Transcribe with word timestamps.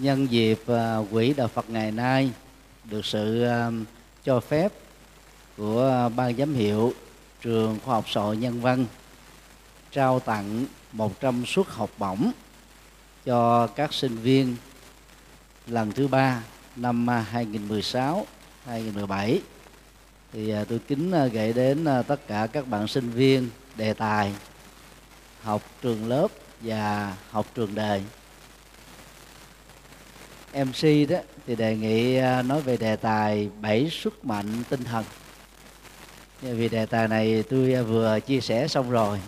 nhân 0.00 0.30
dịp 0.30 0.60
à, 0.66 0.96
quỹ 1.10 1.32
đạo 1.32 1.48
Phật 1.48 1.70
ngày 1.70 1.92
nay 1.92 2.30
được 2.84 3.04
sự 3.04 3.42
à, 3.42 3.70
cho 4.24 4.40
phép 4.40 4.72
của 5.56 6.10
ban 6.16 6.36
giám 6.36 6.54
hiệu 6.54 6.92
trường 7.42 7.78
khoa 7.84 7.94
học 7.94 8.04
xã 8.08 8.20
hội 8.20 8.36
nhân 8.36 8.60
văn 8.60 8.86
trao 9.92 10.20
tặng 10.20 10.66
100 10.92 11.46
suất 11.46 11.66
học 11.68 11.90
bổng 11.98 12.30
cho 13.24 13.66
các 13.66 13.92
sinh 13.92 14.16
viên 14.16 14.56
lần 15.66 15.92
thứ 15.92 16.08
ba 16.08 16.42
năm 16.76 17.10
à, 17.10 17.26
2016 17.30 18.26
2017 18.64 19.40
thì 20.32 20.52
tôi 20.68 20.78
kính 20.88 21.12
gửi 21.32 21.52
đến 21.52 21.84
tất 22.06 22.26
cả 22.26 22.46
các 22.52 22.68
bạn 22.68 22.88
sinh 22.88 23.10
viên 23.10 23.48
đề 23.76 23.94
tài 23.94 24.32
học 25.42 25.62
trường 25.82 26.08
lớp 26.08 26.28
và 26.60 27.16
học 27.30 27.46
trường 27.54 27.74
đời 27.74 28.02
MC 30.54 31.08
đó, 31.08 31.18
thì 31.46 31.56
đề 31.56 31.76
nghị 31.76 32.16
à, 32.16 32.42
nói 32.42 32.60
về 32.60 32.76
đề 32.76 32.96
tài 32.96 33.48
bảy 33.60 33.90
sức 33.90 34.24
mạnh 34.24 34.46
tinh 34.70 34.84
thần. 34.84 35.04
Vì 36.42 36.68
đề 36.68 36.86
tài 36.86 37.08
này 37.08 37.44
tôi 37.50 37.74
à, 37.74 37.82
vừa 37.82 38.20
chia 38.20 38.40
sẻ 38.40 38.68
xong 38.68 38.90
rồi 38.90 39.18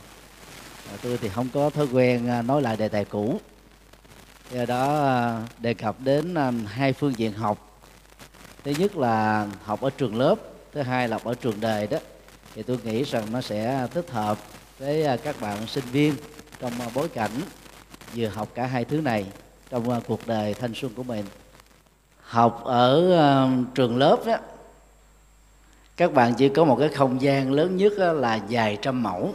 tôi 1.03 1.19
thì 1.19 1.29
không 1.29 1.49
có 1.55 1.71
thói 1.71 1.87
quen 1.93 2.29
à, 2.29 2.43
nói 2.43 2.63
lại 2.63 2.77
đề 2.77 2.89
tài 2.89 3.05
cũ. 3.05 3.41
Do 4.51 4.65
đó 4.65 5.39
đề 5.59 5.75
cập 5.75 5.97
đến 6.01 6.35
hai 6.67 6.93
phương 6.93 7.15
diện 7.17 7.33
học. 7.33 7.81
Thứ 8.65 8.71
nhất 8.79 8.97
là 8.97 9.47
học 9.65 9.81
ở 9.81 9.91
trường 9.91 10.17
lớp, 10.17 10.35
thứ 10.73 10.83
hai 10.83 11.09
là 11.09 11.17
học 11.17 11.25
ở 11.25 11.35
trường 11.35 11.61
đời 11.61 11.87
đó. 11.87 11.99
Thì 12.55 12.63
tôi 12.63 12.79
nghĩ 12.85 13.03
rằng 13.03 13.25
nó 13.33 13.41
sẽ 13.41 13.87
thích 13.95 14.11
hợp 14.11 14.39
với 14.79 15.19
các 15.25 15.41
bạn 15.41 15.67
sinh 15.67 15.85
viên 15.93 16.15
trong 16.61 16.73
bối 16.95 17.09
cảnh 17.09 17.31
vừa 18.15 18.29
học 18.29 18.49
cả 18.55 18.67
hai 18.67 18.85
thứ 18.85 19.01
này 19.01 19.27
trong 19.73 19.91
uh, 19.91 20.03
cuộc 20.07 20.27
đời 20.27 20.55
thanh 20.55 20.75
xuân 20.75 20.93
của 20.97 21.03
mình. 21.03 21.25
Học 22.21 22.65
ở 22.65 23.19
uh, 23.63 23.75
trường 23.75 23.97
lớp 23.97 24.19
đó 24.27 24.37
các 25.97 26.13
bạn 26.13 26.35
chỉ 26.35 26.49
có 26.49 26.65
một 26.65 26.77
cái 26.81 26.89
không 26.89 27.23
gian 27.23 27.53
lớn 27.53 27.77
nhất 27.77 27.93
là 27.93 28.41
vài 28.49 28.79
trăm 28.83 29.03
mẫu. 29.03 29.35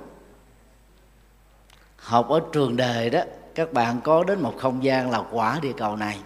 Học 1.96 2.30
ở 2.30 2.42
trường 2.54 2.76
đời 2.76 3.10
đó 3.10 3.22
các 3.56 3.74
bạn 3.74 4.02
có 4.04 4.24
đến 4.24 4.42
một 4.42 4.54
không 4.58 4.84
gian 4.84 5.12
là 5.12 5.24
quả 5.32 5.60
địa 5.62 5.74
cầu 5.78 5.96
này. 5.96 6.20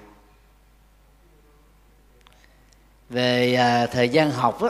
Về 3.10 3.56
à, 3.56 3.88
thời 3.88 4.10
gian 4.10 4.32
học 4.32 4.62
á, 4.62 4.70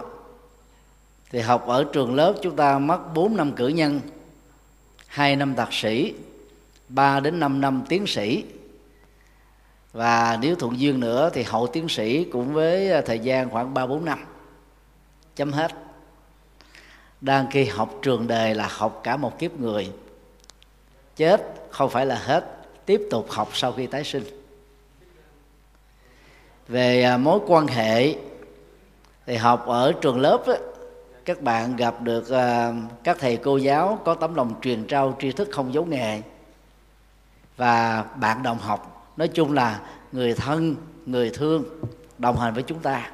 thì 1.29 1.39
học 1.39 1.67
ở 1.67 1.85
trường 1.93 2.15
lớp 2.15 2.33
chúng 2.41 2.55
ta 2.55 2.79
mất 2.79 3.13
4 3.13 3.37
năm 3.37 3.51
cử 3.51 3.67
nhân 3.67 4.01
2 5.07 5.35
năm 5.35 5.55
thạc 5.55 5.73
sĩ 5.73 6.13
3 6.89 7.19
đến 7.19 7.39
5 7.39 7.61
năm 7.61 7.83
tiến 7.89 8.07
sĩ 8.07 8.43
và 9.93 10.37
nếu 10.41 10.55
thuận 10.55 10.79
duyên 10.79 10.99
nữa 10.99 11.29
thì 11.33 11.43
hậu 11.43 11.67
tiến 11.67 11.89
sĩ 11.89 12.23
cũng 12.23 12.53
với 12.53 12.91
à, 12.91 13.01
thời 13.01 13.19
gian 13.19 13.49
khoảng 13.49 13.73
ba 13.73 13.85
bốn 13.85 14.05
năm. 14.05 14.25
Chấm 15.35 15.51
hết. 15.51 15.71
Đang 17.21 17.51
khi 17.51 17.65
học 17.65 17.95
trường 18.01 18.27
đề 18.27 18.53
là 18.53 18.67
học 18.71 19.01
cả 19.03 19.17
một 19.17 19.39
kiếp 19.39 19.59
người. 19.59 19.91
Chết 21.15 21.41
không 21.69 21.89
phải 21.89 22.05
là 22.05 22.15
hết 22.15 22.45
tiếp 22.85 23.01
tục 23.11 23.25
học 23.29 23.49
sau 23.53 23.71
khi 23.71 23.87
tái 23.87 24.03
sinh. 24.03 24.23
Về 26.67 27.03
à, 27.03 27.17
mối 27.17 27.39
quan 27.47 27.67
hệ 27.67 28.15
thì 29.25 29.35
học 29.35 29.67
ở 29.67 29.93
trường 30.01 30.19
lớp 30.19 30.45
ấy, 30.45 30.59
các 31.25 31.41
bạn 31.41 31.75
gặp 31.75 32.01
được 32.01 32.29
à, 32.29 32.73
các 33.03 33.17
thầy 33.19 33.37
cô 33.37 33.57
giáo 33.57 33.99
có 34.05 34.13
tấm 34.13 34.35
lòng 34.35 34.53
truyền 34.61 34.87
trao 34.87 35.17
tri 35.19 35.31
thức 35.31 35.49
không 35.51 35.73
giấu 35.73 35.85
nghề. 35.85 36.21
Và 37.57 38.05
bạn 38.15 38.43
đồng 38.43 38.57
học 38.57 38.90
nói 39.17 39.27
chung 39.27 39.53
là 39.53 39.79
người 40.11 40.33
thân, 40.33 40.75
người 41.05 41.29
thương 41.29 41.63
đồng 42.17 42.37
hành 42.39 42.53
với 42.53 42.63
chúng 42.63 42.79
ta. 42.79 43.11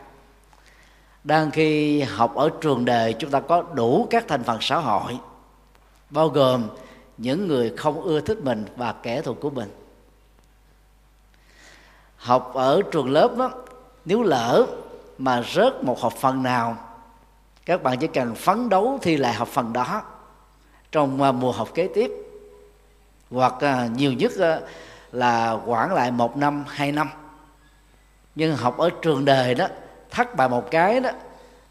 Đang 1.23 1.51
khi 1.51 2.01
học 2.01 2.35
ở 2.35 2.49
trường 2.61 2.85
đề, 2.85 3.13
chúng 3.13 3.31
ta 3.31 3.39
có 3.39 3.61
đủ 3.61 4.07
các 4.09 4.25
thành 4.27 4.43
phần 4.43 4.57
xã 4.61 4.77
hội, 4.77 5.19
bao 6.09 6.29
gồm 6.29 6.67
những 7.17 7.47
người 7.47 7.73
không 7.77 8.01
ưa 8.01 8.21
thích 8.21 8.37
mình 8.43 8.65
và 8.75 8.93
kẻ 8.93 9.21
thù 9.21 9.33
của 9.33 9.49
mình. 9.49 9.69
Học 12.17 12.51
ở 12.53 12.81
trường 12.91 13.11
lớp 13.11 13.37
đó, 13.37 13.51
nếu 14.05 14.23
lỡ 14.23 14.65
mà 15.17 15.43
rớt 15.53 15.83
một 15.83 16.01
học 16.01 16.13
phần 16.13 16.43
nào, 16.43 16.77
các 17.65 17.83
bạn 17.83 17.97
chỉ 17.99 18.07
cần 18.07 18.35
phấn 18.35 18.69
đấu 18.69 18.99
thi 19.01 19.17
lại 19.17 19.33
học 19.33 19.47
phần 19.47 19.73
đó 19.73 20.03
trong 20.91 21.21
à, 21.21 21.31
mùa 21.31 21.51
học 21.51 21.69
kế 21.73 21.87
tiếp. 21.87 22.11
Hoặc 23.31 23.53
à, 23.59 23.87
nhiều 23.95 24.13
nhất 24.13 24.31
à, 24.39 24.61
là 25.11 25.51
quản 25.65 25.93
lại 25.93 26.11
một 26.11 26.37
năm, 26.37 26.63
hai 26.67 26.91
năm. 26.91 27.09
Nhưng 28.35 28.55
học 28.55 28.77
ở 28.77 28.89
trường 29.01 29.25
đời 29.25 29.55
đó 29.55 29.67
thất 30.11 30.35
bại 30.35 30.49
một 30.49 30.71
cái 30.71 30.99
đó, 30.99 31.09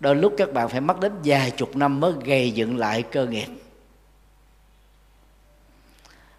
đôi 0.01 0.17
lúc 0.17 0.35
các 0.37 0.53
bạn 0.53 0.69
phải 0.69 0.81
mất 0.81 1.01
đến 1.01 1.13
vài 1.25 1.51
chục 1.51 1.77
năm 1.77 2.01
mới 2.01 2.13
gây 2.25 2.51
dựng 2.51 2.79
lại 2.79 3.03
cơ 3.03 3.27
nghiệp. 3.27 3.47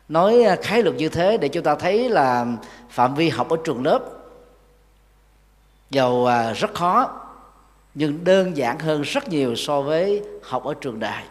Nói 0.10 0.44
à, 0.44 0.56
khái 0.62 0.84
luật 0.84 0.96
như 0.96 1.10
thế 1.10 1.38
để 1.38 1.48
chúng 1.48 1.64
ta 1.64 1.76
thấy 1.76 2.10
là 2.10 2.46
phạm 2.90 3.16
vi 3.16 3.30
học 3.30 3.50
ở 3.50 3.58
trường 3.64 3.86
lớp 3.86 4.00
dầu 5.90 6.26
à, 6.26 6.54
rất 6.54 6.74
khó, 6.74 7.22
nhưng 7.94 8.24
đơn 8.24 8.58
giản 8.58 8.80
hơn 8.80 9.02
rất 9.02 9.30
nhiều 9.30 9.56
so 9.56 9.82
với 9.82 10.24
học 10.44 10.64
ở 10.64 10.74
trường 10.82 11.00
đại. 11.00 11.24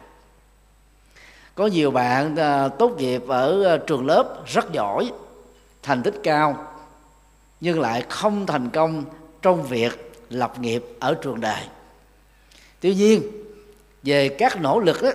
Có 1.55 1.67
nhiều 1.67 1.91
bạn 1.91 2.37
à, 2.37 2.69
tốt 2.69 2.93
nghiệp 2.99 3.23
ở 3.29 3.79
trường 3.87 4.07
lớp 4.07 4.47
rất 4.47 4.73
giỏi 4.73 5.11
thành 5.87 6.03
tích 6.03 6.15
cao 6.23 6.67
nhưng 7.61 7.81
lại 7.81 8.05
không 8.09 8.47
thành 8.47 8.71
công 8.71 9.05
trong 9.43 9.63
việc 9.63 10.13
lập 10.31 10.61
nghiệp 10.61 10.85
ở 11.01 11.15
trường 11.23 11.41
đời 11.41 11.63
tuy 12.81 12.95
nhiên 12.95 13.23
về 14.03 14.29
các 14.29 14.61
nỗ 14.61 14.81
lực 14.81 15.03
đó, 15.03 15.11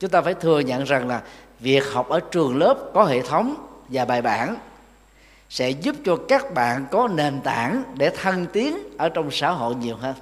chúng 0.00 0.10
ta 0.10 0.20
phải 0.20 0.34
thừa 0.34 0.60
nhận 0.60 0.84
rằng 0.84 1.08
là 1.08 1.22
việc 1.60 1.84
học 1.92 2.08
ở 2.08 2.20
trường 2.30 2.58
lớp 2.58 2.78
có 2.94 3.04
hệ 3.04 3.20
thống 3.20 3.54
và 3.88 4.04
bài 4.04 4.22
bản 4.22 4.56
sẽ 5.50 5.70
giúp 5.70 5.96
cho 6.04 6.16
các 6.28 6.54
bạn 6.54 6.86
có 6.90 7.08
nền 7.08 7.40
tảng 7.40 7.82
để 7.94 8.10
thăng 8.10 8.46
tiến 8.46 8.78
ở 8.98 9.08
trong 9.08 9.30
xã 9.30 9.50
hội 9.50 9.74
nhiều 9.74 9.96
hơn. 9.96 10.14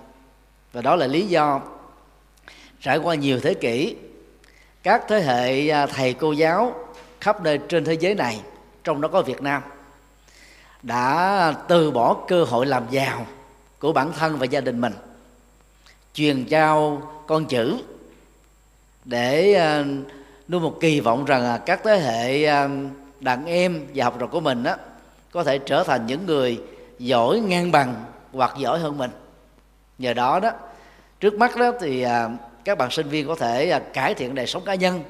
Và 0.72 0.82
đó 0.82 0.96
là 0.96 1.06
lý 1.06 1.26
do 1.26 1.60
trải 2.80 2.98
qua 2.98 3.14
nhiều 3.14 3.40
thế 3.40 3.54
kỷ 3.54 3.96
các 4.82 5.04
thế 5.08 5.20
hệ 5.20 5.68
à, 5.68 5.86
thầy 5.86 6.14
cô 6.14 6.32
giáo 6.32 6.74
khắp 7.20 7.42
nơi 7.42 7.58
trên 7.68 7.84
thế 7.84 7.94
giới 7.94 8.14
này 8.14 8.40
trong 8.84 9.00
đó 9.00 9.08
có 9.08 9.22
việt 9.22 9.42
nam 9.42 9.62
đã 10.82 11.54
từ 11.68 11.90
bỏ 11.90 12.16
cơ 12.28 12.44
hội 12.44 12.66
làm 12.66 12.82
giàu 12.90 13.26
của 13.78 13.92
bản 13.92 14.12
thân 14.12 14.38
và 14.38 14.46
gia 14.46 14.60
đình 14.60 14.80
mình 14.80 14.92
truyền 16.14 16.44
trao 16.44 17.02
con 17.26 17.44
chữ 17.44 17.78
để 19.04 19.52
ờ, 19.52 19.84
nuôi 20.48 20.60
một 20.60 20.76
kỳ 20.80 21.00
vọng 21.00 21.24
rằng 21.24 21.60
các 21.66 21.80
thế 21.84 21.98
hệ 21.98 22.44
ờ, 22.44 22.68
đàn 23.20 23.46
em 23.46 23.86
và 23.94 24.04
học 24.04 24.16
trò 24.20 24.26
của 24.26 24.40
mình 24.40 24.62
đó, 24.62 24.76
có 25.30 25.44
thể 25.44 25.58
trở 25.58 25.84
thành 25.84 26.06
những 26.06 26.26
người 26.26 26.60
giỏi 26.98 27.40
ngang 27.40 27.72
bằng 27.72 28.04
hoặc 28.32 28.54
giỏi 28.58 28.78
hơn 28.78 28.98
mình. 28.98 29.10
Nhờ 29.98 30.14
đó 30.14 30.40
đó 30.40 30.50
trước 31.20 31.34
mắt 31.34 31.56
đó 31.56 31.72
thì 31.80 32.02
ờ, 32.02 32.30
các 32.64 32.78
bạn 32.78 32.90
sinh 32.90 33.08
viên 33.08 33.26
có 33.26 33.34
thể 33.34 33.80
cải 33.92 34.14
thiện 34.14 34.34
đời 34.34 34.46
sống 34.46 34.64
cá 34.64 34.74
nhân 34.74 35.02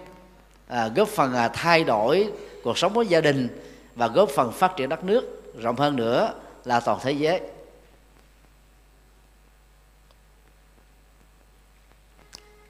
góp 0.95 1.09
phần 1.09 1.35
thay 1.53 1.85
đổi 1.85 2.33
cuộc 2.63 2.79
sống 2.79 2.95
của 2.95 3.03
gia 3.03 3.21
đình 3.21 3.49
và 3.95 4.07
góp 4.07 4.29
phần 4.29 4.53
phát 4.53 4.77
triển 4.77 4.89
đất 4.89 5.05
nước 5.05 5.42
rộng 5.59 5.77
hơn 5.77 5.97
nữa 5.97 6.35
là 6.65 6.81
toàn 6.81 6.99
thế 7.03 7.13
giới. 7.13 7.41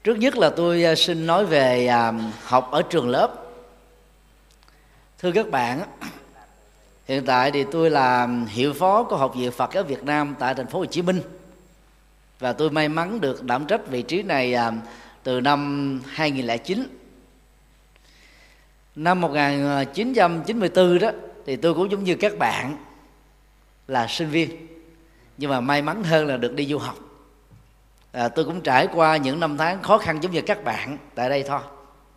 Trước 0.03 0.17
nhất 0.17 0.37
là 0.37 0.49
tôi 0.49 0.83
à, 0.83 0.95
xin 0.95 1.27
nói 1.27 1.45
về 1.45 1.87
à, 1.87 2.13
học 2.43 2.71
ở 2.71 2.81
trường 2.81 3.09
lớp. 3.09 3.33
Thưa 5.19 5.31
các 5.31 5.49
bạn, 5.49 5.81
hiện 7.07 7.25
tại 7.25 7.51
thì 7.51 7.65
tôi 7.71 7.89
là 7.89 8.27
hiệu 8.47 8.73
phó 8.73 9.03
của 9.03 9.17
học 9.17 9.33
viện 9.35 9.51
Phật 9.51 9.73
giáo 9.73 9.83
Việt 9.83 10.03
Nam 10.03 10.35
tại 10.39 10.55
thành 10.55 10.67
phố 10.67 10.79
Hồ 10.79 10.85
Chí 10.85 11.01
Minh. 11.01 11.21
Và 12.39 12.53
tôi 12.53 12.69
may 12.69 12.89
mắn 12.89 13.21
được 13.21 13.43
đảm 13.43 13.65
trách 13.65 13.87
vị 13.87 14.01
trí 14.01 14.23
này 14.23 14.53
à, 14.53 14.71
từ 15.23 15.41
năm 15.41 16.01
2009 16.07 16.87
năm 18.95 19.21
1994 19.21 20.99
đó 20.99 21.11
thì 21.45 21.55
tôi 21.55 21.73
cũng 21.73 21.91
giống 21.91 22.03
như 22.03 22.15
các 22.15 22.37
bạn 22.37 22.77
là 23.87 24.07
sinh 24.07 24.29
viên 24.29 24.67
nhưng 25.37 25.51
mà 25.51 25.59
may 25.59 25.81
mắn 25.81 26.03
hơn 26.03 26.27
là 26.27 26.37
được 26.37 26.53
đi 26.53 26.65
du 26.65 26.77
học. 26.77 26.95
À, 28.11 28.27
tôi 28.27 28.45
cũng 28.45 28.61
trải 28.61 28.87
qua 28.93 29.17
những 29.17 29.39
năm 29.39 29.57
tháng 29.57 29.81
khó 29.81 29.97
khăn 29.97 30.23
giống 30.23 30.31
như 30.31 30.41
các 30.41 30.63
bạn 30.63 30.97
tại 31.15 31.29
đây 31.29 31.43
thôi. 31.43 31.59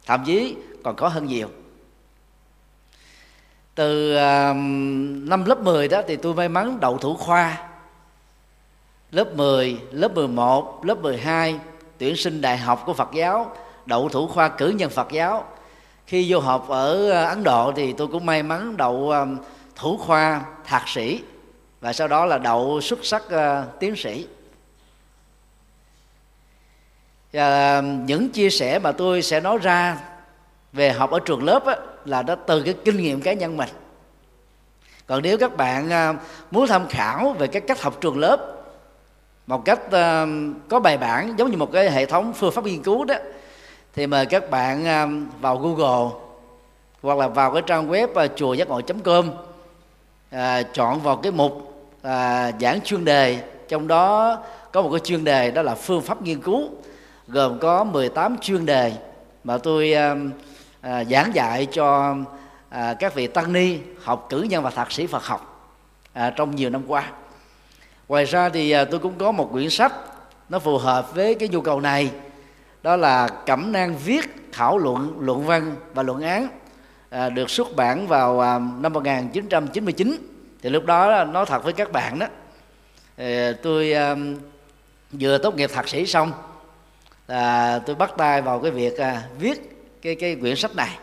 Thậm 0.06 0.24
chí 0.26 0.56
còn 0.84 0.96
có 0.96 1.08
hơn 1.08 1.26
nhiều. 1.26 1.48
Từ 3.74 4.14
uh, 4.14 4.56
năm 5.28 5.44
lớp 5.44 5.60
10 5.60 5.88
đó 5.88 6.02
thì 6.06 6.16
tôi 6.16 6.34
may 6.34 6.48
mắn 6.48 6.80
đậu 6.80 6.98
thủ 6.98 7.14
khoa. 7.14 7.68
Lớp 9.10 9.34
10, 9.34 9.78
lớp 9.90 10.14
11, 10.14 10.84
lớp 10.84 10.98
12 10.98 11.60
tuyển 11.98 12.16
sinh 12.16 12.40
đại 12.40 12.58
học 12.58 12.82
của 12.86 12.94
Phật 12.94 13.08
giáo 13.14 13.56
đậu 13.86 14.08
thủ 14.08 14.26
khoa 14.26 14.48
cử 14.48 14.68
nhân 14.68 14.90
Phật 14.90 15.12
giáo 15.12 15.44
khi 16.06 16.32
vô 16.32 16.40
học 16.40 16.68
ở 16.68 17.10
ờ, 17.10 17.24
ấn 17.24 17.44
độ 17.44 17.72
thì 17.76 17.92
tôi 17.92 18.08
cũng 18.08 18.26
may 18.26 18.42
mắn 18.42 18.76
đậu 18.76 19.10
ờ, 19.10 19.26
thủ 19.76 19.96
khoa 19.96 20.44
thạc 20.64 20.88
sĩ 20.88 21.22
và 21.80 21.92
sau 21.92 22.08
đó 22.08 22.26
là 22.26 22.38
đậu 22.38 22.80
xuất 22.80 22.98
sắc 23.02 23.22
ờ, 23.28 23.66
tiến 23.80 23.96
sĩ. 23.96 24.26
Và 27.32 27.80
những 27.80 28.28
chia 28.30 28.50
sẻ 28.50 28.78
mà 28.78 28.92
tôi 28.92 29.22
sẽ 29.22 29.40
nói 29.40 29.58
ra 29.62 29.98
về 30.72 30.92
học 30.92 31.10
ở 31.10 31.18
trường 31.24 31.44
lớp 31.44 31.66
á, 31.66 31.76
là 32.04 32.22
nó 32.22 32.34
từ 32.34 32.62
cái 32.62 32.74
kinh 32.84 32.96
nghiệm 32.96 33.20
cá 33.20 33.32
nhân 33.32 33.56
mình. 33.56 33.68
Còn 35.06 35.22
nếu 35.22 35.38
các 35.38 35.56
bạn 35.56 35.88
muốn 36.50 36.66
tham 36.66 36.88
khảo 36.88 37.36
về 37.38 37.46
cái 37.46 37.62
cách 37.62 37.82
học 37.82 38.00
trường 38.00 38.18
lớp 38.18 38.52
một 39.46 39.64
cách 39.64 39.80
có 40.68 40.80
bài 40.80 40.98
bản 40.98 41.34
giống 41.38 41.50
như 41.50 41.56
một 41.56 41.72
cái 41.72 41.90
hệ 41.90 42.06
thống 42.06 42.32
phương 42.32 42.52
pháp 42.52 42.64
nghiên 42.64 42.82
cứu 42.82 43.04
đó 43.04 43.14
thì 43.96 44.06
mời 44.06 44.26
các 44.26 44.50
bạn 44.50 44.84
à, 44.86 45.06
vào 45.40 45.58
google 45.58 46.10
hoặc 47.02 47.18
là 47.18 47.28
vào 47.28 47.52
cái 47.52 47.62
trang 47.66 47.90
web 47.90 48.08
à, 48.14 48.26
chùa 48.36 48.54
giác 48.54 48.68
ngộ 48.68 48.80
com 49.04 49.30
à, 50.30 50.62
chọn 50.62 51.00
vào 51.00 51.16
cái 51.16 51.32
mục 51.32 51.84
à, 52.02 52.52
giảng 52.60 52.80
chuyên 52.80 53.04
đề. 53.04 53.42
Trong 53.68 53.88
đó 53.88 54.38
có 54.72 54.82
một 54.82 54.90
cái 54.90 55.00
chuyên 55.00 55.24
đề 55.24 55.50
đó 55.50 55.62
là 55.62 55.74
phương 55.74 56.02
pháp 56.02 56.22
nghiên 56.22 56.40
cứu 56.40 56.68
gồm 57.28 57.58
có 57.58 57.84
18 57.84 58.38
chuyên 58.38 58.66
đề 58.66 58.92
mà 59.44 59.58
tôi 59.58 59.92
à, 59.92 60.16
à, 60.80 61.04
giảng 61.04 61.34
dạy 61.34 61.66
cho 61.66 62.16
à, 62.68 62.94
các 62.98 63.14
vị 63.14 63.26
tăng 63.26 63.52
ni 63.52 63.78
học 64.02 64.26
cử 64.28 64.42
nhân 64.42 64.62
và 64.62 64.70
thạc 64.70 64.92
sĩ 64.92 65.06
Phật 65.06 65.24
học 65.24 65.70
à, 66.12 66.30
trong 66.30 66.56
nhiều 66.56 66.70
năm 66.70 66.82
qua. 66.86 67.10
Ngoài 68.08 68.24
ra 68.24 68.48
thì 68.48 68.70
à, 68.70 68.84
tôi 68.84 69.00
cũng 69.00 69.14
có 69.18 69.32
một 69.32 69.48
quyển 69.52 69.70
sách 69.70 69.92
nó 70.48 70.58
phù 70.58 70.78
hợp 70.78 71.14
với 71.14 71.34
cái 71.34 71.48
nhu 71.48 71.60
cầu 71.60 71.80
này 71.80 72.10
đó 72.86 72.96
là 72.96 73.28
cẩm 73.28 73.72
nang 73.72 73.96
viết 74.04 74.48
thảo 74.52 74.78
luận 74.78 75.16
luận 75.20 75.46
văn 75.46 75.76
và 75.94 76.02
luận 76.02 76.22
án 76.22 76.48
à, 77.10 77.28
được 77.28 77.50
xuất 77.50 77.76
bản 77.76 78.06
vào 78.06 78.40
à, 78.40 78.58
năm 78.58 78.92
1999 78.92 80.16
thì 80.62 80.70
lúc 80.70 80.84
đó 80.84 81.24
nói 81.24 81.46
thật 81.46 81.64
với 81.64 81.72
các 81.72 81.92
bạn 81.92 82.18
đó 82.18 82.26
thì 83.16 83.52
tôi 83.62 83.92
à, 83.92 84.16
vừa 85.12 85.38
tốt 85.38 85.56
nghiệp 85.56 85.70
thạc 85.74 85.88
sĩ 85.88 86.06
xong 86.06 86.32
là 87.28 87.78
tôi 87.86 87.96
bắt 87.96 88.12
tay 88.16 88.42
vào 88.42 88.60
cái 88.60 88.70
việc 88.70 88.98
à, 88.98 89.22
viết 89.38 89.78
cái 90.02 90.14
cái 90.14 90.36
quyển 90.40 90.56
sách 90.56 90.76
này. 90.76 90.98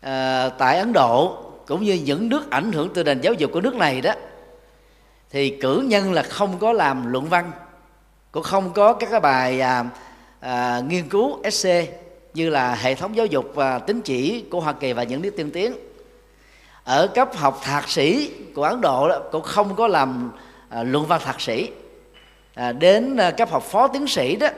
À, 0.00 0.48
tại 0.48 0.78
Ấn 0.78 0.92
Độ 0.92 1.42
cũng 1.66 1.82
như 1.82 1.94
những 1.94 2.28
nước 2.28 2.50
ảnh 2.50 2.72
hưởng 2.72 2.94
từ 2.94 3.04
nền 3.04 3.20
giáo 3.20 3.32
dục 3.32 3.50
của 3.52 3.60
nước 3.60 3.74
này 3.74 4.00
đó 4.00 4.12
thì 5.30 5.58
cử 5.60 5.84
nhân 5.86 6.12
là 6.12 6.22
không 6.22 6.58
có 6.58 6.72
làm 6.72 7.12
luận 7.12 7.28
văn 7.28 7.52
cũng 8.32 8.42
không 8.42 8.72
có 8.72 8.92
các 8.92 9.08
cái 9.10 9.20
bài 9.20 9.60
à, 9.60 9.84
à, 10.40 10.82
nghiên 10.88 11.08
cứu 11.08 11.38
SC 11.50 11.68
như 12.34 12.50
là 12.50 12.74
hệ 12.74 12.94
thống 12.94 13.16
giáo 13.16 13.26
dục 13.26 13.44
và 13.54 13.78
tín 13.78 14.00
chỉ 14.00 14.44
của 14.50 14.60
Hoa 14.60 14.72
Kỳ 14.72 14.92
và 14.92 15.02
những 15.02 15.22
nước 15.22 15.30
tiên 15.36 15.50
tiến. 15.50 15.74
Ở 16.84 17.06
cấp 17.06 17.36
học 17.36 17.60
thạc 17.62 17.88
sĩ 17.88 18.30
của 18.54 18.62
Ấn 18.62 18.80
Độ 18.80 19.08
đó, 19.08 19.18
cũng 19.32 19.42
không 19.42 19.74
có 19.74 19.88
làm 19.88 20.32
à, 20.68 20.82
luận 20.82 21.06
văn 21.06 21.20
thạc 21.24 21.40
sĩ. 21.40 21.68
À, 22.54 22.72
đến 22.72 23.16
à, 23.16 23.30
cấp 23.30 23.50
học 23.50 23.62
phó 23.62 23.88
tiến 23.88 24.06
sĩ 24.06 24.36
đó 24.36 24.48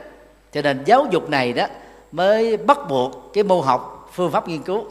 cho 0.53 0.63
nên 0.63 0.83
giáo 0.85 1.07
dục 1.11 1.31
này 1.31 1.53
đó 1.53 1.67
mới 2.13 2.57
bắt 2.57 2.79
buộc 2.89 3.31
cái 3.33 3.45
môn 3.45 3.65
học 3.65 4.11
phương 4.13 4.31
pháp 4.31 4.49
nghiên 4.49 4.63
cứu. 4.63 4.85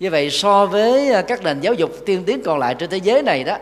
Như 0.00 0.10
vậy 0.10 0.30
so 0.30 0.66
với 0.66 1.12
à, 1.12 1.22
các 1.22 1.42
nền 1.42 1.60
giáo 1.60 1.74
dục 1.74 1.90
tiên 2.06 2.22
tiến 2.26 2.42
còn 2.44 2.58
lại 2.58 2.74
trên 2.74 2.90
thế 2.90 2.96
giới 2.96 3.22
này 3.22 3.44
đó 3.44 3.56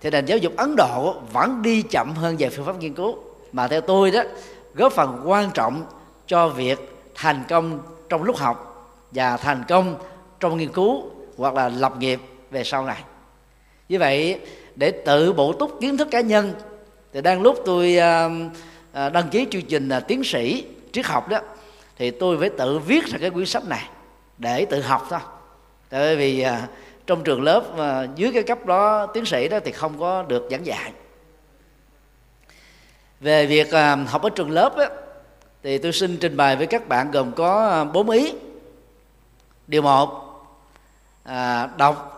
thì 0.00 0.10
nền 0.10 0.26
giáo 0.26 0.38
dục 0.38 0.52
Ấn 0.56 0.76
Độ 0.76 1.14
vẫn 1.32 1.62
đi 1.62 1.82
chậm 1.82 2.14
hơn 2.14 2.36
về 2.36 2.48
phương 2.48 2.66
pháp 2.66 2.78
nghiên 2.78 2.94
cứu. 2.94 3.16
Mà 3.52 3.68
theo 3.68 3.80
tôi 3.80 4.10
đó 4.10 4.22
góp 4.74 4.92
phần 4.92 5.22
quan 5.24 5.50
trọng 5.54 5.82
cho 6.26 6.48
việc 6.48 6.78
thành 7.14 7.44
công 7.48 7.78
trong 8.08 8.22
lúc 8.22 8.36
học 8.36 8.68
và 9.10 9.36
thành 9.36 9.64
công 9.68 9.98
trong 10.40 10.56
nghiên 10.56 10.72
cứu 10.72 11.10
hoặc 11.36 11.54
là 11.54 11.68
lập 11.68 11.92
nghiệp 11.98 12.20
về 12.50 12.64
sau 12.64 12.84
này. 12.84 13.02
Như 13.88 13.98
vậy 13.98 14.40
để 14.74 14.90
tự 14.90 15.32
bổ 15.32 15.52
túc 15.52 15.78
kiến 15.80 15.96
thức 15.96 16.08
cá 16.10 16.20
nhân 16.20 16.52
thì 17.12 17.20
đang 17.20 17.42
lúc 17.42 17.58
tôi 17.64 17.96
um, 17.96 18.50
à, 18.92 19.08
đăng 19.08 19.28
ký 19.28 19.46
chương 19.50 19.62
trình 19.62 19.88
là 19.88 20.00
tiến 20.00 20.24
sĩ 20.24 20.64
triết 20.92 21.06
học 21.06 21.28
đó 21.28 21.38
thì 21.96 22.10
tôi 22.10 22.38
phải 22.38 22.50
tự 22.50 22.78
viết 22.78 23.06
ra 23.06 23.18
cái 23.20 23.30
quyển 23.30 23.46
sách 23.46 23.64
này 23.68 23.88
để 24.38 24.64
tự 24.64 24.80
học 24.80 25.06
thôi. 25.10 25.20
Tại 25.88 26.16
vì 26.16 26.40
à, 26.40 26.68
trong 27.06 27.24
trường 27.24 27.42
lớp 27.42 27.78
à, 27.78 28.06
dưới 28.16 28.32
cái 28.34 28.42
cấp 28.42 28.66
đó 28.66 29.06
tiến 29.06 29.24
sĩ 29.24 29.48
đó 29.48 29.58
thì 29.64 29.72
không 29.72 29.98
có 29.98 30.22
được 30.22 30.48
giảng 30.50 30.66
dạy. 30.66 30.92
Về 33.20 33.46
việc 33.46 33.68
học 34.08 34.22
ở 34.22 34.30
trường 34.30 34.50
lớp 34.50 34.76
đó, 34.76 34.84
thì 35.62 35.78
tôi 35.78 35.92
xin 35.92 36.16
trình 36.16 36.36
bày 36.36 36.56
với 36.56 36.66
các 36.66 36.88
bạn 36.88 37.10
gồm 37.10 37.32
có 37.32 37.68
à, 37.68 37.84
bốn 37.84 38.10
ý. 38.10 38.32
Điều 39.66 39.82
một 39.82 40.08
à, 41.22 41.68
đọc 41.76 42.08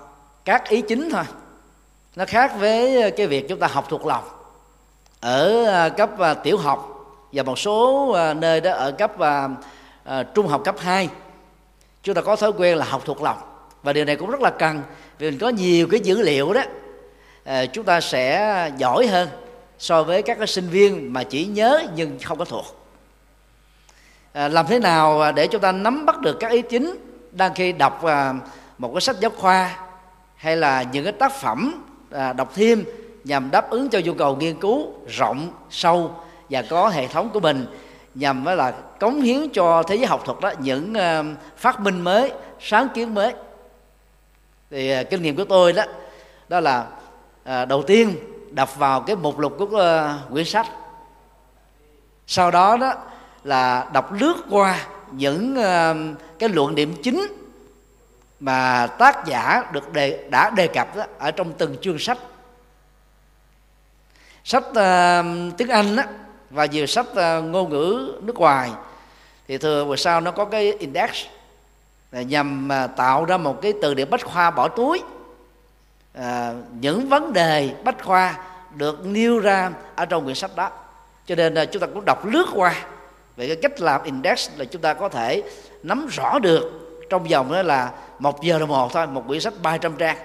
các 0.45 0.69
ý 0.69 0.81
chính 0.81 1.11
thôi. 1.11 1.25
Nó 2.17 2.25
khác 2.25 2.53
với 2.59 3.03
à, 3.03 3.11
cái 3.17 3.27
việc 3.27 3.49
chúng 3.49 3.59
ta 3.59 3.67
học 3.67 3.87
thuộc 3.89 4.07
lòng. 4.07 4.25
Ở 5.21 5.65
à, 5.65 5.89
cấp 5.89 6.11
tiểu 6.43 6.57
học 6.57 6.91
và 7.33 7.43
một 7.43 7.59
số 7.59 8.17
nơi 8.37 8.61
đó 8.61 8.73
ở 8.73 8.93
cấp 8.93 9.13
trung 10.35 10.47
học 10.47 10.63
cấp 10.65 10.77
2 10.79 11.09
chúng 12.03 12.15
ta 12.15 12.21
có 12.21 12.37
thói 12.37 12.53
quen 12.53 12.79
là 12.79 12.85
học 12.85 13.03
thuộc 13.05 13.23
lòng. 13.23 13.39
Và 13.83 13.93
điều 13.93 14.05
này 14.05 14.17
cũng 14.17 14.31
rất 14.31 14.41
là 14.41 14.51
cần 14.51 14.83
vì 15.19 15.31
mình 15.31 15.39
có 15.39 15.49
nhiều 15.49 15.89
cái 15.91 16.01
dữ 16.01 16.23
liệu 16.23 16.53
đó 16.53 16.63
chúng 17.73 17.85
ta 17.85 18.01
sẽ 18.01 18.71
giỏi 18.77 19.07
hơn 19.07 19.29
so 19.79 20.03
với 20.03 20.23
các 20.23 20.39
cái 20.39 20.47
sinh 20.47 20.69
viên 20.69 21.13
mà 21.13 21.23
chỉ 21.23 21.47
nhớ 21.47 21.83
nhưng 21.95 22.19
không 22.25 22.39
có 22.39 22.45
thuộc. 22.45 22.84
À, 24.35 24.49
làm 24.49 24.67
thế 24.67 24.79
nào 24.79 25.21
à, 25.21 25.33
để 25.33 25.47
chúng 25.47 25.61
ta 25.61 25.73
nắm 25.73 26.07
bắt 26.07 26.21
được 26.21 26.37
các 26.41 26.51
ý 26.51 26.63
chính 26.63 26.97
đang 27.33 27.55
khi 27.55 27.73
đọc 27.73 28.05
à, 28.05 28.35
một 28.79 28.91
cái 28.95 29.01
sách 29.01 29.17
giáo 29.21 29.31
khoa 29.31 29.77
hay 30.37 30.57
là 30.57 30.83
những 30.83 31.05
cái 31.05 31.13
tác 31.13 31.33
phẩm 31.33 31.85
đọc 32.37 32.53
thêm 32.55 32.85
nhằm 33.25 33.51
đáp 33.51 33.71
ứng 33.71 33.89
cho 33.89 34.01
nhu 34.05 34.15
cầu 34.15 34.37
nghiên 34.37 34.61
cứu 34.61 34.87
rộng, 35.09 35.51
sâu 35.71 36.15
và 36.51 36.63
có 36.63 36.89
hệ 36.89 37.07
thống 37.07 37.31
của 37.33 37.41
mình 37.41 37.67
nhằm 38.15 38.45
là 38.45 38.71
cống 39.01 39.21
hiến 39.21 39.49
cho 39.53 39.83
thế 39.83 39.97
giới 39.97 40.07
học 40.07 40.23
thuật 40.25 40.41
đó, 40.41 40.53
những 40.59 40.95
phát 41.57 41.81
minh 41.81 42.01
mới, 42.01 42.33
sáng 42.61 42.89
kiến 42.95 43.15
mới. 43.15 43.35
Thì 44.71 45.05
kinh 45.11 45.23
nghiệm 45.23 45.37
của 45.37 45.45
tôi 45.45 45.73
đó 45.73 45.83
đó 46.49 46.61
là 46.61 46.87
đầu 47.65 47.83
tiên 47.83 48.15
đọc 48.51 48.79
vào 48.79 49.01
cái 49.01 49.17
mục 49.17 49.39
lục 49.39 49.57
của 49.59 50.09
quyển 50.33 50.45
sách. 50.45 50.67
Sau 52.27 52.51
đó 52.51 52.77
đó 52.77 52.95
là 53.45 53.87
đọc 53.93 54.13
lướt 54.13 54.37
qua 54.51 54.87
những 55.11 55.57
ờ, 55.57 55.97
cái 56.39 56.49
luận 56.49 56.75
điểm 56.75 56.95
chính 57.03 57.27
mà 58.41 58.87
tác 58.87 59.27
giả 59.27 59.65
được 59.73 59.93
đề, 59.93 60.29
đã 60.31 60.51
đề 60.51 60.67
cập 60.67 60.97
đó, 60.97 61.05
ở 61.19 61.31
trong 61.31 61.53
từng 61.53 61.77
chương 61.83 61.99
sách. 61.99 62.19
Sách 64.45 64.65
uh, 64.69 65.57
tiếng 65.57 65.69
anh 65.69 65.97
đó, 65.97 66.03
và 66.51 66.67
nhiều 66.67 66.87
sách 66.87 67.07
uh, 67.11 67.45
ngôn 67.45 67.71
ngữ 67.71 68.15
nước 68.23 68.37
ngoài. 68.37 68.71
Thì 69.49 69.59
thường 69.59 69.89
về 69.89 69.97
sau 69.97 70.21
nó 70.21 70.31
có 70.31 70.45
cái 70.45 70.73
index 70.73 71.11
nhằm 72.13 72.69
uh, 72.85 72.97
tạo 72.97 73.25
ra 73.25 73.37
một 73.37 73.63
cái 73.63 73.73
từ 73.83 73.95
điển 73.95 74.11
bách 74.11 74.25
khoa 74.25 74.51
bỏ 74.51 74.69
túi. 74.69 75.03
Uh, 76.19 76.23
những 76.81 77.09
vấn 77.09 77.33
đề 77.33 77.75
bách 77.85 78.05
khoa 78.05 78.39
được 78.75 79.07
nêu 79.07 79.39
ra 79.39 79.71
ở 79.95 80.07
trong 80.07 80.25
quyển 80.25 80.35
sách 80.37 80.57
đó. 80.57 80.71
Cho 81.27 81.35
nên 81.35 81.55
uh, 81.63 81.73
chúng 81.73 81.81
ta 81.81 81.87
cũng 81.87 82.05
đọc 82.05 82.27
lướt 82.27 82.47
qua 82.55 82.75
về 83.37 83.47
cái 83.47 83.57
cách 83.57 83.81
làm 83.81 84.03
index 84.03 84.51
là 84.57 84.65
chúng 84.65 84.83
ta 84.83 84.95
có 84.95 85.09
thể 85.09 85.43
nắm 85.83 86.07
rõ 86.11 86.39
được 86.39 86.85
trong 87.11 87.25
vòng 87.25 87.53
đó 87.53 87.63
là 87.63 87.93
một 88.19 88.43
giờ 88.43 88.59
đồng 88.59 88.71
hồ 88.71 88.89
thôi, 88.93 89.07
một 89.07 89.25
quyển 89.27 89.41
sách 89.41 89.55
300 89.63 89.97
trang. 89.99 90.17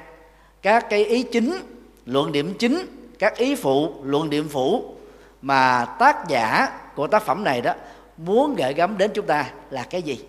Các 0.62 0.86
cái 0.90 1.06
ý 1.06 1.24
chính, 1.24 1.60
luận 2.06 2.32
điểm 2.32 2.54
chính, 2.60 2.86
các 3.20 3.38
ý 3.38 3.56
phụ, 3.56 3.94
luận 4.04 4.30
điểm 4.30 4.48
phụ 4.50 4.96
mà 5.42 5.86
tác 6.00 6.28
giả 6.28 6.70
của 6.96 7.08
tác 7.08 7.24
phẩm 7.24 7.44
này 7.44 7.62
đó 7.62 7.74
muốn 8.18 8.56
gửi 8.56 8.74
gắm 8.74 8.98
đến 8.98 9.12
chúng 9.14 9.26
ta 9.26 9.50
là 9.70 9.84
cái 9.90 10.02
gì? 10.02 10.20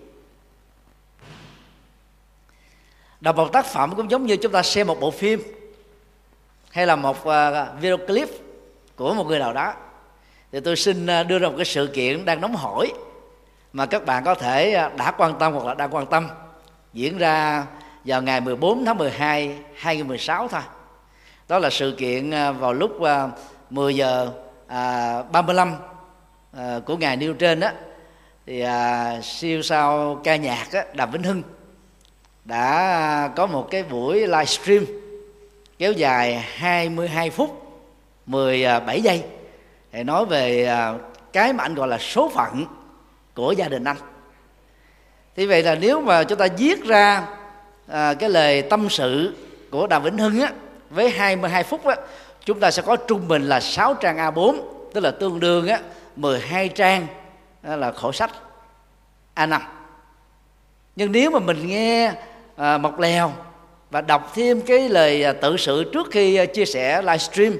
Đọc 3.21 3.37
một 3.37 3.53
tác 3.53 3.67
phẩm 3.67 3.97
cũng 3.97 4.11
giống 4.11 4.27
như 4.27 4.37
chúng 4.37 4.53
ta 4.53 4.63
xem 4.63 4.87
một 4.87 5.01
bộ 5.01 5.11
phim 5.11 5.43
hay 6.71 6.87
là 6.87 6.97
một 6.97 7.27
à, 7.27 7.73
video 7.81 7.97
clip 7.97 8.29
của 8.97 9.15
một 9.15 9.27
người 9.27 9.39
nào 9.39 9.53
đó 9.53 9.75
thì 10.53 10.61
tôi 10.61 10.77
xin 10.77 11.07
à, 11.07 11.23
đưa 11.23 11.39
ra 11.39 11.49
một 11.49 11.55
cái 11.57 11.65
sự 11.65 11.87
kiện 11.87 12.25
đang 12.25 12.41
nóng 12.41 12.55
hổi 12.55 12.93
mà 13.73 13.87
các 13.87 14.07
bạn 14.07 14.25
có 14.25 14.35
thể 14.35 14.73
à, 14.73 14.91
đã 14.97 15.11
quan 15.11 15.39
tâm 15.39 15.53
hoặc 15.53 15.67
là 15.67 15.75
đang 15.75 15.95
quan 15.95 16.07
tâm 16.07 16.29
diễn 16.93 17.19
ra 17.19 17.67
vào 18.05 18.23
ngày 18.23 18.41
14 18.41 18.85
tháng 18.85 18.99
12 18.99 19.59
2016 19.75 20.49
thôi. 20.49 20.61
Đó 21.49 21.59
là 21.59 21.71
sự 21.71 21.95
kiện 21.99 22.31
à, 22.31 22.53
vào 22.53 22.73
lúc 22.73 22.91
10 23.71 23.97
giờ 23.97 24.31
35 25.33 25.75
của 26.87 26.97
ngày 26.97 27.17
nêu 27.17 27.35
trên 27.35 27.61
đó 27.61 27.71
thì 28.47 28.65
siêu 29.23 29.63
sao 29.63 30.21
ca 30.25 30.37
nhạc 30.37 30.67
đó, 30.73 30.81
Đàm 30.95 31.11
Vĩnh 31.11 31.23
Hưng 31.23 31.43
đã 32.45 33.31
có 33.37 33.47
một 33.47 33.69
cái 33.71 33.83
buổi 33.83 34.21
livestream 34.27 34.85
kéo 35.79 35.93
dài 35.93 36.35
22 36.39 37.31
phút 37.31 37.81
17 38.27 39.03
giây 39.03 39.25
để 39.93 40.05
nói 40.05 40.27
về 40.27 40.65
à, 40.65 40.95
cái 41.33 41.53
mà 41.53 41.65
anh 41.65 41.75
gọi 41.75 41.89
là 41.89 41.99
số 41.99 42.29
phận 42.35 42.67
của 43.35 43.53
gia 43.53 43.69
đình 43.69 43.85
anh. 43.85 43.97
Thì 45.37 45.47
vậy 45.47 45.63
là 45.63 45.75
nếu 45.75 46.01
mà 46.01 46.25
chúng 46.25 46.39
ta 46.39 46.47
viết 46.59 46.85
ra 46.85 47.27
à, 47.87 48.15
cái 48.15 48.31
lời 48.31 48.63
tâm 48.63 48.89
sự 48.91 49.35
của 49.71 49.87
đàm 49.87 50.03
vĩnh 50.03 50.19
hưng 50.19 50.41
á 50.41 50.53
với 50.91 51.11
22 51.11 51.65
phút 51.65 51.87
á 51.87 51.97
chúng 52.45 52.61
ta 52.61 52.71
sẽ 52.71 52.83
có 52.83 52.97
trung 52.97 53.29
bình 53.29 53.43
là 53.43 53.61
6 53.61 53.95
trang 53.95 54.17
A4 54.17 54.57
tức 54.93 55.01
là 55.01 55.11
tương 55.11 55.41
đương 55.41 55.69
á 55.69 55.81
12 56.17 56.69
trang 56.69 57.07
là 57.63 57.93
khổ 57.93 58.13
sách 58.13 58.31
A5 59.37 59.61
nhưng 60.97 61.13
nếu 61.13 61.31
mà 61.31 61.39
mình 61.39 61.67
nghe 61.67 62.13
à, 62.57 62.79
một 62.79 63.01
lèo 63.01 63.33
và 63.91 64.01
đọc 64.01 64.33
thêm 64.35 64.61
cái 64.61 64.89
lời 64.89 65.25
à, 65.25 65.33
tự 65.33 65.57
sự 65.57 65.91
trước 65.93 66.09
khi 66.11 66.37
à, 66.37 66.45
chia 66.45 66.65
sẻ 66.65 67.03
livestream 67.03 67.53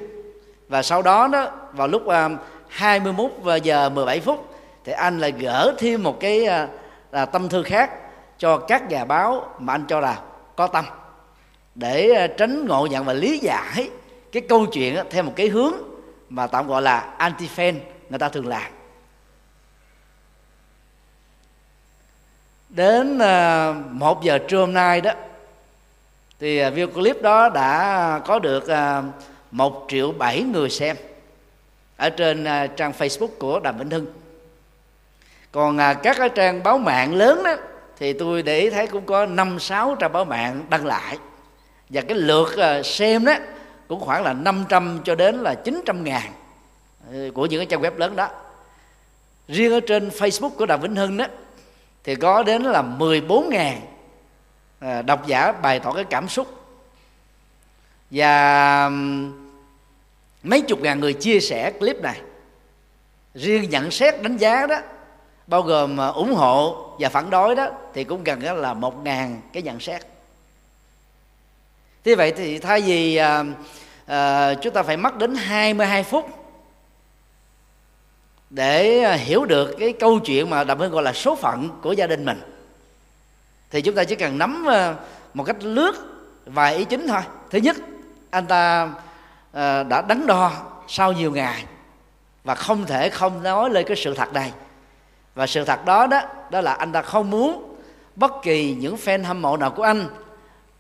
và 0.71 0.83
sau 0.83 1.03
đó 1.03 1.29
đó, 1.29 1.51
vào 1.73 1.89
lúc 1.89 2.07
à, 2.07 2.29
21 2.69 3.31
giờ 3.63 3.89
17 3.89 4.21
phút, 4.21 4.55
thì 4.85 4.93
anh 4.93 5.19
lại 5.19 5.33
gỡ 5.33 5.75
thêm 5.79 6.03
một 6.03 6.21
cái 6.21 6.47
à, 6.47 6.69
là 7.13 7.25
tâm 7.25 7.49
thư 7.49 7.63
khác 7.63 7.91
cho 8.39 8.59
các 8.59 8.89
nhà 8.89 9.05
báo 9.05 9.55
mà 9.59 9.75
anh 9.75 9.85
cho 9.89 10.01
là 10.01 10.21
có 10.57 10.67
tâm. 10.67 10.85
Để 11.75 12.11
à, 12.11 12.27
tránh 12.27 12.67
ngộ 12.67 12.87
nhận 12.87 13.05
và 13.05 13.13
lý 13.13 13.39
giải 13.39 13.91
cái 14.33 14.43
câu 14.49 14.67
chuyện 14.67 14.97
theo 15.11 15.23
một 15.23 15.33
cái 15.37 15.49
hướng 15.49 15.75
mà 16.29 16.47
tạm 16.47 16.69
gọi 16.69 16.83
là 16.83 17.15
anti 17.19 17.49
fan 17.57 17.75
người 18.11 18.19
ta 18.19 18.29
thường 18.29 18.49
làm. 18.49 18.73
Đến 22.69 23.19
một 23.91 24.23
giờ 24.23 24.39
trưa 24.49 24.61
hôm 24.61 24.75
nay 24.75 25.01
đó, 25.01 25.13
thì 26.41 26.71
video 26.71 26.87
clip 26.87 27.23
đó 27.23 27.49
đã 27.49 28.21
có 28.27 28.39
được 28.39 28.65
một 29.51 29.87
triệu 29.89 30.13
bảy 30.13 30.43
người 30.43 30.71
xem. 30.71 30.97
Ở 31.97 32.11
trên 32.11 32.45
à, 32.45 32.67
trang 32.67 32.93
Facebook 32.99 33.29
của 33.39 33.61
Đàm 33.61 33.79
Vĩnh 33.79 33.91
Hưng. 33.91 34.07
Còn 35.53 35.79
à, 35.79 35.95
các 35.95 36.17
cái 36.19 36.29
trang 36.29 36.63
báo 36.63 36.79
mạng 36.79 37.15
lớn 37.15 37.43
đó, 37.45 37.57
thì 37.99 38.13
tôi 38.13 38.43
để 38.43 38.61
ý 38.61 38.71
thấy 38.71 38.87
cũng 38.87 39.07
có 39.07 39.27
năm, 39.27 39.59
sáu 39.59 39.97
trang 40.01 40.13
báo 40.13 40.25
mạng 40.25 40.67
đăng 40.71 40.87
lại. 40.87 41.19
Và 41.89 42.01
cái 42.01 42.19
lượt 42.19 42.57
à, 42.57 42.83
xem 42.83 43.25
đó 43.25 43.35
cũng 43.89 44.01
khoảng 44.01 44.23
là 44.23 44.33
500 44.33 45.01
cho 45.05 45.15
đến 45.15 45.35
là 45.35 45.55
900 45.55 46.05
ngàn 46.05 46.33
ừ, 47.11 47.31
của 47.35 47.47
những 47.47 47.61
cái 47.61 47.67
trang 47.67 47.83
web 47.83 47.97
lớn 47.97 48.17
đó. 48.17 48.29
Riêng 49.49 49.73
ở 49.73 49.81
trên 49.81 50.09
Facebook 50.09 50.51
của 50.51 50.67
Đàm 50.67 50.81
Vĩnh 50.81 50.97
Hưng 50.97 51.17
đó, 51.17 51.27
thì 52.05 52.15
có 52.15 52.43
đến 52.43 52.63
là 52.63 52.83
14 52.83 53.49
ngàn 53.49 53.81
độc 55.07 55.27
giả 55.27 55.53
bày 55.53 55.81
tỏ 55.81 55.93
cái 55.93 56.05
cảm 56.05 56.29
xúc 56.29 56.60
và 58.11 58.85
um, 58.85 59.33
mấy 60.43 60.61
chục 60.61 60.81
ngàn 60.81 61.01
người 61.01 61.13
chia 61.13 61.41
sẻ 61.41 61.71
clip 61.71 62.03
này. 62.03 62.21
Riêng 63.35 63.71
nhận 63.71 63.91
xét 63.91 64.23
đánh 64.23 64.37
giá 64.37 64.67
đó 64.67 64.79
bao 65.47 65.63
gồm 65.63 65.99
uh, 66.09 66.15
ủng 66.15 66.35
hộ 66.35 66.91
và 66.99 67.09
phản 67.09 67.31
đối 67.31 67.55
đó 67.55 67.71
thì 67.95 68.05
cũng 68.05 68.25
gần 68.25 68.43
là 68.43 68.75
một 68.75 69.05
ngàn 69.05 69.41
cái 69.53 69.63
nhận 69.63 69.81
xét. 69.81 70.03
Thế 72.05 72.15
vậy 72.15 72.33
thì 72.37 72.59
thay 72.59 72.81
vì 72.81 73.17
à, 73.17 73.45
à, 74.07 74.55
chúng 74.55 74.75
ta 74.75 74.83
phải 74.83 74.97
mất 74.97 75.17
đến 75.17 75.35
22 75.35 76.03
phút 76.03 76.41
để 78.51 79.03
ờ, 79.03 79.15
hiểu 79.15 79.45
được 79.45 79.77
cái 79.79 79.93
câu 79.93 80.19
chuyện 80.19 80.51
mà 80.51 80.65
đàm 80.65 80.79
hơn 80.79 80.91
gọi 80.91 81.03
là 81.03 81.13
số 81.13 81.37
phận 81.37 81.69
của 81.83 81.93
gia 81.93 82.07
đình 82.07 82.25
mình 82.25 82.41
thì 83.71 83.83
chúng 83.83 83.95
ta 83.95 84.05
chỉ 84.05 84.15
cần 84.15 84.39
nắm 84.39 84.65
ờ, 84.69 84.95
một 85.35 85.45
cách 85.45 85.57
lướt 85.61 85.93
vài 86.45 86.77
ý 86.77 86.85
chính 86.85 87.09
thôi. 87.09 87.21
Thứ 87.51 87.59
nhất 87.59 87.77
anh 88.31 88.47
ta 88.47 88.91
à, 89.53 89.83
đã 89.83 90.03
đắn 90.03 90.27
đo 90.27 90.53
sau 90.89 91.13
nhiều 91.13 91.33
ngày 91.33 91.65
và 92.45 92.55
không 92.55 92.87
thể 92.87 93.11
không 93.11 93.43
nói 93.43 93.71
lên 93.71 93.87
cái 93.87 93.97
sự 93.97 94.15
thật 94.15 94.33
này. 94.33 94.53
Và 95.35 95.47
sự 95.47 95.65
thật 95.65 95.85
đó 95.85 96.07
đó 96.07 96.21
đó 96.51 96.61
là 96.61 96.73
anh 96.73 96.93
ta 96.93 97.03
không 97.03 97.31
muốn 97.31 97.77
bất 98.17 98.33
kỳ 98.43 98.75
những 98.75 98.97
fan 98.97 99.25
hâm 99.25 99.43
mộ 99.43 99.57
nào 99.57 99.71
của 99.71 99.83
anh 99.83 100.09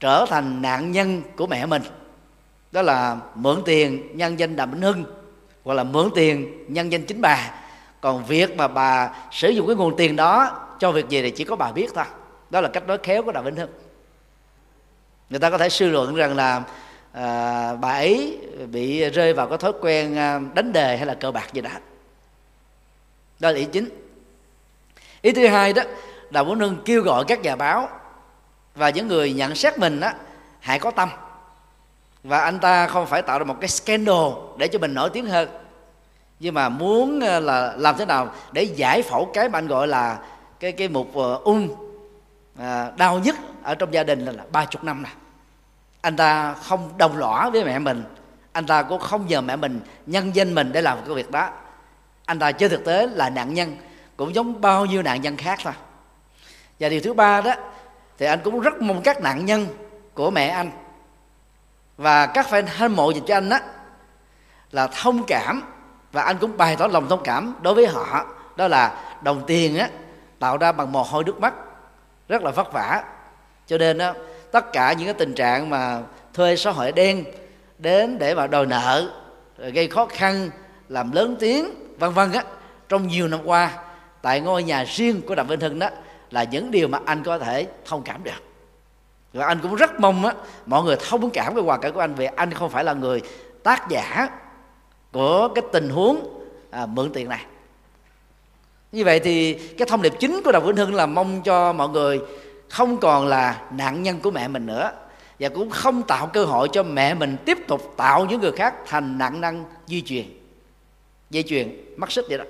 trở 0.00 0.26
thành 0.28 0.62
nạn 0.62 0.92
nhân 0.92 1.22
của 1.36 1.46
mẹ 1.46 1.66
mình. 1.66 1.82
Đó 2.72 2.82
là 2.82 3.16
mượn 3.34 3.62
tiền 3.64 4.16
nhân 4.16 4.38
danh 4.38 4.56
đàm 4.56 4.70
vĩnh 4.70 4.82
hưng 4.82 5.04
hoặc 5.64 5.74
là 5.74 5.84
mượn 5.84 6.10
tiền 6.14 6.64
nhân 6.68 6.92
danh 6.92 7.06
chính 7.06 7.20
bà. 7.20 7.50
Còn 8.00 8.24
việc 8.24 8.56
mà 8.56 8.68
bà 8.68 9.10
sử 9.30 9.48
dụng 9.48 9.66
cái 9.66 9.76
nguồn 9.76 9.96
tiền 9.96 10.16
đó 10.16 10.60
cho 10.78 10.92
việc 10.92 11.08
gì 11.08 11.22
thì 11.22 11.30
chỉ 11.30 11.44
có 11.44 11.56
bà 11.56 11.72
biết 11.72 11.90
thôi. 11.94 12.04
Đó 12.50 12.60
là 12.60 12.68
cách 12.68 12.86
nói 12.86 12.98
khéo 13.02 13.22
của 13.22 13.32
đàm 13.32 13.44
vĩnh 13.44 13.56
hưng. 13.56 13.70
Người 15.30 15.40
ta 15.40 15.50
có 15.50 15.58
thể 15.58 15.68
suy 15.68 15.86
luận 15.86 16.14
rằng 16.14 16.36
là 16.36 16.62
à, 17.12 17.76
bà 17.76 17.88
ấy 17.88 18.38
bị 18.70 19.10
rơi 19.10 19.32
vào 19.32 19.48
cái 19.48 19.58
thói 19.58 19.72
quen 19.80 20.16
à, 20.16 20.40
đánh 20.54 20.72
đề 20.72 20.96
hay 20.96 21.06
là 21.06 21.14
cờ 21.14 21.30
bạc 21.30 21.52
gì 21.52 21.60
đó. 21.60 21.70
Đó 23.40 23.50
là 23.50 23.56
ý 23.56 23.64
chính. 23.64 23.88
Ý 25.22 25.32
thứ 25.32 25.46
hai 25.46 25.72
đó 25.72 25.82
đạo 26.30 26.44
vĩnh 26.44 26.58
nương 26.58 26.76
kêu 26.84 27.02
gọi 27.02 27.24
các 27.24 27.42
nhà 27.42 27.56
báo 27.56 27.88
và 28.74 28.90
những 28.90 29.08
người 29.08 29.32
nhận 29.32 29.54
xét 29.54 29.78
mình 29.78 30.00
á 30.00 30.14
hãy 30.60 30.78
có 30.78 30.90
tâm. 30.90 31.08
Và 32.22 32.40
anh 32.40 32.58
ta 32.58 32.86
không 32.86 33.06
phải 33.06 33.22
tạo 33.22 33.38
ra 33.38 33.44
một 33.44 33.56
cái 33.60 33.68
scandal 33.68 34.26
để 34.58 34.68
cho 34.68 34.78
mình 34.78 34.94
nổi 34.94 35.10
tiếng 35.12 35.26
hơn. 35.26 35.48
Nhưng 36.40 36.54
mà 36.54 36.68
muốn 36.68 37.20
à, 37.20 37.40
là 37.40 37.74
làm 37.76 37.96
thế 37.98 38.04
nào 38.06 38.34
để 38.52 38.62
giải 38.62 39.02
phẫu 39.02 39.30
cái 39.34 39.48
mà 39.48 39.58
anh 39.58 39.66
gọi 39.66 39.88
là 39.88 40.18
cái 40.60 40.72
cái 40.72 40.88
mục 40.88 41.16
à, 41.16 41.28
ung 41.44 41.68
à, 42.58 42.90
đau 42.96 43.18
nhất 43.18 43.36
ở 43.62 43.74
trong 43.74 43.94
gia 43.94 44.04
đình 44.04 44.24
là, 44.24 44.32
là 44.32 44.44
ba 44.52 44.64
chục 44.64 44.84
năm 44.84 45.02
nè 45.02 45.10
anh 46.00 46.16
ta 46.16 46.54
không 46.54 46.98
đồng 46.98 47.16
lõa 47.18 47.50
với 47.50 47.64
mẹ 47.64 47.78
mình. 47.78 48.04
Anh 48.52 48.66
ta 48.66 48.82
cũng 48.82 48.98
không 48.98 49.26
nhờ 49.26 49.40
mẹ 49.40 49.56
mình 49.56 49.80
nhân 50.06 50.34
danh 50.34 50.54
mình 50.54 50.72
để 50.72 50.82
làm 50.82 50.98
cái 51.06 51.14
việc 51.14 51.30
đó. 51.30 51.50
Anh 52.26 52.38
ta 52.38 52.52
trên 52.52 52.70
thực 52.70 52.84
tế 52.84 53.06
là 53.06 53.30
nạn 53.30 53.54
nhân, 53.54 53.76
cũng 54.16 54.34
giống 54.34 54.60
bao 54.60 54.86
nhiêu 54.86 55.02
nạn 55.02 55.20
nhân 55.20 55.36
khác 55.36 55.58
thôi. 55.62 55.72
Và 56.80 56.88
điều 56.88 57.00
thứ 57.00 57.14
ba 57.14 57.40
đó, 57.40 57.52
thì 58.18 58.26
anh 58.26 58.40
cũng 58.44 58.60
rất 58.60 58.82
mong 58.82 59.02
các 59.02 59.20
nạn 59.20 59.46
nhân 59.46 59.66
của 60.14 60.30
mẹ 60.30 60.48
anh 60.48 60.70
và 61.96 62.26
các 62.26 62.46
fan 62.50 62.64
hâm 62.76 62.96
mộ 62.96 63.10
dành 63.10 63.24
cho 63.26 63.36
anh 63.36 63.48
đó 63.48 63.58
là 64.70 64.86
thông 64.86 65.24
cảm. 65.26 65.62
Và 66.12 66.22
anh 66.22 66.38
cũng 66.38 66.56
bày 66.56 66.76
tỏ 66.76 66.86
lòng 66.86 67.08
thông 67.08 67.22
cảm 67.24 67.54
đối 67.62 67.74
với 67.74 67.86
họ. 67.86 68.26
Đó 68.56 68.68
là 68.68 69.14
đồng 69.22 69.44
tiền 69.46 69.78
á, 69.78 69.88
tạo 70.38 70.56
ra 70.56 70.72
bằng 70.72 70.92
mồ 70.92 71.02
hôi 71.02 71.24
nước 71.24 71.40
mắt, 71.40 71.54
rất 72.28 72.42
là 72.42 72.50
vất 72.50 72.72
vả. 72.72 73.04
Cho 73.66 73.78
nên 73.78 73.98
đó 73.98 74.12
tất 74.52 74.72
cả 74.72 74.92
những 74.92 75.06
cái 75.06 75.14
tình 75.14 75.34
trạng 75.34 75.70
mà 75.70 76.02
thuê 76.34 76.56
xã 76.56 76.70
hội 76.70 76.92
đen 76.92 77.24
đến 77.78 78.18
để 78.18 78.34
mà 78.34 78.46
đòi 78.46 78.66
nợ 78.66 79.10
gây 79.58 79.88
khó 79.88 80.06
khăn 80.06 80.50
làm 80.88 81.12
lớn 81.12 81.36
tiếng 81.40 81.70
vân 81.98 82.12
vân 82.12 82.32
á 82.32 82.44
trong 82.88 83.08
nhiều 83.08 83.28
năm 83.28 83.40
qua 83.44 83.72
tại 84.22 84.40
ngôi 84.40 84.62
nhà 84.62 84.84
riêng 84.84 85.22
của 85.26 85.34
đặng 85.34 85.46
vĩnh 85.46 85.60
hưng 85.60 85.78
đó 85.78 85.88
là 86.30 86.44
những 86.44 86.70
điều 86.70 86.88
mà 86.88 86.98
anh 87.04 87.22
có 87.22 87.38
thể 87.38 87.66
thông 87.84 88.02
cảm 88.02 88.24
được. 88.24 88.42
Và 89.32 89.46
anh 89.46 89.58
cũng 89.62 89.74
rất 89.74 90.00
mong 90.00 90.24
á 90.24 90.32
mọi 90.66 90.84
người 90.84 90.96
thông 91.08 91.30
cảm 91.30 91.54
cái 91.54 91.64
hoàn 91.64 91.80
cảnh 91.80 91.92
của 91.92 92.00
anh 92.00 92.14
vì 92.14 92.24
anh 92.24 92.54
không 92.54 92.70
phải 92.70 92.84
là 92.84 92.92
người 92.92 93.22
tác 93.62 93.88
giả 93.88 94.28
của 95.12 95.48
cái 95.54 95.64
tình 95.72 95.90
huống 95.90 96.44
à, 96.70 96.86
mượn 96.86 97.12
tiền 97.12 97.28
này. 97.28 97.44
Như 98.92 99.04
vậy 99.04 99.20
thì 99.20 99.54
cái 99.54 99.88
thông 99.88 100.02
điệp 100.02 100.12
chính 100.20 100.40
của 100.44 100.52
đặng 100.52 100.66
vĩnh 100.66 100.76
hưng 100.76 100.94
là 100.94 101.06
mong 101.06 101.42
cho 101.42 101.72
mọi 101.72 101.88
người 101.88 102.20
không 102.70 103.00
còn 103.00 103.26
là 103.26 103.62
nạn 103.70 104.02
nhân 104.02 104.20
của 104.20 104.30
mẹ 104.30 104.48
mình 104.48 104.66
nữa. 104.66 104.92
Và 105.38 105.48
cũng 105.48 105.70
không 105.70 106.02
tạo 106.02 106.26
cơ 106.26 106.44
hội 106.44 106.68
cho 106.72 106.82
mẹ 106.82 107.14
mình 107.14 107.36
tiếp 107.44 107.58
tục 107.68 107.94
tạo 107.96 108.26
những 108.26 108.40
người 108.40 108.52
khác 108.52 108.74
thành 108.86 109.18
nạn 109.18 109.40
nhân 109.40 109.64
di 109.86 110.02
truyền. 110.02 110.24
Dây 111.30 111.42
chuyền 111.42 111.94
mắc 111.96 112.10
xích 112.10 112.24
vậy 112.28 112.38
đó. 112.38 112.44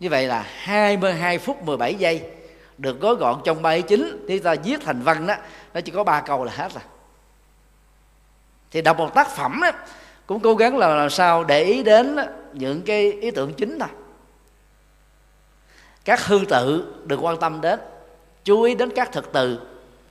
Như 0.00 0.08
vậy 0.08 0.26
là 0.26 0.46
22 0.56 1.38
phút 1.38 1.62
17 1.62 1.94
giây 1.94 2.22
được 2.78 3.00
gói 3.00 3.14
gọn 3.14 3.40
trong 3.44 3.62
ba 3.62 3.70
ý 3.70 3.82
chính. 3.82 4.26
Thì 4.28 4.38
ta 4.38 4.54
viết 4.64 4.80
thành 4.84 5.02
văn 5.02 5.26
đó 5.26 5.34
nó 5.74 5.80
chỉ 5.80 5.92
có 5.92 6.04
ba 6.04 6.20
câu 6.20 6.44
là 6.44 6.52
hết 6.52 6.72
rồi. 6.74 6.82
Thì 8.70 8.82
đọc 8.82 8.98
một 8.98 9.14
tác 9.14 9.28
phẩm 9.28 9.60
đó, 9.62 9.70
cũng 10.26 10.40
cố 10.40 10.54
gắng 10.54 10.78
là 10.78 10.88
làm 10.88 11.10
sao 11.10 11.44
để 11.44 11.62
ý 11.62 11.82
đến 11.82 12.16
những 12.52 12.82
cái 12.82 13.12
ý 13.12 13.30
tưởng 13.30 13.54
chính 13.54 13.78
thôi. 13.78 13.88
Các 16.04 16.26
hư 16.26 16.40
tự 16.48 16.94
được 17.04 17.18
quan 17.20 17.40
tâm 17.40 17.60
đến 17.60 17.80
chú 18.44 18.62
ý 18.62 18.74
đến 18.74 18.90
các 18.94 19.12
thực 19.12 19.32
từ 19.32 19.58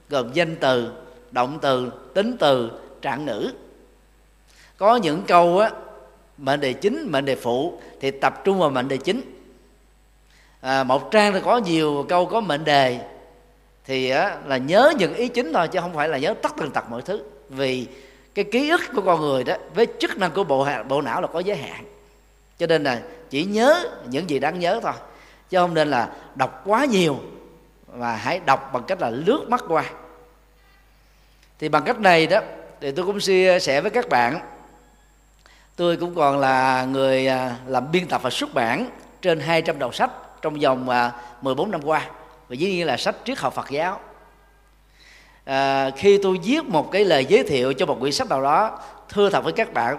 gồm 0.09 0.33
danh 0.33 0.55
từ 0.55 0.91
động 1.31 1.59
từ 1.61 1.91
tính 2.13 2.35
từ 2.39 2.71
trạng 3.01 3.25
ngữ. 3.25 3.51
Có 4.77 4.95
những 4.95 5.21
câu 5.27 5.59
á 5.59 5.71
mệnh 6.37 6.59
đề 6.59 6.73
chính 6.73 7.07
mệnh 7.11 7.25
đề 7.25 7.35
phụ 7.35 7.81
thì 8.01 8.11
tập 8.11 8.41
trung 8.43 8.59
vào 8.59 8.69
mệnh 8.69 8.87
đề 8.87 8.97
chính. 8.97 9.21
À, 10.61 10.83
một 10.83 11.11
trang 11.11 11.33
thì 11.33 11.39
có 11.43 11.57
nhiều 11.57 12.05
câu 12.09 12.25
có 12.25 12.41
mệnh 12.41 12.63
đề 12.63 12.99
thì 13.85 14.09
á, 14.09 14.37
là 14.45 14.57
nhớ 14.57 14.93
những 14.97 15.13
ý 15.13 15.27
chính 15.27 15.53
thôi 15.53 15.67
chứ 15.67 15.79
không 15.79 15.93
phải 15.93 16.09
là 16.09 16.17
nhớ 16.17 16.33
tất 16.33 16.51
tần 16.57 16.71
tật 16.71 16.89
mọi 16.89 17.01
thứ. 17.01 17.23
Vì 17.49 17.87
cái 18.35 18.45
ký 18.45 18.69
ức 18.69 18.81
của 18.95 19.01
con 19.01 19.21
người 19.21 19.43
đó 19.43 19.55
với 19.75 19.87
chức 19.99 20.17
năng 20.17 20.31
của 20.31 20.43
bộ 20.43 20.67
bộ 20.87 21.01
não 21.01 21.21
là 21.21 21.27
có 21.27 21.39
giới 21.39 21.57
hạn. 21.57 21.85
Cho 22.57 22.67
nên 22.67 22.83
là 22.83 23.01
chỉ 23.29 23.45
nhớ 23.45 23.89
những 24.09 24.29
gì 24.29 24.39
đáng 24.39 24.59
nhớ 24.59 24.79
thôi 24.83 24.93
chứ 25.49 25.57
không 25.57 25.73
nên 25.73 25.89
là 25.89 26.09
đọc 26.35 26.61
quá 26.65 26.85
nhiều 26.85 27.19
và 27.95 28.15
hãy 28.15 28.39
đọc 28.45 28.69
bằng 28.73 28.83
cách 28.83 29.01
là 29.01 29.09
lướt 29.09 29.45
mắt 29.49 29.63
qua. 29.67 29.85
Thì 31.59 31.69
bằng 31.69 31.83
cách 31.83 31.99
này 31.99 32.27
đó 32.27 32.39
thì 32.81 32.91
tôi 32.91 33.05
cũng 33.05 33.19
chia 33.19 33.59
sẻ 33.59 33.81
với 33.81 33.91
các 33.91 34.09
bạn. 34.09 34.39
Tôi 35.75 35.97
cũng 35.97 36.15
còn 36.15 36.39
là 36.39 36.85
người 36.85 37.27
à, 37.27 37.55
làm 37.67 37.91
biên 37.91 38.07
tập 38.07 38.21
và 38.23 38.29
xuất 38.29 38.53
bản 38.53 38.89
trên 39.21 39.39
200 39.39 39.79
đầu 39.79 39.91
sách 39.91 40.11
trong 40.41 40.59
vòng 40.59 40.89
à, 40.89 41.11
14 41.41 41.71
năm 41.71 41.81
qua. 41.83 42.09
Và 42.49 42.55
dĩ 42.55 42.71
nhiên 42.71 42.87
là 42.87 42.97
sách 42.97 43.15
triết 43.25 43.39
học 43.39 43.53
Phật 43.53 43.69
giáo. 43.69 43.99
À, 45.45 45.89
khi 45.97 46.19
tôi 46.23 46.37
viết 46.43 46.65
một 46.65 46.91
cái 46.91 47.05
lời 47.05 47.25
giới 47.25 47.43
thiệu 47.43 47.73
cho 47.73 47.85
một 47.85 47.97
quyển 47.99 48.11
sách 48.11 48.29
nào 48.29 48.41
đó 48.41 48.79
thưa 49.09 49.29
thật 49.29 49.43
với 49.43 49.53
các 49.53 49.73
bạn 49.73 49.97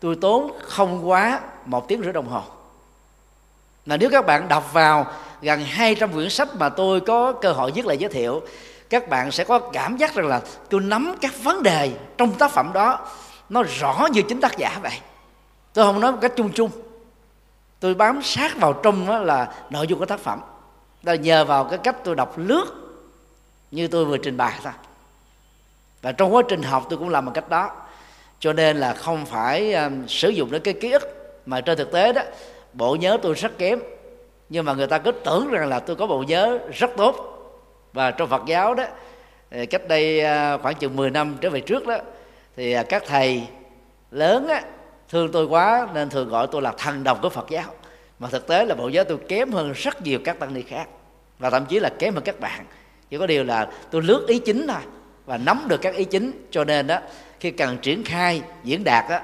tôi 0.00 0.16
tốn 0.20 0.52
không 0.62 1.08
quá 1.08 1.40
một 1.64 1.88
tiếng 1.88 2.02
rưỡi 2.02 2.12
đồng 2.12 2.28
hồ. 2.28 2.42
Là 3.86 3.96
nếu 3.96 4.10
các 4.10 4.26
bạn 4.26 4.48
đọc 4.48 4.72
vào 4.72 5.06
gần 5.42 5.64
200 5.64 6.12
quyển 6.12 6.30
sách 6.30 6.48
mà 6.54 6.68
tôi 6.68 7.00
có 7.00 7.32
cơ 7.32 7.52
hội 7.52 7.72
viết 7.72 7.86
lại 7.86 7.98
giới 7.98 8.10
thiệu 8.10 8.42
các 8.90 9.08
bạn 9.08 9.32
sẽ 9.32 9.44
có 9.44 9.58
cảm 9.58 9.96
giác 9.96 10.14
rằng 10.14 10.26
là 10.26 10.40
tôi 10.70 10.80
nắm 10.80 11.14
các 11.20 11.34
vấn 11.42 11.62
đề 11.62 11.92
trong 12.18 12.34
tác 12.34 12.50
phẩm 12.50 12.70
đó 12.74 13.06
nó 13.48 13.62
rõ 13.62 14.08
như 14.12 14.22
chính 14.22 14.40
tác 14.40 14.58
giả 14.58 14.78
vậy. 14.82 14.98
Tôi 15.72 15.84
không 15.84 16.00
nói 16.00 16.12
một 16.12 16.18
cách 16.20 16.32
chung 16.36 16.52
chung. 16.52 16.70
Tôi 17.80 17.94
bám 17.94 18.22
sát 18.22 18.56
vào 18.56 18.72
trong 18.72 19.06
đó 19.06 19.18
là 19.18 19.54
nội 19.70 19.86
dung 19.86 19.98
của 19.98 20.06
tác 20.06 20.20
phẩm. 20.20 20.40
Đó 21.02 21.12
là 21.12 21.16
nhờ 21.16 21.44
vào 21.44 21.64
cái 21.64 21.78
cách 21.78 21.96
tôi 22.04 22.14
đọc 22.14 22.34
lướt 22.36 22.64
như 23.70 23.88
tôi 23.88 24.04
vừa 24.04 24.18
trình 24.18 24.36
bày 24.36 24.54
thôi. 24.62 24.72
Và 26.02 26.12
trong 26.12 26.34
quá 26.34 26.42
trình 26.48 26.62
học 26.62 26.86
tôi 26.90 26.98
cũng 26.98 27.08
làm 27.08 27.24
bằng 27.24 27.34
cách 27.34 27.48
đó. 27.48 27.70
Cho 28.40 28.52
nên 28.52 28.76
là 28.76 28.94
không 28.94 29.26
phải 29.26 29.74
um, 29.74 30.06
sử 30.06 30.28
dụng 30.28 30.50
đến 30.50 30.62
cái 30.62 30.74
ký 30.74 30.90
ức 30.90 31.02
mà 31.46 31.60
trên 31.60 31.78
thực 31.78 31.92
tế 31.92 32.12
đó 32.12 32.22
bộ 32.72 32.96
nhớ 32.96 33.18
tôi 33.22 33.34
rất 33.34 33.58
kém 33.58 33.80
nhưng 34.48 34.64
mà 34.64 34.74
người 34.74 34.86
ta 34.86 34.98
cứ 34.98 35.12
tưởng 35.12 35.50
rằng 35.50 35.68
là 35.68 35.80
tôi 35.80 35.96
có 35.96 36.06
bộ 36.06 36.24
nhớ 36.28 36.58
rất 36.72 36.90
tốt. 36.96 37.32
Và 37.92 38.10
trong 38.10 38.28
Phật 38.28 38.42
giáo 38.46 38.74
đó 38.74 38.84
cách 39.70 39.88
đây 39.88 40.20
à, 40.20 40.58
khoảng 40.58 40.74
chừng 40.74 40.96
10 40.96 41.10
năm 41.10 41.36
trở 41.40 41.50
về 41.50 41.60
trước 41.60 41.86
đó 41.86 41.98
thì 42.56 42.72
à, 42.72 42.82
các 42.82 43.02
thầy 43.06 43.46
lớn 44.10 44.48
á, 44.48 44.62
thương 45.08 45.32
tôi 45.32 45.46
quá 45.46 45.88
nên 45.94 46.10
thường 46.10 46.28
gọi 46.28 46.46
tôi 46.52 46.62
là 46.62 46.72
thần 46.78 47.04
đồng 47.04 47.18
của 47.22 47.28
Phật 47.28 47.46
giáo. 47.50 47.64
Mà 48.18 48.28
thực 48.28 48.46
tế 48.46 48.64
là 48.64 48.74
bộ 48.74 48.88
nhớ 48.88 49.04
tôi 49.04 49.18
kém 49.28 49.52
hơn 49.52 49.72
rất 49.72 50.02
nhiều 50.02 50.18
các 50.24 50.38
tăng 50.38 50.54
ni 50.54 50.62
khác 50.62 50.88
và 51.38 51.50
thậm 51.50 51.66
chí 51.66 51.80
là 51.80 51.88
kém 51.98 52.14
hơn 52.14 52.24
các 52.24 52.40
bạn. 52.40 52.66
Chỉ 53.10 53.18
có 53.18 53.26
điều 53.26 53.44
là 53.44 53.68
tôi 53.90 54.02
lướt 54.02 54.24
ý 54.28 54.38
chính 54.38 54.66
thôi 54.66 54.82
và 55.26 55.38
nắm 55.38 55.64
được 55.68 55.80
các 55.82 55.94
ý 55.94 56.04
chính. 56.04 56.46
Cho 56.50 56.64
nên 56.64 56.86
đó 56.86 56.98
khi 57.40 57.50
cần 57.50 57.78
triển 57.78 58.04
khai 58.04 58.42
diễn 58.64 58.84
đạt 58.84 59.04
đó, 59.10 59.18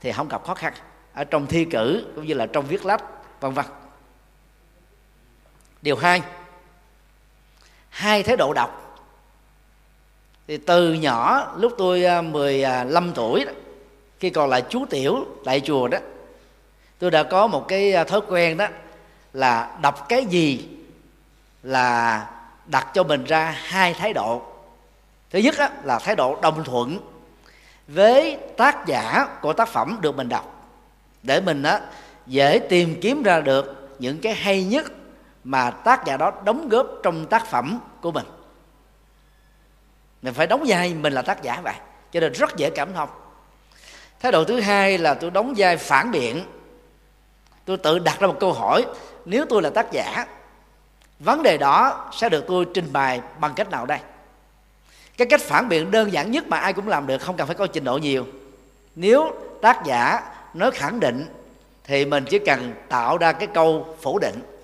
thì 0.00 0.12
không 0.12 0.28
gặp 0.28 0.44
khó 0.44 0.54
khăn. 0.54 0.72
Ở 1.14 1.24
trong 1.24 1.46
thi 1.46 1.64
cử 1.64 2.04
cũng 2.14 2.26
như 2.26 2.34
là 2.34 2.46
trong 2.46 2.64
viết 2.66 2.86
lách 2.86 3.02
vân 3.40 3.52
vân 3.52 3.64
điều 5.86 5.96
hai. 5.96 6.22
Hai 7.88 8.22
thái 8.22 8.36
độ 8.36 8.52
đọc 8.52 9.02
thì 10.48 10.56
từ 10.56 10.92
nhỏ 10.92 11.52
lúc 11.56 11.72
tôi 11.78 12.04
à, 12.04 12.22
15 12.22 13.12
tuổi 13.14 13.44
đó, 13.44 13.52
khi 14.20 14.30
còn 14.30 14.50
là 14.50 14.60
chú 14.60 14.86
tiểu 14.90 15.26
tại 15.44 15.60
chùa 15.60 15.88
đó 15.88 15.98
tôi 16.98 17.10
đã 17.10 17.22
có 17.22 17.46
một 17.46 17.64
cái 17.68 17.92
à, 17.92 18.04
thói 18.04 18.20
quen 18.28 18.56
đó 18.56 18.66
là 19.32 19.78
đọc 19.82 20.08
cái 20.08 20.24
gì 20.24 20.68
là 21.62 22.26
đặt 22.66 22.86
cho 22.94 23.02
mình 23.02 23.24
ra 23.24 23.50
hai 23.50 23.94
thái 23.94 24.12
độ. 24.12 24.42
Thứ 25.30 25.38
nhất 25.38 25.54
đó, 25.58 25.68
là 25.84 25.98
thái 25.98 26.16
độ 26.16 26.38
đồng 26.42 26.64
thuận 26.64 26.98
với 27.88 28.38
tác 28.56 28.86
giả 28.86 29.28
của 29.42 29.52
tác 29.52 29.68
phẩm 29.68 29.98
được 30.00 30.16
mình 30.16 30.28
đọc 30.28 30.70
để 31.22 31.40
mình 31.40 31.62
đó 31.62 31.78
dễ 32.26 32.58
tìm 32.58 33.00
kiếm 33.00 33.22
ra 33.22 33.40
được 33.40 33.96
những 33.98 34.20
cái 34.20 34.34
hay 34.34 34.64
nhất 34.64 34.92
mà 35.46 35.70
tác 35.70 36.04
giả 36.04 36.16
đó 36.16 36.32
đóng 36.44 36.68
góp 36.68 36.86
trong 37.02 37.26
tác 37.26 37.46
phẩm 37.46 37.80
của 38.00 38.12
mình. 38.12 38.26
Mình 40.22 40.34
phải 40.34 40.46
đóng 40.46 40.64
vai 40.66 40.94
mình 40.94 41.12
là 41.12 41.22
tác 41.22 41.42
giả 41.42 41.60
vậy 41.64 41.74
cho 42.12 42.20
nên 42.20 42.32
rất 42.32 42.56
dễ 42.56 42.70
cảm 42.70 42.94
thông. 42.94 43.08
Thái 44.20 44.32
độ 44.32 44.44
thứ 44.44 44.60
hai 44.60 44.98
là 44.98 45.14
tôi 45.14 45.30
đóng 45.30 45.54
vai 45.56 45.76
phản 45.76 46.10
biện. 46.10 46.44
Tôi 47.64 47.76
tự 47.76 47.98
đặt 47.98 48.20
ra 48.20 48.26
một 48.26 48.36
câu 48.40 48.52
hỏi, 48.52 48.84
nếu 49.24 49.44
tôi 49.48 49.62
là 49.62 49.70
tác 49.70 49.92
giả, 49.92 50.26
vấn 51.18 51.42
đề 51.42 51.58
đó 51.58 52.08
sẽ 52.12 52.28
được 52.28 52.44
tôi 52.48 52.66
trình 52.74 52.92
bày 52.92 53.20
bằng 53.40 53.54
cách 53.54 53.70
nào 53.70 53.86
đây? 53.86 53.98
Cái 55.16 55.26
cách 55.26 55.40
phản 55.40 55.68
biện 55.68 55.90
đơn 55.90 56.12
giản 56.12 56.30
nhất 56.30 56.46
mà 56.48 56.58
ai 56.58 56.72
cũng 56.72 56.88
làm 56.88 57.06
được, 57.06 57.18
không 57.18 57.36
cần 57.36 57.46
phải 57.46 57.56
có 57.56 57.66
trình 57.66 57.84
độ 57.84 57.98
nhiều. 57.98 58.26
Nếu 58.96 59.34
tác 59.62 59.84
giả 59.84 60.20
nói 60.54 60.70
khẳng 60.70 61.00
định, 61.00 61.26
thì 61.84 62.04
mình 62.04 62.24
chỉ 62.30 62.38
cần 62.38 62.74
tạo 62.88 63.18
ra 63.18 63.32
cái 63.32 63.48
câu 63.54 63.96
phủ 64.02 64.18
định 64.18 64.55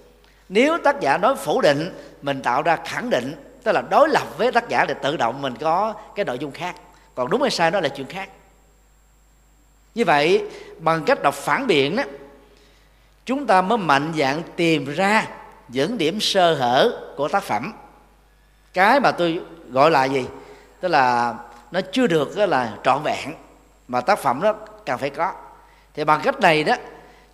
nếu 0.52 0.78
tác 0.78 1.00
giả 1.00 1.18
nói 1.18 1.34
phủ 1.36 1.60
định, 1.60 1.90
mình 2.22 2.42
tạo 2.42 2.62
ra 2.62 2.76
khẳng 2.84 3.10
định, 3.10 3.34
tức 3.62 3.72
là 3.72 3.82
đối 3.90 4.08
lập 4.08 4.38
với 4.38 4.52
tác 4.52 4.68
giả 4.68 4.84
thì 4.88 4.94
tự 5.02 5.16
động 5.16 5.42
mình 5.42 5.54
có 5.56 5.94
cái 6.14 6.24
nội 6.24 6.38
dung 6.38 6.52
khác. 6.52 6.74
Còn 7.14 7.30
đúng 7.30 7.42
hay 7.42 7.50
sai 7.50 7.70
đó 7.70 7.80
là 7.80 7.88
chuyện 7.88 8.06
khác. 8.06 8.28
Như 9.94 10.04
vậy, 10.04 10.44
bằng 10.78 11.04
cách 11.04 11.22
đọc 11.22 11.34
phản 11.34 11.66
biện 11.66 11.96
đó 11.96 12.02
chúng 13.24 13.46
ta 13.46 13.62
mới 13.62 13.78
mạnh 13.78 14.12
dạng 14.16 14.42
tìm 14.56 14.94
ra 14.94 15.26
những 15.68 15.98
điểm 15.98 16.20
sơ 16.20 16.54
hở 16.54 16.90
của 17.16 17.28
tác 17.28 17.42
phẩm. 17.42 17.72
Cái 18.72 19.00
mà 19.00 19.12
tôi 19.12 19.40
gọi 19.70 19.90
là 19.90 20.04
gì? 20.04 20.26
Tức 20.80 20.88
là 20.88 21.34
nó 21.70 21.80
chưa 21.92 22.06
được 22.06 22.38
là 22.38 22.72
trọn 22.84 23.02
vẹn, 23.02 23.34
mà 23.88 24.00
tác 24.00 24.18
phẩm 24.18 24.40
đó 24.42 24.54
cần 24.86 24.98
phải 24.98 25.10
có. 25.10 25.32
Thì 25.94 26.04
bằng 26.04 26.20
cách 26.24 26.40
này 26.40 26.64
đó, 26.64 26.74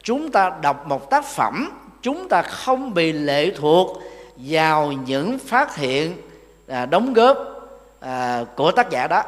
chúng 0.02 0.30
ta 0.30 0.52
đọc 0.60 0.86
một 0.86 1.10
tác 1.10 1.24
phẩm 1.24 1.70
chúng 2.08 2.28
ta 2.28 2.42
không 2.42 2.94
bị 2.94 3.12
lệ 3.12 3.50
thuộc 3.50 4.02
vào 4.36 4.92
những 4.92 5.38
phát 5.38 5.76
hiện 5.76 6.16
à, 6.68 6.86
đóng 6.86 7.12
góp 7.12 7.38
à, 8.00 8.44
của 8.56 8.70
tác 8.70 8.90
giả 8.90 9.06
đó. 9.06 9.22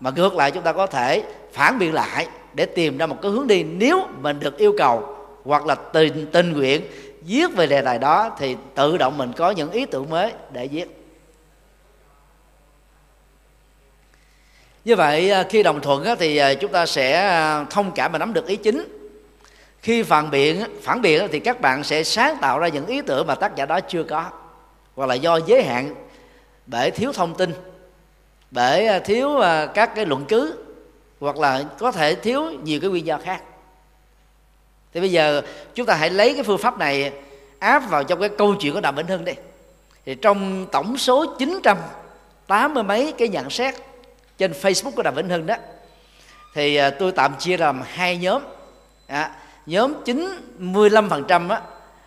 Mà 0.00 0.10
ngược 0.10 0.34
lại 0.34 0.50
chúng 0.50 0.62
ta 0.62 0.72
có 0.72 0.86
thể 0.86 1.22
phản 1.52 1.78
biện 1.78 1.94
lại 1.94 2.26
để 2.54 2.66
tìm 2.66 2.98
ra 2.98 3.06
một 3.06 3.16
cái 3.22 3.30
hướng 3.30 3.46
đi 3.46 3.62
nếu 3.62 4.06
mình 4.20 4.40
được 4.40 4.58
yêu 4.58 4.74
cầu 4.78 5.16
hoặc 5.44 5.66
là 5.66 5.74
tình 5.74 6.26
tình 6.32 6.52
nguyện 6.52 6.82
viết 7.26 7.46
về 7.56 7.66
đề 7.66 7.82
tài 7.82 7.98
đó 7.98 8.36
thì 8.38 8.56
tự 8.74 8.96
động 8.96 9.18
mình 9.18 9.32
có 9.36 9.50
những 9.50 9.70
ý 9.70 9.86
tưởng 9.86 10.10
mới 10.10 10.32
để 10.52 10.68
viết. 10.68 10.86
Như 14.84 14.96
vậy 14.96 15.30
à, 15.30 15.44
khi 15.50 15.62
đồng 15.62 15.80
thuận 15.80 16.04
thì 16.18 16.36
à, 16.36 16.54
chúng 16.54 16.72
ta 16.72 16.86
sẽ 16.86 17.12
à, 17.12 17.64
thông 17.70 17.92
cảm 17.92 18.12
và 18.12 18.18
nắm 18.18 18.32
được 18.32 18.46
ý 18.46 18.56
chính 18.56 19.05
khi 19.82 20.02
phản 20.02 20.30
biện 20.30 20.64
phản 20.82 21.02
biện 21.02 21.28
thì 21.32 21.40
các 21.40 21.60
bạn 21.60 21.84
sẽ 21.84 22.04
sáng 22.04 22.36
tạo 22.40 22.58
ra 22.58 22.68
những 22.68 22.86
ý 22.86 23.02
tưởng 23.02 23.26
mà 23.26 23.34
tác 23.34 23.56
giả 23.56 23.66
đó 23.66 23.80
chưa 23.80 24.04
có. 24.04 24.30
Hoặc 24.96 25.06
là 25.06 25.14
do 25.14 25.40
giới 25.46 25.62
hạn 25.64 25.94
bởi 26.66 26.90
thiếu 26.90 27.12
thông 27.12 27.34
tin 27.34 27.52
bởi 28.50 28.86
à, 28.86 28.98
thiếu 28.98 29.38
à, 29.38 29.66
các 29.66 29.94
cái 29.94 30.06
luận 30.06 30.24
cứ 30.28 30.58
hoặc 31.20 31.38
là 31.38 31.64
có 31.78 31.92
thể 31.92 32.14
thiếu 32.14 32.50
nhiều 32.62 32.80
cái 32.80 32.90
nguyên 32.90 33.06
do 33.06 33.18
khác. 33.18 33.42
Thì 34.94 35.00
bây 35.00 35.10
giờ 35.10 35.42
chúng 35.74 35.86
ta 35.86 35.94
hãy 35.94 36.10
lấy 36.10 36.34
cái 36.34 36.42
phương 36.42 36.58
pháp 36.58 36.78
này 36.78 37.12
áp 37.58 37.78
vào 37.78 38.04
trong 38.04 38.20
cái 38.20 38.28
câu 38.28 38.54
chuyện 38.54 38.74
của 38.74 38.80
đàm 38.80 38.94
vĩnh 38.94 39.06
hưng 39.06 39.24
đi. 39.24 39.32
Thì 40.06 40.14
trong 40.14 40.66
tổng 40.72 40.98
số 40.98 41.34
980 41.38 42.82
mấy 42.82 43.14
cái 43.18 43.28
nhận 43.28 43.50
xét 43.50 43.74
trên 44.38 44.52
Facebook 44.52 44.90
của 44.90 45.02
Đàm 45.02 45.14
Vĩnh 45.14 45.28
Hưng 45.28 45.46
đó 45.46 45.56
thì 46.54 46.76
à, 46.76 46.90
tôi 46.90 47.12
tạm 47.12 47.34
chia 47.38 47.56
làm 47.56 47.82
hai 47.86 48.16
nhóm. 48.16 48.42
À, 49.06 49.30
nhóm 49.66 49.94
95% 50.04 51.50
á, 51.50 51.60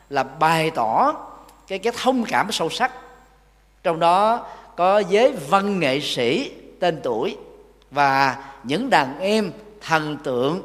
là 0.09 0.23
bày 0.23 0.71
tỏ 0.71 1.13
cái 1.67 1.79
cái 1.79 1.93
thông 2.01 2.23
cảm 2.23 2.51
sâu 2.51 2.69
sắc. 2.69 2.91
Trong 3.83 3.99
đó 3.99 4.45
có 4.75 4.99
giới 4.99 5.33
văn 5.49 5.79
nghệ 5.79 5.99
sĩ 5.99 6.51
tên 6.79 6.99
tuổi 7.03 7.37
và 7.91 8.43
những 8.63 8.89
đàn 8.89 9.19
em 9.19 9.51
thần 9.81 10.17
tượng 10.23 10.61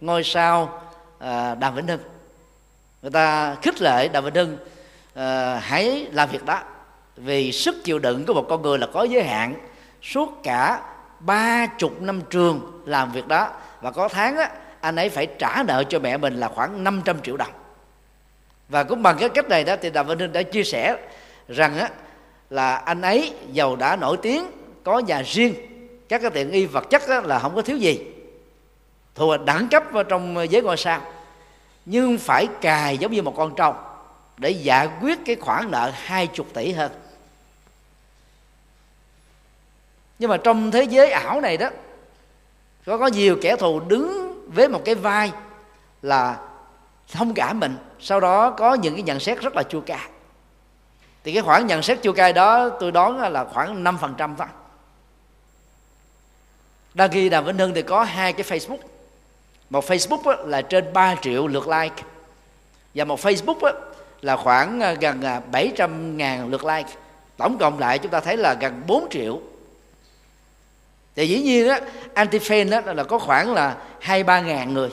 ngôi 0.00 0.24
sao 0.24 0.82
à, 1.18 1.54
đàm 1.54 1.74
vĩnh 1.74 1.86
hưng. 1.86 2.00
Người 3.02 3.10
ta 3.10 3.54
khích 3.62 3.82
lệ 3.82 4.08
đàm 4.08 4.24
vĩnh 4.24 4.34
hưng 4.34 4.58
à, 5.14 5.60
hãy 5.62 6.06
làm 6.12 6.28
việc 6.28 6.44
đó. 6.44 6.60
Vì 7.16 7.52
sức 7.52 7.84
chịu 7.84 7.98
đựng 7.98 8.26
của 8.26 8.34
một 8.34 8.46
con 8.48 8.62
người 8.62 8.78
là 8.78 8.86
có 8.92 9.02
giới 9.02 9.22
hạn. 9.22 9.54
Suốt 10.02 10.40
cả 10.42 10.82
ba 11.20 11.66
chục 11.66 12.02
năm 12.02 12.20
trường 12.30 12.82
làm 12.86 13.12
việc 13.12 13.28
đó 13.28 13.50
và 13.80 13.90
có 13.90 14.08
tháng 14.08 14.36
á, 14.36 14.50
anh 14.80 14.96
ấy 14.96 15.08
phải 15.08 15.26
trả 15.38 15.62
nợ 15.66 15.84
cho 15.88 15.98
mẹ 15.98 16.16
mình 16.16 16.40
là 16.40 16.48
khoảng 16.48 16.84
500 16.84 17.22
triệu 17.22 17.36
đồng. 17.36 17.52
Và 18.68 18.84
cũng 18.84 19.02
bằng 19.02 19.16
cái 19.18 19.28
cách 19.28 19.48
này 19.48 19.64
đó 19.64 19.76
thì 19.82 19.90
đàm 19.90 20.06
vĩnh 20.06 20.18
hưng 20.18 20.32
đã 20.32 20.42
chia 20.42 20.64
sẻ 20.64 20.96
rằng 21.48 21.78
á, 21.78 21.88
là 22.50 22.76
anh 22.76 23.02
ấy 23.02 23.34
giàu 23.52 23.76
đã 23.76 23.96
nổi 23.96 24.16
tiếng 24.22 24.50
có 24.84 24.98
nhà 24.98 25.22
riêng 25.22 25.54
các 26.08 26.22
cái 26.22 26.30
tiện 26.30 26.50
nghi 26.50 26.66
vật 26.66 26.90
chất 26.90 27.08
á, 27.08 27.20
là 27.20 27.38
không 27.38 27.54
có 27.54 27.62
thiếu 27.62 27.76
gì. 27.76 28.00
Thuộc 29.14 29.44
đẳng 29.44 29.68
cấp 29.68 29.82
vào 29.90 30.04
trong 30.04 30.46
giới 30.50 30.62
ngôi 30.62 30.76
sao 30.76 31.00
nhưng 31.86 32.18
phải 32.18 32.48
cài 32.60 32.98
giống 32.98 33.12
như 33.12 33.22
một 33.22 33.34
con 33.36 33.54
trâu 33.56 33.74
để 34.36 34.50
giải 34.50 34.88
quyết 35.00 35.18
cái 35.26 35.36
khoản 35.36 35.70
nợ 35.70 35.92
hai 35.94 36.26
chục 36.26 36.46
tỷ 36.54 36.72
hơn. 36.72 36.92
Nhưng 40.18 40.30
mà 40.30 40.36
trong 40.36 40.70
thế 40.70 40.82
giới 40.82 41.10
ảo 41.10 41.40
này 41.40 41.56
đó 41.56 41.70
có 42.86 42.98
có 42.98 43.06
nhiều 43.06 43.36
kẻ 43.42 43.56
thù 43.56 43.80
đứng 43.80 44.29
với 44.54 44.68
một 44.68 44.82
cái 44.84 44.94
vai 44.94 45.32
là 46.02 46.38
thông 47.12 47.34
cảm 47.34 47.60
mình. 47.60 47.76
Sau 48.00 48.20
đó 48.20 48.50
có 48.50 48.74
những 48.74 48.94
cái 48.94 49.02
nhận 49.02 49.20
xét 49.20 49.40
rất 49.40 49.56
là 49.56 49.62
chua 49.62 49.80
cay. 49.80 50.08
Thì 51.24 51.32
cái 51.32 51.42
khoản 51.42 51.66
nhận 51.66 51.82
xét 51.82 52.02
chua 52.02 52.12
cay 52.12 52.32
đó, 52.32 52.68
tôi 52.68 52.92
đoán 52.92 53.18
là 53.32 53.44
khoảng 53.44 53.84
5% 53.84 54.34
thôi. 54.38 54.46
Đang 56.94 57.10
khi 57.10 57.28
đàm 57.28 57.44
vĩnh 57.44 57.58
hưng 57.58 57.74
thì 57.74 57.82
có 57.82 58.02
hai 58.04 58.32
cái 58.32 58.46
facebook. 58.46 58.78
Một 59.70 59.84
facebook 59.84 60.46
là 60.46 60.62
trên 60.62 60.92
3 60.92 61.14
triệu 61.22 61.46
lượt 61.46 61.68
like. 61.68 62.02
Và 62.94 63.04
một 63.04 63.20
facebook 63.20 63.72
là 64.20 64.36
khoảng 64.36 64.80
à, 64.80 64.92
gần 64.92 65.22
à, 65.22 65.40
700 65.52 66.16
ngàn 66.16 66.48
lượt 66.48 66.64
like. 66.64 66.90
Tổng 67.36 67.58
cộng 67.58 67.78
lại 67.78 67.98
chúng 67.98 68.12
ta 68.12 68.20
thấy 68.20 68.36
là 68.36 68.54
gần 68.54 68.82
4 68.86 69.08
triệu 69.10 69.40
thì 71.16 71.28
dĩ 71.28 71.40
nhiên 71.42 71.68
á 71.68 71.80
anti 72.14 72.38
fan 72.38 72.70
đó 72.70 72.92
là 72.92 73.04
có 73.04 73.18
khoảng 73.18 73.54
là 73.54 73.76
hai 74.00 74.22
ba 74.22 74.40
ngàn 74.40 74.74
người. 74.74 74.90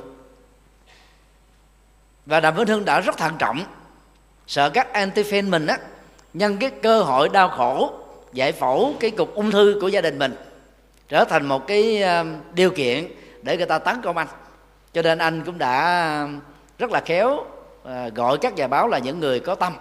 Và 2.26 2.40
đàm 2.40 2.56
vĩnh 2.56 2.68
hưng 2.68 2.86
đã 2.86 3.00
rất 3.00 3.18
thận 3.18 3.34
trọng, 3.40 3.64
sợ 4.48 4.70
các 4.70 4.94
anti 4.94 5.24
fan 5.24 5.50
mình 5.50 5.68
á, 5.68 5.78
nhân 6.34 6.58
cái 6.58 6.70
cơ 6.70 7.04
hội 7.04 7.30
đau 7.30 7.50
khổ 7.50 7.94
giải 8.34 8.52
phẫu 8.52 8.94
cái 9.00 9.12
cục 9.12 9.36
ung 9.36 9.52
thư 9.52 9.78
của 9.82 9.88
gia 9.88 10.02
đình 10.02 10.20
mình, 10.20 10.36
trở 11.10 11.24
thành 11.24 11.46
một 11.46 11.68
cái 11.68 12.02
ờ, 12.02 12.26
điều 12.54 12.70
kiện 12.70 13.08
để 13.42 13.58
người 13.58 13.66
ta 13.66 13.80
tấn 13.80 14.02
công 14.02 14.18
anh. 14.18 14.28
Cho 14.94 15.02
nên 15.02 15.18
anh 15.18 15.44
cũng 15.46 15.58
đã 15.58 16.06
ờ, 16.22 16.28
rất 16.80 16.92
là 16.92 17.00
khéo 17.00 17.46
ờ, 17.84 18.10
gọi 18.10 18.38
các 18.38 18.56
nhà 18.56 18.68
báo 18.68 18.88
là 18.88 18.98
những 18.98 19.20
người 19.20 19.40
có 19.40 19.56
tâm. 19.56 19.74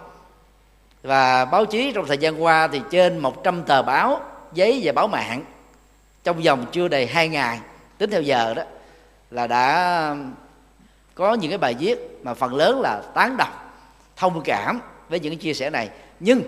Và 1.03 1.45
báo 1.45 1.65
chí 1.65 1.91
trong 1.91 2.05
thời 2.05 2.17
gian 2.17 2.43
qua 2.43 2.67
thì 2.67 2.81
trên 2.91 3.17
100 3.19 3.63
tờ 3.63 3.81
báo, 3.81 4.21
giấy 4.53 4.81
và 4.83 4.91
báo 4.91 5.07
mạng 5.07 5.43
trong 6.27 6.41
vòng 6.41 6.65
chưa 6.71 6.87
đầy 6.87 7.07
hai 7.07 7.29
ngày 7.29 7.59
tính 7.97 8.11
theo 8.11 8.21
giờ 8.21 8.53
đó 8.53 8.63
là 9.31 9.47
đã 9.47 10.15
có 11.15 11.33
những 11.33 11.51
cái 11.51 11.57
bài 11.57 11.75
viết 11.79 12.19
mà 12.23 12.33
phần 12.33 12.55
lớn 12.55 12.81
là 12.81 13.01
tán 13.13 13.37
đồng 13.37 13.53
thông 14.15 14.41
cảm 14.41 14.81
với 15.09 15.19
những 15.19 15.37
chia 15.37 15.53
sẻ 15.53 15.69
này. 15.69 15.89
Nhưng 16.19 16.41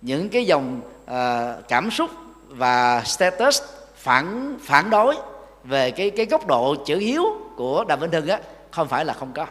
những 0.00 0.28
cái 0.28 0.46
dòng 0.46 0.80
uh, 1.04 1.68
cảm 1.68 1.90
xúc 1.90 2.10
và 2.48 3.02
status 3.04 3.62
phản 3.96 4.58
phản 4.62 4.90
đối 4.90 5.16
về 5.64 5.90
cái 5.90 6.10
cái 6.10 6.26
góc 6.26 6.46
độ 6.46 6.74
chữ 6.86 6.96
hiếu 6.96 7.24
của 7.56 7.84
đàm 7.84 8.00
vĩnh 8.00 8.12
hưng 8.12 8.28
á 8.28 8.38
không 8.70 8.88
phải 8.88 9.04
là 9.04 9.12
không 9.12 9.32
có. 9.32 9.46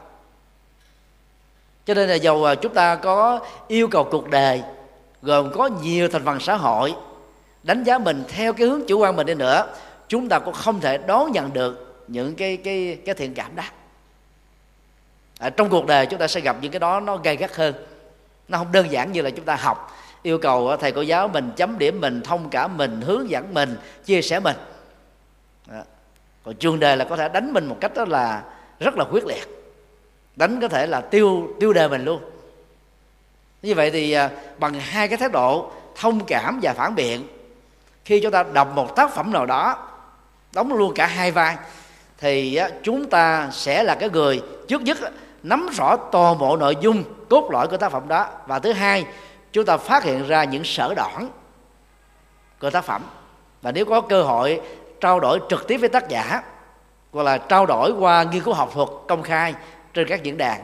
Cho 1.85 1.93
nên 1.93 2.09
là 2.09 2.15
dầu 2.15 2.43
ờ, 2.43 2.55
chúng 2.55 2.73
ta 2.73 2.95
có 2.95 3.39
yêu 3.67 3.87
cầu 3.87 4.07
cuộc 4.11 4.29
đời 4.29 4.63
gồm 5.21 5.51
có 5.51 5.69
nhiều 5.81 6.09
thành 6.09 6.25
phần 6.25 6.39
xã 6.39 6.55
hội 6.55 6.95
đánh 7.63 7.83
giá 7.83 7.97
mình 7.97 8.23
theo 8.27 8.53
cái 8.53 8.67
hướng 8.67 8.81
chủ 8.87 8.99
quan 8.99 9.15
mình 9.15 9.27
đi 9.27 9.33
nữa 9.33 9.67
chúng 10.09 10.29
ta 10.29 10.39
cũng 10.39 10.53
không 10.53 10.81
thể 10.81 10.97
đón 10.97 11.31
nhận 11.31 11.53
được 11.53 12.03
những 12.07 12.35
cái 12.35 12.57
cái 12.57 12.97
cái 13.05 13.15
thiện 13.15 13.33
cảm 13.33 13.55
đó. 13.55 13.63
À, 15.39 15.49
trong 15.49 15.69
cuộc 15.69 15.87
đời 15.87 16.05
chúng 16.05 16.19
ta 16.19 16.27
sẽ 16.27 16.41
gặp 16.41 16.55
những 16.61 16.71
cái 16.71 16.79
đó 16.79 16.99
nó 16.99 17.17
gay 17.17 17.35
gắt 17.35 17.55
hơn. 17.55 17.73
Nó 18.47 18.57
không 18.57 18.71
đơn 18.71 18.91
giản 18.91 19.11
như 19.11 19.21
là 19.21 19.29
chúng 19.29 19.45
ta 19.45 19.55
học 19.55 19.97
yêu 20.23 20.37
cầu 20.37 20.77
thầy 20.77 20.91
cô 20.91 21.01
giáo 21.01 21.27
mình 21.27 21.51
chấm 21.55 21.77
điểm 21.77 22.01
mình 22.01 22.21
thông 22.21 22.49
cảm 22.49 22.77
mình 22.77 23.01
hướng 23.01 23.29
dẫn 23.29 23.53
mình 23.53 23.77
chia 24.05 24.21
sẻ 24.21 24.39
mình. 24.39 24.55
Đó. 25.67 25.83
còn 26.43 26.55
trường 26.55 26.79
đề 26.79 26.95
là 26.95 27.05
có 27.05 27.15
thể 27.15 27.29
đánh 27.29 27.53
mình 27.53 27.65
một 27.65 27.77
cách 27.79 27.91
đó 27.95 28.05
là 28.07 28.43
rất 28.79 28.97
là 28.97 29.05
quyết 29.11 29.25
liệt. 29.25 29.47
Đánh 30.35 30.61
có 30.61 30.67
thể 30.67 30.87
là 30.87 31.01
tiêu 31.01 31.47
tiêu 31.59 31.73
đề 31.73 31.87
mình 31.87 32.05
luôn. 32.05 32.21
Như 33.61 33.75
vậy 33.75 33.91
thì 33.91 34.11
à, 34.11 34.29
bằng 34.59 34.73
hai 34.73 35.07
cái 35.07 35.17
thái 35.17 35.29
độ 35.29 35.71
thông 35.95 36.25
cảm 36.25 36.59
và 36.63 36.73
phản 36.73 36.95
biện 36.95 37.27
khi 38.09 38.19
chúng 38.19 38.31
ta 38.31 38.43
đọc 38.43 38.67
một 38.75 38.95
tác 38.95 39.13
phẩm 39.13 39.31
nào 39.31 39.45
đó, 39.45 39.87
đóng 40.53 40.73
luôn 40.73 40.93
cả 40.93 41.07
hai 41.07 41.31
vai, 41.31 41.57
thì 42.17 42.59
chúng 42.83 43.09
ta 43.09 43.49
sẽ 43.51 43.83
là 43.83 43.95
cái 43.95 44.09
người 44.09 44.41
trước 44.67 44.81
nhất 44.81 44.97
nắm 45.43 45.69
rõ 45.77 45.95
toàn 46.11 46.37
bộ 46.37 46.57
nội 46.57 46.75
dung 46.81 47.03
cốt 47.29 47.49
lõi 47.51 47.67
của 47.67 47.77
tác 47.77 47.91
phẩm 47.91 48.07
đó. 48.07 48.27
Và 48.47 48.59
thứ 48.59 48.71
hai, 48.71 49.05
chúng 49.51 49.65
ta 49.65 49.77
phát 49.77 50.03
hiện 50.03 50.27
ra 50.27 50.43
những 50.43 50.63
sở 50.63 50.93
đoạn 50.95 51.29
của 52.59 52.69
tác 52.69 52.85
phẩm. 52.85 53.01
Và 53.61 53.71
nếu 53.71 53.85
có 53.85 54.01
cơ 54.01 54.23
hội 54.23 54.61
trao 55.01 55.19
đổi 55.19 55.39
trực 55.49 55.67
tiếp 55.67 55.77
với 55.77 55.89
tác 55.89 56.09
giả, 56.09 56.43
hoặc 57.11 57.23
là 57.23 57.37
trao 57.37 57.65
đổi 57.65 57.91
qua 57.91 58.23
nghiên 58.23 58.43
cứu 58.43 58.53
học 58.53 58.71
thuật 58.73 58.89
công 59.07 59.23
khai 59.23 59.53
trên 59.93 60.07
các 60.07 60.23
diễn 60.23 60.37
đàn, 60.37 60.61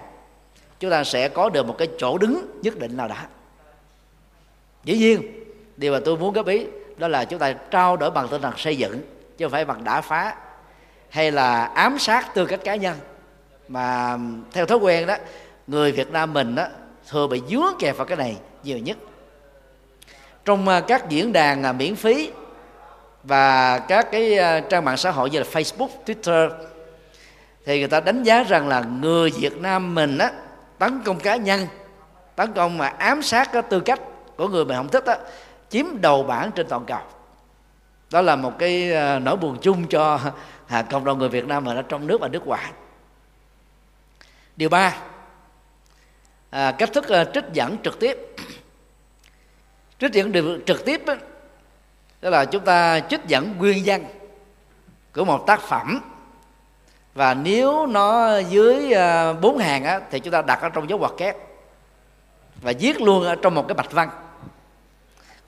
chúng 0.80 0.92
ta 0.92 1.04
sẽ 1.04 1.30
có 1.30 1.50
được 1.50 1.68
một 1.68 1.76
cái 1.78 1.88
chỗ 1.98 2.18
đứng 2.18 2.60
nhất 2.62 2.78
định 2.78 2.98
nào 2.98 3.08
đó. 3.08 3.16
Dĩ 4.84 4.98
nhiên, 4.98 5.22
điều 5.78 5.94
mà 5.94 6.00
tôi 6.06 6.18
muốn 6.18 6.34
góp 6.34 6.48
ý 6.48 6.66
đó 6.98 7.08
là 7.08 7.26
chúng 7.26 7.40
ta 7.40 7.54
trao 7.54 7.98
đổi 7.98 8.12
bằng 8.12 8.28
tinh 8.28 8.42
thần 8.42 8.58
xây 8.58 8.78
dựng 8.78 9.02
chứ 9.38 9.46
không 9.46 9.52
phải 9.52 9.66
bằng 9.66 9.84
đả 9.84 10.02
phá 10.02 10.36
hay 11.10 11.32
là 11.32 11.66
ám 11.66 12.00
sát 12.00 12.34
tư 12.34 12.46
cách 12.46 12.60
cá 12.64 12.76
nhân. 12.76 12.98
Mà 13.68 14.18
theo 14.52 14.66
thói 14.66 14.78
quen 14.78 15.08
đó 15.08 15.16
người 15.68 15.92
Việt 15.92 16.12
Nam 16.12 16.34
mình 16.34 16.56
đó 16.56 16.66
thường 17.10 17.30
bị 17.30 17.42
dướng 17.50 17.74
kẹp 17.80 17.98
vào 17.98 18.06
cái 18.06 18.18
này 18.18 18.38
nhiều 18.64 18.78
nhất. 18.78 18.98
Trong 20.46 20.68
ờ, 20.68 20.82
các 20.82 21.10
diễn 21.10 21.34
đàn 21.34 21.64
ờ, 21.64 21.74
miễn 21.74 21.96
phí 21.96 22.32
và 23.24 23.80
các 23.80 24.12
cái 24.12 24.38
ờ, 24.38 24.60
trang 24.60 24.86
mạng 24.86 24.98
xã 24.98 25.12
hội 25.12 25.30
như 25.30 25.40
là 25.40 25.46
Facebook, 25.52 25.90
Twitter 26.06 26.50
thì 27.66 27.80
người 27.80 27.88
ta 27.88 28.00
đánh 28.00 28.24
giá 28.24 28.44
rằng 28.44 28.68
là 28.68 28.82
người 28.82 29.32
Việt 29.40 29.58
Nam 29.58 29.96
mình 29.96 30.18
á 30.18 30.32
tấn 30.78 31.02
công 31.06 31.20
cá 31.20 31.36
nhân 31.36 31.68
tấn 32.36 32.54
công 32.54 32.78
mà 32.78 32.88
ám 32.88 33.22
sát 33.22 33.50
cái 33.52 33.62
tư 33.62 33.80
cách 33.80 34.00
của 34.38 34.48
người 34.48 34.66
mình 34.66 34.78
không 34.78 34.90
thích 34.90 35.06
á 35.06 35.18
chiếm 35.76 36.02
đầu 36.02 36.24
bảng 36.24 36.52
trên 36.52 36.68
toàn 36.70 36.86
cầu. 36.86 37.00
Đó 38.12 38.22
là 38.22 38.36
một 38.36 38.60
cái 38.60 38.92
ờ, 38.92 39.20
nỗi 39.20 39.36
buồn 39.36 39.58
chung 39.62 39.88
cho 39.88 40.20
à, 40.68 40.82
cộng 40.82 41.06
đồng 41.06 41.20
người 41.20 41.30
Việt 41.30 41.46
Nam 41.46 41.66
ở 41.66 41.82
trong 41.82 42.08
nước 42.08 42.22
và 42.22 42.28
nước 42.28 42.48
ngoài. 42.48 42.72
Điều 44.56 44.70
ba 44.70 44.98
à, 46.50 46.72
cách 46.72 46.90
thức 46.94 47.06
uh, 47.22 47.34
trích 47.34 47.44
dẫn 47.54 47.78
trực 47.84 48.00
tiếp. 48.00 48.18
Trích 50.00 50.14
dẫn 50.14 50.32
được 50.32 50.60
trực 50.66 50.86
tiếp 50.86 51.02
đó, 51.06 51.16
đó 52.22 52.30
là 52.30 52.46
chúng 52.46 52.66
ta 52.66 53.00
trích 53.00 53.22
dẫn 53.28 53.58
nguyên 53.58 53.84
văn 53.86 54.06
của 55.14 55.26
một 55.26 55.48
tác 55.48 55.62
phẩm. 55.62 56.02
Và 57.14 57.34
nếu 57.34 57.88
nó 57.88 58.38
dưới 58.38 58.92
ờ, 58.92 59.34
bốn 59.34 59.58
hàng 59.58 59.84
á, 59.84 60.00
thì 60.12 60.20
chúng 60.20 60.34
ta 60.34 60.42
đặt 60.42 60.62
ở 60.62 60.70
trong 60.70 60.90
dấu 60.90 61.00
ngoặc 61.00 61.14
kép 61.18 61.36
và 62.62 62.74
viết 62.80 63.02
luôn 63.02 63.24
ở 63.24 63.36
trong 63.36 63.56
một 63.56 63.68
cái 63.68 63.76
bạch 63.76 63.92
văn 63.92 64.10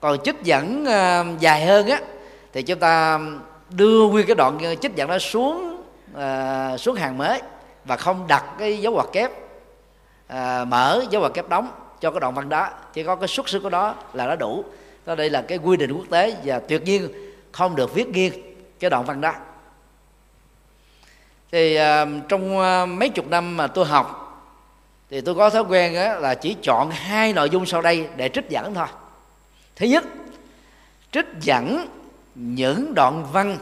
còn 0.00 0.18
trích 0.24 0.42
dẫn 0.42 0.84
ờ, 0.84 1.24
dài 1.40 1.66
hơn 1.66 1.88
á 1.88 2.00
thì 2.52 2.62
chúng 2.62 2.78
ta 2.78 3.20
đưa 3.70 4.08
nguyên 4.08 4.26
cái 4.26 4.34
đoạn 4.34 4.58
ờ, 4.62 4.74
trích 4.74 4.94
dẫn 4.94 5.08
đó 5.08 5.18
xuống 5.18 5.82
uh, 6.14 6.80
xuống 6.80 6.94
hàng 6.94 7.18
mới 7.18 7.42
và 7.84 7.96
không 7.96 8.26
đặt 8.26 8.44
cái 8.58 8.78
dấu 8.78 8.92
ngoặc 8.92 9.08
kép 9.12 9.30
mở 10.66 11.04
dấu 11.10 11.20
ngoặc 11.20 11.34
kép 11.34 11.48
đóng 11.48 11.70
cho 12.00 12.10
cái 12.10 12.20
đoạn 12.20 12.34
văn 12.34 12.48
đó. 12.48 12.68
Chỉ 12.92 13.02
có 13.02 13.16
cái 13.16 13.28
xuất 13.28 13.48
xứ 13.48 13.60
của 13.60 13.70
đó 13.70 13.94
là 14.12 14.26
nó 14.26 14.36
đủ. 14.36 14.64
Đó 15.06 15.14
đây 15.14 15.30
là 15.30 15.42
cái 15.42 15.58
quy 15.58 15.76
định 15.76 15.92
quốc 15.92 16.06
tế 16.10 16.36
và 16.44 16.58
tuyệt 16.58 16.82
nhiên 16.82 17.08
không 17.52 17.76
được 17.76 17.94
viết 17.94 18.08
nghiêng 18.08 18.32
cái 18.80 18.90
đoạn 18.90 19.04
văn 19.04 19.20
đó. 19.20 19.34
Thì 21.52 21.78
trong 22.28 22.56
mấy 22.98 23.08
chục 23.08 23.28
năm 23.28 23.56
mà 23.56 23.66
tôi 23.66 23.84
học 23.86 24.24
thì 25.10 25.20
tôi 25.20 25.34
có 25.34 25.50
thói 25.50 25.62
quen 25.62 25.94
á, 25.94 26.14
là 26.14 26.34
chỉ 26.34 26.56
chọn 26.62 26.90
hai 26.90 27.32
nội 27.32 27.50
dung 27.50 27.66
sau 27.66 27.82
đây 27.82 28.08
để 28.16 28.28
trích 28.28 28.48
dẫn 28.48 28.74
thôi 28.74 28.86
thứ 29.78 29.86
nhất, 29.86 30.04
trích 31.12 31.26
dẫn 31.40 31.86
những 32.34 32.94
đoạn 32.94 33.26
văn, 33.32 33.58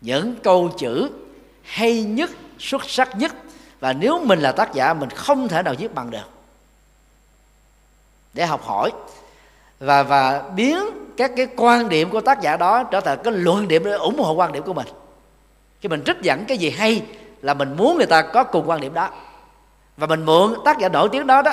những 0.00 0.36
câu 0.42 0.70
chữ 0.78 1.10
hay 1.62 2.02
nhất, 2.02 2.30
xuất 2.58 2.90
sắc 2.90 3.16
nhất. 3.16 3.34
Và 3.80 3.92
nếu 3.92 4.24
mình 4.24 4.40
là 4.40 4.52
tác 4.52 4.74
giả, 4.74 4.94
mình 4.94 5.10
không 5.10 5.48
thể 5.48 5.62
nào 5.62 5.74
viết 5.78 5.94
bằng 5.94 6.10
được. 6.10 6.30
Để 8.34 8.46
học 8.46 8.64
hỏi. 8.64 8.90
Và 9.80 10.02
và 10.02 10.42
biến 10.56 10.78
các 11.16 11.30
cái 11.36 11.46
quan 11.56 11.88
điểm 11.88 12.10
của 12.10 12.20
tác 12.20 12.40
giả 12.40 12.56
đó 12.56 12.82
trở 12.82 13.00
thành 13.00 13.18
cái 13.24 13.32
luận 13.32 13.68
điểm 13.68 13.84
để 13.84 13.92
ủng 13.92 14.18
hộ 14.18 14.32
quan 14.32 14.52
điểm 14.52 14.62
của 14.62 14.74
mình. 14.74 14.86
Khi 15.80 15.88
mình 15.88 16.02
trích 16.06 16.16
dẫn 16.22 16.44
cái 16.48 16.58
gì 16.58 16.70
hay 16.70 17.02
là 17.42 17.54
mình 17.54 17.76
muốn 17.76 17.96
người 17.96 18.06
ta 18.06 18.22
có 18.22 18.44
cùng 18.44 18.68
quan 18.68 18.80
điểm 18.80 18.94
đó. 18.94 19.10
Và 19.96 20.06
mình 20.06 20.24
mượn 20.24 20.54
tác 20.64 20.78
giả 20.78 20.88
nổi 20.88 21.08
tiếng 21.12 21.26
đó 21.26 21.42
đó 21.42 21.52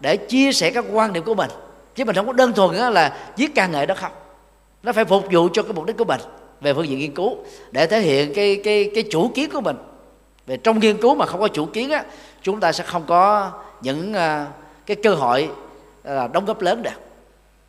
để 0.00 0.16
chia 0.16 0.52
sẻ 0.52 0.70
các 0.70 0.84
quan 0.92 1.12
điểm 1.12 1.24
của 1.24 1.34
mình 1.34 1.50
chứ 1.94 2.04
mình 2.04 2.16
không 2.16 2.26
có 2.26 2.32
đơn 2.32 2.52
thuần 2.52 2.76
là 2.76 3.16
viết 3.36 3.54
ca 3.54 3.66
nghệ 3.66 3.86
đó 3.86 3.94
không? 3.98 4.12
Nó 4.82 4.92
phải 4.92 5.04
phục 5.04 5.24
vụ 5.32 5.48
cho 5.52 5.62
cái 5.62 5.72
mục 5.72 5.84
đích 5.84 5.96
của 5.96 6.04
mình 6.04 6.20
về 6.60 6.74
phương 6.74 6.88
diện 6.88 6.98
nghiên 6.98 7.14
cứu 7.14 7.36
để 7.70 7.86
thể 7.86 8.00
hiện 8.00 8.34
cái 8.34 8.60
cái 8.64 8.90
cái 8.94 9.04
chủ 9.10 9.30
kiến 9.34 9.50
của 9.52 9.60
mình. 9.60 9.76
Về 10.46 10.56
trong 10.56 10.80
nghiên 10.80 10.96
cứu 10.96 11.14
mà 11.14 11.26
không 11.26 11.40
có 11.40 11.48
chủ 11.48 11.66
kiến 11.66 11.90
á 11.90 12.04
chúng 12.42 12.60
ta 12.60 12.72
sẽ 12.72 12.84
không 12.84 13.04
có 13.06 13.50
những 13.80 14.14
à, 14.14 14.46
cái 14.86 14.96
cơ 15.02 15.14
hội 15.14 15.50
à, 16.04 16.28
đóng 16.28 16.44
góp 16.44 16.60
lớn 16.60 16.82
được. 16.82 16.90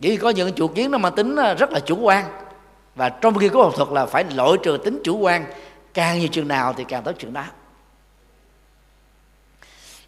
Chỉ 0.02 0.18
có 0.18 0.30
những 0.30 0.54
chủ 0.54 0.68
kiến 0.68 0.92
nó 0.92 0.98
mang 0.98 1.16
tính 1.16 1.36
à, 1.36 1.54
rất 1.54 1.72
là 1.72 1.80
chủ 1.80 2.00
quan. 2.00 2.26
Và 2.96 3.10
trong 3.10 3.40
nghiên 3.40 3.50
cứu 3.50 3.64
học 3.64 3.74
thuật 3.76 3.90
là 3.90 4.06
phải 4.06 4.26
loại 4.36 4.52
trừ 4.64 4.78
tính 4.78 5.02
chủ 5.04 5.18
quan 5.18 5.46
càng 5.94 6.20
nhiều 6.20 6.28
trường 6.28 6.48
nào 6.48 6.74
thì 6.74 6.84
càng 6.88 7.04
tốt 7.04 7.12
trường 7.20 7.34
đó. 7.34 7.44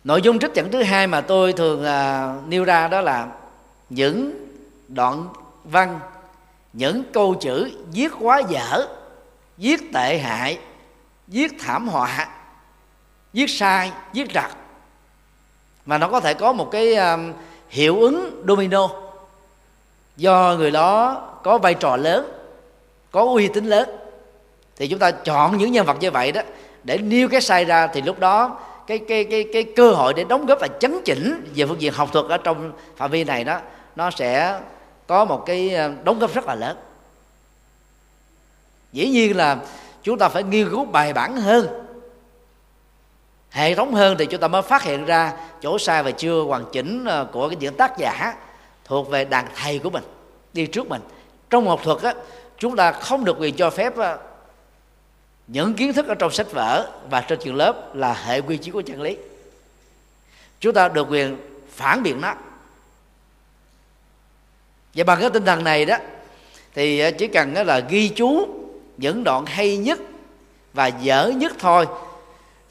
Nội 0.03 0.21
dung 0.21 0.39
trích 0.39 0.53
dẫn 0.53 0.71
thứ 0.71 0.83
hai 0.83 1.07
mà 1.07 1.21
tôi 1.21 1.53
thường 1.53 1.81
uh, 1.83 2.47
nêu 2.47 2.63
ra 2.63 2.87
đó 2.87 3.01
là 3.01 3.27
những 3.89 4.47
đoạn 4.87 5.27
văn 5.63 5.99
những 6.73 7.03
câu 7.13 7.35
chữ 7.35 7.71
viết 7.91 8.11
quá 8.19 8.41
dở 8.49 8.87
viết 9.57 9.93
tệ 9.93 10.17
hại 10.17 10.59
viết 11.27 11.51
thảm 11.59 11.87
họa 11.87 12.27
viết 13.33 13.49
sai 13.49 13.91
viết 14.13 14.31
rặt. 14.33 14.51
Mà 15.85 15.97
nó 15.97 16.07
có 16.07 16.19
thể 16.19 16.33
có 16.33 16.53
một 16.53 16.69
cái 16.71 16.95
um, 16.95 17.33
hiệu 17.69 18.01
ứng 18.01 18.43
domino. 18.47 18.89
Do 20.17 20.55
người 20.57 20.71
đó 20.71 21.21
có 21.43 21.57
vai 21.57 21.73
trò 21.73 21.97
lớn 21.97 22.31
có 23.11 23.21
uy 23.21 23.47
tín 23.47 23.65
lớn 23.65 23.89
thì 24.75 24.87
chúng 24.87 24.99
ta 24.99 25.11
chọn 25.11 25.57
những 25.57 25.71
nhân 25.71 25.85
vật 25.85 25.97
như 25.99 26.11
vậy 26.11 26.31
đó 26.31 26.41
để 26.83 26.97
nêu 26.97 27.27
cái 27.27 27.41
sai 27.41 27.65
ra 27.65 27.87
thì 27.87 28.01
lúc 28.01 28.19
đó 28.19 28.59
cái 28.87 28.99
cái 29.07 29.23
cái 29.23 29.45
cái 29.53 29.63
cơ 29.63 29.91
hội 29.91 30.13
để 30.13 30.23
đóng 30.23 30.45
góp 30.45 30.59
và 30.61 30.67
chấn 30.67 31.01
chỉnh 31.05 31.51
về 31.55 31.65
phương 31.65 31.81
diện 31.81 31.93
học 31.93 32.09
thuật 32.13 32.25
ở 32.25 32.37
trong 32.37 32.71
phạm 32.95 33.11
vi 33.11 33.23
này 33.23 33.43
đó 33.43 33.59
nó 33.95 34.11
sẽ 34.11 34.61
có 35.07 35.25
một 35.25 35.43
cái 35.45 35.75
ờ, 35.75 35.91
đóng 36.03 36.19
góp 36.19 36.33
rất 36.33 36.45
là 36.45 36.55
lớn. 36.55 36.77
Dĩ 38.93 39.07
nhiên 39.09 39.37
là 39.37 39.57
chúng 40.03 40.17
ta 40.17 40.29
phải 40.29 40.43
nghiên 40.43 40.69
cứu 40.69 40.85
bài 40.85 41.13
bản 41.13 41.37
hơn, 41.37 41.85
hệ 43.49 43.75
thống 43.75 43.93
hơn 43.93 44.15
thì 44.19 44.25
chúng 44.25 44.41
ta 44.41 44.47
mới 44.47 44.61
phát 44.61 44.83
hiện 44.83 45.05
ra 45.05 45.33
chỗ 45.61 45.79
sai 45.79 46.03
và 46.03 46.11
chưa 46.11 46.41
hoàn 46.41 46.65
chỉnh 46.71 47.05
ờ, 47.05 47.27
của 47.31 47.49
cái 47.49 47.57
những 47.59 47.75
tác 47.75 47.97
giả 47.97 48.35
thuộc 48.85 49.09
về 49.09 49.25
đàn 49.25 49.47
thầy 49.55 49.79
của 49.79 49.89
mình, 49.89 50.03
đi 50.53 50.67
trước 50.67 50.89
mình. 50.89 51.01
Trong 51.49 51.67
học 51.67 51.79
thuật 51.83 52.01
á, 52.01 52.13
chúng 52.57 52.75
ta 52.75 52.91
không 52.91 53.25
được 53.25 53.37
quyền 53.39 53.55
cho 53.55 53.69
phép 53.69 53.97
ờ, 53.97 54.17
những 55.47 55.73
kiến 55.73 55.93
thức 55.93 56.07
ở 56.07 56.15
trong 56.15 56.31
sách 56.31 56.51
vở 56.51 56.91
và 57.09 57.21
trên 57.21 57.39
trường 57.39 57.55
lớp 57.55 57.95
là 57.95 58.13
hệ 58.13 58.41
quy 58.41 58.57
chiếu 58.57 58.73
của 58.73 58.81
chân 58.81 59.01
lý. 59.01 59.17
Chúng 60.59 60.73
ta 60.73 60.89
được 60.89 61.07
quyền 61.09 61.37
phản 61.71 62.03
biện 62.03 62.21
nó 62.21 62.33
và 64.95 65.03
bằng 65.03 65.19
cái 65.21 65.29
tinh 65.29 65.45
thần 65.45 65.63
này 65.63 65.85
đó 65.85 65.97
thì 66.73 66.99
ờ, 66.99 67.11
chỉ 67.11 67.27
cần 67.27 67.53
là 67.53 67.79
ghi 67.79 68.09
chú 68.09 68.47
những 68.97 69.23
đoạn 69.23 69.45
hay 69.45 69.77
nhất 69.77 69.99
và 70.73 70.87
dở 70.87 71.31
nhất 71.35 71.53
thôi 71.59 71.85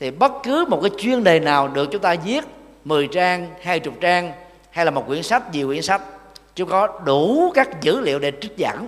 thì 0.01 0.11
bất 0.11 0.33
cứ 0.43 0.65
một 0.69 0.81
cái 0.83 0.91
chuyên 0.99 1.25
đề 1.25 1.41
nào 1.41 1.69
được 1.69 1.89
chúng 1.93 2.03
ta 2.03 2.17
viết 2.25 2.45
10 2.85 3.07
trang, 3.07 3.51
20 3.63 3.95
trang 4.01 4.33
hay 4.71 4.85
là 4.85 4.91
một 4.91 5.07
quyển 5.07 5.23
sách, 5.23 5.53
nhiều 5.53 5.67
quyển 5.67 5.83
sách 5.83 6.03
chúng 6.55 6.69
có 6.69 7.01
đủ 7.05 7.53
các 7.55 7.83
dữ 7.83 8.01
liệu 8.01 8.19
để 8.19 8.33
trích 8.41 8.57
dẫn. 8.57 8.87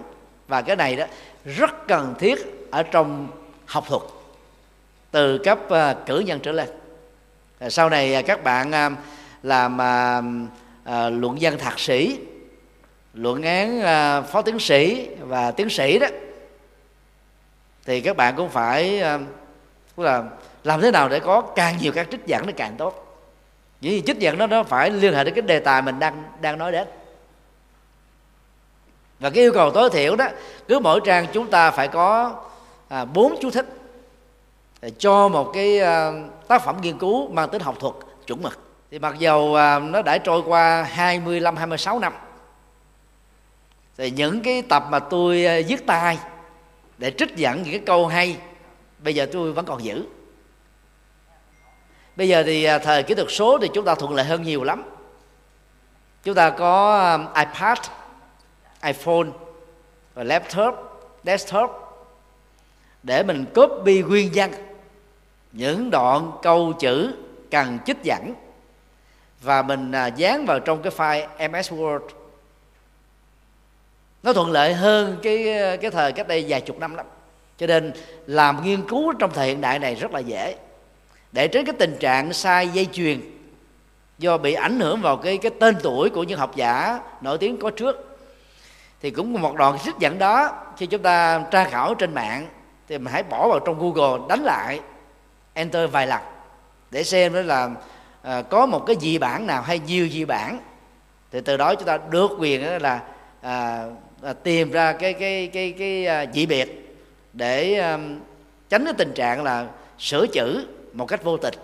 Và 0.49 0.63
cái 0.63 0.77
này 0.77 0.97
đó 0.97 1.05
rất 1.45 1.89
cần 1.89 2.15
thiết 2.19 2.69
ở 2.71 2.83
trong 2.83 3.29
học 3.67 3.85
thuật 3.89 4.03
từ 5.11 5.39
cấp 5.39 5.59
uh, 5.67 6.07
cử 6.07 6.19
nhân 6.19 6.41
trở 6.41 6.53
lên. 6.53 6.69
Sau 7.69 7.91
này 7.91 8.15
ờ, 8.15 8.23
các 8.23 8.45
bạn 8.45 8.71
uh, 8.71 8.99
làm 9.43 9.75
uh, 9.75 11.23
luận 11.23 11.39
văn 11.41 11.59
thạc 11.59 11.79
sĩ 11.79 12.19
luận 13.17 13.43
án 13.43 13.81
à, 13.81 14.21
phó 14.21 14.43
tiến 14.43 14.59
sĩ 14.59 15.09
và 15.21 15.51
tiến 15.51 15.71
sĩ 15.71 15.99
đó 15.99 16.07
thì 17.85 18.01
các 18.01 18.17
bạn 18.17 18.37
cũng 18.37 18.49
phải 18.49 19.03
uh, 19.15 19.21
là 19.99 20.25
làm 20.65 20.81
thế 20.81 20.91
nào 20.91 21.09
để 21.09 21.21
có 21.21 21.41
càng 21.41 21.77
nhiều 21.81 21.93
các 21.93 22.07
trích 22.11 22.27
dẫn 22.27 22.47
nó 22.47 22.53
càng 22.57 22.75
tốt. 22.79 23.23
Vì 23.81 24.03
trích 24.07 24.19
dẫn 24.19 24.39
đó 24.39 24.47
nó 24.47 24.63
phải 24.63 24.91
liên 24.91 25.15
hệ 25.15 25.25
đến 25.25 25.35
cái 25.35 25.43
đề 25.43 25.59
tài 25.59 25.83
mình 25.83 25.99
đang 25.99 26.25
đang 26.41 26.59
nói 26.59 26.73
đến. 26.73 26.89
Và 29.21 29.31
cái 29.31 29.45
yêu 29.45 29.53
cầu 29.53 29.71
tối 29.71 29.91
thiểu 29.91 30.17
đó 30.17 30.29
cứ 30.69 30.79
mỗi 30.79 31.01
trang 31.05 31.27
chúng 31.33 31.51
ta 31.51 31.71
phải 31.71 31.89
có 31.89 32.35
à, 32.89 33.05
bốn 33.05 33.33
à, 33.33 33.39
chú 33.41 33.51
thích 33.51 33.67
để 34.81 34.91
cho 34.99 35.29
một 35.29 35.51
cái 35.55 35.81
à, 35.81 36.13
tác 36.49 36.65
phẩm 36.65 36.77
nghiên 36.81 36.99
cứu 36.99 37.29
mang 37.29 37.49
tính 37.49 37.63
học 37.63 37.77
thuật 37.81 37.95
chuẩn 38.27 38.43
mực. 38.43 38.59
Thì 38.91 38.99
mặc 38.99 39.19
dầu 39.19 39.55
à, 39.55 39.79
nó 39.79 40.03
đã 40.03 40.19
trôi 40.19 40.43
qua 40.47 40.83
25 40.83 41.57
26 41.57 41.99
năm 41.99 42.13
thì 43.97 44.11
những 44.11 44.41
cái 44.41 44.63
tập 44.63 44.87
mà 44.91 44.99
tôi 44.99 45.45
ờ, 45.45 45.63
viết 45.69 45.87
tay 45.87 46.19
để 46.99 47.13
trích 47.19 47.37
dẫn 47.37 47.63
những 47.63 47.73
cái 47.73 47.83
câu 47.87 48.07
hay, 48.07 48.37
bây 48.99 49.15
giờ 49.15 49.27
tôi 49.33 49.53
vẫn 49.53 49.65
còn 49.65 49.85
giữ. 49.85 50.05
Bây 52.17 52.29
giờ 52.29 52.43
thì 52.47 52.65
ờ, 52.65 52.79
thời 52.79 53.03
kỹ 53.03 53.15
thuật 53.15 53.29
số 53.31 53.59
thì 53.59 53.69
chúng 53.75 53.85
ta 53.85 53.95
thuận 53.95 54.15
lợi 54.15 54.25
hơn 54.25 54.43
nhiều 54.43 54.65
lắm. 54.65 54.83
Chúng 56.23 56.35
ta 56.35 56.51
có 56.51 56.99
ờ, 56.99 57.45
ipad, 57.45 57.79
iphone 58.83 59.29
và 60.15 60.25
laptop, 60.25 60.75
desktop 61.25 61.71
để 63.03 63.23
mình 63.23 63.45
copy 63.55 64.03
nguyên 64.03 64.31
văn 64.35 64.53
những 65.53 65.91
đoạn 65.91 66.33
câu 66.43 66.73
chữ 66.73 67.13
cần 67.51 67.79
trích 67.87 68.03
dẫn 68.03 68.35
và 69.41 69.63
mình 69.63 69.93
dán 70.17 70.47
vào 70.47 70.61
trong 70.61 70.83
cái 70.83 70.93
file 70.97 71.51
MS 71.51 71.73
Word 71.73 72.26
nó 74.23 74.33
thuận 74.33 74.51
lợi 74.51 74.75
hơn 74.75 75.19
cái 75.23 75.45
cái 75.83 75.91
thời 75.91 76.13
cách 76.13 76.29
đây 76.29 76.45
vài 76.49 76.61
chục 76.61 76.79
năm 76.79 76.95
lắm. 76.95 77.07
Cho 77.59 77.67
nên 77.67 77.93
làm 78.27 78.65
nghiên 78.65 78.89
cứu 78.89 79.13
trong 79.13 79.31
thời 79.33 79.47
hiện 79.47 79.61
đại 79.61 79.79
này 79.79 79.95
rất 79.95 80.13
là 80.13 80.21
dễ. 80.21 80.57
Để 81.33 81.49
tránh 81.49 81.65
cái 81.65 81.75
tình 81.79 81.97
trạng 82.01 82.33
sai 82.33 82.69
dây 82.69 82.89
chuyền 82.93 83.21
do 84.19 84.39
bị 84.39 84.55
ảnh 84.55 84.81
hưởng 84.81 85.01
vào 85.01 85.17
cái 85.17 85.39
cái 85.39 85.53
tên 85.61 85.77
tuổi 85.83 86.11
của 86.11 86.23
những 86.23 86.39
học 86.39 86.57
giả 86.57 87.01
nổi 87.21 87.39
tiếng 87.39 87.57
có 87.57 87.71
trước 87.71 88.19
thì 89.01 89.11
cũng 89.11 89.33
một 89.33 89.57
đoạn 89.57 89.79
trích 89.85 89.95
dẫn 89.99 90.19
đó. 90.19 90.63
Khi 90.77 90.87
chúng 90.87 91.03
ta 91.03 91.45
tra 91.51 91.65
khảo 91.65 91.95
trên 91.95 92.15
mạng 92.15 92.47
thì 92.89 92.99
mình 92.99 93.13
hãy 93.13 93.23
bỏ 93.23 93.49
vào 93.49 93.61
trong 93.61 93.79
google 93.79 94.27
đánh 94.29 94.45
lại 94.45 94.81
enter 95.55 95.91
vài 95.91 96.07
lần 96.07 96.21
để 96.91 97.05
xem 97.05 97.35
đó 97.35 97.41
là 97.41 97.71
à, 98.23 98.43
có 98.43 98.67
một 98.67 98.87
cái 98.87 98.97
dị 99.01 99.19
bản 99.19 99.47
nào 99.47 99.63
hay 99.63 99.79
nhiều 99.79 100.09
dị 100.09 100.25
bản. 100.25 100.61
Thì 101.33 101.41
từ 101.41 101.57
đó 101.57 101.75
chúng 101.75 101.87
ta 101.87 101.99
được 102.11 102.31
quyền 102.39 102.65
đó 102.65 102.79
là 102.81 103.01
à, 103.41 103.85
À, 104.27 104.33
tìm 104.33 104.71
ra 104.71 104.93
cái 104.93 105.13
cái 105.13 105.51
cái 105.53 105.75
cái 105.79 106.07
à, 106.07 106.27
dị 106.33 106.47
biệt 106.47 106.97
để 107.33 107.79
à, 107.79 107.99
tránh 108.69 108.85
cái 108.85 108.95
tình 108.99 109.13
trạng 109.15 109.43
là 109.45 109.67
sửa 109.99 110.27
chữ 110.27 110.67
một 110.93 111.07
cách 111.07 111.25
vô 111.25 111.37
tịch 111.37 111.55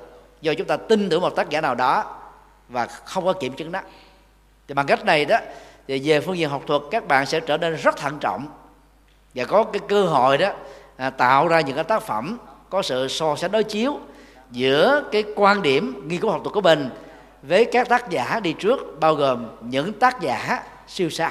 do 0.40 0.55
chúng 0.55 0.66
ta 0.66 0.77
tin 0.77 1.09
tưởng 1.09 1.20
một 1.20 1.37
tác 1.37 1.51
giả 1.51 1.61
nào 1.61 1.75
đó 1.75 2.20
và 2.68 2.87
không 2.87 3.25
có 3.25 3.33
kiểm 3.33 3.53
chứng 3.53 3.72
đó 3.72 3.81
thì 4.68 4.75
bằng 4.75 4.87
cách 4.87 5.05
này 5.05 5.25
đó 5.25 5.37
thì 5.88 6.01
về 6.05 6.20
phương 6.20 6.38
diện 6.38 6.51
học 6.51 6.62
thuật 6.66 6.83
các 6.90 7.09
bạn 7.09 7.27
sẽ 7.27 7.40
trở 7.40 7.57
nên 7.57 7.77
rất 7.77 7.96
thận 7.96 8.18
trọng 8.20 8.46
và 9.35 9.44
có 9.44 9.64
cái 9.64 9.81
cơ 9.88 10.05
hội 10.05 10.38
đó 10.38 10.53
à, 10.96 11.11
tạo 11.11 11.48
ra 11.48 11.61
những 11.61 11.75
cái 11.75 11.85
tác 11.85 12.03
phẩm 12.03 12.38
có 12.70 12.83
sự 12.83 13.09
so 13.09 13.37
sánh 13.37 13.51
đối 13.51 13.64
chiếu 13.64 14.01
giữa 14.51 15.05
cái 15.12 15.25
quan 15.37 15.62
điểm 15.62 16.09
nghiên 16.09 16.20
cứu 16.20 16.31
học 16.31 16.40
thuật 16.44 16.55
của 16.55 16.61
mình 16.61 16.90
với 17.42 17.64
các 17.64 17.88
tác 17.88 18.11
giả 18.11 18.40
đi 18.40 18.53
trước 18.53 19.01
bao 19.01 19.14
gồm 19.14 19.48
những 19.61 19.92
tác 19.92 20.20
giả 20.20 20.62
siêu 20.88 21.11
sao 21.11 21.31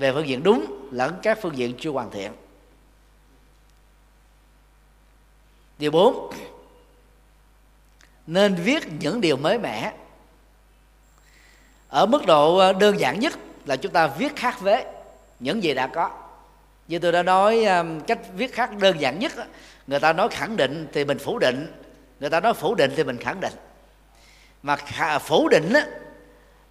về 0.00 0.12
phương 0.12 0.28
diện 0.28 0.42
đúng 0.42 0.88
lẫn 0.90 1.18
các 1.22 1.38
phương 1.42 1.56
diện 1.56 1.74
chưa 1.78 1.90
hoàn 1.90 2.10
thiện. 2.10 2.32
Điều 5.78 5.90
4 5.90 6.32
nên 8.26 8.54
viết 8.54 8.88
những 9.00 9.20
điều 9.20 9.36
mới 9.36 9.58
mẻ. 9.58 9.92
Ở 11.88 12.06
mức 12.06 12.26
độ 12.26 12.56
ờ, 12.56 12.72
đơn 12.72 13.00
giản 13.00 13.20
nhất 13.20 13.32
là 13.66 13.76
chúng 13.76 13.92
ta 13.92 14.06
viết 14.06 14.36
khác 14.36 14.60
vế 14.60 14.84
những 15.40 15.62
gì 15.62 15.74
đã 15.74 15.86
có. 15.86 16.10
Như 16.88 16.98
tôi 16.98 17.12
đã 17.12 17.22
nói 17.22 17.66
cách 18.06 18.18
viết 18.34 18.54
khác 18.54 18.76
đơn 18.78 19.00
giản 19.00 19.18
nhất 19.18 19.32
người 19.86 20.00
ta 20.00 20.12
nói 20.12 20.28
khẳng 20.28 20.56
định 20.56 20.86
thì 20.92 21.04
mình 21.04 21.18
phủ 21.18 21.38
định, 21.38 21.72
người 22.20 22.30
ta 22.30 22.40
nói 22.40 22.54
phủ 22.54 22.74
định 22.74 22.92
thì 22.96 23.04
mình 23.04 23.16
khẳng 23.16 23.40
định. 23.40 23.52
Mà 24.62 24.76
à, 24.98 25.18
phủ 25.18 25.48
định 25.48 25.72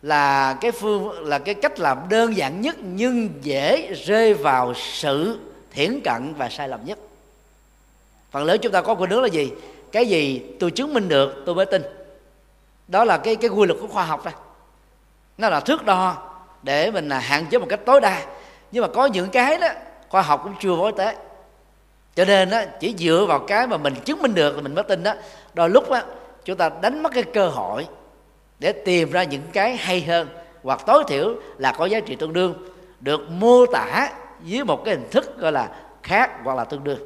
là 0.01 0.53
cái 0.61 0.71
phương 0.71 1.27
là 1.27 1.39
cái 1.39 1.55
cách 1.55 1.79
làm 1.79 2.09
đơn 2.09 2.37
giản 2.37 2.61
nhất 2.61 2.75
nhưng 2.79 3.29
dễ 3.41 3.93
rơi 3.93 4.33
vào 4.33 4.73
sự 4.73 5.39
thiển 5.71 5.99
cận 6.03 6.33
và 6.37 6.49
sai 6.49 6.69
lầm 6.69 6.85
nhất. 6.85 6.97
Phần 8.31 8.43
lớn 8.43 8.59
chúng 8.61 8.71
ta 8.71 8.81
có 8.81 8.95
khuynh 8.95 9.09
hướng 9.09 9.21
là 9.21 9.27
gì? 9.27 9.51
Cái 9.91 10.05
gì 10.05 10.41
tôi 10.59 10.71
chứng 10.71 10.93
minh 10.93 11.09
được 11.09 11.43
tôi 11.45 11.55
mới 11.55 11.65
tin. 11.65 11.81
Đó 12.87 13.03
là 13.03 13.17
cái 13.17 13.35
cái 13.35 13.49
quy 13.49 13.67
luật 13.67 13.79
của 13.81 13.87
khoa 13.87 14.05
học 14.05 14.25
đó 14.25 14.31
nó 15.37 15.49
là 15.49 15.59
thước 15.59 15.85
đo 15.85 16.17
để 16.63 16.91
mình 16.91 17.09
là 17.09 17.19
hạn 17.19 17.45
chế 17.49 17.57
một 17.57 17.65
cách 17.69 17.79
tối 17.85 18.01
đa. 18.01 18.25
Nhưng 18.71 18.81
mà 18.81 18.87
có 18.93 19.05
những 19.05 19.29
cái 19.29 19.57
đó 19.57 19.67
khoa 20.09 20.21
học 20.21 20.41
cũng 20.43 20.53
chưa 20.61 20.75
bối 20.75 20.91
tế. 20.97 21.15
Cho 22.15 22.25
nên 22.25 22.49
đó, 22.49 22.61
chỉ 22.79 22.95
dựa 22.97 23.25
vào 23.27 23.39
cái 23.39 23.67
mà 23.67 23.77
mình 23.77 23.95
chứng 24.05 24.21
minh 24.21 24.35
được 24.35 24.55
là 24.55 24.61
mình 24.61 24.75
mới 24.75 24.83
tin 24.83 25.03
đó. 25.03 25.13
Đôi 25.53 25.69
lúc 25.69 25.89
đó, 25.89 26.01
chúng 26.45 26.57
ta 26.57 26.69
đánh 26.81 27.03
mất 27.03 27.11
cái 27.13 27.23
cơ 27.23 27.47
hội 27.47 27.87
để 28.59 28.71
tìm 28.71 29.11
ra 29.11 29.23
những 29.23 29.43
cái 29.53 29.77
hay 29.77 30.01
hơn 30.01 30.27
hoặc 30.63 30.81
tối 30.85 31.03
thiểu 31.07 31.35
là 31.57 31.71
có 31.71 31.85
giá 31.85 31.99
trị 31.99 32.15
tương 32.15 32.33
đương 32.33 32.69
được 32.99 33.29
mô 33.29 33.65
tả 33.65 34.11
dưới 34.43 34.63
một 34.63 34.85
cái 34.85 34.95
hình 34.95 35.09
thức 35.11 35.37
gọi 35.37 35.51
là 35.51 35.69
khác 36.03 36.31
hoặc 36.43 36.57
là 36.57 36.63
tương 36.63 36.83
đương. 36.83 36.99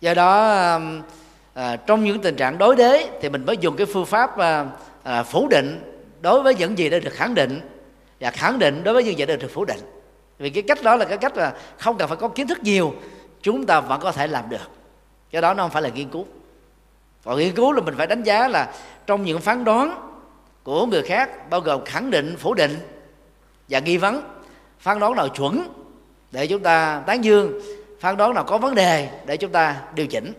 Do 0.00 0.14
đó 0.14 0.40
à, 1.54 1.76
trong 1.76 2.04
những 2.04 2.20
tình 2.20 2.36
trạng 2.36 2.58
đối 2.58 2.76
đế 2.76 3.08
thì 3.20 3.28
mình 3.28 3.46
mới 3.46 3.56
dùng 3.56 3.76
cái 3.76 3.86
phương 3.86 4.06
pháp 4.06 4.38
à, 4.38 4.66
à, 5.02 5.22
phủ 5.22 5.48
định 5.48 5.94
đối 6.20 6.42
với 6.42 6.54
những 6.54 6.78
gì 6.78 6.90
đã 6.90 6.98
được 6.98 7.12
khẳng 7.12 7.34
định 7.34 7.60
và 8.20 8.30
khẳng 8.30 8.58
định 8.58 8.84
đối 8.84 8.94
với 8.94 9.04
những 9.04 9.18
gì 9.18 9.26
đã 9.26 9.36
được 9.36 9.50
phủ 9.54 9.64
định. 9.64 9.80
Vì 10.38 10.50
cái 10.50 10.62
cách 10.62 10.82
đó 10.82 10.96
là 10.96 11.04
cái 11.04 11.18
cách 11.18 11.36
là 11.36 11.54
không 11.78 11.98
cần 11.98 12.08
phải 12.08 12.16
có 12.16 12.28
kiến 12.28 12.46
thức 12.46 12.58
nhiều 12.62 12.94
chúng 13.42 13.66
ta 13.66 13.80
vẫn 13.80 14.00
có 14.00 14.12
thể 14.12 14.26
làm 14.26 14.48
được. 14.48 14.70
Cái 15.30 15.42
đó 15.42 15.54
nó 15.54 15.62
không 15.62 15.70
phải 15.70 15.82
là 15.82 15.88
nghiên 15.88 16.08
cứu 16.08 16.26
còn 17.24 17.38
nghiên 17.38 17.54
cứu 17.54 17.72
là 17.72 17.80
mình 17.80 17.94
phải 17.98 18.06
đánh 18.06 18.22
giá 18.22 18.48
là 18.48 18.72
trong 19.06 19.24
những 19.24 19.40
phán 19.40 19.64
đoán 19.64 20.10
của 20.62 20.86
người 20.86 21.02
khác, 21.02 21.50
bao 21.50 21.60
gồm 21.60 21.84
khẳng 21.84 22.10
định, 22.10 22.36
phủ 22.38 22.54
định 22.54 22.78
và 23.68 23.78
nghi 23.78 23.96
vấn, 23.96 24.22
phán 24.78 25.00
đoán 25.00 25.14
nào 25.14 25.28
chuẩn 25.28 25.68
để 26.32 26.46
chúng 26.46 26.62
ta 26.62 27.02
tán 27.06 27.24
dương, 27.24 27.60
phán 28.00 28.16
đoán 28.16 28.34
nào 28.34 28.44
có 28.44 28.58
vấn 28.58 28.74
đề 28.74 29.08
để 29.26 29.36
chúng 29.36 29.52
ta 29.52 29.76
điều 29.94 30.06
chỉnh. 30.06 30.32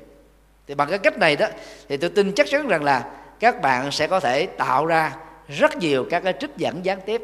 Thì 0.67 0.75
bằng 0.75 0.89
cái 0.89 0.99
cách 0.99 1.17
này 1.17 1.35
đó, 1.35 1.47
thì 1.89 1.97
tôi 1.97 2.09
tin 2.09 2.31
chắc 2.31 2.47
chắn 2.49 2.67
rằng 2.67 2.83
là 2.83 3.05
các 3.39 3.61
bạn 3.61 3.91
sẽ 3.91 4.07
có 4.07 4.19
thể 4.19 4.45
tạo 4.45 4.85
ra 4.85 5.15
rất 5.47 5.77
nhiều 5.77 6.05
các 6.09 6.23
cái 6.23 6.33
trích 6.39 6.57
dẫn 6.57 6.85
gián 6.85 6.99
tiếp 7.05 7.21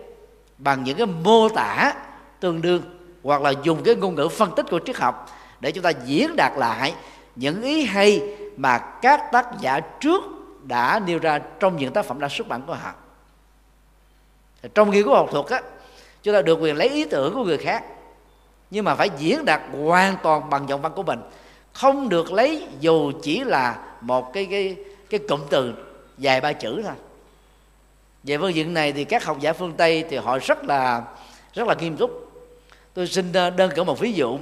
bằng 0.57 0.83
những 0.83 0.97
cái 0.97 1.07
mô 1.07 1.49
tả 1.49 1.93
tương 2.39 2.61
đương 2.61 2.81
hoặc 3.23 3.41
là 3.41 3.53
dùng 3.63 3.83
cái 3.83 3.95
ngôn 3.95 4.15
ngữ 4.15 4.27
phân 4.27 4.51
tích 4.55 4.65
của 4.69 4.79
triết 4.85 4.97
học 4.97 5.29
để 5.59 5.71
chúng 5.71 5.83
ta 5.83 5.91
diễn 6.05 6.35
đạt 6.35 6.51
lại 6.57 6.93
những 7.35 7.61
ý 7.61 7.83
hay 7.83 8.21
mà 8.61 8.77
các 8.77 9.31
tác 9.31 9.47
giả 9.59 9.79
trước 9.79 10.23
đã 10.63 11.01
nêu 11.05 11.19
ra 11.19 11.39
trong 11.59 11.77
những 11.77 11.93
tác 11.93 12.05
phẩm 12.05 12.19
đã 12.19 12.29
xuất 12.29 12.47
bản 12.47 12.61
của 12.67 12.73
họ. 12.73 12.93
Trong 14.73 14.91
nghiên 14.91 15.03
cứu 15.03 15.15
học 15.15 15.27
thuật 15.31 15.45
á, 15.45 15.61
chúng 16.23 16.33
ta 16.33 16.41
được 16.41 16.59
quyền 16.61 16.75
lấy 16.75 16.89
ý 16.89 17.05
tưởng 17.05 17.33
của 17.33 17.43
người 17.43 17.57
khác, 17.57 17.83
nhưng 18.71 18.85
mà 18.85 18.95
phải 18.95 19.09
diễn 19.17 19.45
đạt 19.45 19.61
hoàn 19.85 20.17
toàn 20.23 20.49
bằng 20.49 20.69
giọng 20.69 20.81
văn 20.81 20.91
của 20.95 21.03
mình, 21.03 21.19
không 21.73 22.09
được 22.09 22.31
lấy 22.31 22.67
dù 22.79 23.11
chỉ 23.23 23.43
là 23.43 23.79
một 24.01 24.33
cái 24.33 24.45
cái 24.45 24.75
cái 25.09 25.19
cụm 25.29 25.41
từ 25.49 25.73
dài 26.17 26.41
ba 26.41 26.53
chữ 26.53 26.81
thôi. 26.83 26.95
Về 28.23 28.37
phương 28.37 28.55
diện 28.55 28.73
này 28.73 28.93
thì 28.93 29.03
các 29.03 29.25
học 29.25 29.37
giả 29.39 29.53
phương 29.53 29.73
tây 29.73 30.05
thì 30.09 30.17
họ 30.17 30.39
rất 30.39 30.63
là 30.63 31.03
rất 31.53 31.67
là 31.67 31.73
nghiêm 31.73 31.97
túc. 31.97 32.31
Tôi 32.93 33.07
xin 33.07 33.33
ờ, 33.33 33.49
đơn 33.49 33.71
cử 33.75 33.83
một 33.83 33.99
ví 33.99 34.13
dụ. 34.13 34.39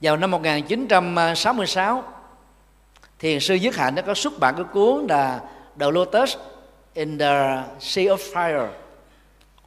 Vào 0.00 0.16
năm 0.16 0.30
1966 0.30 2.15
thiền 3.18 3.40
sư 3.40 3.54
Dứt 3.54 3.76
Hạnh 3.76 3.94
nó 3.94 4.02
có 4.02 4.14
xuất 4.14 4.38
bản 4.38 4.54
cái 4.54 4.64
cuốn 4.72 5.06
là 5.08 5.40
The 5.80 5.90
Lotus 5.90 6.36
in 6.94 7.18
the 7.18 7.62
Sea 7.80 8.04
of 8.04 8.16
Fire, 8.16 8.68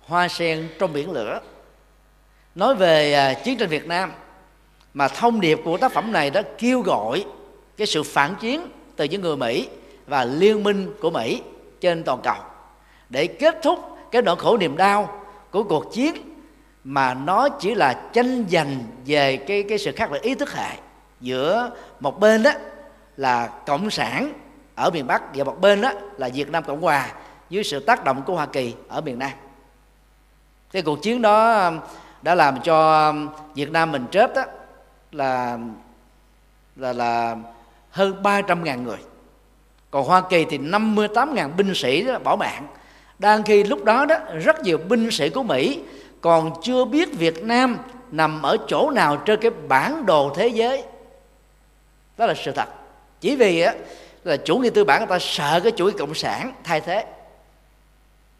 hoa 0.05 0.27
sen 0.27 0.69
trong 0.79 0.93
biển 0.93 1.12
lửa. 1.12 1.39
Nói 2.55 2.75
về 2.75 3.13
à, 3.13 3.33
chiến 3.33 3.57
tranh 3.57 3.69
Việt 3.69 3.88
Nam, 3.88 4.12
mà 4.93 5.07
thông 5.07 5.41
điệp 5.41 5.59
của 5.65 5.77
tác 5.77 5.91
phẩm 5.91 6.12
này 6.12 6.29
đã 6.29 6.41
kêu 6.57 6.81
gọi 6.81 7.25
cái 7.77 7.88
sự 7.88 8.03
phản 8.03 8.35
chiến 8.39 8.67
từ 8.95 9.05
những 9.05 9.21
người 9.21 9.38
Mỹ 9.38 9.69
và 10.07 10.25
liên 10.25 10.63
minh 10.63 10.93
của 11.01 11.09
Mỹ 11.09 11.41
trên 11.81 12.03
toàn 12.03 12.19
cầu 12.23 12.35
để 13.09 13.27
kết 13.27 13.59
thúc 13.63 13.79
cái 14.12 14.21
nỗi 14.21 14.35
khổ 14.35 14.57
niềm 14.57 14.77
đau 14.77 15.21
của 15.51 15.63
cuộc 15.63 15.93
chiến 15.93 16.15
mà 16.83 17.13
nó 17.13 17.49
chỉ 17.49 17.75
là 17.75 18.09
tranh 18.13 18.45
giành 18.51 18.83
về 19.05 19.38
cái 19.38 19.63
cái 19.69 19.77
sự 19.77 19.91
khác 19.91 20.12
biệt, 20.12 20.21
ý 20.21 20.35
thức 20.35 20.53
hệ 20.53 20.75
giữa 21.21 21.71
một 21.99 22.19
bên 22.19 22.43
đó 22.43 22.51
là 23.19 23.47
cộng 23.47 23.89
sản 23.89 24.34
ở 24.75 24.89
miền 24.89 25.08
Bắc 25.08 25.23
và 25.36 25.43
một 25.43 25.62
bên 25.62 25.82
đó 25.82 25.91
là 26.17 26.29
Việt 26.34 26.49
Nam 26.49 26.63
Cộng 26.63 26.82
Hòa 26.82 27.12
dưới 27.49 27.63
sự 27.63 27.79
tác 27.79 28.03
động 28.03 28.21
của 28.25 28.36
Hoa 28.36 28.45
Kỳ 28.45 28.75
ở 28.88 29.01
miền 29.01 29.19
Nam. 29.19 29.32
Cái 30.71 30.82
cuộc 30.82 31.01
chiến 31.01 31.21
đó 31.21 31.65
um, 31.65 31.79
đã 32.21 32.36
làm 32.36 32.62
cho 32.62 33.08
um, 33.08 33.29
Việt 33.55 33.71
Nam 33.71 33.91
mình 33.91 34.05
chết 34.12 34.34
đó 34.36 34.43
là 35.12 35.58
là 36.75 36.93
là 36.93 37.36
hơn 37.91 38.23
300 38.23 38.63
ngàn 38.63 38.84
người. 38.84 38.97
Còn 39.91 40.05
Hoa 40.05 40.21
Kỳ 40.29 40.45
thì 40.45 40.58
58 40.58 41.36
ngàn 41.36 41.58
binh 41.58 41.75
sĩ 41.75 42.03
đó 42.03 42.19
bỏ 42.23 42.36
mạng. 42.36 42.67
Đang 43.19 43.43
khi 43.43 43.63
lúc 43.63 43.84
đó 43.84 44.05
đó, 44.05 44.15
rất 44.43 44.63
nhiều 44.63 44.77
binh 44.77 45.12
sĩ 45.12 45.29
của 45.29 45.43
Mỹ 45.43 45.82
còn 46.21 46.51
chưa 46.63 46.86
biết 46.86 47.17
Việt 47.17 47.43
Nam 47.43 47.77
nằm 48.12 48.41
ở 48.41 48.58
chỗ 48.67 48.91
nào 48.91 49.17
trên 49.17 49.39
cái 49.41 49.51
bản 49.67 50.05
đồ 50.05 50.34
thế 50.36 50.47
giới. 50.47 50.84
Đó 52.17 52.25
là 52.25 52.34
sự 52.34 52.51
thật 52.51 52.78
chỉ 53.21 53.36
vì 53.36 53.62
á 53.62 53.73
là 54.23 54.38
chủ 54.38 54.58
nghĩa 54.58 54.69
tư 54.69 54.84
bản 54.84 54.99
người 54.99 55.08
ta 55.08 55.17
sợ 55.19 55.60
cái 55.63 55.71
chủ 55.71 55.86
nghĩa 55.86 55.97
cộng 55.97 56.13
sản 56.13 56.53
thay 56.63 56.82
thế. 56.82 57.05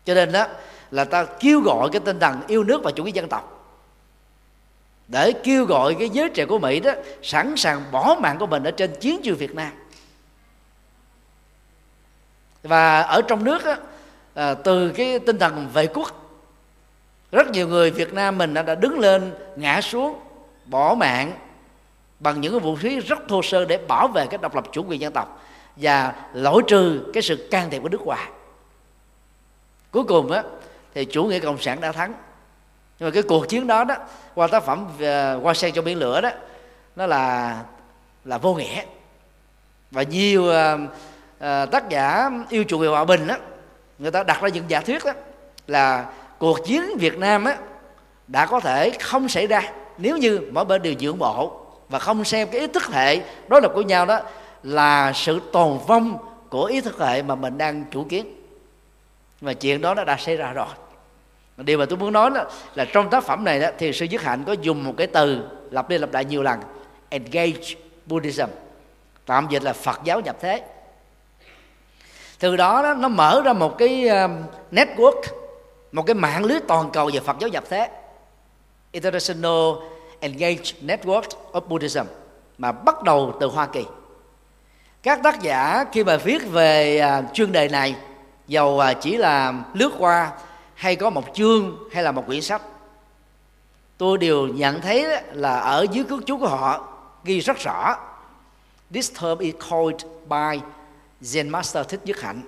Cho 0.06 0.14
nên 0.14 0.32
đó 0.32 0.48
là 0.92 1.04
ta 1.04 1.26
kêu 1.40 1.62
gọi 1.62 1.90
cái 1.92 2.00
tinh 2.06 2.20
thần 2.20 2.42
yêu 2.48 2.64
nước 2.64 2.82
và 2.84 2.92
chủ 2.92 3.04
nghĩa 3.04 3.12
dân 3.12 3.30
tộc. 3.30 3.76
Để 5.08 5.32
kêu 5.44 5.66
gọi 5.66 5.96
cái 6.00 6.10
giới 6.10 6.30
trẻ 6.30 6.46
của 6.46 6.60
Mỹ 6.60 6.80
đó 6.80 6.92
sẵn 7.24 7.56
sàng 7.58 7.84
bỏ 7.92 8.18
mạng 8.20 8.38
của 8.40 8.48
mình 8.48 8.64
ở 8.64 8.72
trên 8.72 8.96
chiến 9.00 9.22
trường 9.24 9.38
Việt 9.38 9.56
Nam. 9.56 9.72
Và 12.64 13.02
ở 13.02 13.22
trong 13.22 13.44
nước 13.44 13.66
đó, 13.66 13.76
à, 14.34 14.54
từ 14.54 14.90
cái 14.90 15.20
tinh 15.20 15.40
thần 15.40 15.70
vệ 15.74 15.88
quốc 15.88 16.20
rất 17.32 17.50
nhiều 17.50 17.68
người 17.68 17.92
Việt 17.92 18.14
Nam 18.14 18.38
mình 18.38 18.54
đã 18.54 18.76
đứng 18.76 19.00
lên 19.00 19.34
ngã 19.56 19.82
xuống 19.82 20.20
bỏ 20.66 20.96
mạng 20.96 21.34
bằng 22.20 22.42
những 22.42 22.52
cái 22.52 22.60
vũ 22.60 22.76
khí 22.76 23.00
rất 23.00 23.20
thô 23.28 23.42
sơ 23.42 23.66
để 23.66 23.78
bảo 23.88 24.08
vệ 24.08 24.28
cái 24.28 24.38
độc 24.42 24.56
lập 24.56 24.64
chủ 24.72 24.84
quyền 24.84 25.02
dân 25.02 25.14
tộc 25.14 25.42
và 25.76 26.14
lỗi 26.34 26.64
trừ 26.68 27.12
cái 27.14 27.24
sự 27.24 27.48
can 27.52 27.70
thiệp 27.70 27.80
của 27.82 27.90
nước 27.90 28.02
ngoài. 28.02 28.30
Cuối 29.92 30.04
cùng 30.04 30.32
á 30.32 30.44
thì 30.94 31.06
chủ 31.06 31.24
nghĩa 31.24 31.40
cộng 31.40 31.62
sản 31.62 31.82
đã 31.82 31.92
thắng. 31.92 32.14
Nhưng 33.00 33.10
mà 33.10 33.14
cái 33.14 33.24
cuộc 33.24 33.50
chiến 33.50 33.68
đó 33.68 33.84
đó 33.84 33.96
qua 34.36 34.48
tác 34.48 34.64
phẩm 34.64 34.88
ờ, 35.00 35.40
qua 35.44 35.54
sen 35.54 35.74
trong 35.74 35.86
biển 35.86 35.98
lửa 35.98 36.22
đó 36.22 36.30
nó 36.96 37.08
là 37.08 37.56
là 38.26 38.38
vô 38.38 38.56
nghĩa. 38.56 38.84
Và 39.92 40.04
nhiều 40.04 40.44
uh, 40.44 40.80
uh, 41.38 41.72
tác 41.72 41.90
giả 41.90 42.30
yêu 42.50 42.64
chủ 42.64 42.80
nghĩa 42.80 42.88
hòa 42.88 43.06
bình 43.06 43.28
đó 43.28 43.36
người 44.00 44.12
ta 44.12 44.24
đặt 44.24 44.42
ra 44.42 44.50
những 44.50 44.66
giả 44.68 44.82
thuyết 44.82 45.06
đó 45.06 45.12
là 45.68 46.12
cuộc 46.38 46.66
chiến 46.66 46.98
Việt 46.98 47.18
Nam 47.18 47.46
á 47.46 47.58
đã 48.28 48.46
có 48.46 48.60
thể 48.60 48.92
không 49.00 49.30
xảy 49.30 49.48
ra 49.48 49.62
nếu 49.98 50.18
như 50.18 50.40
mỗi 50.52 50.66
bên 50.66 50.82
đều 50.82 50.94
dưỡng 51.00 51.18
bộ 51.18 51.66
và 51.90 52.00
không 52.00 52.26
xem 52.26 52.48
cái 52.52 52.62
ý 52.62 52.68
thức 52.68 52.84
hệ 52.84 53.20
đối 53.48 53.62
lập 53.62 53.72
của 53.76 53.82
nhau 53.82 54.06
đó 54.06 54.20
là 54.64 55.14
sự 55.16 55.42
tồn 55.52 55.80
vong 55.88 56.18
của 56.50 56.64
ý 56.64 56.82
thức 56.82 57.00
hệ 57.00 57.22
mà 57.22 57.36
mình 57.36 57.58
đang 57.58 57.86
chủ 57.92 58.04
kiến. 58.10 58.36
Và 59.42 59.54
chuyện 59.54 59.82
đó 59.82 59.94
nó 59.94 60.04
đã 60.04 60.18
xảy 60.20 60.38
ra 60.38 60.54
rồi. 60.54 60.68
Điều 61.58 61.78
mà 61.78 61.86
tôi 61.86 61.98
muốn 61.98 62.14
nói 62.14 62.30
đó 62.30 62.46
là 62.76 62.86
trong 62.86 63.10
tác 63.10 63.24
phẩm 63.24 63.44
này 63.44 63.60
đó, 63.60 63.68
thì 63.78 63.94
sư 63.94 64.06
dứt 64.06 64.22
hạnh 64.22 64.44
có 64.48 64.54
dùng 64.54 64.84
một 64.84 64.94
cái 64.98 65.08
từ 65.08 65.44
lặp 65.72 65.90
đi 65.90 65.98
lặp 65.98 66.14
lại 66.14 66.26
nhiều 66.26 66.44
lần 66.44 66.60
engage 67.10 67.76
buddhism 68.06 68.48
tạm 69.26 69.48
dịch 69.50 69.64
là 69.64 69.74
phật 69.74 70.00
giáo 70.04 70.22
nhập 70.22 70.36
thế. 70.42 70.64
Từ 72.40 72.56
đó, 72.56 72.82
đó 72.84 72.94
nó 72.94 73.08
mở 73.08 73.42
ra 73.46 73.54
một 73.54 73.78
cái 73.78 74.08
um, 74.08 74.44
network 74.72 75.22
một 75.92 76.04
cái 76.06 76.14
mạng 76.14 76.46
lưới 76.46 76.60
toàn 76.68 76.90
cầu 76.92 77.10
về 77.14 77.20
phật 77.20 77.36
giáo 77.40 77.50
nhập 77.50 77.64
thế. 77.70 77.90
International 78.92 79.74
engage 80.20 80.74
network 80.82 81.30
of 81.52 81.62
buddhism 81.62 82.06
mà 82.58 82.72
bắt 82.72 83.04
đầu 83.04 83.38
từ 83.40 83.48
hoa 83.48 83.68
kỳ. 83.68 83.86
Các 85.04 85.20
tác 85.24 85.42
giả 85.42 85.86
khi 85.92 86.04
mà 86.04 86.18
viết 86.18 86.48
về 86.52 87.00
à, 87.00 87.24
chuyên 87.34 87.52
đề 87.52 87.68
này 87.68 87.96
dầu 88.48 88.80
à, 88.80 88.94
chỉ 88.94 89.18
là 89.18 89.54
lướt 89.74 89.92
qua 90.00 90.32
hay 90.76 90.96
có 90.96 91.10
một 91.10 91.24
chương 91.34 91.78
hay 91.92 92.04
là 92.04 92.12
một 92.12 92.24
quyển 92.28 92.42
sách. 92.42 92.62
Tôi 93.98 94.18
đều 94.18 94.48
nhận 94.48 94.82
thấy 94.82 95.06
là 95.32 95.60
ở 95.60 95.86
dưới 95.92 96.04
cước 96.04 96.26
chú 96.26 96.38
của 96.38 96.48
họ 96.48 96.88
ghi 97.24 97.40
rất 97.40 97.58
rõ 97.58 97.96
this 98.92 99.12
term 99.22 99.40
is 99.40 99.56
called 99.70 100.06
by 100.28 100.62
Zen 101.22 101.50
Master 101.50 101.88
Thích 101.88 102.02
Nhất 102.06 102.22
Hạnh. 102.22 102.42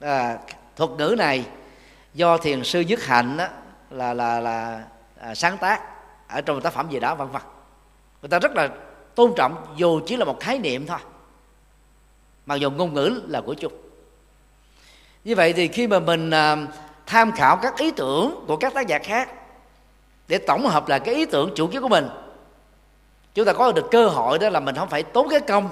À, 0.00 0.38
thuật 0.76 0.90
ngữ 0.90 1.14
này 1.18 1.46
do 2.14 2.38
thiền 2.38 2.64
sư 2.64 2.80
Nhất 2.80 3.02
Hạnh 3.02 3.36
đó, 3.36 3.46
là 3.90 4.14
là 4.14 4.40
là 4.40 4.84
à, 5.20 5.34
sáng 5.34 5.58
tác 5.58 5.95
ở 6.28 6.40
trong 6.40 6.56
một 6.56 6.62
tác 6.62 6.72
phẩm 6.72 6.90
gì 6.90 7.00
đó, 7.00 7.14
vân 7.14 7.28
vân. 7.28 7.42
Người 8.22 8.28
ta 8.28 8.38
rất 8.38 8.52
là 8.54 8.68
tôn 9.14 9.32
trọng, 9.36 9.66
dù 9.76 10.00
chỉ 10.06 10.16
là 10.16 10.24
một 10.24 10.40
khái 10.40 10.58
niệm 10.58 10.86
thôi. 10.86 10.98
Mặc 12.46 12.54
dù 12.54 12.70
ngôn 12.70 12.94
ngữ 12.94 13.20
là 13.28 13.40
của 13.40 13.54
chung 13.54 13.72
như 15.26 15.34
vậy 15.34 15.52
thì 15.52 15.68
khi 15.68 15.86
mà 15.86 15.98
mình 15.98 16.30
à, 16.30 16.56
tham 17.06 17.32
khảo 17.32 17.56
các 17.56 17.76
ý 17.76 17.90
tưởng 17.90 18.44
của 18.46 18.56
các 18.56 18.74
tác 18.74 18.86
giả 18.86 18.98
khác 18.98 19.30
để 20.28 20.38
tổng 20.38 20.66
hợp 20.66 20.88
lại 20.88 21.00
cái 21.00 21.14
ý 21.14 21.26
tưởng 21.26 21.50
chủ 21.54 21.66
kiến 21.66 21.82
của 21.82 21.88
mình, 21.88 22.08
chúng 23.34 23.44
ta 23.44 23.52
có 23.52 23.72
được 23.72 23.86
cơ 23.90 24.08
hội 24.08 24.38
đó 24.38 24.48
là 24.48 24.60
mình 24.60 24.74
không 24.74 24.88
phải 24.88 25.02
tốn 25.02 25.28
cái 25.28 25.40
công 25.40 25.68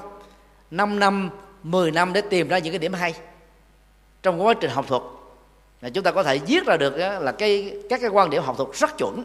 5 0.70 0.98
năm 0.98 1.30
10 1.62 1.90
năm 1.90 2.12
để 2.12 2.20
tìm 2.20 2.48
ra 2.48 2.58
những 2.58 2.72
cái 2.72 2.78
điểm 2.78 2.92
hay 2.92 3.14
trong 4.22 4.44
quá 4.44 4.54
trình 4.54 4.70
học 4.70 4.84
thuật. 4.88 5.02
Là 5.80 5.88
chúng 5.90 6.04
ta 6.04 6.10
có 6.10 6.22
thể 6.22 6.38
viết 6.38 6.66
ra 6.66 6.76
được 6.76 6.96
là 6.96 7.32
cái, 7.32 7.76
các 7.90 8.00
cái 8.00 8.10
quan 8.10 8.30
điểm 8.30 8.42
học 8.42 8.56
thuật 8.56 8.68
rất 8.72 8.98
chuẩn 8.98 9.24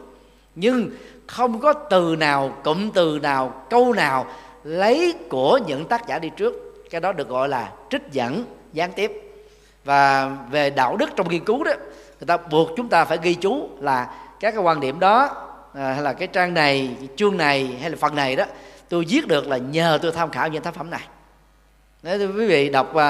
nhưng 0.60 0.90
không 1.26 1.60
có 1.60 1.72
từ 1.72 2.16
nào 2.16 2.52
cụm 2.64 2.90
từ 2.90 3.18
nào 3.22 3.64
câu 3.70 3.92
nào 3.92 4.26
lấy 4.64 5.14
của 5.30 5.58
những 5.66 5.84
tác 5.84 6.06
giả 6.06 6.18
đi 6.18 6.30
trước. 6.36 6.54
Cái 6.90 7.00
đó 7.00 7.12
được 7.12 7.28
gọi 7.28 7.48
là 7.48 7.72
trích 7.90 8.02
dẫn 8.12 8.44
gián 8.72 8.92
tiếp. 8.92 9.12
Và 9.84 10.30
về 10.50 10.70
đạo 10.70 10.96
đức 10.96 11.10
trong 11.16 11.28
nghiên 11.28 11.44
cứu 11.44 11.64
đó 11.64 11.72
người 12.20 12.26
ta 12.26 12.36
buộc 12.36 12.70
chúng 12.76 12.88
ta 12.88 13.04
phải 13.04 13.18
ghi 13.22 13.34
chú 13.34 13.68
là 13.80 14.14
các 14.40 14.50
cái 14.50 14.62
quan 14.62 14.80
điểm 14.80 15.00
đó 15.00 15.28
à, 15.74 15.92
hay 15.92 16.02
là 16.02 16.12
cái 16.12 16.28
trang 16.28 16.54
này 16.54 16.96
chương 17.16 17.36
này 17.36 17.76
hay 17.80 17.90
là 17.90 17.96
phần 18.00 18.14
này 18.14 18.36
đó 18.36 18.44
tôi 18.88 19.04
viết 19.08 19.26
được 19.28 19.48
là 19.48 19.56
nhờ 19.56 19.98
tôi 20.02 20.12
tham 20.12 20.30
khảo 20.30 20.48
những 20.48 20.62
tác 20.62 20.74
phẩm 20.74 20.90
này. 20.90 21.02
Nếu 22.02 22.18
quý 22.18 22.46
vị 22.46 22.68
đọc 22.68 22.94
uh, 22.94 23.02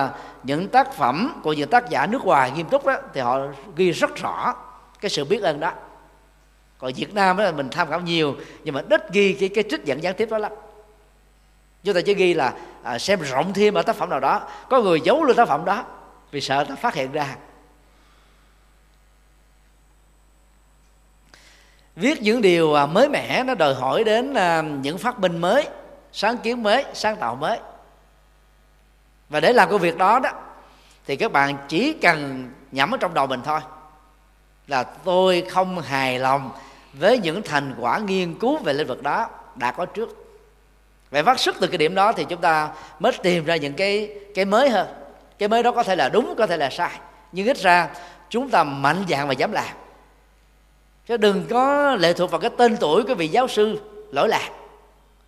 những 0.42 0.68
tác 0.68 0.92
phẩm 0.92 1.40
của 1.42 1.52
những 1.52 1.70
tác 1.70 1.90
giả 1.90 2.06
nước 2.06 2.24
ngoài 2.24 2.50
nghiêm 2.50 2.66
túc 2.68 2.86
đó 2.86 2.96
thì 3.14 3.20
họ 3.20 3.38
ghi 3.76 3.90
rất 3.90 4.16
rõ 4.16 4.54
cái 5.00 5.10
sự 5.10 5.24
biết 5.24 5.42
ơn 5.42 5.60
đó 5.60 5.72
còn 6.80 6.92
Việt 6.92 7.14
Nam 7.14 7.36
đó 7.36 7.44
là 7.44 7.52
mình 7.52 7.68
tham 7.70 7.90
khảo 7.90 8.00
nhiều 8.00 8.36
nhưng 8.64 8.74
mà 8.74 8.82
ít 8.90 9.12
ghi 9.12 9.32
cái 9.32 9.48
cái 9.48 9.64
trích 9.70 9.84
dẫn 9.84 10.02
gián 10.02 10.14
tiếp 10.14 10.28
đó 10.30 10.38
lắm. 10.38 10.52
Chúng 11.84 11.94
ta 11.94 12.00
chỉ 12.00 12.14
ghi 12.14 12.34
là 12.34 12.54
à, 12.82 12.98
xem 12.98 13.20
rộng 13.20 13.52
thêm 13.52 13.74
ở 13.74 13.82
tác 13.82 13.96
phẩm 13.96 14.10
nào 14.10 14.20
đó 14.20 14.48
có 14.68 14.80
người 14.80 15.00
giấu 15.00 15.24
lên 15.24 15.36
tác 15.36 15.48
phẩm 15.48 15.64
đó 15.64 15.84
vì 16.30 16.40
sợ 16.40 16.64
ta 16.64 16.74
phát 16.74 16.94
hiện 16.94 17.12
ra. 17.12 17.36
Viết 21.96 22.22
những 22.22 22.42
điều 22.42 22.74
à, 22.74 22.86
mới 22.86 23.08
mẻ 23.08 23.44
nó 23.44 23.54
đòi 23.54 23.74
hỏi 23.74 24.04
đến 24.04 24.34
à, 24.34 24.62
những 24.62 24.98
phát 24.98 25.18
minh 25.18 25.38
mới 25.38 25.68
sáng 26.12 26.38
kiến 26.38 26.62
mới 26.62 26.84
sáng 26.94 27.16
tạo 27.16 27.34
mới. 27.34 27.58
Và 29.28 29.40
để 29.40 29.52
làm 29.52 29.70
công 29.70 29.80
việc 29.80 29.96
đó 29.96 30.18
đó 30.18 30.30
thì 31.06 31.16
các 31.16 31.32
bạn 31.32 31.56
chỉ 31.68 31.92
cần 31.92 32.50
nhẩm 32.72 32.94
ở 32.94 32.96
trong 33.00 33.14
đầu 33.14 33.26
mình 33.26 33.40
thôi 33.44 33.60
là 34.66 34.82
tôi 34.82 35.44
không 35.50 35.80
hài 35.80 36.18
lòng 36.18 36.50
với 36.92 37.18
những 37.18 37.42
thành 37.42 37.74
quả 37.80 37.98
nghiên 37.98 38.34
cứu 38.34 38.58
về 38.58 38.72
lĩnh 38.72 38.86
vực 38.86 39.02
đó 39.02 39.28
đã 39.56 39.72
có 39.72 39.86
trước. 39.86 40.26
Vậy 41.10 41.22
phát 41.22 41.40
xuất 41.40 41.56
từ 41.60 41.66
cái 41.66 41.78
điểm 41.78 41.94
đó 41.94 42.12
thì 42.12 42.24
chúng 42.28 42.40
ta 42.40 42.70
mới 42.98 43.12
tìm 43.22 43.44
ra 43.44 43.56
những 43.56 43.72
cái 43.72 44.14
cái 44.34 44.44
mới 44.44 44.70
hơn. 44.70 44.88
Cái 45.38 45.48
mới 45.48 45.62
đó 45.62 45.70
có 45.72 45.82
thể 45.82 45.96
là 45.96 46.08
đúng, 46.08 46.34
có 46.38 46.46
thể 46.46 46.56
là 46.56 46.70
sai. 46.70 46.90
Nhưng 47.32 47.46
ít 47.46 47.56
ra 47.56 47.88
chúng 48.28 48.50
ta 48.50 48.64
mạnh 48.64 49.04
dạng 49.08 49.28
và 49.28 49.32
dám 49.32 49.52
làm. 49.52 49.76
Chứ 51.08 51.16
đừng 51.16 51.46
có 51.50 51.94
lệ 51.96 52.12
thuộc 52.12 52.30
vào 52.30 52.40
cái 52.40 52.50
tên 52.56 52.76
tuổi 52.76 53.02
của 53.02 53.14
vị 53.14 53.28
giáo 53.28 53.48
sư 53.48 53.80
lỗi 54.12 54.28
lạc. 54.28 54.50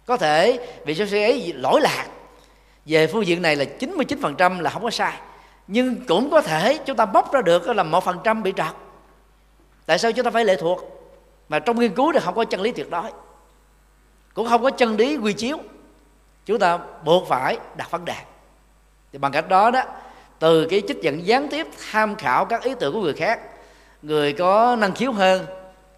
Có 0.07 0.17
thể 0.17 0.69
vị 0.85 0.95
giáo 0.95 1.09
sư 1.09 1.17
ấy 1.17 1.53
lỗi 1.57 1.81
lạc. 1.81 2.07
Về 2.87 3.07
phương 3.07 3.27
diện 3.27 3.43
này 3.43 3.57
là 3.57 3.65
99% 3.81 4.61
là 4.61 4.71
không 4.71 4.83
có 4.83 4.91
sai. 4.91 5.13
Nhưng 5.67 6.07
cũng 6.07 6.31
có 6.31 6.41
thể 6.41 6.79
chúng 6.87 6.97
ta 6.97 7.07
bóc 7.07 7.33
ra 7.33 7.43
được 7.43 7.69
là 7.69 7.83
một 7.83 8.05
phần 8.05 8.19
trăm 8.25 8.43
bị 8.43 8.53
trật 8.57 8.75
tại 9.87 9.99
sao 9.99 10.13
chúng 10.13 10.25
ta 10.25 10.31
phải 10.31 10.45
lệ 10.45 10.57
thuộc? 10.57 11.02
Mà 11.53 11.59
trong 11.59 11.81
nghiên 11.81 11.95
cứu 11.95 12.13
thì 12.13 12.19
không 12.23 12.35
có 12.35 12.45
chân 12.45 12.61
lý 12.61 12.73
tuyệt 12.73 12.91
đối, 12.91 13.11
cũng 14.35 14.49
không 14.49 14.63
có 14.63 14.71
chân 14.71 14.97
lý 14.97 15.17
quy 15.17 15.33
chiếu. 15.33 15.59
Chúng 16.47 16.59
ta 16.59 16.79
buộc 17.05 17.29
phải 17.29 17.59
đặt 17.77 17.91
vấn 17.91 18.05
đề. 18.05 18.15
Thì 19.13 19.19
bằng 19.19 19.33
cách 19.33 19.49
đó 19.49 19.71
đó, 19.71 19.83
từ 20.39 20.67
cái 20.71 20.83
trích 20.89 21.03
dẫn 21.03 21.27
gián 21.27 21.49
tiếp 21.49 21.67
tham 21.91 22.15
khảo 22.15 22.45
các 22.45 22.63
ý 22.63 22.75
tưởng 22.81 22.95
của 22.95 23.01
người 23.01 23.13
khác, 23.13 23.41
người 24.03 24.33
có 24.33 24.77
năng 24.77 24.95
khiếu 24.95 25.13
hơn, 25.13 25.47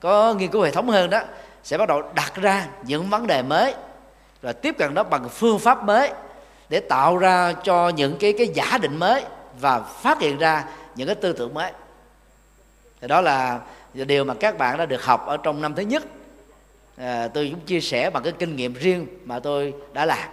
có 0.00 0.34
nghiên 0.34 0.50
cứu 0.50 0.62
hệ 0.62 0.70
thống 0.70 0.88
hơn 0.88 1.10
đó, 1.10 1.20
sẽ 1.64 1.78
bắt 1.78 1.88
đầu 1.88 2.02
đặt 2.14 2.34
ra 2.34 2.66
những 2.82 3.10
vấn 3.10 3.26
đề 3.26 3.42
mới 3.42 3.74
và 4.42 4.52
tiếp 4.52 4.74
cận 4.78 4.94
đó 4.94 5.02
bằng 5.02 5.28
phương 5.28 5.58
pháp 5.58 5.84
mới 5.84 6.12
để 6.68 6.80
tạo 6.80 7.18
ra 7.18 7.52
cho 7.52 7.88
những 7.88 8.16
cái 8.18 8.34
cái 8.38 8.48
giả 8.54 8.78
định 8.78 8.96
mới 8.96 9.24
và 9.60 9.80
phát 9.80 10.20
hiện 10.20 10.38
ra 10.38 10.64
những 10.94 11.06
cái 11.06 11.16
tư 11.16 11.32
tưởng 11.32 11.54
mới. 11.54 11.72
Thì 13.00 13.08
đó 13.08 13.20
là 13.20 13.60
điều 13.94 14.24
mà 14.24 14.34
các 14.34 14.58
bạn 14.58 14.78
đã 14.78 14.86
được 14.86 15.04
học 15.04 15.26
ở 15.26 15.36
trong 15.36 15.62
năm 15.62 15.74
thứ 15.74 15.82
nhất 15.82 16.02
à, 16.96 17.28
tôi 17.28 17.48
cũng 17.50 17.60
chia 17.60 17.80
sẻ 17.80 18.10
bằng 18.10 18.22
cái 18.22 18.32
kinh 18.38 18.56
nghiệm 18.56 18.74
riêng 18.74 19.06
mà 19.24 19.40
tôi 19.40 19.74
đã 19.92 20.06
làm. 20.06 20.28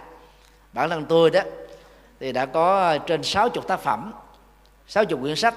Bản 0.72 0.90
thân 0.90 1.04
tôi 1.08 1.30
đó 1.30 1.40
thì 2.20 2.32
đã 2.32 2.46
có 2.46 2.98
trên 2.98 3.22
60 3.22 3.64
tác 3.68 3.80
phẩm 3.80 4.12
60 4.86 5.18
quyển 5.22 5.36
sách. 5.36 5.54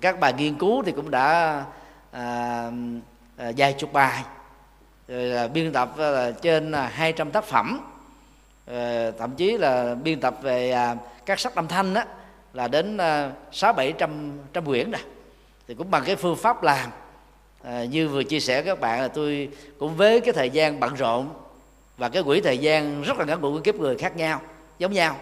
Các 0.00 0.20
bài 0.20 0.32
nghiên 0.32 0.58
cứu 0.58 0.82
thì 0.82 0.92
cũng 0.92 1.10
đã 1.10 1.64
à, 2.10 2.70
à, 3.36 3.52
vài 3.56 3.72
chục 3.72 3.92
bài. 3.92 4.24
Rồi 5.08 5.22
là 5.22 5.48
biên 5.48 5.72
tập 5.72 5.92
là 5.96 6.30
trên 6.42 6.72
200 6.72 7.30
tác 7.30 7.44
phẩm. 7.44 7.80
Ờ, 8.66 9.10
thậm 9.10 9.30
chí 9.36 9.58
là 9.58 9.94
biên 9.94 10.20
tập 10.20 10.36
về 10.42 10.70
à, 10.70 10.96
các 11.26 11.40
sách 11.40 11.54
âm 11.54 11.68
thanh 11.68 11.94
đó 11.94 12.02
là 12.52 12.68
đến 12.68 12.96
à, 12.96 13.30
sáu 13.52 13.72
bảy 13.72 13.92
trăm 13.98 14.38
trăm 14.52 14.64
quyển 14.64 14.90
rồi 14.90 15.00
thì 15.68 15.74
cũng 15.74 15.90
bằng 15.90 16.02
cái 16.06 16.16
phương 16.16 16.36
pháp 16.36 16.62
làm 16.62 16.90
à, 17.62 17.84
như 17.84 18.08
vừa 18.08 18.22
chia 18.22 18.40
sẻ 18.40 18.62
các 18.62 18.80
bạn 18.80 19.00
là 19.00 19.08
tôi 19.08 19.48
cũng 19.78 19.96
với 19.96 20.20
cái 20.20 20.32
thời 20.32 20.50
gian 20.50 20.80
bận 20.80 20.94
rộn 20.94 21.28
và 21.96 22.08
cái 22.08 22.22
quỹ 22.22 22.40
thời 22.40 22.58
gian 22.58 23.02
rất 23.02 23.18
là 23.18 23.24
ngắn 23.24 23.40
ngủi 23.40 23.52
của 23.52 23.60
kiếp 23.60 23.74
người 23.74 23.96
khác 23.96 24.16
nhau 24.16 24.40
giống 24.78 24.92
nhau 24.92 25.16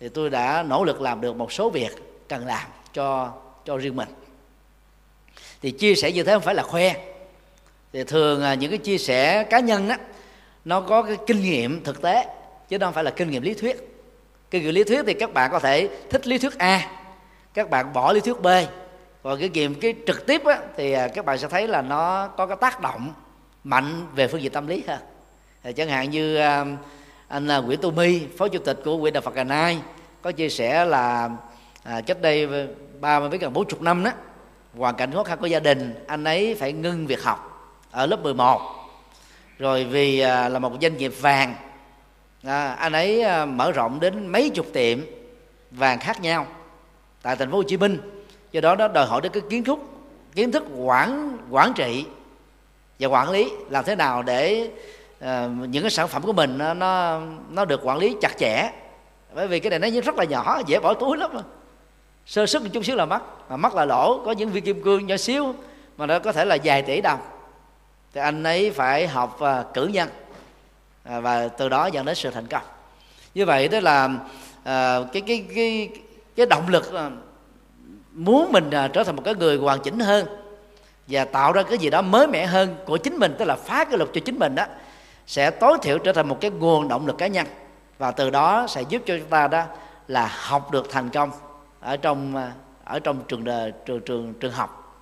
thì 0.00 0.08
tôi 0.08 0.30
đã 0.30 0.62
nỗ 0.62 0.84
lực 0.84 1.00
làm 1.00 1.20
được 1.20 1.36
một 1.36 1.52
số 1.52 1.70
việc 1.70 1.92
cần 2.28 2.46
làm 2.46 2.66
cho 2.94 3.32
cho 3.64 3.76
riêng 3.76 3.96
mình. 3.96 4.08
Thì 5.62 5.70
chia 5.70 5.94
sẻ 5.94 6.12
như 6.12 6.22
thế 6.22 6.32
không 6.32 6.42
phải 6.42 6.54
là 6.54 6.62
khoe. 6.62 6.94
Thì 7.92 8.04
thường 8.04 8.42
à, 8.42 8.54
những 8.54 8.70
cái 8.70 8.78
chia 8.78 8.98
sẻ 8.98 9.44
cá 9.44 9.60
nhân 9.60 9.88
đó 9.88 9.96
nó 10.64 10.80
có 10.80 11.02
cái 11.02 11.16
kinh 11.26 11.42
nghiệm 11.42 11.84
thực 11.84 12.02
tế 12.02 12.26
chứ 12.68 12.78
không 12.78 12.92
phải 12.92 13.04
là 13.04 13.10
kinh 13.10 13.30
nghiệm 13.30 13.42
lý 13.42 13.54
thuyết. 13.54 13.76
Kinh 14.50 14.62
nghiệm 14.62 14.74
lý 14.74 14.84
thuyết 14.84 15.02
thì 15.06 15.14
các 15.14 15.34
bạn 15.34 15.50
có 15.50 15.58
thể 15.58 15.88
thích 16.10 16.26
lý 16.26 16.38
thuyết 16.38 16.58
a 16.58 16.90
các 17.54 17.70
bạn 17.70 17.92
bỏ 17.92 18.12
lý 18.12 18.20
thuyết 18.20 18.40
b 18.42 18.46
còn 19.22 19.40
cái 19.40 19.48
nghiệm 19.48 19.74
cái 19.74 19.94
trực 20.06 20.26
tiếp 20.26 20.44
á, 20.44 20.58
thì 20.76 20.92
à, 20.92 21.08
các 21.08 21.24
bạn 21.24 21.38
sẽ 21.38 21.48
thấy 21.48 21.68
là 21.68 21.82
nó 21.82 22.28
có 22.28 22.46
cái 22.46 22.56
tác 22.60 22.80
động 22.80 23.12
mạnh 23.64 24.06
về 24.14 24.28
phương 24.28 24.42
diện 24.42 24.52
tâm 24.52 24.66
lý 24.66 24.84
ha. 24.86 24.98
chẳng 25.72 25.88
hạn 25.88 26.10
như 26.10 26.36
à, 26.36 26.64
anh 27.28 27.50
à, 27.50 27.58
Nguyễn 27.58 27.80
Tu 27.80 27.90
My 27.90 28.26
phó 28.38 28.48
chủ 28.48 28.58
tịch 28.58 28.80
của 28.84 29.00
Quỹ 29.00 29.10
Đạo 29.10 29.20
Phật 29.20 29.36
Hà 29.36 29.44
Nai 29.44 29.78
có 30.22 30.32
chia 30.32 30.48
sẻ 30.48 30.84
là 30.84 31.30
à, 31.82 32.00
cách 32.06 32.20
đây 32.20 32.48
ba 33.00 33.20
mươi 33.20 33.38
gần 33.38 33.52
bốn 33.52 33.68
chục 33.68 33.82
năm 33.82 34.04
đó 34.04 34.10
hoàn 34.76 34.94
cảnh 34.94 35.12
khó 35.12 35.24
khăn 35.24 35.38
của 35.38 35.46
gia 35.46 35.60
đình 35.60 36.04
anh 36.06 36.24
ấy 36.24 36.54
phải 36.54 36.72
ngưng 36.72 37.06
việc 37.06 37.22
học 37.22 37.48
ở 37.90 38.06
lớp 38.06 38.22
11 38.22 38.60
rồi 39.58 39.84
vì 39.84 40.20
à, 40.20 40.48
là 40.48 40.58
một 40.58 40.72
doanh 40.82 40.96
nghiệp 40.96 41.12
vàng 41.20 41.54
à, 42.44 42.72
anh 42.72 42.92
ấy 42.92 43.22
à, 43.22 43.44
mở 43.44 43.72
rộng 43.72 44.00
đến 44.00 44.26
mấy 44.26 44.50
chục 44.50 44.66
tiệm 44.72 44.98
vàng 45.70 45.98
khác 45.98 46.20
nhau 46.20 46.46
tại 47.22 47.36
thành 47.36 47.50
phố 47.50 47.56
Hồ 47.56 47.62
Chí 47.62 47.76
Minh 47.76 47.98
do 48.52 48.60
đó 48.60 48.74
nó 48.74 48.88
đòi 48.88 49.06
hỏi 49.06 49.20
đến 49.20 49.32
cái 49.32 49.42
kiến 49.50 49.64
thức 49.64 49.78
kiến 50.34 50.52
thức 50.52 50.64
quản 50.76 51.38
quản 51.50 51.72
trị 51.72 52.04
và 52.98 53.08
quản 53.08 53.30
lý 53.30 53.50
làm 53.70 53.84
thế 53.84 53.94
nào 53.94 54.22
để 54.22 54.70
uh, 55.18 55.28
những 55.68 55.82
cái 55.82 55.90
sản 55.90 56.08
phẩm 56.08 56.22
của 56.22 56.32
mình 56.32 56.58
nó 56.58 56.74
nó, 56.74 57.20
nó 57.50 57.64
được 57.64 57.80
quản 57.84 57.98
lý 57.98 58.16
chặt 58.20 58.38
chẽ. 58.38 58.70
Bởi 59.34 59.48
vì 59.48 59.60
cái 59.60 59.78
này 59.78 59.90
nó 59.90 60.00
rất 60.00 60.18
là 60.18 60.24
nhỏ 60.24 60.60
dễ 60.66 60.80
bỏ 60.80 60.94
túi 60.94 61.16
lắm 61.16 61.30
mà 61.34 61.40
sơ 62.26 62.46
sức 62.46 62.62
một 62.62 62.68
chút 62.72 62.84
xíu 62.84 62.96
là 62.96 63.04
mất 63.04 63.50
mà 63.50 63.56
mất 63.56 63.74
là 63.74 63.84
lỗ 63.84 64.22
có 64.24 64.32
những 64.32 64.50
viên 64.50 64.64
kim 64.64 64.82
cương 64.82 65.06
nhỏ 65.06 65.16
xíu 65.16 65.54
mà 65.96 66.06
nó 66.06 66.18
có 66.18 66.32
thể 66.32 66.44
là 66.44 66.58
vài 66.64 66.82
tỷ 66.82 67.00
đồng. 67.00 67.20
Thì 68.14 68.20
anh 68.20 68.42
ấy 68.42 68.70
phải 68.70 69.08
học 69.08 69.40
uh, 69.42 69.74
cử 69.74 69.86
nhân 69.86 70.08
uh, 71.16 71.22
và 71.22 71.48
từ 71.48 71.68
đó 71.68 71.86
dẫn 71.86 72.04
đến 72.04 72.14
sự 72.14 72.30
thành 72.30 72.46
công. 72.46 72.62
Như 73.34 73.46
vậy 73.46 73.68
đó 73.68 73.80
là 73.80 74.04
uh, 74.04 75.12
cái 75.12 75.22
cái 75.26 75.44
cái 75.54 75.88
cái 76.36 76.46
động 76.46 76.68
lực 76.68 76.92
uh, 76.94 77.12
muốn 78.14 78.52
mình 78.52 78.70
à, 78.70 78.88
trở 78.88 79.04
thành 79.04 79.16
một 79.16 79.22
cái 79.24 79.34
người 79.34 79.56
hoàn 79.56 79.80
chỉnh 79.80 79.98
hơn 79.98 80.26
và 81.06 81.24
tạo 81.24 81.52
ra 81.52 81.62
cái 81.62 81.78
gì 81.78 81.90
đó 81.90 82.02
mới 82.02 82.26
mẻ 82.26 82.46
hơn 82.46 82.76
của 82.84 82.96
chính 82.96 83.16
mình 83.16 83.34
tức 83.38 83.44
là 83.44 83.56
phá 83.56 83.84
cái 83.84 83.98
luật 83.98 84.10
cho 84.12 84.20
chính 84.24 84.38
mình 84.38 84.54
đó 84.54 84.66
sẽ 85.26 85.50
tối 85.50 85.78
thiểu 85.82 85.98
trở 85.98 86.12
thành 86.12 86.28
một 86.28 86.40
cái 86.40 86.50
nguồn 86.50 86.88
động 86.88 87.06
lực 87.06 87.18
cá 87.18 87.26
nhân. 87.26 87.46
Và 87.98 88.10
từ 88.10 88.30
đó 88.30 88.66
sẽ 88.68 88.82
giúp 88.82 89.02
cho 89.06 89.18
chúng 89.18 89.28
ta 89.28 89.48
đó 89.48 89.64
là 90.08 90.30
học 90.40 90.70
được 90.70 90.86
thành 90.90 91.10
công 91.10 91.30
ở 91.80 91.96
trong 91.96 92.36
à, 92.36 92.52
ở 92.84 92.98
trong 92.98 93.20
trường 93.28 93.44
đời 93.44 93.72
trường 93.86 94.00
trường 94.00 94.34
trường 94.34 94.52
học. 94.52 94.98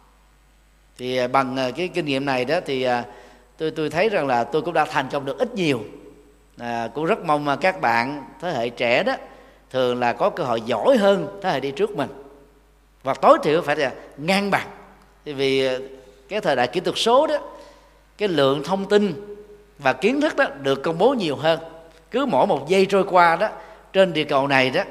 Thì 0.99 1.17
à, 1.17 1.29
bằng 1.29 1.57
à, 1.57 1.71
cái 1.71 1.89
kinh 1.89 2.05
nghiệm 2.07 2.25
này 2.25 2.45
đó 2.45 2.61
thì 2.67 2.87
tôi 3.57 3.71
tôi 3.71 3.91
thấy 3.91 4.09
rằng 4.09 4.27
là 4.27 4.45
tôi 4.45 4.63
cũng 4.63 4.75
đã 4.75 4.85
thành 4.85 5.09
công 5.11 5.25
được 5.25 5.39
ít 5.39 5.55
nhiều. 5.55 5.81
À, 6.59 6.89
cũng 6.95 7.05
rất 7.05 7.25
mong 7.25 7.45
mà 7.45 7.57
các 7.57 7.81
bạn 7.81 8.25
thế 8.41 8.53
hệ 8.53 8.69
trẻ 8.69 9.03
đó 9.03 9.13
thường 9.71 10.01
là 10.01 10.13
có 10.13 10.31
cơ 10.31 10.45
hội 10.45 10.61
giỏi 10.61 10.97
hơn 10.97 11.39
thế 11.43 11.51
hệ 11.51 11.61
đi 11.61 11.71
trước 11.71 11.97
mình 11.97 12.09
và 13.03 13.15
tối 13.15 13.39
thiểu 13.43 13.63
phải 13.63 13.77
là 13.77 13.93
ngang 14.17 14.51
bằng. 14.51 14.69
Vì 15.25 15.67
ờ, 15.67 15.81
cái 16.29 16.41
thời 16.41 16.57
đại 16.57 16.67
kỹ 16.67 16.81
thuật 16.81 16.99
số 16.99 17.27
đó, 17.27 17.39
cái 18.19 18.29
lượng 18.29 18.63
thông 18.65 18.89
tin 18.89 19.37
và 19.79 19.93
kiến 19.93 20.21
thức 20.21 20.37
đó 20.37 20.45
được 20.63 20.83
công 20.83 20.99
bố 20.99 21.15
nhiều 21.15 21.37
hơn. 21.37 21.61
Cứ 22.11 22.27
mỗi 22.27 22.47
một 22.47 22.69
giây 22.69 22.87
trôi 22.87 23.05
qua 23.11 23.37
đó, 23.37 23.49
trên 23.93 24.13
địa 24.13 24.25
cầu 24.25 24.47
này 24.47 24.71
đó, 24.71 24.83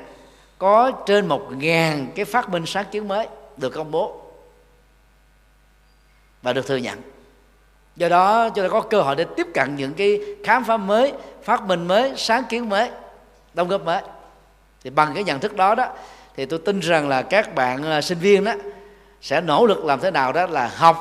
có 0.58 0.92
trên 1.06 1.28
một 1.28 1.48
ngàn 1.52 2.08
cái 2.16 2.26
phát 2.26 2.50
minh 2.50 2.66
sáng 2.66 2.86
kiến 2.92 3.08
mới 3.08 3.28
được 3.58 3.70
công 3.70 3.92
bố 3.92 4.22
và 6.42 6.54
được 6.54 6.68
thừa 6.68 6.78
nhận. 6.78 7.02
Do 7.96 8.10
đó, 8.10 8.50
chúng 8.50 8.66
ta 8.66 8.70
có 8.70 8.82
cơ 8.82 9.02
hội 9.02 9.16
để 9.16 9.26
tiếp 9.38 9.48
cận 9.54 9.76
những 9.76 9.94
cái 9.94 10.22
khám 10.44 10.64
phá 10.64 10.78
mới, 10.78 11.14
phát 11.44 11.64
minh 11.64 11.88
mới, 11.88 12.14
sáng 12.18 12.44
kiến 12.50 12.70
mới, 12.70 12.90
đóng 13.54 13.68
góp 13.68 13.82
mới. 13.82 14.02
Thì 14.84 14.90
bằng 14.90 15.12
cái 15.14 15.24
nhận 15.24 15.40
thức 15.40 15.56
đó 15.56 15.76
đó 15.76 15.94
thì 16.40 16.46
tôi 16.46 16.60
tin 16.60 16.80
rằng 16.80 17.10
là 17.10 17.22
các 17.22 17.56
bạn 17.56 17.84
ờ, 17.84 18.02
sinh 18.02 18.18
viên 18.18 18.44
đó 18.44 18.54
sẽ 19.22 19.42
nỗ 19.42 19.66
lực 19.66 19.86
làm 19.86 20.00
thế 20.00 20.12
nào 20.12 20.34
đó 20.34 20.46
là 20.46 20.72
học 20.76 20.98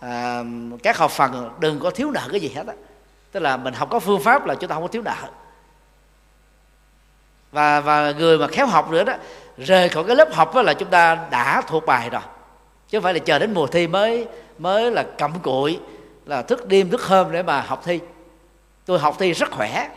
à, 0.00 0.44
các 0.82 0.96
học 0.96 1.10
phần 1.10 1.50
đừng 1.58 1.80
có 1.80 1.90
thiếu 1.90 2.10
nợ 2.10 2.28
cái 2.30 2.40
gì 2.40 2.52
hết 2.56 2.66
á. 2.66 2.74
Tức 3.32 3.40
là 3.40 3.56
mình 3.56 3.74
học 3.74 3.88
có 3.90 3.98
phương 3.98 4.22
pháp 4.22 4.46
là 4.46 4.54
chúng 4.54 4.70
ta 4.70 4.74
không 4.74 4.82
có 4.82 4.88
thiếu 4.88 5.02
nợ. 5.02 5.14
Và 7.52 7.80
và 7.80 8.12
người 8.12 8.38
mà 8.38 8.46
khéo 8.46 8.66
học 8.66 8.90
nữa 8.90 9.04
đó 9.04 9.12
rời 9.58 9.88
khỏi 9.88 10.04
cái 10.04 10.16
lớp 10.16 10.28
học 10.32 10.54
đó 10.54 10.62
là 10.62 10.74
chúng 10.74 10.90
ta 10.90 11.18
đã 11.30 11.62
thuộc 11.66 11.86
bài 11.86 12.10
rồi. 12.10 12.22
Chứ 12.88 12.98
không 12.98 13.02
phải 13.02 13.14
là 13.14 13.20
chờ 13.20 13.38
đến 13.38 13.54
mùa 13.54 13.66
thi 13.66 13.86
mới 13.86 14.26
mới 14.58 14.90
là 14.90 15.04
cầm 15.18 15.32
cụi 15.42 15.80
là 16.26 16.42
thức 16.42 16.66
đêm 16.66 16.90
thức 16.90 17.02
hôm 17.02 17.32
để 17.32 17.42
mà 17.42 17.60
học 17.60 17.82
thi. 17.84 18.00
Tôi 18.86 18.98
học 18.98 19.16
thi 19.18 19.32
rất 19.32 19.50
khỏe 19.50 19.88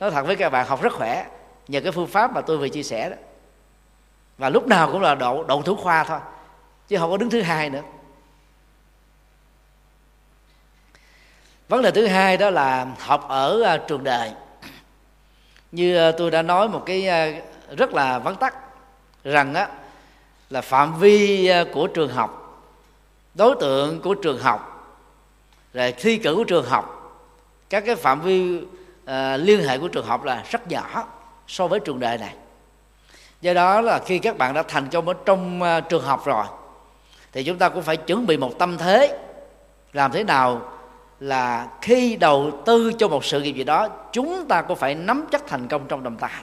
nói 0.00 0.10
thật 0.10 0.26
với 0.26 0.36
các 0.36 0.50
bạn 0.50 0.66
học 0.66 0.82
rất 0.82 0.92
khỏe. 0.92 1.26
Nhờ 1.68 1.80
cái 1.80 1.92
phương 1.92 2.06
pháp 2.06 2.32
mà 2.32 2.40
tôi 2.40 2.56
vừa 2.56 2.68
chia 2.68 2.82
sẻ 2.82 3.10
đó 3.10 3.16
và 4.40 4.48
lúc 4.48 4.66
nào 4.66 4.92
cũng 4.92 5.00
là 5.00 5.14
đậu 5.14 5.44
đậu 5.44 5.62
thủ 5.62 5.76
khoa 5.76 6.04
thôi 6.04 6.18
chứ 6.88 6.96
không 6.98 7.10
có 7.10 7.16
đứng 7.16 7.30
thứ 7.30 7.42
hai 7.42 7.70
nữa. 7.70 7.82
Vấn 11.68 11.82
đề 11.82 11.90
thứ 11.90 12.06
hai 12.06 12.36
đó 12.36 12.50
là 12.50 12.86
học 12.98 13.28
ở 13.28 13.62
à, 13.62 13.76
trường 13.76 14.04
đời. 14.04 14.32
Như 15.72 15.96
à, 15.96 16.12
tôi 16.18 16.30
đã 16.30 16.42
nói 16.42 16.68
một 16.68 16.82
cái 16.86 17.08
à, 17.08 17.40
rất 17.76 17.94
là 17.94 18.18
vắn 18.18 18.36
tắt 18.36 18.54
rằng 19.24 19.54
á 19.54 19.68
là 20.50 20.60
phạm 20.60 20.98
vi 20.98 21.52
của 21.72 21.86
trường 21.86 22.12
học 22.12 22.62
đối 23.34 23.56
tượng 23.60 24.00
của 24.00 24.14
trường 24.14 24.38
học 24.38 24.96
rồi 25.74 25.92
thi 25.92 26.16
cử 26.16 26.34
của 26.34 26.44
trường 26.44 26.64
học 26.64 26.96
các 27.70 27.82
cái 27.86 27.96
phạm 27.96 28.20
vi 28.20 28.56
uh, 28.56 29.10
liên 29.36 29.64
hệ 29.64 29.78
của 29.78 29.88
trường 29.88 30.06
học 30.06 30.24
là 30.24 30.44
rất 30.50 30.68
nhỏ 30.68 31.08
so 31.46 31.66
với 31.68 31.80
trường 31.80 32.00
đời 32.00 32.18
này 32.18 32.34
do 33.40 33.54
đó 33.54 33.80
là 33.80 33.98
khi 33.98 34.18
các 34.18 34.38
bạn 34.38 34.54
đã 34.54 34.62
thành 34.62 34.88
công 34.88 35.08
ở 35.08 35.14
trong 35.24 35.62
à, 35.62 35.80
trường 35.80 36.04
học 36.04 36.24
rồi, 36.24 36.44
thì 37.32 37.44
chúng 37.44 37.58
ta 37.58 37.68
cũng 37.68 37.82
phải 37.82 37.96
chuẩn 37.96 38.26
bị 38.26 38.36
một 38.36 38.58
tâm 38.58 38.78
thế. 38.78 39.18
Làm 39.92 40.12
thế 40.12 40.24
nào 40.24 40.72
là 41.20 41.68
khi 41.80 42.16
đầu 42.16 42.50
tư 42.66 42.92
cho 42.98 43.08
một 43.08 43.24
sự 43.24 43.42
nghiệp 43.42 43.52
gì 43.52 43.64
đó, 43.64 43.88
chúng 44.12 44.46
ta 44.48 44.62
cũng 44.62 44.78
phải 44.78 44.94
nắm 44.94 45.26
chắc 45.32 45.46
thành 45.46 45.68
công 45.68 45.88
trong 45.88 46.02
đồng 46.02 46.16
tài. 46.16 46.42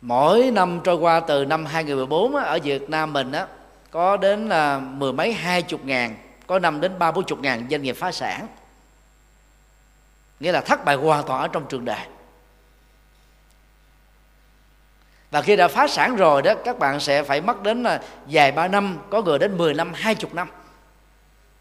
mỗi 0.00 0.50
năm 0.50 0.80
trôi 0.84 0.96
qua 0.96 1.20
từ 1.20 1.44
năm 1.44 1.66
2014 1.66 2.34
ở 2.34 2.58
Việt 2.62 2.90
Nam 2.90 3.12
mình 3.12 3.32
á, 3.32 3.46
có 3.90 4.16
đến 4.16 4.48
là 4.48 4.78
mười 4.78 5.12
mấy, 5.12 5.32
hai 5.32 5.62
chục 5.62 5.84
ngàn, 5.84 6.16
có 6.46 6.58
năm 6.58 6.80
đến 6.80 6.98
ba, 6.98 7.12
bốn 7.12 7.24
chục 7.24 7.40
ngàn 7.40 7.66
doanh 7.70 7.82
nghiệp 7.82 7.92
phá 7.92 8.12
sản. 8.12 8.46
Nghĩa 10.40 10.52
là 10.52 10.60
thất 10.60 10.84
bại 10.84 10.96
hoàn 10.96 11.26
toàn 11.26 11.40
ở 11.40 11.48
trong 11.48 11.66
trường 11.68 11.84
đại 11.84 12.08
và 15.30 15.42
khi 15.42 15.56
đã 15.56 15.68
phá 15.68 15.88
sản 15.88 16.16
rồi 16.16 16.42
đó, 16.42 16.54
các 16.64 16.78
bạn 16.78 17.00
sẽ 17.00 17.22
phải 17.22 17.40
mất 17.40 17.62
đến 17.62 17.82
là 17.82 18.02
vài 18.26 18.52
ba 18.52 18.68
năm, 18.68 18.98
có 19.10 19.22
người 19.22 19.38
đến 19.38 19.56
10 19.56 19.74
năm, 19.74 19.92
hai 19.94 20.14
chục 20.14 20.34
năm. 20.34 20.48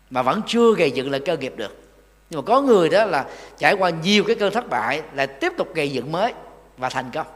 Mà 0.10 0.22
vẫn 0.22 0.42
chưa 0.48 0.76
gây 0.76 0.92
dựng 0.92 1.12
lại 1.12 1.22
cơ 1.26 1.38
nghiệp 1.38 1.54
được. 1.56 1.82
Nhưng 2.30 2.42
mà 2.42 2.46
có 2.46 2.62
người 2.62 2.90
đó 2.90 3.06
là 3.06 3.26
trải 3.58 3.74
qua 3.74 3.90
nhiều 3.90 4.24
cái 4.28 4.36
cơn 4.36 4.54
thất 4.54 4.70
bại, 4.70 5.02
lại 5.14 5.28
tiếp 5.28 5.54
tục 5.58 5.76
gây 5.76 5.92
dựng 5.92 6.12
mới 6.12 6.34
và 6.78 6.90
thành 6.90 7.12
công. 7.12 7.28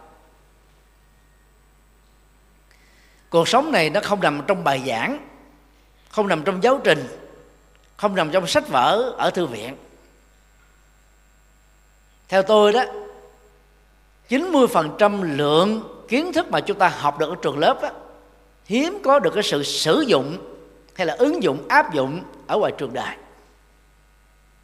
Cuộc 3.30 3.48
sống 3.48 3.72
này 3.72 3.90
nó 3.90 4.02
không 4.04 4.22
nằm 4.22 4.42
trong 4.48 4.64
bài 4.64 4.84
giảng, 4.88 5.28
không 6.10 6.28
nằm 6.28 6.44
trong 6.44 6.64
giáo 6.64 6.82
trình, 6.84 7.08
không 7.98 8.16
nằm 8.16 8.32
trong 8.32 8.48
sách 8.48 8.68
vở 8.68 9.14
ở 9.18 9.30
thư 9.30 9.46
viện. 9.46 9.76
Theo 12.28 12.44
tôi 12.44 12.74
đó 12.74 12.84
90% 14.30 15.24
lượng 15.24 15.99
kiến 16.10 16.34
thức 16.34 16.52
mà 16.52 16.60
chúng 16.60 16.78
ta 16.78 16.90
học 16.90 17.20
được 17.20 17.30
ở 17.30 17.36
trường 17.42 17.60
lớp 17.60 17.82
á, 17.82 17.92
hiếm 18.66 19.00
có 19.04 19.20
được 19.20 19.32
cái 19.34 19.44
sự 19.44 19.64
sử 19.64 20.04
dụng 20.08 20.38
hay 20.96 21.08
là 21.08 21.14
ứng 21.14 21.44
dụng, 21.44 21.68
áp 21.68 21.94
dụng 21.94 22.24
ở 22.48 22.58
ngoài 22.58 22.72
trường 22.78 22.94
đại 22.94 23.18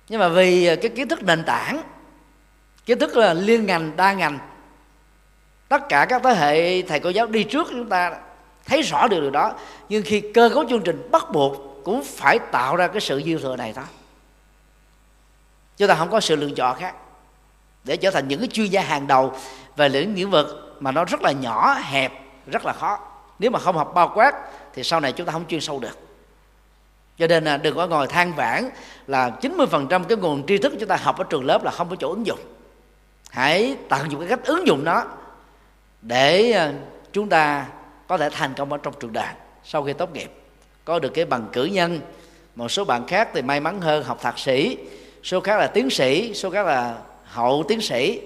nhưng 0.10 0.20
mà 0.20 0.28
vì 0.28 0.66
à, 0.66 0.76
cái 0.76 0.90
kiến 0.90 1.08
thức 1.08 1.24
nền 1.24 1.44
tảng, 1.44 1.82
kiến 2.86 3.00
thức 3.00 3.18
là 3.18 3.34
liên 3.34 3.66
ngành, 3.66 3.96
đa 3.96 4.14
ngành, 4.14 4.40
tất 5.68 5.90
cả 5.90 6.06
các 6.10 6.22
thế 6.24 6.34
hệ 6.34 6.82
thầy 6.82 7.00
cô 7.00 7.10
giáo 7.10 7.28
đi 7.28 7.44
trước 7.44 7.68
chúng 7.70 7.90
ta 7.90 8.18
thấy 8.66 8.82
rõ 8.82 9.08
được 9.08 9.22
điều 9.22 9.32
đó, 9.32 9.54
nhưng 9.90 10.04
khi 10.04 10.22
cơ 10.34 10.50
cấu 10.54 10.66
chương 10.70 10.84
trình 10.84 11.10
bắt 11.12 11.26
buộc 11.32 11.82
cũng 11.84 12.04
phải 12.04 12.40
tạo 12.52 12.76
ra 12.76 12.88
cái 12.88 13.02
sự 13.02 13.22
dư 13.26 13.38
thừa 13.38 13.56
này 13.56 13.74
thôi. 13.74 13.86
Chúng 15.78 15.88
ta 15.88 15.96
không 15.96 16.10
có 16.10 16.20
sự 16.20 16.36
lựa 16.36 16.50
chọn 16.56 16.80
khác 16.80 16.96
để 17.84 17.98
trở 17.98 18.12
thành 18.12 18.28
những 18.28 18.40
cái 18.40 18.50
chuyên 18.54 18.68
gia 18.68 18.82
hàng 18.82 19.08
đầu 19.08 19.34
về 19.76 19.90
lĩnh 19.90 20.16
lĩnh 20.16 20.30
vực 20.30 20.65
mà 20.80 20.92
nó 20.92 21.06
rất 21.06 21.22
là 21.22 21.32
nhỏ, 21.32 21.74
hẹp, 21.74 22.12
rất 22.48 22.66
là 22.66 22.74
khó. 22.74 23.00
Nếu 23.40 23.52
mà 23.52 23.60
không 23.60 23.78
học 23.78 23.92
bao 23.96 24.12
quát 24.16 24.34
thì 24.74 24.84
sau 24.84 25.00
này 25.00 25.12
chúng 25.12 25.26
ta 25.26 25.34
không 25.34 25.46
chuyên 25.48 25.62
sâu 25.62 25.80
được. 25.80 26.00
Cho 27.18 27.28
nên 27.28 27.44
là 27.44 27.58
đừng 27.58 27.76
có 27.76 27.88
ngồi 27.88 28.08
than 28.08 28.34
vãn 28.34 28.70
là 29.08 29.32
90% 29.42 30.04
cái 30.04 30.18
nguồn 30.18 30.46
tri 30.46 30.58
thức 30.58 30.74
chúng 30.80 30.90
ta 30.90 30.96
học 30.96 31.18
ở 31.18 31.24
trường 31.30 31.46
lớp 31.46 31.64
là 31.64 31.72
không 31.72 31.90
có 31.90 31.96
chỗ 31.96 32.10
ứng 32.10 32.26
dụng. 32.26 32.40
Hãy 33.30 33.76
tận 33.90 34.12
dụng 34.12 34.20
cái 34.20 34.30
cách 34.30 34.46
ứng 34.46 34.68
dụng 34.68 34.84
nó 34.84 35.04
để 36.02 36.52
à, 36.52 36.74
chúng 37.14 37.30
ta 37.30 37.66
có 38.08 38.18
thể 38.18 38.30
thành 38.30 38.54
công 38.54 38.72
ở 38.72 38.78
trong 38.78 38.94
trường 39.00 39.14
đại 39.14 39.36
sau 39.64 39.84
khi 39.84 39.94
tốt 39.94 40.14
nghiệp. 40.14 40.32
Có 40.86 41.00
được 41.00 41.10
cái 41.10 41.26
bằng 41.26 41.48
cử 41.54 41.66
nhân, 41.66 42.00
một 42.56 42.70
số 42.70 42.86
bạn 42.86 43.08
khác 43.08 43.30
thì 43.34 43.42
may 43.42 43.60
mắn 43.60 43.82
hơn 43.82 44.04
học 44.04 44.22
thạc 44.22 44.40
sĩ, 44.40 44.78
số 45.24 45.40
khác 45.40 45.58
là 45.58 45.68
tiến 45.68 45.90
sĩ, 45.90 46.34
số 46.34 46.50
khác 46.50 46.66
là 46.66 46.98
hậu 47.24 47.64
tiến 47.68 47.82
sĩ. 47.82 48.22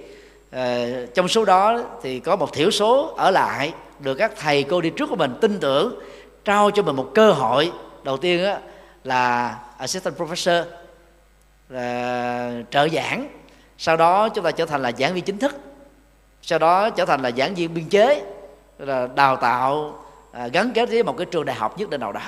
Ờ, 0.51 1.05
trong 1.05 1.27
số 1.27 1.45
đó 1.45 1.83
thì 2.01 2.19
có 2.19 2.35
một 2.35 2.53
thiểu 2.53 2.71
số 2.71 3.13
ở 3.17 3.31
lại 3.31 3.73
được 3.99 4.15
các 4.15 4.31
thầy 4.37 4.63
cô 4.63 4.81
đi 4.81 4.89
trước 4.89 5.09
của 5.09 5.15
mình 5.15 5.37
tin 5.41 5.59
tưởng 5.59 5.99
trao 6.45 6.71
cho 6.71 6.83
mình 6.83 6.95
một 6.95 7.11
cơ 7.15 7.31
hội. 7.31 7.71
Đầu 8.03 8.17
tiên 8.17 8.45
á, 8.45 8.59
là 9.03 9.55
assistant 9.77 10.17
professor 10.17 10.63
là 11.69 12.51
trợ 12.71 12.87
giảng. 12.89 13.29
Sau 13.77 13.97
đó 13.97 14.29
chúng 14.29 14.43
ta 14.43 14.51
trở 14.51 14.65
thành 14.65 14.81
là 14.81 14.91
giảng 14.99 15.13
viên 15.13 15.23
chính 15.23 15.37
thức. 15.37 15.55
Sau 16.41 16.59
đó 16.59 16.89
trở 16.89 17.05
thành 17.05 17.21
là 17.21 17.31
giảng 17.31 17.55
viên 17.55 17.73
biên 17.73 17.89
chế 17.89 18.23
là 18.79 19.07
đào 19.15 19.35
tạo 19.35 19.99
à, 20.31 20.47
gắn 20.47 20.71
kết 20.73 20.89
với 20.89 21.03
một 21.03 21.17
cái 21.17 21.25
trường 21.25 21.45
đại 21.45 21.55
học 21.55 21.79
nhất 21.79 21.89
định 21.89 22.01
nào 22.01 22.11
đó. 22.11 22.21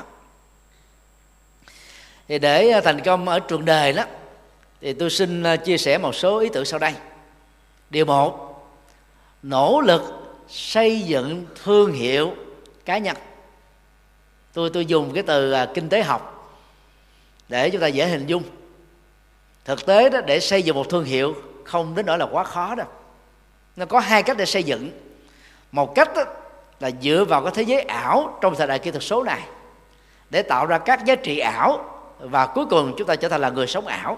Thì 2.28 2.40
để 2.40 2.82
thành 2.84 3.02
công 3.02 3.28
ở 3.28 3.40
trường 3.40 3.66
đời 3.66 3.94
đó 3.94 4.04
thì 4.82 4.94
tôi 4.94 5.10
xin 5.10 5.44
chia 5.66 5.78
sẻ 5.78 5.98
một 5.98 6.16
số 6.16 6.40
ý 6.40 6.50
tưởng 6.54 6.66
sau 6.66 6.80
đây 6.80 6.94
điều 7.92 8.06
một 8.06 8.64
nỗ 9.44 9.82
lực 9.82 10.02
xây 10.48 11.02
dựng 11.02 11.46
thương 11.64 11.94
hiệu 11.94 12.34
cá 12.86 12.98
nhân. 12.98 13.18
Tôi 14.54 14.70
tôi 14.74 14.86
dùng 14.86 15.14
cái 15.14 15.24
từ 15.24 15.52
à, 15.52 15.68
kinh 15.74 15.90
tế 15.90 16.04
học 16.04 16.54
để 17.50 17.70
chúng 17.70 17.82
ta 17.82 17.88
dễ 17.88 18.08
hình 18.08 18.28
dung. 18.28 18.44
Thực 19.66 19.86
tế 19.86 20.10
đó 20.10 20.22
để 20.22 20.40
xây 20.40 20.64
dựng 20.64 20.76
một 20.76 20.90
thương 20.90 21.04
hiệu 21.04 21.36
không 21.64 21.96
đến 21.96 22.06
nỗi 22.06 22.18
là 22.18 22.28
quá 22.32 22.44
khó 22.44 22.76
đâu. 22.76 22.88
Nó 23.76 23.86
có 23.86 24.00
hai 24.00 24.24
cách 24.24 24.38
để 24.38 24.46
xây 24.46 24.64
dựng. 24.64 24.92
Một 25.72 25.96
cách 25.96 26.10
đó 26.16 26.24
là 26.80 26.92
dựa 27.02 27.26
vào 27.30 27.42
cái 27.44 27.52
thế 27.56 27.64
giới 27.64 27.82
ảo 27.82 28.38
trong 28.42 28.56
thời 28.56 28.68
đại 28.68 28.80
kỹ 28.80 28.92
thuật 28.92 29.04
số 29.04 29.24
này 29.24 29.42
để 30.30 30.42
tạo 30.42 30.66
ra 30.66 30.78
các 30.78 31.06
giá 31.06 31.16
trị 31.16 31.40
ảo 31.40 31.86
và 32.20 32.48
cuối 32.48 32.66
cùng 32.66 32.94
chúng 32.98 33.08
ta 33.08 33.16
trở 33.16 33.30
thành 33.30 33.42
là 33.42 33.50
người 33.50 33.68
sống 33.68 33.88
ảo. 33.88 34.18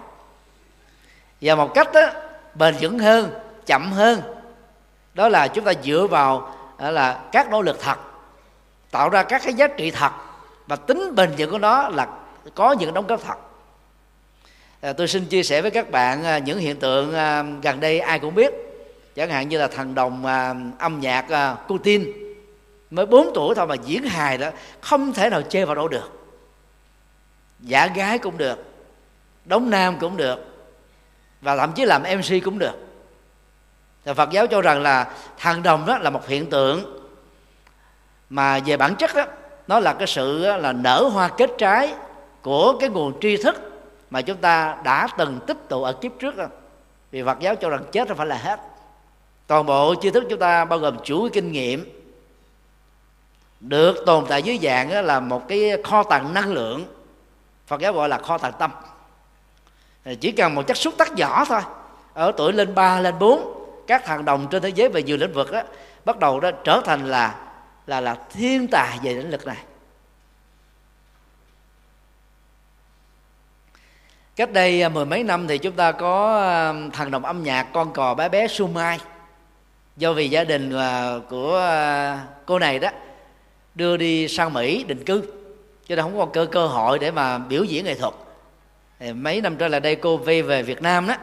Và 1.40 1.54
một 1.54 1.74
cách 1.74 1.92
đó, 1.92 2.10
bền 2.54 2.74
vững 2.80 2.98
hơn 2.98 3.43
chậm 3.66 3.92
hơn. 3.92 4.22
Đó 5.14 5.28
là 5.28 5.48
chúng 5.48 5.64
ta 5.64 5.72
dựa 5.84 6.06
vào 6.10 6.56
à, 6.78 6.90
là 6.90 7.20
các 7.32 7.50
nỗ 7.50 7.62
lực 7.62 7.80
thật 7.80 7.98
tạo 8.90 9.08
ra 9.08 9.22
các 9.22 9.42
cái 9.44 9.54
giá 9.54 9.68
trị 9.68 9.90
thật 9.90 10.10
và 10.66 10.76
tính 10.76 11.14
bền 11.14 11.30
vững 11.38 11.50
của 11.50 11.58
nó 11.58 11.88
là 11.88 12.08
có 12.54 12.72
những 12.72 12.94
đóng 12.94 13.06
góp 13.06 13.20
thật. 13.26 13.36
À, 14.80 14.92
tôi 14.92 15.08
xin 15.08 15.24
chia 15.24 15.42
sẻ 15.42 15.62
với 15.62 15.70
các 15.70 15.90
bạn 15.90 16.24
à, 16.24 16.38
những 16.38 16.58
hiện 16.58 16.76
tượng 16.76 17.14
à, 17.14 17.44
gần 17.62 17.80
đây 17.80 18.00
ai 18.00 18.18
cũng 18.18 18.34
biết. 18.34 18.52
Chẳng 19.14 19.30
hạn 19.30 19.48
như 19.48 19.58
là 19.58 19.68
thần 19.68 19.94
đồng 19.94 20.26
âm 20.78 21.00
nhạc 21.00 21.56
Putin 21.68 22.12
mới 22.90 23.06
4 23.06 23.30
tuổi 23.34 23.54
thôi 23.54 23.66
mà 23.66 23.74
diễn 23.74 24.02
hài 24.02 24.38
đó 24.38 24.50
không 24.80 25.12
thể 25.12 25.30
nào 25.30 25.42
chê 25.42 25.64
vào 25.64 25.74
đâu 25.74 25.88
được. 25.88 26.30
Giả 27.60 27.86
gái 27.86 28.18
cũng 28.18 28.38
được 28.38 28.64
đóng 29.44 29.70
nam 29.70 29.96
cũng 30.00 30.16
được 30.16 30.38
và 31.40 31.56
thậm 31.56 31.72
chí 31.72 31.84
làm 31.84 32.02
mc 32.02 32.44
cũng 32.44 32.58
được 32.58 32.72
thì 34.04 34.14
phật 34.14 34.30
giáo 34.30 34.46
cho 34.46 34.60
rằng 34.60 34.82
là 34.82 35.10
thần 35.38 35.62
đồng 35.62 35.86
đó 35.86 35.98
là 35.98 36.10
một 36.10 36.28
hiện 36.28 36.50
tượng. 36.50 37.00
Mà 38.30 38.58
về 38.66 38.76
bản 38.76 38.96
chất 38.96 39.14
đó 39.14 39.24
nó 39.68 39.80
là 39.80 39.92
cái 39.92 40.06
sự 40.06 40.38
là 40.38 40.72
nở 40.72 41.08
hoa 41.12 41.28
kết 41.28 41.50
trái 41.58 41.94
của 42.42 42.76
cái 42.80 42.88
nguồn 42.88 43.20
tri 43.20 43.36
thức 43.36 43.70
mà 44.10 44.22
chúng 44.22 44.36
ta 44.36 44.76
đã 44.84 45.08
từng 45.18 45.40
tích 45.46 45.68
tụ 45.68 45.82
ở 45.82 45.92
kiếp 45.92 46.12
trước 46.18 46.36
đó. 46.36 46.46
vì 47.10 47.22
Phật 47.22 47.40
giáo 47.40 47.54
cho 47.54 47.70
rằng 47.70 47.84
chết 47.92 48.08
không 48.08 48.16
phải 48.16 48.26
là 48.26 48.36
hết. 48.36 48.60
Toàn 49.46 49.66
bộ 49.66 49.94
tri 50.02 50.10
thức 50.10 50.24
chúng 50.30 50.38
ta 50.38 50.64
bao 50.64 50.78
gồm 50.78 50.96
chủ 51.04 51.28
kinh 51.32 51.52
nghiệm 51.52 52.02
được 53.60 53.96
tồn 54.06 54.24
tại 54.28 54.42
dưới 54.42 54.58
dạng 54.62 55.04
là 55.06 55.20
một 55.20 55.48
cái 55.48 55.82
kho 55.84 56.02
tàng 56.02 56.34
năng 56.34 56.52
lượng. 56.52 56.84
Phật 57.66 57.80
giáo 57.80 57.92
gọi 57.92 58.08
là 58.08 58.18
kho 58.18 58.38
tàng 58.38 58.52
tâm. 58.58 58.70
Chỉ 60.20 60.32
cần 60.32 60.54
một 60.54 60.66
chất 60.66 60.76
xúc 60.76 60.94
tác 60.98 61.12
nhỏ 61.12 61.44
thôi. 61.44 61.60
Ở 62.14 62.32
tuổi 62.36 62.52
lên 62.52 62.74
3, 62.74 63.00
lên 63.00 63.14
4 63.18 63.63
các 63.86 64.04
thằng 64.04 64.24
đồng 64.24 64.46
trên 64.50 64.62
thế 64.62 64.68
giới 64.68 64.88
về 64.88 65.02
nhiều 65.02 65.16
lĩnh 65.16 65.32
vực 65.32 65.52
đó, 65.52 65.62
bắt 66.04 66.18
đầu 66.18 66.40
đó 66.40 66.50
trở 66.64 66.80
thành 66.84 67.06
là 67.06 67.34
là 67.86 68.00
là 68.00 68.16
thiên 68.30 68.68
tài 68.68 68.98
về 69.02 69.14
lĩnh 69.14 69.30
vực 69.30 69.46
này. 69.46 69.56
Cách 74.36 74.52
đây 74.52 74.82
à, 74.82 74.88
mười 74.88 75.04
mấy 75.04 75.22
năm 75.22 75.46
thì 75.48 75.58
chúng 75.58 75.72
ta 75.72 75.92
có 75.92 76.40
à, 76.40 76.72
thằng 76.92 77.10
đồng 77.10 77.24
âm 77.24 77.42
nhạc 77.42 77.66
con 77.72 77.92
cò 77.92 78.14
bé 78.14 78.28
bé 78.28 78.48
Sumai 78.48 78.98
do 79.96 80.12
vì 80.12 80.30
gia 80.30 80.44
đình 80.44 80.76
à, 80.76 81.14
của 81.28 81.76
cô 82.46 82.58
này 82.58 82.78
đó 82.78 82.88
đưa 83.74 83.96
đi 83.96 84.28
sang 84.28 84.52
mỹ 84.52 84.84
định 84.84 85.04
cư. 85.04 85.22
Cho 85.86 85.96
nên 85.96 86.04
không 86.04 86.18
có 86.18 86.26
cơ 86.26 86.46
cơ 86.52 86.66
hội 86.66 86.98
để 86.98 87.10
mà 87.10 87.38
biểu 87.38 87.64
diễn 87.64 87.84
nghệ 87.84 87.94
thuật. 87.94 88.14
Thì 88.98 89.12
mấy 89.12 89.40
năm 89.40 89.56
trở 89.56 89.68
lại 89.68 89.80
đây 89.80 89.96
cô 89.96 90.16
về 90.16 90.42
về 90.42 90.62
việt 90.62 90.82
nam 90.82 91.06
đó 91.06 91.14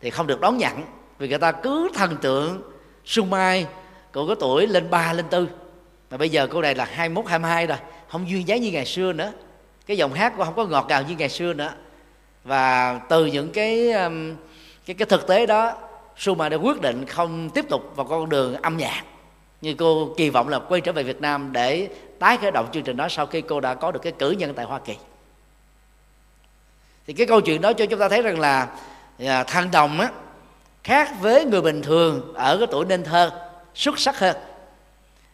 thì 0.00 0.10
không 0.10 0.26
được 0.26 0.40
đón 0.40 0.58
nhận 0.58 0.82
vì 1.22 1.28
người 1.28 1.38
ta 1.38 1.52
cứ 1.52 1.90
thần 1.94 2.16
tượng 2.16 2.62
sung 3.04 3.30
mai 3.30 3.66
cô 4.12 4.26
có 4.26 4.34
tuổi 4.34 4.66
lên 4.66 4.90
ba 4.90 5.12
lên 5.12 5.24
tư. 5.30 5.48
Mà 6.10 6.16
bây 6.16 6.30
giờ 6.30 6.46
cô 6.50 6.62
này 6.62 6.74
là 6.74 6.84
21, 6.84 7.26
22 7.26 7.66
rồi 7.66 7.78
không 8.08 8.28
duyên 8.28 8.48
dáng 8.48 8.60
như 8.60 8.70
ngày 8.70 8.86
xưa 8.86 9.12
nữa. 9.12 9.32
Cái 9.86 9.96
giọng 9.96 10.12
hát 10.12 10.32
cô 10.36 10.44
không 10.44 10.54
có 10.54 10.66
ngọt 10.66 10.86
ngào 10.88 11.02
như 11.02 11.14
ngày 11.18 11.28
xưa 11.28 11.52
nữa. 11.52 11.72
Và 12.44 12.98
từ 13.08 13.26
những 13.26 13.50
cái 13.52 13.92
um, 13.92 14.36
cái 14.86 14.94
cái 14.94 15.06
thực 15.06 15.26
tế 15.26 15.46
đó 15.46 15.78
Suma 16.16 16.48
đã 16.48 16.56
quyết 16.56 16.80
định 16.80 17.06
không 17.06 17.50
tiếp 17.50 17.64
tục 17.68 17.92
vào 17.96 18.06
con 18.06 18.28
đường 18.28 18.54
âm 18.62 18.76
nhạc 18.76 19.02
như 19.60 19.74
cô 19.74 20.14
kỳ 20.16 20.30
vọng 20.30 20.48
là 20.48 20.58
quay 20.58 20.80
trở 20.80 20.92
về 20.92 21.02
Việt 21.02 21.20
Nam 21.20 21.52
để 21.52 21.88
tái 22.18 22.36
khởi 22.36 22.50
động 22.50 22.68
chương 22.72 22.82
trình 22.82 22.96
đó 22.96 23.08
sau 23.08 23.26
khi 23.26 23.40
cô 23.40 23.60
đã 23.60 23.74
có 23.74 23.92
được 23.92 24.00
cái 24.02 24.12
cử 24.18 24.30
nhân 24.30 24.54
tại 24.54 24.64
Hoa 24.64 24.78
Kỳ. 24.78 24.96
Thì 27.06 27.12
cái 27.12 27.26
câu 27.26 27.40
chuyện 27.40 27.60
đó 27.60 27.72
cho 27.72 27.86
chúng 27.86 28.00
ta 28.00 28.08
thấy 28.08 28.22
rằng 28.22 28.40
là 28.40 28.68
à, 29.18 29.44
thằng 29.44 29.70
đồng 29.70 30.00
á 30.00 30.08
khác 30.84 31.10
với 31.20 31.44
người 31.44 31.62
bình 31.62 31.82
thường 31.82 32.34
ở 32.34 32.58
cái 32.58 32.66
tuổi 32.70 32.84
nên 32.84 33.04
thơ 33.04 33.30
xuất 33.74 33.98
sắc 33.98 34.18
hơn. 34.18 34.36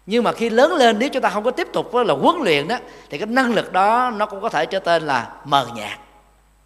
Nhưng 0.07 0.25
mà 0.25 0.33
khi 0.33 0.51
lớn 0.51 0.73
lên 0.73 0.99
nếu 0.99 1.09
chúng 1.09 1.23
ta 1.23 1.31
không 1.31 1.45
có 1.45 1.51
tiếp 1.51 1.69
tục 1.73 1.95
là 1.95 2.15
huấn 2.15 2.37
luyện 2.45 2.69
đó 2.69 2.79
thì 3.11 3.19
cái 3.19 3.27
năng 3.27 3.55
lực 3.55 3.73
đó 3.73 4.13
nó 4.17 4.27
cũng 4.27 4.41
có 4.41 4.49
thể 4.49 4.67
trở 4.67 4.79
tên 4.79 5.03
là 5.03 5.33
mờ 5.45 5.67
nhạt. 5.75 5.99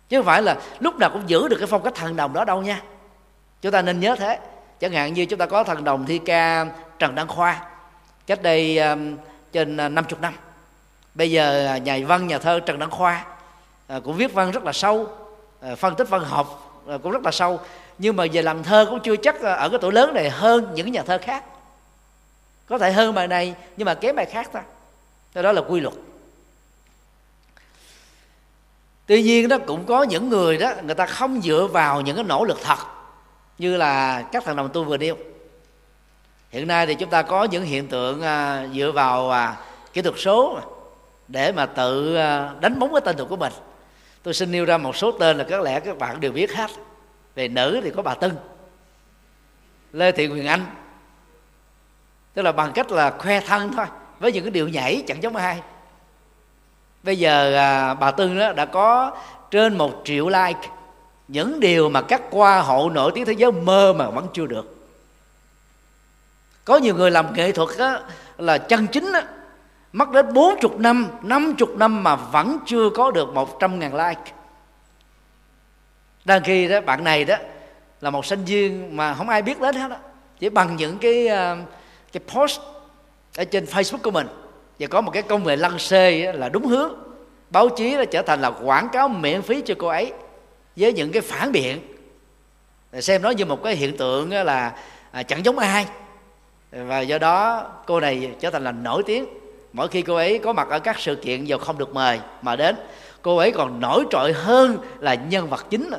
Chứ 0.09 0.19
không 0.19 0.27
phải 0.27 0.43
là 0.43 0.57
lúc 0.81 0.97
nào 0.97 1.11
cũng 1.11 1.23
giữ 1.27 1.49
được 1.49 1.57
cái 1.59 1.67
phong 1.67 1.83
cách 1.83 1.95
thần 1.95 2.17
đồng 2.17 2.33
đó 2.33 2.45
đâu 2.45 2.63
nha. 2.63 2.83
Chúng 3.63 3.73
ta 3.73 3.83
nên 3.83 4.01
nhớ 4.01 4.17
thế. 4.19 4.39
Chẳng 4.81 4.93
hạn 4.93 5.15
như 5.15 5.27
chúng 5.27 5.39
ta 5.39 5.47
có 5.47 5.65
thần 5.65 5.85
đồng 5.85 6.07
thi 6.07 6.19
ca 6.19 6.67
trần 6.99 7.15
đăng 7.15 7.29
khoa 7.29 7.67
cách 8.27 8.43
đây 8.43 8.79
um, 8.79 9.17
trên 9.53 9.77
à, 9.77 9.89
50 9.89 10.19
năm 10.23 10.35
bây 11.15 11.31
giờ 11.31 11.67
à, 11.67 11.79
nhà 11.79 11.99
văn 12.07 12.27
nhà 12.27 12.39
thơ 12.39 12.61
trần 12.61 12.79
đăng 12.79 12.91
khoa 12.91 13.25
uh, 13.97 14.05
cũng 14.05 14.17
viết 14.17 14.35
văn 14.35 14.51
rất 14.51 14.65
là 14.65 14.73
sâu 14.73 15.09
uh, 15.73 15.79
phân 15.79 15.95
tích 15.95 16.09
văn 16.09 16.25
học 16.25 16.81
uh, 16.95 17.03
cũng 17.03 17.13
rất 17.13 17.25
là 17.25 17.31
sâu 17.31 17.61
nhưng 18.03 18.17
mà 18.17 18.25
về 18.33 18.43
làm 18.43 18.63
thơ 18.63 18.87
cũng 18.91 19.01
chưa 19.01 19.17
chắc 19.17 19.41
ở 19.41 19.69
cái 19.69 19.79
tuổi 19.81 19.93
lớn 19.93 20.15
này 20.15 20.31
hơn 20.31 20.73
những 20.75 20.93
nhà 20.93 21.03
thơ 21.03 21.19
khác. 21.19 21.45
Có 22.67 22.79
thể 22.79 22.93
hơn 22.93 23.15
bài 23.15 23.29
này 23.29 23.55
nhưng 23.77 23.87
mà 23.87 23.95
kém 23.95 24.17
bài 24.17 24.27
khác 24.27 24.51
thôi. 24.53 24.63
Đó 25.35 25.53
là 25.53 25.63
quy 25.69 25.81
luật. 25.81 25.95
Tuy 29.07 29.23
nhiên 29.23 29.49
đó 29.49 29.59
cũng 29.67 29.85
có 29.85 30.03
những 30.03 30.29
người 30.29 30.59
đó 30.59 30.73
người 30.83 30.95
ta 30.95 31.07
không 31.07 31.41
dựa 31.43 31.69
vào 31.73 32.01
những 32.01 32.17
cái 32.17 32.25
nỗ 32.25 32.45
lực 32.45 32.59
thật 32.63 32.79
như 33.59 33.77
là 33.77 34.23
các 34.23 34.45
thằng 34.45 34.57
đồng 34.57 34.69
tu 34.73 34.85
vừa 34.85 34.97
nêu. 34.97 35.17
Hiện 36.51 36.69
nay 36.69 36.87
thì 36.87 36.95
chúng 36.95 37.11
ta 37.11 37.23
có 37.23 37.45
những 37.45 37.65
hiện 37.65 37.89
tượng 37.89 38.23
à, 38.23 38.67
dựa 38.75 38.93
vào 38.95 39.31
à, 39.31 39.57
kỹ 39.93 40.03
thuật 40.03 40.15
số 40.19 40.61
để 41.29 41.53
mà 41.53 41.67
tự 41.67 42.17
à, 42.17 42.51
đánh 42.61 42.79
bóng 42.79 42.93
cái 42.93 43.01
tên 43.05 43.17
tuổi 43.17 43.27
của 43.27 43.37
mình. 43.37 43.53
Tôi 44.23 44.35
xin 44.35 44.53
nêu 44.53 44.65
ra 44.65 44.79
một 44.79 44.97
số 44.97 45.13
tên 45.13 45.39
là 45.39 45.45
có 45.51 45.59
lẽ 45.59 45.81
các 45.81 45.99
bạn 45.99 46.21
đều 46.21 46.33
biết 46.33 46.53
hết 46.53 46.71
về 47.35 47.49
nữ 47.49 47.81
thì 47.85 47.91
có 47.91 48.03
bà 48.03 48.15
Tân. 48.15 48.37
Lê 49.93 50.13
Thị 50.13 50.27
Quyền 50.27 50.47
Anh. 50.47 50.67
Tức 52.35 52.43
là 52.43 52.53
bằng 52.53 52.73
cách 52.73 52.93
là 52.93 53.11
khoe 53.19 53.41
thân 53.41 53.73
thôi 53.77 53.87
với 54.19 54.33
những 54.33 54.45
cái 54.45 54.51
điều 54.51 54.69
nhảy 54.69 55.05
chẳng 55.07 55.23
giống 55.23 55.37
ai. 55.37 55.61
Bây 57.03 57.19
giờ 57.19 57.55
à, 57.55 57.95
bà 57.95 58.11
Tân 58.11 58.39
đó 58.39 58.53
đã 58.53 58.67
có 58.67 59.17
trên 59.51 59.79
một 59.79 60.03
triệu 60.05 60.29
like. 60.29 60.69
Những 61.29 61.61
điều 61.61 61.89
mà 61.89 62.03
các 62.03 62.23
qua 62.31 62.61
hộ 62.61 62.91
nổi 62.91 63.13
tiếng 63.15 63.25
thế 63.25 63.33
giới 63.33 63.53
mơ 63.53 63.93
mà 63.93 64.11
vẫn 64.11 64.27
chưa 64.33 64.47
được. 64.47 64.77
Có 66.65 66.77
nhiều 66.77 66.95
người 66.95 67.11
làm 67.11 67.35
nghệ 67.35 67.53
thuật 67.53 67.69
đó, 67.79 67.99
là 68.39 68.59
chân 68.59 68.87
chính 68.87 69.13
đó, 69.13 69.21
mất 69.93 70.11
đến 70.11 70.33
40 70.33 70.71
năm 70.79 71.09
50 71.23 71.77
năm 71.77 72.05
mà 72.05 72.17
vẫn 72.17 72.59
chưa 72.67 72.91
có 72.91 73.11
được 73.11 73.35
100 73.35 73.79
ngàn 73.79 73.95
like 73.95 74.33
đang 76.25 76.43
khi 76.43 76.69
đó, 76.69 76.81
bạn 76.81 77.05
này 77.05 77.25
đó 77.25 77.37
là 78.01 78.11
một 78.11 78.27
sinh 78.27 78.45
viên 78.45 78.97
mà 78.97 79.15
không 79.15 79.29
ai 79.29 79.43
biết 79.43 79.61
đến 79.61 79.75
hết 79.75 79.89
đó 79.89 79.97
chỉ 80.39 80.49
bằng 80.49 80.77
những 80.77 80.99
cái 80.99 81.27
ờ, 81.27 81.57
cái 82.13 82.21
post 82.29 82.61
ở 83.37 83.45
trên 83.45 83.65
Facebook 83.65 83.99
của 84.03 84.11
mình. 84.11 84.27
Và 84.79 84.87
có 84.87 85.01
một 85.01 85.11
cái 85.11 85.23
công 85.23 85.45
nghệ 85.45 85.57
lăng 85.57 85.79
xê 85.79 86.33
là 86.33 86.49
đúng 86.49 86.67
hướng. 86.67 86.93
Báo 87.51 87.69
chí 87.69 87.97
đã 87.97 88.05
trở 88.05 88.23
thành 88.23 88.41
là 88.41 88.51
quảng 88.51 88.89
cáo 88.93 89.09
miễn 89.09 89.43
phí 89.43 89.61
cho 89.61 89.75
cô 89.79 89.89
ấy 89.89 90.13
với 90.77 90.93
những 90.93 91.13
cái 91.13 91.23
phản 91.23 91.53
biện. 91.53 91.81
Xem 93.01 93.23
nó 93.23 93.31
như 93.31 93.45
một 93.45 93.63
cái 93.63 93.77
hiện 93.77 93.97
tượng 93.97 94.33
là 94.33 94.73
à, 95.11 95.23
chẳng 95.23 95.45
giống 95.45 95.59
ai. 95.59 95.87
Và 96.71 97.01
do 97.01 97.19
đó, 97.19 97.67
cô 97.87 98.01
này 98.01 98.31
trở 98.41 98.51
thành 98.51 98.65
là 98.65 98.73
nổi 98.73 99.03
tiếng. 99.07 99.27
Mỗi 99.73 99.89
khi 99.89 100.03
cô 100.03 100.15
ấy 100.15 100.39
có 100.39 100.53
mặt 100.53 100.69
ở 100.71 100.79
các 100.79 100.99
sự 100.99 101.15
kiện 101.15 101.45
dù 101.45 101.59
không 101.59 101.79
được 101.79 101.95
mời 101.95 102.21
mà 102.43 102.57
đến, 102.57 102.77
cô 103.23 103.37
ấy 103.37 103.51
còn 103.51 103.81
nổi 103.81 104.05
trội 104.11 104.33
hơn 104.33 104.79
là 105.01 105.15
nhân 105.15 105.49
vật 105.49 105.67
chính 105.71 105.91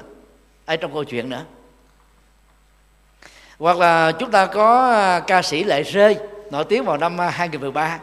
ở 0.66 0.76
trong 0.76 0.94
câu 0.94 1.04
chuyện 1.04 1.30
nữa. 1.30 1.46
Hoặc 3.60 3.78
là 3.78 4.12
chúng 4.12 4.32
ta 4.32 4.46
có 4.46 4.92
à, 4.92 5.20
ca 5.20 5.42
sĩ 5.42 5.64
lệ 5.64 5.84
rơi 5.84 6.18
nổi 6.52 6.64
tiếng 6.64 6.86
vào 6.86 6.98
năm 6.98 7.22
à, 7.22 7.30
2013 7.30 8.00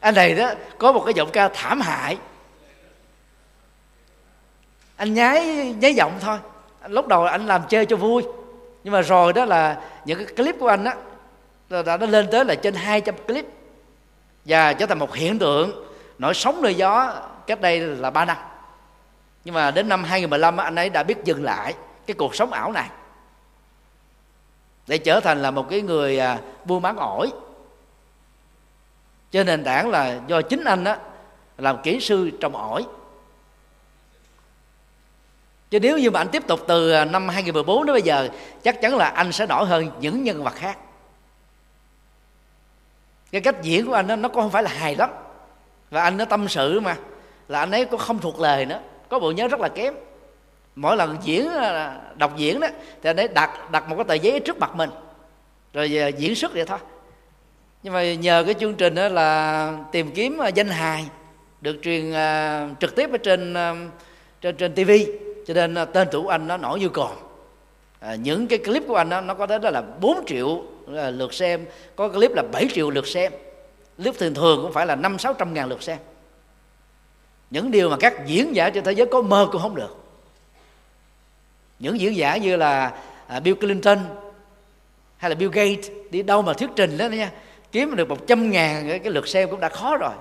anh 0.00 0.14
này 0.14 0.34
đó 0.34 0.50
có 0.78 0.92
một 0.92 1.02
cái 1.04 1.14
giọng 1.14 1.30
ca 1.32 1.48
thảm 1.48 1.80
hại. 1.80 2.18
Anh 4.96 5.14
nhái 5.14 5.44
nháy 5.80 5.94
giọng 5.94 6.12
thôi. 6.20 6.38
Lúc 6.88 7.08
đầu 7.08 7.24
anh 7.24 7.46
làm 7.46 7.62
chơi 7.68 7.86
cho 7.86 7.96
vui. 7.96 8.22
Nhưng 8.84 8.92
mà 8.92 9.02
rồi 9.02 9.32
đó 9.32 9.44
là 9.44 9.80
những 10.04 10.18
cái 10.18 10.34
clip 10.36 10.56
của 10.58 10.68
anh 10.68 10.84
đó 10.84 11.82
đã, 11.82 11.96
nó 11.96 12.06
lên 12.06 12.28
tới 12.32 12.44
là 12.44 12.54
trên 12.54 12.74
200 12.74 13.14
clip. 13.26 13.46
Và 14.44 14.72
trở 14.72 14.86
thành 14.86 14.98
một 14.98 15.14
hiện 15.14 15.38
tượng 15.38 15.84
nổi 16.18 16.34
sóng 16.34 16.62
nơi 16.62 16.74
gió 16.74 17.14
cách 17.46 17.60
đây 17.60 17.80
là 17.80 18.10
3 18.10 18.24
năm 18.24 18.36
nhưng 19.44 19.54
mà 19.54 19.70
đến 19.70 19.88
năm 19.88 20.04
2015 20.04 20.56
anh 20.56 20.74
ấy 20.74 20.90
đã 20.90 21.02
biết 21.02 21.24
dừng 21.24 21.44
lại 21.44 21.74
cái 22.06 22.14
cuộc 22.14 22.34
sống 22.34 22.52
ảo 22.52 22.72
này. 22.72 22.90
Để 24.86 24.98
trở 24.98 25.20
thành 25.20 25.42
là 25.42 25.50
một 25.50 25.66
cái 25.70 25.80
người 25.80 26.18
à, 26.18 26.38
buôn 26.64 26.82
bán 26.82 26.96
ổi. 26.96 27.30
Trên 29.30 29.46
nền 29.46 29.64
tảng 29.64 29.88
là 29.90 30.20
do 30.26 30.42
chính 30.42 30.64
anh 30.64 30.84
á 30.84 30.98
làm 31.58 31.82
kỹ 31.82 32.00
sư 32.00 32.30
trồng 32.40 32.56
ổi. 32.56 32.84
Chứ 35.70 35.80
nếu 35.80 35.98
như 35.98 36.10
mà 36.10 36.20
anh 36.20 36.28
tiếp 36.28 36.46
tục 36.46 36.60
từ 36.68 36.92
à, 36.92 37.04
năm 37.04 37.28
2014 37.28 37.86
đến 37.86 37.94
bây 37.94 38.02
giờ 38.02 38.28
chắc 38.62 38.80
chắn 38.80 38.96
là 38.96 39.08
anh 39.08 39.32
sẽ 39.32 39.46
nổi 39.46 39.66
hơn 39.66 39.90
những 40.00 40.24
nhân 40.24 40.44
vật 40.44 40.54
khác. 40.54 40.78
Cái 43.32 43.40
cách 43.40 43.62
diễn 43.62 43.86
của 43.86 43.92
anh 43.92 44.06
đó, 44.06 44.16
nó 44.16 44.28
cũng 44.28 44.42
không 44.42 44.50
phải 44.50 44.62
là 44.62 44.70
hài 44.70 44.96
lắm. 44.96 45.10
Và 45.90 46.02
anh 46.02 46.16
nó 46.16 46.24
tâm 46.24 46.48
sự 46.48 46.80
mà 46.80 46.96
là 47.48 47.60
anh 47.60 47.70
ấy 47.70 47.84
cũng 47.84 48.00
không 48.00 48.18
thuộc 48.18 48.40
lời 48.40 48.66
nữa 48.66 48.80
có 49.10 49.18
bộ 49.18 49.30
nhớ 49.30 49.48
rất 49.48 49.60
là 49.60 49.68
kém. 49.68 49.94
Mỗi 50.76 50.96
lần 50.96 51.16
diễn 51.22 51.48
à, 51.48 52.00
đọc 52.16 52.36
diễn 52.36 52.60
đó 52.60 52.68
thì 53.02 53.10
anh 53.10 53.16
ấy 53.16 53.28
đặt 53.28 53.70
đặt 53.70 53.88
một 53.88 53.96
cái 53.96 54.04
tờ 54.04 54.14
giấy 54.14 54.40
trước 54.40 54.58
mặt 54.58 54.76
mình. 54.76 54.90
Rồi 55.72 55.98
à, 55.98 56.08
diễn 56.08 56.34
xuất 56.34 56.54
vậy 56.54 56.64
thôi. 56.64 56.78
Nhưng 57.82 57.92
mà 57.92 58.14
nhờ 58.14 58.42
cái 58.46 58.54
chương 58.54 58.74
trình 58.74 58.94
đó 58.94 59.08
là 59.08 59.72
tìm 59.92 60.10
kiếm 60.10 60.38
à, 60.38 60.48
danh 60.48 60.68
hài 60.68 61.04
được 61.60 61.76
truyền 61.82 62.10
uh, 62.10 62.80
trực 62.80 62.96
tiếp 62.96 63.12
ở 63.12 63.18
trên 63.18 63.52
uh, 63.52 63.92
trên 64.40 64.56
trên 64.56 64.74
TV 64.74 64.90
cho 65.46 65.54
nên 65.54 65.74
uh, 65.82 65.88
tên 65.92 66.08
tuổi 66.12 66.24
anh 66.30 66.48
nó 66.48 66.56
nổi 66.56 66.80
như 66.80 66.88
còn 66.88 67.16
à, 68.00 68.14
những 68.14 68.46
cái 68.46 68.58
clip 68.58 68.82
của 68.88 68.96
anh 68.96 69.08
đó, 69.08 69.20
nó 69.20 69.34
có 69.34 69.46
tới 69.46 69.58
đó 69.58 69.70
là 69.70 69.82
4 70.00 70.24
triệu 70.26 70.46
uh, 70.46 70.64
lượt 71.12 71.34
xem 71.34 71.66
có 71.96 72.08
clip 72.08 72.30
là 72.34 72.42
7 72.52 72.68
triệu 72.72 72.90
lượt 72.90 73.06
xem. 73.06 73.32
Clip 73.96 74.18
thường 74.18 74.34
thường 74.34 74.62
cũng 74.62 74.72
phải 74.72 74.86
là 74.86 74.96
năm 74.96 75.18
sáu 75.18 75.34
trăm 75.34 75.54
ngàn 75.54 75.68
lượt 75.68 75.82
xem 75.82 75.98
những 77.50 77.70
điều 77.70 77.90
mà 77.90 77.96
các 78.00 78.26
diễn 78.26 78.56
giả 78.56 78.70
trên 78.70 78.84
thế 78.84 78.92
giới 78.92 79.06
có 79.06 79.22
mơ 79.22 79.48
cũng 79.52 79.62
không 79.62 79.74
được. 79.74 79.96
Những 81.78 82.00
diễn 82.00 82.16
giả 82.16 82.36
như 82.36 82.56
là 82.56 82.92
à, 83.26 83.40
Bill 83.40 83.56
Clinton 83.56 83.98
hay 85.16 85.30
là 85.30 85.34
Bill 85.34 85.52
Gates 85.52 85.90
đi 86.10 86.22
đâu 86.22 86.42
mà 86.42 86.52
thuyết 86.52 86.70
trình 86.76 86.98
đó 86.98 87.06
nha 87.06 87.30
kiếm 87.72 87.96
được 87.96 88.08
một 88.08 88.26
trăm 88.26 88.50
ngàn 88.50 89.00
cái, 89.02 89.12
lượt 89.12 89.28
xem 89.28 89.50
cũng 89.50 89.60
đã 89.60 89.68
khó 89.68 89.96
rồi. 89.96 90.12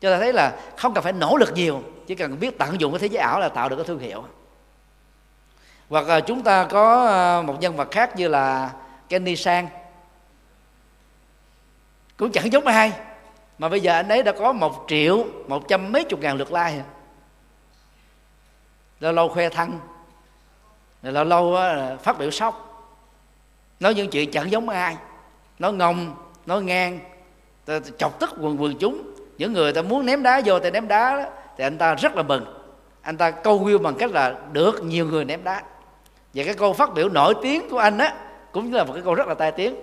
Cho 0.00 0.12
ta 0.12 0.18
thấy 0.18 0.32
là 0.32 0.60
không 0.76 0.94
cần 0.94 1.04
phải 1.04 1.12
nỗ 1.12 1.36
lực 1.36 1.52
nhiều 1.54 1.82
chỉ 2.06 2.14
cần 2.14 2.40
biết 2.40 2.58
tận 2.58 2.80
dụng 2.80 2.92
cái 2.92 2.98
thế 2.98 3.06
giới 3.06 3.22
ảo 3.22 3.40
là 3.40 3.48
tạo 3.48 3.68
được 3.68 3.76
cái 3.76 3.84
thương 3.84 3.98
hiệu. 3.98 4.24
Hoặc 5.88 6.08
là 6.08 6.20
chúng 6.20 6.42
ta 6.42 6.64
có 6.64 7.06
à, 7.06 7.42
một 7.42 7.60
nhân 7.60 7.76
vật 7.76 7.90
khác 7.90 8.16
như 8.16 8.28
là 8.28 8.70
Kenny 9.08 9.36
Sang. 9.36 9.68
Cũng 12.16 12.32
chẳng 12.32 12.52
giống 12.52 12.66
ai 12.66 12.92
mà 13.58 13.68
bây 13.68 13.80
giờ 13.80 13.92
anh 13.92 14.08
ấy 14.08 14.22
đã 14.22 14.32
có 14.32 14.52
một 14.52 14.84
triệu 14.88 15.24
một 15.48 15.68
trăm 15.68 15.92
mấy 15.92 16.04
chục 16.04 16.20
ngàn 16.20 16.36
lượt 16.36 16.52
like 16.52 16.82
lâu 19.00 19.12
lâu 19.12 19.28
khoe 19.28 19.48
thân. 19.48 19.78
Lâu 21.02 21.24
lâu 21.24 21.54
ờ, 21.54 21.96
phát 22.02 22.18
biểu 22.18 22.30
sốc. 22.30 22.64
Nói 23.80 23.94
những 23.94 24.10
chuyện 24.10 24.30
chẳng 24.30 24.50
giống 24.50 24.68
ai. 24.68 24.96
Nó 25.58 25.72
ngông 25.72 26.14
nó 26.46 26.60
ngang. 26.60 26.98
Chọc 27.98 28.20
tức 28.20 28.30
quần 28.40 28.62
quần 28.62 28.78
chúng. 28.78 29.14
Những 29.38 29.52
người 29.52 29.72
ta 29.72 29.82
muốn 29.82 30.06
ném 30.06 30.22
đá 30.22 30.40
vô 30.44 30.60
thì 30.60 30.70
ném 30.70 30.88
đá 30.88 31.16
đó, 31.16 31.30
thì 31.56 31.64
anh 31.64 31.78
ta 31.78 31.94
rất 31.94 32.16
là 32.16 32.22
mừng. 32.22 32.44
Anh 33.02 33.16
ta 33.16 33.30
câu 33.30 33.64
view 33.64 33.78
bằng 33.78 33.94
cách 33.94 34.10
là 34.10 34.34
được 34.52 34.84
nhiều 34.84 35.06
người 35.06 35.24
ném 35.24 35.44
đá. 35.44 35.62
Và 36.34 36.44
cái 36.44 36.54
câu 36.54 36.72
phát 36.72 36.94
biểu 36.94 37.08
nổi 37.08 37.34
tiếng 37.42 37.68
của 37.68 37.78
anh 37.78 37.98
á 37.98 38.14
cũng 38.52 38.74
là 38.74 38.84
một 38.84 38.92
cái 38.92 39.02
câu 39.02 39.14
rất 39.14 39.28
là 39.28 39.34
tai 39.34 39.52
tiếng. 39.52 39.76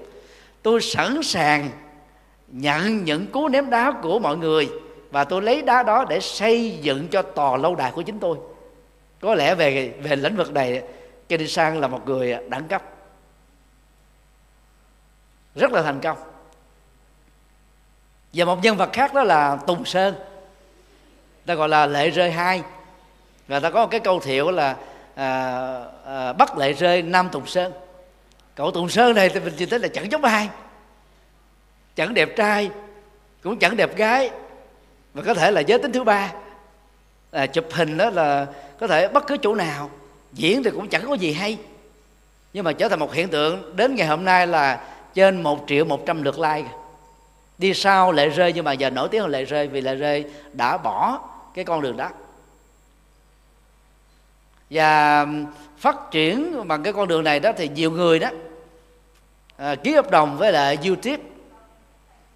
Tôi 0.62 0.82
sẵn 0.82 1.24
sàng 1.24 1.70
nhận 2.48 3.04
những 3.04 3.28
cú 3.28 3.48
ném 3.48 3.70
đá 3.70 3.92
của 4.02 4.20
mọi 4.20 4.38
người 4.38 4.70
và 5.12 5.24
tôi 5.24 5.42
lấy 5.42 5.62
đá 5.62 5.84
đó 5.84 6.06
để 6.10 6.20
xây 6.20 6.78
dựng 6.82 7.08
cho 7.08 7.22
tòa 7.22 7.58
lâu 7.58 7.76
đài 7.76 7.92
của 7.92 8.02
chính 8.02 8.20
tôi. 8.20 8.38
Có 9.22 9.36
lẽ 9.36 9.56
về 9.56 9.94
về 10.02 10.16
lĩnh 10.16 10.36
vực 10.36 10.54
này 10.54 10.82
Kenny 11.28 11.48
Sang 11.48 11.80
là 11.80 11.88
một 11.88 12.02
người 12.06 12.38
đẳng 12.50 12.68
cấp 12.68 12.84
rất 15.56 15.72
là 15.72 15.82
thành 15.82 16.00
công. 16.02 16.18
Và 18.34 18.46
một 18.46 18.64
nhân 18.64 18.78
vật 18.78 18.90
khác 18.94 19.14
đó 19.14 19.24
là 19.24 19.58
Tùng 19.68 19.86
Sơn 19.86 20.16
ta 21.46 21.54
gọi 21.54 21.70
là 21.70 21.86
lệ 21.86 22.10
rơi 22.10 22.32
hai. 22.32 22.62
Và 23.48 23.60
ta 23.60 23.70
có 23.70 23.82
một 23.82 23.92
cái 23.92 24.00
câu 24.00 24.20
thiệu 24.20 24.52
là 24.52 24.76
à, 25.16 25.62
à, 26.06 26.34
bắt 26.34 26.58
lệ 26.58 26.74
rơi 26.74 27.02
nam 27.02 27.30
Tùng 27.32 27.48
Sơn. 27.48 27.74
Cậu 28.56 28.72
Tùng 28.72 28.90
Sơn 28.90 29.16
này 29.16 29.30
thì 29.30 29.40
mình 29.40 29.54
chỉ 29.58 29.66
thấy 29.66 29.80
là 29.80 29.88
chẳng 29.88 30.12
giống 30.12 30.24
ai 30.24 30.50
chẳng 31.96 32.14
đẹp 32.14 32.36
trai 32.36 32.70
cũng 33.44 33.60
chẳng 33.60 33.78
đẹp 33.78 33.96
gái. 33.96 34.30
Và 35.14 35.24
có 35.24 35.34
thể 35.34 35.52
là 35.52 35.62
giới 35.62 35.80
tính 35.80 35.92
thứ 35.92 36.04
ba. 36.04 36.34
À, 37.32 37.46
chụp 37.46 37.66
hình 37.72 37.98
đó 37.98 38.10
là 38.10 38.48
có 38.80 38.88
thể 38.88 39.08
bất 39.08 39.28
cứ 39.28 39.38
chỗ 39.42 39.56
nào 39.56 39.90
diễn 40.34 40.64
thì 40.64 40.72
cũng 40.72 40.88
chẳng 40.88 41.08
có 41.08 41.14
gì 41.14 41.34
hay. 41.34 41.58
Nhưng 42.54 42.64
mà 42.64 42.74
trở 42.74 42.90
thành 42.90 43.00
một 43.00 43.14
hiện 43.14 43.28
tượng 43.28 43.76
đến 43.76 43.96
ngày 43.96 44.08
hôm 44.08 44.26
nay 44.26 44.48
là 44.48 44.88
trên 45.14 45.44
một 45.44 45.66
triệu 45.68 45.86
một 45.86 46.06
trăm 46.06 46.24
lượt 46.24 46.40
like. 46.40 46.70
Đi 47.58 47.74
sau 47.74 48.12
lệ 48.12 48.30
rơi 48.30 48.54
nhưng 48.54 48.66
mà 48.66 48.74
giờ 48.74 48.90
nổi 48.90 49.08
tiếng 49.12 49.22
hơn 49.22 49.30
lệ 49.30 49.46
rơi 49.46 49.68
vì 49.68 49.82
lệ 49.82 49.96
rơi 49.96 50.26
đã 50.54 50.78
bỏ 50.78 51.20
cái 51.54 51.66
con 51.66 51.82
đường 51.82 51.98
đó. 51.98 52.10
Và 54.70 55.26
phát 55.78 55.96
triển 56.12 56.68
bằng 56.68 56.84
cái 56.84 56.94
con 56.94 57.08
đường 57.08 57.24
này 57.24 57.40
đó 57.40 57.52
thì 57.58 57.70
nhiều 57.70 57.92
người 57.92 58.20
đó 58.20 58.30
à, 59.58 59.76
ký 59.76 59.94
hợp 59.94 60.12
đồng 60.12 60.38
với 60.38 60.52
lại 60.52 60.78
youtube 60.86 61.24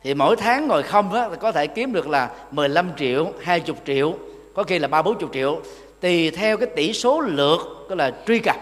thì 0.04 0.14
mỗi 0.14 0.36
tháng 0.36 0.68
ngồi 0.68 0.84
không 0.84 1.14
á, 1.14 1.30
có 1.40 1.52
thể 1.52 1.68
kiếm 1.68 1.94
được 1.94 2.08
là 2.08 2.30
15 2.52 2.90
triệu 2.98 3.32
20 3.44 3.76
triệu 3.86 4.14
có 4.56 4.64
khi 4.64 4.80
là 4.80 4.88
ba 4.88 5.02
bốn 5.02 5.18
chục 5.20 5.30
triệu 5.34 5.62
tùy 6.00 6.32
theo 6.32 6.58
cái 6.58 6.68
tỷ 6.76 6.94
số 6.94 7.22
lượt 7.22 7.60
tức 7.90 7.96
là 7.96 8.12
truy 8.28 8.40
cập 8.40 8.56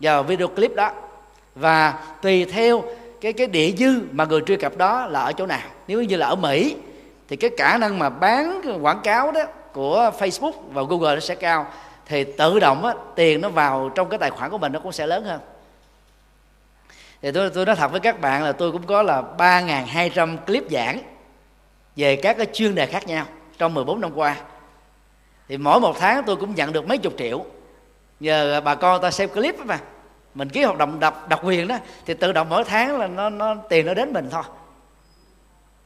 vào 0.00 0.22
video 0.22 0.48
clip 0.48 0.74
đó. 0.74 0.90
Và 1.54 2.04
tùy 2.22 2.44
theo 2.44 2.82
cái 3.20 3.32
cái 3.32 3.46
địa 3.46 3.72
dư 3.78 4.00
mà 4.12 4.24
người 4.24 4.40
truy 4.46 4.56
cập 4.56 4.76
đó 4.76 5.06
là 5.06 5.20
ở 5.20 5.32
chỗ 5.32 5.46
nào. 5.46 5.68
Nếu 5.88 6.02
như 6.02 6.16
là 6.16 6.26
ở 6.26 6.34
Mỹ 6.34 6.76
thì 7.28 7.36
cái 7.36 7.50
khả 7.58 7.78
năng 7.78 7.98
mà 7.98 8.08
bán 8.08 8.60
quảng 8.80 9.00
cáo 9.04 9.32
đó 9.32 9.40
của 9.72 10.10
Facebook 10.18 10.52
và 10.72 10.82
Google 10.82 11.14
nó 11.14 11.20
sẽ 11.20 11.34
cao. 11.34 11.66
Thì 12.06 12.24
tự 12.24 12.58
động 12.60 12.84
á, 12.84 12.94
tiền 13.14 13.40
nó 13.40 13.48
vào 13.48 13.90
trong 13.94 14.08
cái 14.08 14.18
tài 14.18 14.30
khoản 14.30 14.50
của 14.50 14.58
mình 14.58 14.72
nó 14.72 14.78
cũng 14.78 14.92
sẽ 14.92 15.06
lớn 15.06 15.24
hơn 15.24 15.40
thì 17.22 17.32
tôi 17.32 17.50
tôi 17.50 17.66
nói 17.66 17.76
thật 17.76 17.90
với 17.90 18.00
các 18.00 18.20
bạn 18.20 18.42
là 18.42 18.52
tôi 18.52 18.72
cũng 18.72 18.86
có 18.86 19.02
là 19.02 19.22
3.200 19.38 20.36
clip 20.36 20.70
giảng 20.70 20.98
về 21.96 22.16
các 22.16 22.36
cái 22.36 22.46
chuyên 22.52 22.74
đề 22.74 22.86
khác 22.86 23.06
nhau 23.06 23.26
trong 23.58 23.74
14 23.74 24.00
năm 24.00 24.10
qua. 24.14 24.36
Thì 25.48 25.58
mỗi 25.58 25.80
một 25.80 25.96
tháng 25.98 26.22
tôi 26.26 26.36
cũng 26.36 26.54
nhận 26.54 26.72
được 26.72 26.88
mấy 26.88 26.98
chục 26.98 27.12
triệu. 27.18 27.44
Nhờ 28.20 28.60
bà 28.60 28.74
con 28.74 29.02
ta 29.02 29.10
xem 29.10 29.28
clip 29.28 29.58
mà. 29.58 29.78
Mình 30.34 30.48
ký 30.48 30.62
hợp 30.62 30.78
đồng 30.78 31.00
độc 31.00 31.28
độc 31.28 31.44
quyền 31.44 31.68
đó 31.68 31.78
thì 32.06 32.14
tự 32.14 32.32
động 32.32 32.48
mỗi 32.48 32.64
tháng 32.64 32.98
là 32.98 33.06
nó 33.06 33.30
nó 33.30 33.54
tiền 33.54 33.86
nó 33.86 33.94
đến 33.94 34.12
mình 34.12 34.28
thôi. 34.30 34.42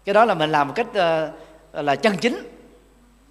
Cái 0.04 0.14
đó 0.14 0.24
là 0.24 0.34
mình 0.34 0.50
làm 0.50 0.68
một 0.68 0.74
cách 0.76 0.86
uh, 0.88 1.84
là 1.84 1.96
chân 1.96 2.16
chính 2.16 2.50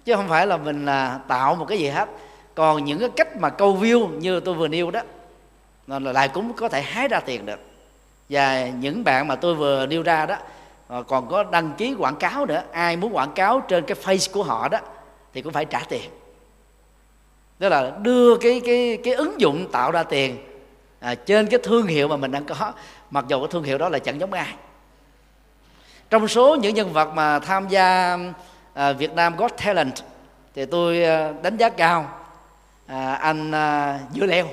chứ 0.04 0.14
không 0.14 0.28
phải 0.28 0.46
là 0.46 0.56
mình 0.56 0.84
là 0.84 1.20
tạo 1.28 1.54
một 1.54 1.64
cái 1.64 1.78
gì 1.78 1.88
hết. 1.88 2.08
Còn 2.54 2.84
những 2.84 2.98
cái 2.98 3.08
cách 3.16 3.36
mà 3.36 3.50
câu 3.50 3.78
view 3.80 4.18
như 4.18 4.40
tôi 4.40 4.54
vừa 4.54 4.68
nêu 4.68 4.90
đó 4.90 5.00
là 5.86 6.12
lại 6.12 6.28
cũng 6.28 6.52
có 6.52 6.68
thể 6.68 6.82
hái 6.82 7.08
ra 7.08 7.20
tiền 7.20 7.46
được 7.46 7.69
và 8.30 8.66
những 8.68 9.04
bạn 9.04 9.28
mà 9.28 9.36
tôi 9.36 9.54
vừa 9.54 9.86
nêu 9.86 10.02
ra 10.02 10.26
đó 10.26 10.36
ờ, 10.88 11.02
còn 11.02 11.28
có 11.28 11.44
đăng 11.44 11.72
ký 11.78 11.94
quảng 11.98 12.16
cáo 12.16 12.46
nữa. 12.46 12.62
Ai 12.72 12.96
muốn 12.96 13.16
quảng 13.16 13.32
cáo 13.32 13.60
trên 13.60 13.84
cái 13.84 13.96
face 14.04 14.32
của 14.32 14.42
họ 14.42 14.68
đó 14.68 14.78
thì 15.32 15.42
cũng 15.42 15.52
phải 15.52 15.64
trả 15.64 15.80
tiền. 15.88 16.10
Đó 17.58 17.68
là 17.68 17.92
đưa 18.02 18.36
cái 18.36 18.60
cái 18.64 18.98
cái 19.04 19.14
ứng 19.14 19.40
dụng 19.40 19.68
tạo 19.72 19.90
ra 19.90 20.02
tiền 20.02 20.38
à, 21.00 21.14
trên 21.14 21.46
cái 21.46 21.60
thương 21.62 21.86
hiệu 21.86 22.08
mà 22.08 22.16
mình 22.16 22.30
đang 22.30 22.44
có. 22.44 22.72
Mặc 23.10 23.24
dù 23.28 23.40
cái 23.40 23.48
thương 23.50 23.62
hiệu 23.62 23.78
đó 23.78 23.88
là 23.88 23.98
chẳng 23.98 24.20
giống 24.20 24.32
ai. 24.32 24.54
Trong 26.10 26.28
số 26.28 26.56
những 26.56 26.74
nhân 26.74 26.92
vật 26.92 27.08
mà 27.14 27.38
tham 27.38 27.68
gia 27.68 28.18
à, 28.74 28.92
Việt 28.92 29.14
Nam 29.14 29.36
Got 29.36 29.52
Talent 29.64 29.94
thì 30.54 30.66
tôi 30.66 31.04
à, 31.04 31.32
đánh 31.42 31.56
giá 31.56 31.68
cao 31.68 32.10
à, 32.86 33.14
anh 33.14 33.52
à, 33.52 33.98
Dưa 34.14 34.26
Leo. 34.26 34.46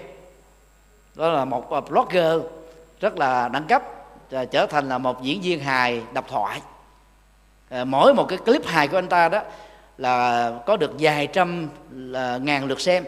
Đó 1.16 1.30
là 1.30 1.46
một 1.46 1.72
à, 1.72 1.82
blogger 1.82 2.42
rất 3.00 3.18
là 3.18 3.48
đẳng 3.48 3.68
cấp 3.68 3.84
à, 4.32 4.46
trở 4.46 4.66
thành 4.66 4.90
là 4.90 4.98
một 4.98 5.22
diễn 5.22 5.42
viên 5.42 5.60
hài 5.60 6.02
độc 6.14 6.26
thoại. 6.28 6.62
À, 7.70 7.84
mỗi 7.84 8.14
một 8.14 8.26
cái 8.30 8.38
clip 8.38 8.66
hài 8.66 8.88
của 8.88 8.98
anh 8.98 9.08
ta 9.08 9.30
đó 9.30 9.42
là 9.98 10.52
có 10.66 10.78
được 10.78 10.92
vài 11.00 11.28
trăm 11.28 11.70
là 11.92 12.38
ngàn 12.38 12.66
lượt 12.66 12.82
xem 12.82 13.06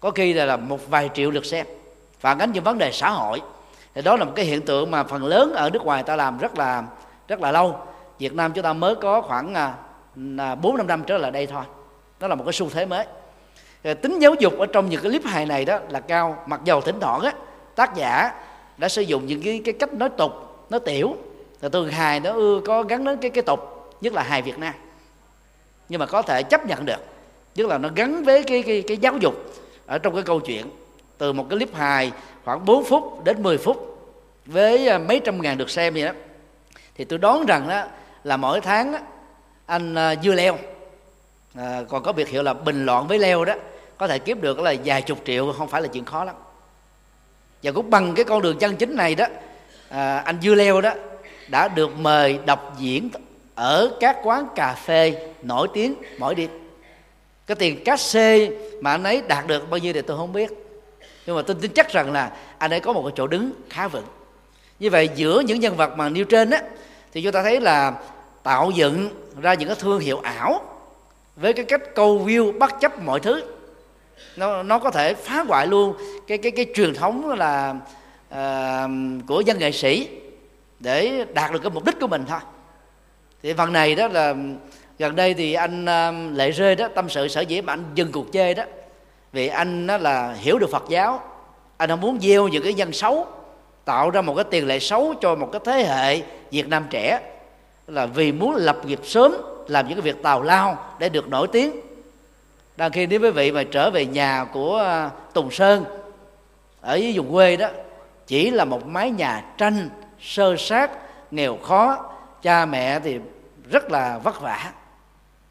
có 0.00 0.10
khi 0.10 0.32
là, 0.32 0.44
là 0.44 0.56
một 0.56 0.90
vài 0.90 1.10
triệu 1.14 1.30
lượt 1.30 1.46
xem. 1.46 1.66
Phản 2.20 2.38
ánh 2.38 2.52
những 2.52 2.64
vấn 2.64 2.78
đề 2.78 2.92
xã 2.92 3.10
hội. 3.10 3.42
Thì 3.94 4.02
đó 4.02 4.16
là 4.16 4.24
một 4.24 4.32
cái 4.36 4.44
hiện 4.44 4.66
tượng 4.66 4.90
mà 4.90 5.04
phần 5.04 5.24
lớn 5.24 5.52
ở 5.54 5.70
nước 5.70 5.82
ngoài 5.82 6.02
ta 6.02 6.16
làm 6.16 6.38
rất 6.38 6.58
là 6.58 6.82
rất 7.28 7.40
là 7.40 7.52
lâu. 7.52 7.78
Việt 8.18 8.34
Nam 8.34 8.52
chúng 8.52 8.64
ta 8.64 8.72
mới 8.72 8.94
có 8.94 9.20
khoảng 9.20 9.54
à, 9.54 9.74
bốn 10.54 10.76
năm 10.76 10.86
năm 10.86 11.04
trở 11.06 11.18
lại 11.18 11.30
đây 11.30 11.46
thôi. 11.46 11.64
Đó 12.20 12.28
là 12.28 12.34
một 12.34 12.44
cái 12.44 12.52
xu 12.52 12.68
thế 12.70 12.86
mới. 12.86 13.06
Tính 13.82 14.18
giáo 14.18 14.34
dục 14.34 14.58
ở 14.58 14.66
trong 14.66 14.88
những 14.88 15.02
cái 15.02 15.10
clip 15.10 15.24
hài 15.24 15.46
này 15.46 15.64
đó 15.64 15.78
là 15.88 16.00
cao 16.00 16.36
mặc 16.46 16.60
dầu 16.64 16.80
thỉnh 16.80 17.00
thoảng 17.00 17.20
á 17.20 17.32
tác 17.74 17.94
giả 17.94 18.32
đã 18.78 18.88
sử 18.88 19.02
dụng 19.02 19.26
những 19.26 19.42
cái 19.42 19.60
cái 19.64 19.74
cách 19.78 19.94
nói 19.94 20.08
tục 20.08 20.32
nói 20.70 20.80
tiểu. 20.80 21.16
Là 21.60 21.68
thường 21.68 21.88
hài 21.88 22.20
nó 22.20 22.32
ưa 22.32 22.60
có 22.66 22.82
gắn 22.82 23.04
đến 23.04 23.18
cái 23.18 23.30
cái 23.30 23.42
tục 23.42 23.60
nhất 24.00 24.12
là 24.12 24.22
hài 24.22 24.42
Việt 24.42 24.58
Nam. 24.58 24.74
Nhưng 25.88 26.00
mà 26.00 26.06
có 26.06 26.22
thể 26.22 26.42
chấp 26.42 26.66
nhận 26.66 26.86
được 26.86 27.00
tức 27.54 27.66
là 27.66 27.78
nó 27.78 27.88
gắn 27.94 28.24
với 28.24 28.42
cái 28.42 28.62
cái 28.62 28.82
cái 28.88 28.96
giáo 28.96 29.16
dục 29.20 29.34
ở 29.86 29.98
trong 29.98 30.14
cái 30.14 30.22
câu 30.22 30.40
chuyện. 30.40 30.70
Từ 31.18 31.32
một 31.32 31.46
cái 31.50 31.58
clip 31.58 31.74
hài 31.74 32.12
khoảng 32.44 32.64
4 32.64 32.84
phút 32.84 33.24
đến 33.24 33.42
10 33.42 33.58
phút 33.58 33.98
với 34.46 34.88
à, 34.88 34.98
mấy 34.98 35.20
trăm 35.24 35.42
ngàn 35.42 35.58
được 35.58 35.70
xem 35.70 35.94
vậy 35.94 36.02
đó. 36.02 36.12
Thì 36.94 37.04
tôi 37.04 37.18
đoán 37.18 37.46
rằng 37.46 37.68
đó 37.68 37.84
là 38.24 38.36
mỗi 38.36 38.60
tháng 38.60 38.92
đó, 38.92 38.98
anh 39.66 39.94
à, 39.94 40.14
dưa 40.22 40.34
leo. 40.34 40.58
À, 41.54 41.82
còn 41.88 42.02
có 42.02 42.12
biệt 42.12 42.28
hiệu 42.28 42.42
là 42.42 42.54
bình 42.54 42.86
loạn 42.86 43.06
với 43.06 43.18
leo 43.18 43.44
đó 43.44 43.54
có 43.98 44.06
thể 44.06 44.18
kiếm 44.18 44.40
được 44.40 44.58
là 44.58 44.74
vài 44.84 45.02
chục 45.02 45.18
triệu 45.24 45.52
không 45.52 45.68
phải 45.68 45.82
là 45.82 45.88
chuyện 45.88 46.04
khó 46.04 46.24
lắm 46.24 46.36
và 47.62 47.72
cũng 47.72 47.90
bằng 47.90 48.14
cái 48.14 48.24
con 48.24 48.42
đường 48.42 48.58
chân 48.58 48.76
chính 48.76 48.96
này 48.96 49.14
đó 49.14 49.26
à, 49.88 50.18
anh 50.18 50.38
dưa 50.42 50.54
leo 50.54 50.80
đó 50.80 50.92
đã 51.48 51.68
được 51.68 51.98
mời 51.98 52.38
đọc 52.46 52.74
diễn 52.78 53.10
ở 53.54 53.90
các 54.00 54.16
quán 54.22 54.48
cà 54.54 54.74
phê 54.74 55.32
nổi 55.42 55.68
tiếng 55.74 55.94
mỗi 56.18 56.34
đêm 56.34 56.50
cái 57.48 57.56
tiền 57.56 57.84
cát 57.84 58.00
xê 58.00 58.50
mà 58.80 58.90
anh 58.90 59.04
ấy 59.04 59.22
đạt 59.28 59.46
được 59.46 59.70
bao 59.70 59.78
nhiêu 59.78 59.92
thì 59.92 60.02
tôi 60.02 60.16
không 60.16 60.32
biết. 60.32 60.50
Nhưng 61.26 61.36
mà 61.36 61.42
tôi 61.42 61.56
tin 61.60 61.72
chắc 61.74 61.92
rằng 61.92 62.12
là 62.12 62.30
anh 62.58 62.70
ấy 62.70 62.80
có 62.80 62.92
một 62.92 63.02
cái 63.04 63.12
chỗ 63.16 63.26
đứng 63.26 63.52
khá 63.70 63.88
vững. 63.88 64.04
Như 64.78 64.90
vậy 64.90 65.10
giữa 65.14 65.40
những 65.40 65.60
nhân 65.60 65.76
vật 65.76 65.96
mà 65.96 66.08
nêu 66.08 66.24
trên 66.24 66.50
á 66.50 66.62
thì 67.12 67.22
chúng 67.22 67.32
ta 67.32 67.42
thấy 67.42 67.60
là 67.60 67.92
tạo 68.42 68.70
dựng 68.70 69.10
ra 69.40 69.54
những 69.54 69.68
cái 69.68 69.76
thương 69.80 70.00
hiệu 70.00 70.20
ảo 70.22 70.60
với 71.36 71.52
cái 71.52 71.64
cách 71.64 71.94
câu 71.94 72.24
view 72.26 72.58
bất 72.58 72.80
chấp 72.80 73.02
mọi 73.02 73.20
thứ. 73.20 73.42
Nó 74.36 74.62
nó 74.62 74.78
có 74.78 74.90
thể 74.90 75.14
phá 75.14 75.44
hoại 75.48 75.66
luôn 75.66 75.96
cái 76.28 76.38
cái 76.38 76.52
cái 76.52 76.66
truyền 76.74 76.94
thống 76.94 77.28
là 77.28 77.74
uh, 78.28 78.90
của 79.26 79.40
dân 79.40 79.58
nghệ 79.58 79.72
sĩ 79.72 80.08
để 80.80 81.24
đạt 81.34 81.52
được 81.52 81.58
cái 81.62 81.70
mục 81.70 81.84
đích 81.84 82.00
của 82.00 82.06
mình 82.06 82.24
thôi. 82.28 82.40
Thì 83.42 83.52
phần 83.52 83.72
này 83.72 83.94
đó 83.94 84.08
là 84.08 84.34
gần 84.98 85.16
đây 85.16 85.34
thì 85.34 85.52
anh 85.52 85.84
uh, 85.84 86.36
lệ 86.36 86.50
rơi 86.50 86.76
đó 86.76 86.88
tâm 86.94 87.08
sự 87.08 87.28
sở 87.28 87.40
dĩ 87.40 87.60
mà 87.60 87.72
anh 87.72 87.84
dừng 87.94 88.12
cuộc 88.12 88.32
chơi 88.32 88.54
đó 88.54 88.64
vì 89.32 89.48
anh 89.48 89.86
đó 89.86 89.96
là 89.96 90.32
hiểu 90.32 90.58
được 90.58 90.70
phật 90.70 90.84
giáo. 90.88 91.22
Anh 91.76 91.88
không 91.88 92.00
muốn 92.00 92.20
gieo 92.20 92.48
những 92.48 92.62
cái 92.62 92.74
dân 92.74 92.92
xấu 92.92 93.26
tạo 93.84 94.10
ra 94.10 94.20
một 94.20 94.34
cái 94.34 94.44
tiền 94.50 94.66
lệ 94.66 94.78
xấu 94.78 95.14
cho 95.20 95.34
một 95.34 95.48
cái 95.52 95.60
thế 95.64 95.84
hệ 95.84 96.22
việt 96.50 96.68
nam 96.68 96.86
trẻ 96.90 97.20
là 97.86 98.06
vì 98.06 98.32
muốn 98.32 98.54
lập 98.54 98.76
nghiệp 98.86 99.00
sớm 99.04 99.36
làm 99.68 99.88
những 99.88 99.96
cái 99.96 100.02
việc 100.12 100.22
tào 100.22 100.42
lao 100.42 100.84
để 100.98 101.08
được 101.08 101.28
nổi 101.28 101.48
tiếng. 101.52 101.80
Đang 102.76 102.92
khi 102.92 103.06
nếu 103.06 103.20
quý 103.20 103.30
vị 103.30 103.52
mà 103.52 103.64
trở 103.70 103.90
về 103.90 104.06
nhà 104.06 104.46
của 104.52 104.76
ờ, 104.76 105.10
tùng 105.34 105.50
sơn 105.50 105.84
ở 106.88 106.94
dưới 106.94 107.12
vùng 107.16 107.32
quê 107.32 107.56
đó, 107.56 107.68
chỉ 108.26 108.50
là 108.50 108.64
một 108.64 108.86
mái 108.86 109.10
nhà 109.10 109.44
tranh, 109.58 109.88
sơ 110.20 110.56
sát, 110.56 110.90
nghèo 111.30 111.56
khó, 111.56 112.10
cha 112.42 112.66
mẹ 112.66 113.00
thì 113.00 113.18
rất 113.70 113.90
là 113.90 114.18
vất 114.18 114.40
vả. 114.40 114.72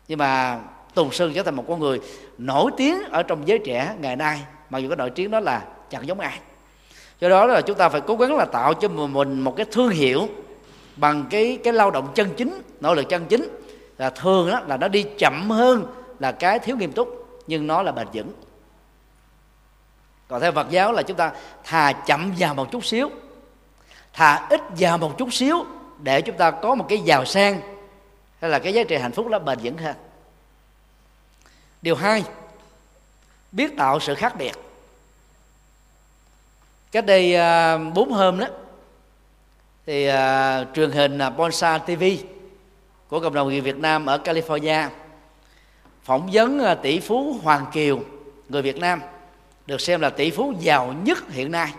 Nhưng 0.08 0.18
mà 0.20 0.60
tùng 0.94 1.12
sơn 1.12 1.34
trở 1.36 1.44
thành 1.44 1.56
một 1.56 1.66
con 1.68 1.80
người 1.80 2.00
nổi 2.38 2.72
tiếng 2.78 3.04
ở 3.12 3.24
trong 3.24 3.48
giới 3.48 3.60
trẻ 3.60 3.96
ngày 4.00 4.16
nay, 4.16 4.40
mặc 4.70 4.80
dù 4.80 4.90
cái 4.90 4.96
nổi 4.96 5.10
tiếng 5.10 5.32
đó 5.32 5.40
là 5.40 5.64
chẳng 5.90 6.08
giống 6.08 6.20
ai. 6.20 6.40
Do 7.20 7.30
đó 7.30 7.46
là 7.46 7.62
chúng 7.62 7.78
ta 7.78 7.90
phải 7.90 8.02
cố 8.02 8.16
gắng 8.16 8.36
là 8.36 8.46
tạo 8.46 8.74
cho 8.74 8.88
mình 8.88 9.42
một 9.42 9.56
cái 9.56 9.66
thương 9.72 9.90
hiệu 9.90 10.28
bằng 10.96 11.26
cái 11.30 11.60
cái 11.64 11.74
lao 11.74 11.92
động 11.92 12.08
chân 12.16 12.30
chính, 12.38 12.62
nỗ 12.82 12.94
lực 12.94 13.10
chân 13.10 13.26
chính. 13.26 13.48
Là 13.98 14.10
thường 14.10 14.52
đó 14.52 14.62
là 14.68 14.78
nó 14.78 14.88
đi 14.88 15.06
chậm 15.18 15.50
hơn 15.50 15.86
là 16.20 16.32
cái 16.32 16.60
thiếu 16.60 16.78
nghiêm 16.78 16.92
túc, 16.92 17.42
nhưng 17.48 17.68
nó 17.68 17.82
là 17.84 17.92
bền 17.92 18.08
vững 18.14 18.34
còn 20.28 20.41
theo 20.41 20.51
Phật 20.51 20.69
giáo 20.69 20.91
là 20.91 21.03
chúng 21.03 21.17
ta 21.17 21.32
thà 21.63 21.93
chậm 21.93 22.34
vào 22.38 22.53
một 22.53 22.71
chút 22.71 22.86
xíu 22.86 23.09
thà 24.17 24.47
ít 24.49 24.61
vào 24.78 24.97
một 24.97 25.17
chút 25.17 25.34
xíu 25.34 25.65
để 26.03 26.21
chúng 26.21 26.38
ta 26.38 26.51
có 26.51 26.75
một 26.75 26.86
cái 26.89 26.99
giàu 26.99 27.25
sang. 27.25 27.61
Hay 28.41 28.49
là 28.49 28.59
cái 28.59 28.73
giá 28.73 28.84
trị 28.84 28.97
hạnh 28.97 29.11
phúc 29.11 29.28
nó 29.28 29.39
bền 29.39 29.59
vững 29.63 29.78
hơn. 29.78 29.95
Điều 31.82 31.95
hai 31.95 32.23
biết 33.51 33.78
tạo 33.78 33.99
sự 33.99 34.15
khác 34.15 34.36
biệt. 34.38 34.51
Cách 36.91 37.05
đây 37.05 37.36
à, 37.36 37.78
bốn 37.78 38.11
hôm 38.11 38.39
đó 38.39 38.47
thì 39.86 40.09
uh, 40.09 40.15
truyền 40.75 40.91
hình 40.91 41.17
à, 41.17 41.30
Bonsa 41.30 41.78
TV 41.78 42.03
của 43.07 43.19
cộng 43.19 43.34
đồng 43.34 43.47
người 43.47 43.61
Việt 43.61 43.78
Nam 43.78 44.05
ở 44.05 44.17
California 44.23 44.89
phỏng 46.03 46.30
vấn 46.34 46.75
tỷ 46.82 46.99
phú 46.99 47.39
Hoàng 47.43 47.65
Kiều 47.73 47.99
người 48.49 48.61
Việt 48.61 48.78
Nam 48.78 49.01
được 49.68 49.82
xem 49.82 50.01
là 50.01 50.09
tỷ 50.09 50.32
phú 50.32 50.53
giàu 50.59 50.93
nhất 51.03 51.18
hiện 51.30 51.51
nay 51.51 51.74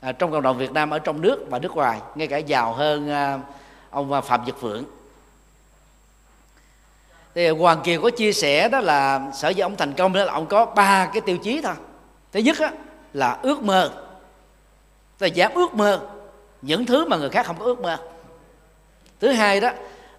à, 0.00 0.12
trong 0.12 0.32
cộng 0.32 0.42
đồng 0.42 0.58
Việt 0.58 0.72
Nam 0.72 0.90
ở 0.90 0.98
trong 0.98 1.20
nước 1.20 1.46
và 1.50 1.58
nước 1.58 1.72
ngoài 1.72 2.00
ngay 2.14 2.26
cả 2.26 2.36
giàu 2.36 2.72
hơn 2.72 3.10
à, 3.10 3.40
ông 3.90 4.12
à, 4.12 4.20
Phạm 4.20 4.44
Nhật 4.44 4.60
Vượng. 4.60 4.84
Thì 7.34 7.48
Hoàng 7.48 7.80
Kiều 7.84 8.02
có 8.02 8.10
chia 8.10 8.32
sẻ 8.32 8.68
đó 8.68 8.80
là 8.80 9.30
sở 9.34 9.48
dĩ 9.48 9.60
ông 9.60 9.76
thành 9.76 9.92
công 9.92 10.12
đó 10.12 10.24
là 10.24 10.32
ông 10.32 10.46
có 10.46 10.66
ba 10.66 11.06
cái 11.06 11.20
tiêu 11.20 11.36
chí 11.36 11.60
thôi. 11.62 11.74
Thứ 12.32 12.40
nhất 12.40 12.58
á, 12.58 12.72
là 13.12 13.38
ước 13.42 13.62
mơ. 13.62 13.92
Là 15.18 15.26
dám 15.26 15.52
ước 15.54 15.74
mơ 15.74 16.00
những 16.62 16.86
thứ 16.86 17.06
mà 17.06 17.16
người 17.16 17.30
khác 17.30 17.46
không 17.46 17.58
có 17.58 17.64
ước 17.64 17.80
mơ. 17.80 17.98
Thứ 19.20 19.32
hai 19.32 19.60
đó 19.60 19.70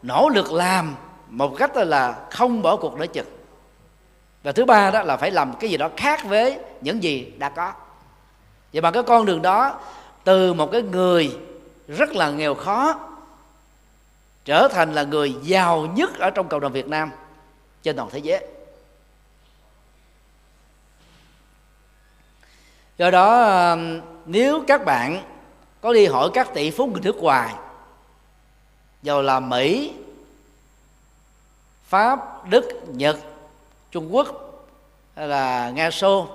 nỗ 0.01 0.29
lực 0.29 0.51
làm 0.51 0.95
một 1.29 1.55
cách 1.57 1.77
là 1.77 2.15
không 2.31 2.61
bỏ 2.61 2.75
cuộc 2.75 2.97
nửa 2.97 3.07
chừng 3.07 3.34
và 4.45 4.51
thứ 4.51 4.65
ba 4.65 4.91
đó 4.91 5.03
là 5.03 5.17
phải 5.17 5.31
làm 5.31 5.53
cái 5.59 5.69
gì 5.69 5.77
đó 5.77 5.89
khác 5.97 6.23
với 6.23 6.59
những 6.81 7.03
gì 7.03 7.33
đã 7.37 7.49
có. 7.49 7.73
Và 8.73 8.81
bằng 8.81 8.93
cái 8.93 9.03
con 9.03 9.25
đường 9.25 9.41
đó, 9.41 9.79
từ 10.23 10.53
một 10.53 10.71
cái 10.71 10.81
người 10.81 11.37
rất 11.87 12.11
là 12.13 12.29
nghèo 12.29 12.55
khó, 12.55 12.99
trở 14.45 14.67
thành 14.67 14.93
là 14.93 15.03
người 15.03 15.35
giàu 15.43 15.85
nhất 15.85 16.19
ở 16.19 16.29
trong 16.29 16.47
cộng 16.47 16.59
đồng 16.59 16.71
Việt 16.71 16.87
Nam 16.87 17.11
trên 17.83 17.95
toàn 17.95 18.09
thế 18.11 18.19
giới. 18.19 18.47
Do 22.97 23.11
đó 23.11 23.43
um, 23.71 24.01
nếu 24.25 24.63
các 24.67 24.85
bạn 24.85 25.23
có 25.81 25.93
đi 25.93 26.05
hỏi 26.05 26.29
các 26.33 26.53
tỷ 26.53 26.71
phú 26.71 26.87
người 26.87 27.01
nước 27.01 27.15
ngoài 27.15 27.55
giàu 29.03 29.21
là 29.21 29.39
mỹ, 29.39 29.93
pháp, 31.87 32.49
đức, 32.49 32.65
nhật 32.87 33.17
trung 33.95 34.15
quốc 34.15 34.27
hay 35.15 35.27
là 35.27 35.69
nga 35.69 35.91
xô 35.91 36.27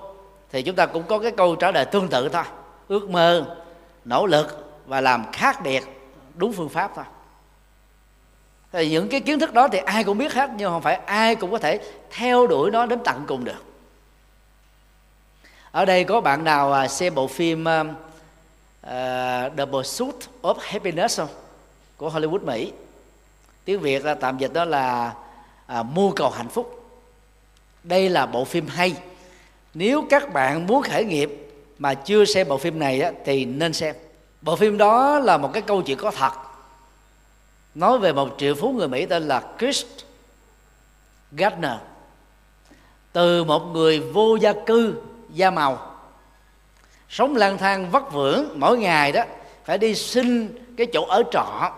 thì 0.53 0.63
chúng 0.63 0.77
ta 0.77 0.87
cũng 0.87 1.03
có 1.03 1.19
cái 1.19 1.31
câu 1.31 1.57
trả 1.57 1.71
lời 1.71 1.85
tương 1.85 2.09
tự 2.09 2.29
thôi. 2.29 2.43
Ước 2.89 3.11
mơ 3.11 3.57
nỗ 4.05 4.27
lực 4.27 4.73
và 4.87 5.01
làm 5.01 5.33
khác 5.33 5.63
biệt 5.63 5.83
đúng 6.35 6.53
phương 6.53 6.69
pháp 6.69 6.93
thôi. 6.95 7.05
Thì 8.73 8.91
những 8.91 9.09
cái 9.09 9.21
kiến 9.21 9.39
thức 9.41 9.55
đó 9.55 9.69
thì 9.69 9.79
ai 9.79 10.05
cũng 10.05 10.19
biết 10.19 10.33
hết 10.33 10.51
nhưng 10.57 10.71
không 10.71 10.83
phải 10.83 10.95
ai 10.95 11.35
cũng 11.35 11.51
có 11.51 11.59
thể 11.59 11.81
theo 12.11 12.47
đuổi 12.47 12.71
nó 12.71 12.87
đến 12.87 12.99
tận 13.05 13.25
cùng 13.27 13.45
được. 13.45 13.65
Ở 15.71 15.85
đây 15.85 16.05
có 16.05 16.21
bạn 16.21 16.45
nào 16.45 16.73
à, 16.73 16.89
xem 16.89 17.15
bộ 17.15 17.27
phim 17.27 17.65
uh, 17.65 18.87
The 19.57 19.65
Pursuit 19.73 20.15
of 20.43 20.55
Happiness 20.61 21.21
không? 21.21 21.29
Của 21.97 22.11
Hollywood 22.11 22.45
Mỹ. 22.45 22.73
Tiếng 23.65 23.81
Việt 23.81 24.05
là 24.05 24.15
tạm 24.15 24.39
dịch 24.39 24.53
đó 24.53 24.65
là 24.65 25.15
uh, 25.81 25.87
mưu 25.87 26.13
cầu 26.17 26.31
hạnh 26.31 26.49
phúc 26.49 26.80
đây 27.83 28.09
là 28.09 28.27
bộ 28.27 28.45
phim 28.45 28.67
hay. 28.67 28.95
Nếu 29.75 30.05
các 30.11 30.33
bạn 30.33 30.67
muốn 30.67 30.83
khởi 30.83 31.05
nghiệp 31.05 31.31
mà 31.79 31.95
chưa 31.95 32.25
xem 32.25 32.49
bộ 32.49 32.59
phim 32.59 32.79
này 32.79 33.01
á, 33.01 33.13
thì 33.25 33.45
nên 33.45 33.73
xem. 33.73 33.95
Bộ 34.43 34.57
phim 34.57 34.79
đó 34.79 35.19
là 35.19 35.37
một 35.37 35.51
cái 35.53 35.63
câu 35.63 35.83
chuyện 35.83 35.99
có 35.99 36.11
thật. 36.11 36.33
Nói 37.75 37.99
về 37.99 38.13
một 38.13 38.35
triệu 38.39 38.55
phú 38.55 38.73
người 38.73 38.89
Mỹ 38.89 39.07
tên 39.07 39.29
là 39.29 39.43
Chris 39.59 39.85
Gardner. 41.33 41.77
Từ 43.13 43.45
một 43.45 43.61
người 43.61 44.01
vô 44.01 44.37
gia 44.37 44.53
cư 44.67 44.95
da 45.33 45.51
màu 45.51 45.91
sống 47.11 47.37
lang 47.37 47.59
thang 47.59 47.91
vất 47.91 48.13
vưởng 48.13 48.49
mỗi 48.55 48.79
ngày 48.79 49.13
đó 49.13 49.23
phải 49.65 49.79
đi 49.79 49.95
xin 49.95 50.59
cái 50.77 50.87
chỗ 50.93 51.07
ở 51.07 51.23
trọ 51.31 51.73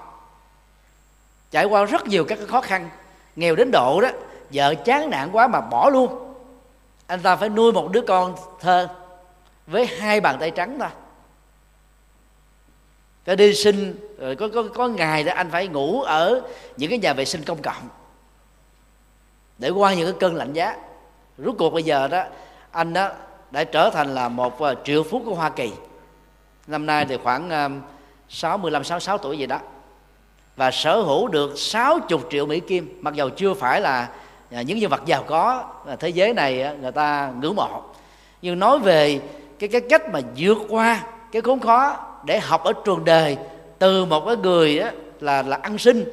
trải 1.50 1.64
qua 1.64 1.84
rất 1.84 2.06
nhiều 2.06 2.24
các 2.24 2.36
cái 2.36 2.46
khó 2.46 2.60
khăn 2.60 2.90
nghèo 3.36 3.56
đến 3.56 3.70
độ 3.70 4.00
đó 4.00 4.08
vợ 4.52 4.74
chán 4.74 5.10
nản 5.10 5.32
quá 5.32 5.48
mà 5.48 5.60
bỏ 5.60 5.90
luôn. 5.90 6.34
Anh 7.06 7.20
ta 7.20 7.36
phải 7.36 7.48
nuôi 7.48 7.72
một 7.72 7.92
đứa 7.92 8.00
con 8.00 8.34
thơ 8.60 8.88
với 9.66 9.86
hai 9.86 10.20
bàn 10.20 10.36
tay 10.40 10.50
trắng 10.50 10.76
thôi. 10.80 10.88
Cái 13.24 13.36
đi 13.36 13.54
sinh 13.54 13.94
rồi 14.18 14.36
có 14.36 14.48
có 14.54 14.62
có 14.74 14.88
ngày 14.88 15.24
đó 15.24 15.32
anh 15.36 15.50
phải 15.50 15.68
ngủ 15.68 16.02
ở 16.02 16.42
những 16.76 16.90
cái 16.90 16.98
nhà 16.98 17.12
vệ 17.12 17.24
sinh 17.24 17.42
công 17.42 17.62
cộng 17.62 17.88
để 19.58 19.70
qua 19.70 19.94
những 19.94 20.06
cái 20.06 20.16
cơn 20.20 20.34
lạnh 20.34 20.52
giá. 20.52 20.76
Rốt 21.38 21.54
cuộc 21.58 21.70
bây 21.70 21.82
giờ 21.82 22.08
đó, 22.08 22.24
anh 22.70 22.92
đó 22.92 23.10
đã 23.50 23.64
trở 23.64 23.90
thành 23.90 24.14
là 24.14 24.28
một 24.28 24.60
ờ, 24.60 24.74
triệu 24.84 25.02
phú 25.02 25.22
của 25.24 25.34
Hoa 25.34 25.50
Kỳ. 25.50 25.72
Năm 26.66 26.86
nay 26.86 27.06
thì 27.08 27.16
khoảng 27.16 27.50
ờ, 27.50 27.68
65 28.28 28.84
66 28.84 29.18
tuổi 29.18 29.38
gì 29.38 29.46
đó. 29.46 29.58
Và 30.56 30.70
sở 30.70 31.00
hữu 31.00 31.28
được 31.28 31.58
60 31.58 32.20
triệu 32.30 32.46
Mỹ 32.46 32.60
Kim, 32.60 32.98
mặc 33.00 33.14
dầu 33.14 33.30
chưa 33.30 33.54
phải 33.54 33.80
là 33.80 34.08
à, 34.54 34.62
những 34.62 34.78
nhân 34.78 34.90
vật 34.90 35.02
giàu 35.06 35.24
có 35.28 35.64
à, 35.86 35.96
thế 35.96 36.08
giới 36.08 36.34
này 36.34 36.62
à, 36.62 36.72
người 36.72 36.92
ta 36.92 37.32
ngưỡng 37.40 37.56
mộ. 37.56 37.82
Nhưng 38.42 38.58
nói 38.58 38.78
về 38.78 39.20
cái 39.58 39.68
cái 39.68 39.80
cách 39.80 40.02
mà 40.12 40.20
vượt 40.36 40.58
qua 40.68 41.04
cái 41.32 41.42
khốn 41.42 41.60
khó 41.60 42.06
để 42.24 42.40
học 42.40 42.64
ở 42.64 42.72
trường 42.84 43.04
đời 43.04 43.36
từ 43.78 44.04
một 44.04 44.26
cái 44.26 44.36
người 44.36 44.78
đó 44.78 44.90
là 45.20 45.42
là 45.42 45.58
ăn 45.62 45.78
xin 45.78 46.04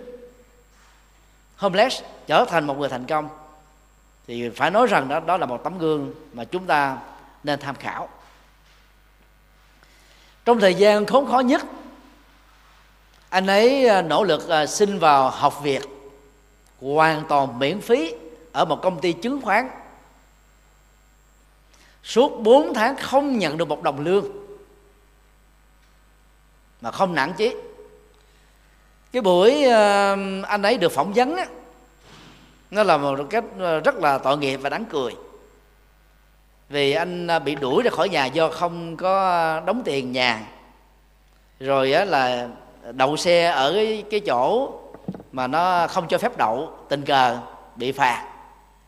homeless 1.56 2.02
trở 2.28 2.46
thành 2.46 2.68
một 2.68 2.78
người 2.78 2.90
thành 2.90 3.06
công 3.06 3.30
thì 4.28 4.50
phải 4.50 4.72
nói 4.72 4.88
rằng 4.88 5.08
đó 5.08 5.20
đó 5.20 5.38
là 5.38 5.46
một 5.46 5.64
tấm 5.64 5.78
gương 5.78 6.14
mà 6.34 6.44
chúng 6.44 6.66
ta 6.66 6.98
nên 7.44 7.60
tham 7.60 7.76
khảo. 7.76 8.10
Trong 10.46 10.60
thời 10.60 10.76
gian 10.76 11.06
khốn 11.06 11.32
khó 11.32 11.40
nhất 11.40 11.66
anh 13.30 13.48
ấy 13.48 13.88
à, 13.88 14.02
nỗ 14.02 14.24
lực 14.24 14.68
xin 14.68 15.00
vào 15.00 15.30
học 15.30 15.64
việc 15.64 15.82
hoàn 16.82 17.24
toàn 17.30 17.60
miễn 17.60 17.82
phí 17.82 18.14
ở 18.60 18.66
một 18.66 18.82
công 18.82 18.99
ty 18.99 19.14
chứng 19.14 19.41
khoán. 19.41 19.70
Suốt 22.03 22.39
4 22.41 22.74
tháng 22.74 22.95
không 22.95 23.38
nhận 23.38 23.57
được 23.57 23.68
một 23.68 23.84
đồng 23.84 23.99
lương. 23.99 24.26
Mà 26.82 26.91
không 26.91 27.16
nản 27.16 27.34
chí. 27.34 27.55
Cái 29.12 29.22
buổi 29.22 29.64
ờ, 29.64 30.18
anh 30.43 30.62
ấy 30.62 30.78
được 30.78 30.91
phỏng 30.91 31.14
vấn 31.14 31.36
á, 31.36 31.45
nó 32.72 32.84
là 32.84 32.97
một 32.97 33.20
cách 33.30 33.43
ờ, 33.60 33.80
rất 33.80 33.95
là 33.95 34.18
tội 34.18 34.38
nghiệp 34.38 34.57
và 34.57 34.70
đáng 34.70 34.86
cười. 34.86 35.16
Vì 36.70 36.91
anh 36.91 37.28
ờ, 37.28 37.39
bị 37.39 37.55
đuổi 37.55 37.84
ra 37.84 37.91
khỏi 37.91 38.10
nhà 38.10 38.26
do 38.26 38.49
không 38.49 38.97
có 38.97 39.62
đóng 39.66 39.82
tiền 39.86 40.12
nhà. 40.12 40.47
Rồi 41.60 41.93
á 41.93 42.05
là 42.05 42.47
đậu 42.91 43.18
xe 43.18 43.45
ở 43.45 43.74
cái 44.10 44.20
chỗ 44.26 44.72
mà 45.32 45.47
nó 45.47 45.88
không 45.88 46.07
cho 46.07 46.18
phép 46.18 46.38
đậu 46.38 46.74
tình 46.89 47.05
cờ 47.05 47.39
bị 47.76 47.91
phạt 47.91 48.29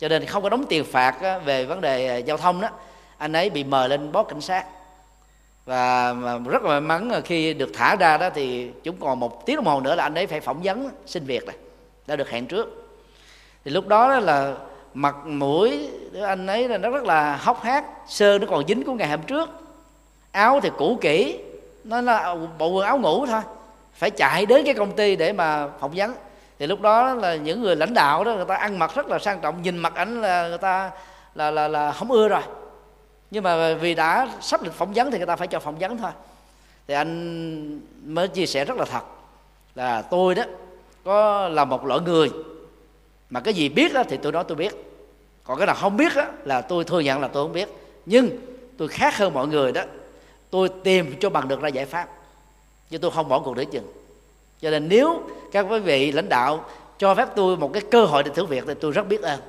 cho 0.02 0.08
nên 0.08 0.26
không 0.26 0.44
có 0.44 0.50
đóng 0.50 0.66
tiền 0.70 0.84
phạt 0.84 1.16
về 1.46 1.66
vấn 1.66 1.82
đề 1.82 2.08
à, 2.08 2.18
giao 2.18 2.38
thông 2.38 2.62
đó. 2.62 2.70
Anh 3.18 3.34
ấy 3.34 3.50
bị 3.50 3.64
mời 3.64 3.90
lên 3.90 4.12
bó 4.12 4.24
cảnh 4.24 4.42
sát. 4.42 4.66
Và 5.66 6.14
rất 6.46 6.64
là 6.64 6.70
may 6.70 6.82
mắn 6.82 7.22
khi 7.26 7.54
được 7.54 7.70
thả 7.74 7.96
ra 7.96 8.18
đó 8.18 8.30
thì 8.30 8.72
chúng 8.84 8.96
còn 9.00 9.20
một 9.20 9.46
tiếng 9.46 9.56
đồng 9.56 9.66
hồ 9.66 9.80
nữa 9.82 9.96
là 9.96 10.04
anh 10.04 10.16
ấy 10.16 10.28
phải 10.28 10.40
phỏng 10.42 10.62
vấn 10.64 10.90
xin 11.06 11.26
việc 11.26 11.46
này. 11.46 11.56
Đã 12.08 12.16
được 12.16 12.30
hẹn 12.30 12.46
trước. 12.46 12.94
Thì 13.66 13.72
lúc 13.72 13.88
đó, 13.88 14.10
đó 14.10 14.20
là 14.20 14.54
mặt 14.94 15.16
mũi 15.26 15.90
anh 16.24 16.48
ấy 16.48 16.68
là 16.68 16.78
nó 16.78 16.90
rất 16.90 17.04
là 17.04 17.36
hốc 17.36 17.64
hác 17.64 17.86
sơ 18.08 18.40
nó 18.40 18.48
còn 18.50 18.68
dính 18.68 18.84
của 18.84 18.94
ngày 18.94 19.10
hôm 19.10 19.22
trước. 19.22 19.50
Áo 20.32 20.60
thì 20.64 20.70
cũ 20.78 20.98
kỹ 21.02 21.40
nó 21.84 22.02
là 22.02 22.36
bộ 22.58 22.68
quần 22.68 22.86
áo 22.86 22.98
ngủ 22.98 23.26
thôi. 23.26 23.42
Phải 23.94 24.10
chạy 24.10 24.46
đến 24.46 24.66
cái 24.66 24.74
công 24.74 24.92
ty 24.92 25.16
để 25.16 25.34
mà 25.34 25.68
phỏng 25.80 25.92
vấn 25.96 26.14
thì 26.62 26.68
lúc 26.68 26.82
đó 26.82 27.14
là 27.14 27.36
những 27.36 27.62
người 27.62 27.76
lãnh 27.76 27.94
đạo 27.94 28.24
đó 28.24 28.36
người 28.36 28.46
ta 28.46 28.56
ăn 28.56 28.80
mặc 28.80 28.96
rất 28.96 29.08
là 29.08 29.20
sang 29.20 29.40
trọng 29.42 29.62
nhìn 29.62 29.78
mặt 29.78 29.96
ảnh 29.96 30.22
là 30.22 30.48
người 30.48 30.58
ta 30.58 30.92
là 31.36 31.52
là 31.52 31.68
là 31.68 31.92
không 31.92 32.12
ưa 32.12 32.28
rồi. 32.28 32.42
Nhưng 33.32 33.44
mà 33.44 33.74
vì 33.74 33.96
đã 33.96 34.30
sắp 34.42 34.64
lịch 34.64 34.74
phỏng 34.74 34.94
vấn 34.94 35.12
thì 35.12 35.18
người 35.18 35.28
ta 35.28 35.36
phải 35.36 35.48
cho 35.48 35.60
phỏng 35.60 35.80
vấn 35.80 35.98
thôi. 35.98 36.12
Thì 36.88 36.94
anh 36.94 37.82
mới 38.06 38.28
chia 38.28 38.46
sẻ 38.46 38.66
rất 38.66 38.78
là 38.78 38.86
thật 38.86 39.02
là 39.76 40.02
tôi 40.02 40.36
đó 40.36 40.44
có 41.04 41.48
là 41.48 41.66
một 41.66 41.86
loại 41.86 42.00
người 42.00 42.32
mà 43.30 43.40
cái 43.40 43.54
gì 43.54 43.70
biết 43.70 43.94
đó, 43.94 44.04
thì 44.10 44.18
tôi 44.18 44.32
nói 44.32 44.44
tôi 44.48 44.56
biết. 44.56 44.76
Còn 45.44 45.58
cái 45.58 45.68
nào 45.68 45.76
không 45.76 45.98
biết 45.98 46.16
đó, 46.16 46.26
là 46.44 46.62
tôi 46.62 46.84
thừa 46.84 47.00
nhận 47.00 47.22
là 47.22 47.28
tôi 47.28 47.46
không 47.46 47.54
biết. 47.54 47.70
Nhưng 48.06 48.30
tôi 48.78 48.88
khác 48.88 49.18
hơn 49.18 49.34
mọi 49.34 49.48
người 49.48 49.72
đó 49.72 49.82
tôi 50.50 50.70
tìm 50.84 51.16
cho 51.20 51.30
bằng 51.30 51.48
được 51.48 51.62
ra 51.62 51.70
giải 51.70 51.86
pháp 51.86 52.08
chứ 52.90 52.98
tôi 52.98 53.12
không 53.12 53.30
bỏ 53.30 53.40
cuộc 53.40 53.58
để 53.58 53.66
chừng 53.66 53.92
cho 54.62 54.70
nên 54.70 54.90
nếu 54.90 55.24
các 55.52 55.66
quý 55.70 55.80
vị 55.80 56.12
lãnh 56.12 56.30
đạo 56.30 56.66
cho 56.98 57.16
phép 57.16 57.28
tôi 57.36 57.58
một 57.58 57.74
cái 57.74 57.84
cơ 57.92 58.06
hội 58.06 58.24
để 58.24 58.32
thử 58.36 58.46
việc 58.46 58.64
thì 58.68 58.74
tôi 58.82 58.92
rất 58.92 59.08
biết 59.08 59.22
ơn. 59.22 59.40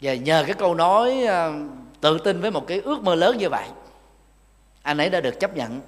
Và 0.00 0.14
nhờ 0.14 0.44
cái 0.46 0.54
câu 0.54 0.74
nói 0.74 1.24
ờ, 1.24 1.52
tự 2.00 2.18
tin 2.18 2.40
với 2.40 2.50
một 2.50 2.66
cái 2.66 2.80
ước 2.80 3.02
mơ 3.02 3.14
lớn 3.14 3.38
như 3.38 3.48
vậy, 3.48 3.68
anh 4.82 4.98
ấy 4.98 5.10
đã 5.10 5.20
được 5.20 5.40
chấp 5.40 5.56
nhận 5.56 5.80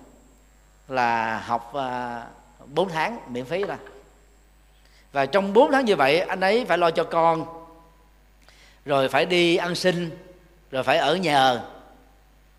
là 0.88 1.38
học 1.38 1.70
ờ, 1.72 2.22
4 2.66 2.88
tháng 2.88 3.18
miễn 3.28 3.44
phí 3.44 3.64
ra 3.64 3.76
và 5.12 5.26
trong 5.26 5.52
4 5.52 5.72
tháng 5.72 5.84
như 5.84 5.96
vậy, 5.96 6.20
anh 6.20 6.40
ấy 6.40 6.64
phải 6.64 6.78
lo 6.78 6.90
cho 6.90 7.04
con, 7.04 7.46
rồi 8.84 9.08
phải 9.08 9.26
đi 9.26 9.56
ăn 9.56 9.74
xin, 9.74 10.10
rồi 10.70 10.82
phải 10.82 10.98
ở 10.98 11.16
nhờ 11.16 11.60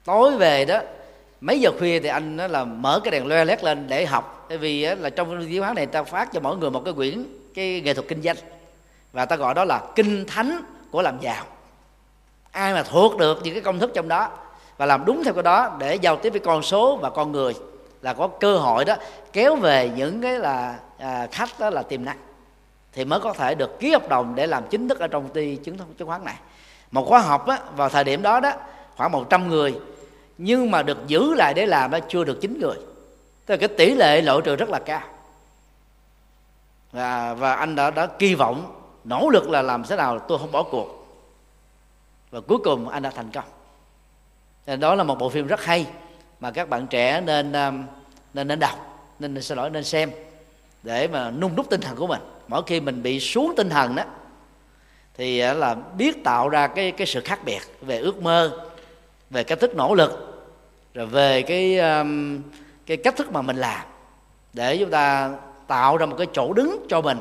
tối 0.04 0.38
về 0.38 0.66
đó 0.66 0.80
mấy 1.42 1.60
giờ 1.60 1.72
khuya 1.80 2.00
thì 2.00 2.10
anh 2.10 2.38
nó 2.38 2.48
là 2.48 2.64
mở 2.64 3.00
cái 3.04 3.12
đèn 3.12 3.28
loe 3.28 3.46
lét 3.46 3.64
lên 3.64 3.88
để 3.88 4.06
học. 4.06 4.46
Tại 4.50 4.58
vì 4.58 4.86
là 4.86 5.10
trong 5.10 5.54
giáo 5.54 5.64
hóa 5.64 5.74
này 5.74 5.86
ta 5.86 6.04
phát 6.04 6.32
cho 6.34 6.40
mỗi 6.40 6.58
người 6.58 6.72
một 6.72 6.82
cái 6.86 6.94
quyển 6.94 7.26
cái 7.54 7.82
nghệ 7.82 7.94
thuật 7.94 8.08
kinh 8.08 8.22
doanh. 8.22 8.38
Và 9.14 9.26
ta 9.26 9.36
gọi 9.36 9.54
đó 9.54 9.66
là 9.66 9.82
kinh 9.96 10.26
thánh 10.28 10.62
của 10.92 11.02
làm 11.02 11.20
giàu. 11.22 11.46
Ai 12.52 12.74
mà 12.74 12.84
thuộc 12.84 13.18
được 13.18 13.40
những 13.44 13.54
cái 13.54 13.62
công 13.62 13.80
thức 13.80 13.92
trong 13.94 14.08
đó 14.08 14.30
và 14.78 14.86
làm 14.86 15.06
đúng 15.06 15.24
theo 15.24 15.34
cái 15.34 15.44
đó 15.44 15.76
để 15.80 15.96
giao 15.96 16.16
tiếp 16.16 16.30
với 16.30 16.40
con 16.40 16.64
số 16.64 16.98
và 17.02 17.10
con 17.10 17.32
người 17.32 17.54
là 18.02 18.14
có 18.14 18.28
cơ 18.28 18.58
hội 18.58 18.86
đó 18.86 18.96
kéo 19.34 19.56
về 19.56 19.92
những 19.96 20.22
cái 20.22 20.40
là 20.40 20.80
à, 20.98 21.28
khách 21.32 21.60
đó 21.60 21.70
là 21.70 21.84
tiềm 21.84 22.06
năng 22.06 22.18
thì 22.94 23.06
mới 23.06 23.20
có 23.20 23.34
thể 23.34 23.56
được 23.56 23.80
ký 23.80 23.92
hợp 23.92 24.10
đồng 24.10 24.36
để 24.36 24.48
làm 24.48 24.64
chính 24.70 24.88
thức 24.88 25.00
ở 25.00 25.08
trong 25.08 25.30
ty 25.30 25.56
chứng 25.56 25.78
chứng 25.98 26.08
khoán 26.08 26.26
này. 26.26 26.36
Một 26.92 27.06
khóa 27.08 27.20
học 27.20 27.48
á, 27.48 27.60
vào 27.76 27.90
thời 27.90 28.04
điểm 28.04 28.22
đó 28.22 28.40
đó 28.40 28.52
khoảng 28.98 29.12
100 29.12 29.50
người 29.50 29.76
nhưng 30.44 30.72
mà 30.72 30.84
được 30.84 30.98
giữ 31.08 31.34
lại 31.34 31.54
để 31.54 31.66
làm 31.66 31.92
đó 31.92 32.00
chưa 32.10 32.24
được 32.24 32.42
chín 32.42 32.60
người. 32.60 32.76
Tức 33.46 33.54
là 33.54 33.58
cái 33.58 33.68
tỷ 33.78 33.94
lệ 33.94 34.22
lộ 34.22 34.42
trừ 34.42 34.56
rất 34.56 34.70
là 34.70 34.80
cao. 34.80 35.02
Và 36.92 37.34
và 37.34 37.54
anh 37.54 37.76
đã 37.76 37.92
đã 37.92 38.08
kỳ 38.08 38.36
vọng, 38.36 38.82
nỗ 39.04 39.30
lực 39.30 39.50
là 39.50 39.62
làm 39.62 39.84
thế 39.84 39.96
nào 39.96 40.20
tôi 40.20 40.38
không 40.40 40.52
bỏ 40.52 40.64
cuộc. 40.64 41.08
Và 42.32 42.42
cuối 42.42 42.58
cùng 42.64 42.90
anh 42.90 43.04
đã 43.04 43.10
thành 43.10 43.30
công. 43.32 44.80
Đó 44.80 44.96
là 44.96 45.04
một 45.04 45.16
bộ 45.20 45.30
phim 45.30 45.48
rất 45.48 45.64
hay 45.64 45.86
mà 46.40 46.52
các 46.52 46.70
bạn 46.70 46.88
trẻ 46.88 47.22
nên 47.22 47.54
um, 47.54 47.84
nên 48.34 48.48
nên 48.48 48.60
đọc, 48.60 49.06
nên 49.20 49.42
xin 49.42 49.58
lỗi, 49.58 49.70
nên 49.70 49.84
xem 49.84 50.12
để 50.84 51.08
mà 51.08 51.32
nung 51.32 51.56
đúc 51.56 51.66
tinh 51.70 51.82
thần 51.82 51.96
của 51.96 52.08
mình. 52.08 52.22
Mỗi 52.48 52.62
khi 52.68 52.80
mình 52.80 53.04
bị 53.04 53.20
xuống 53.20 53.54
tinh 53.58 53.70
thần 53.70 53.96
đó, 53.96 54.04
thì 55.14 55.40
à, 55.40 55.54
là 55.54 55.76
biết 55.98 56.24
tạo 56.24 56.50
ra 56.50 56.68
cái 56.68 56.92
cái 56.92 57.08
sự 57.08 57.22
khác 57.22 57.40
biệt 57.46 57.62
về 57.82 57.98
ước 57.98 58.22
mơ 58.22 58.71
về 59.32 59.44
cách 59.44 59.60
thức 59.60 59.76
nỗ 59.76 59.96
lực, 59.96 60.44
rồi 60.94 61.06
về 61.06 61.42
cái 61.42 61.80
um, 61.80 62.42
cái 62.86 62.98
cách 62.98 63.16
thức 63.18 63.32
mà 63.32 63.42
mình 63.42 63.58
làm 63.58 63.86
để 64.54 64.78
chúng 64.78 64.90
ta 64.90 65.32
tạo 65.68 65.98
ra 65.98 66.06
một 66.06 66.16
cái 66.18 66.28
chỗ 66.34 66.54
đứng 66.54 66.86
cho 66.90 67.02
mình. 67.02 67.20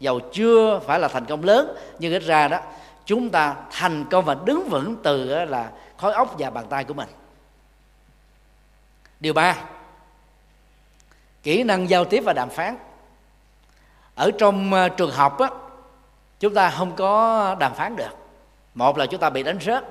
Dầu 0.00 0.20
chưa 0.32 0.80
phải 0.86 1.00
là 1.00 1.08
thành 1.08 1.24
công 1.24 1.44
lớn, 1.44 1.76
nhưng 1.98 2.12
ít 2.12 2.22
ra 2.22 2.48
đó, 2.48 2.58
chúng 3.04 3.30
ta 3.30 3.56
thành 3.70 4.04
công 4.04 4.24
và 4.24 4.36
đứng 4.44 4.68
vững 4.68 4.96
từ 5.02 5.44
là 5.44 5.70
khối 5.96 6.12
óc 6.12 6.34
và 6.38 6.50
bàn 6.50 6.66
tay 6.70 6.84
của 6.84 6.94
mình. 6.94 7.08
Điều 9.20 9.32
ba, 9.32 9.56
kỹ 11.42 11.62
năng 11.62 11.90
giao 11.90 12.04
tiếp 12.04 12.20
và 12.20 12.32
đàm 12.32 12.50
phán. 12.50 12.76
Ở 14.14 14.30
trong 14.38 14.72
ờ, 14.72 14.88
trường 14.88 15.10
học 15.10 15.38
á, 15.38 15.48
chúng 16.40 16.54
ta 16.54 16.70
không 16.70 16.96
có 16.96 17.56
đàm 17.58 17.74
phán 17.74 17.96
được. 17.96 18.16
Một 18.74 18.98
là 18.98 19.06
chúng 19.06 19.20
ta 19.20 19.30
bị 19.30 19.42
đánh 19.42 19.58
rớt 19.60 19.84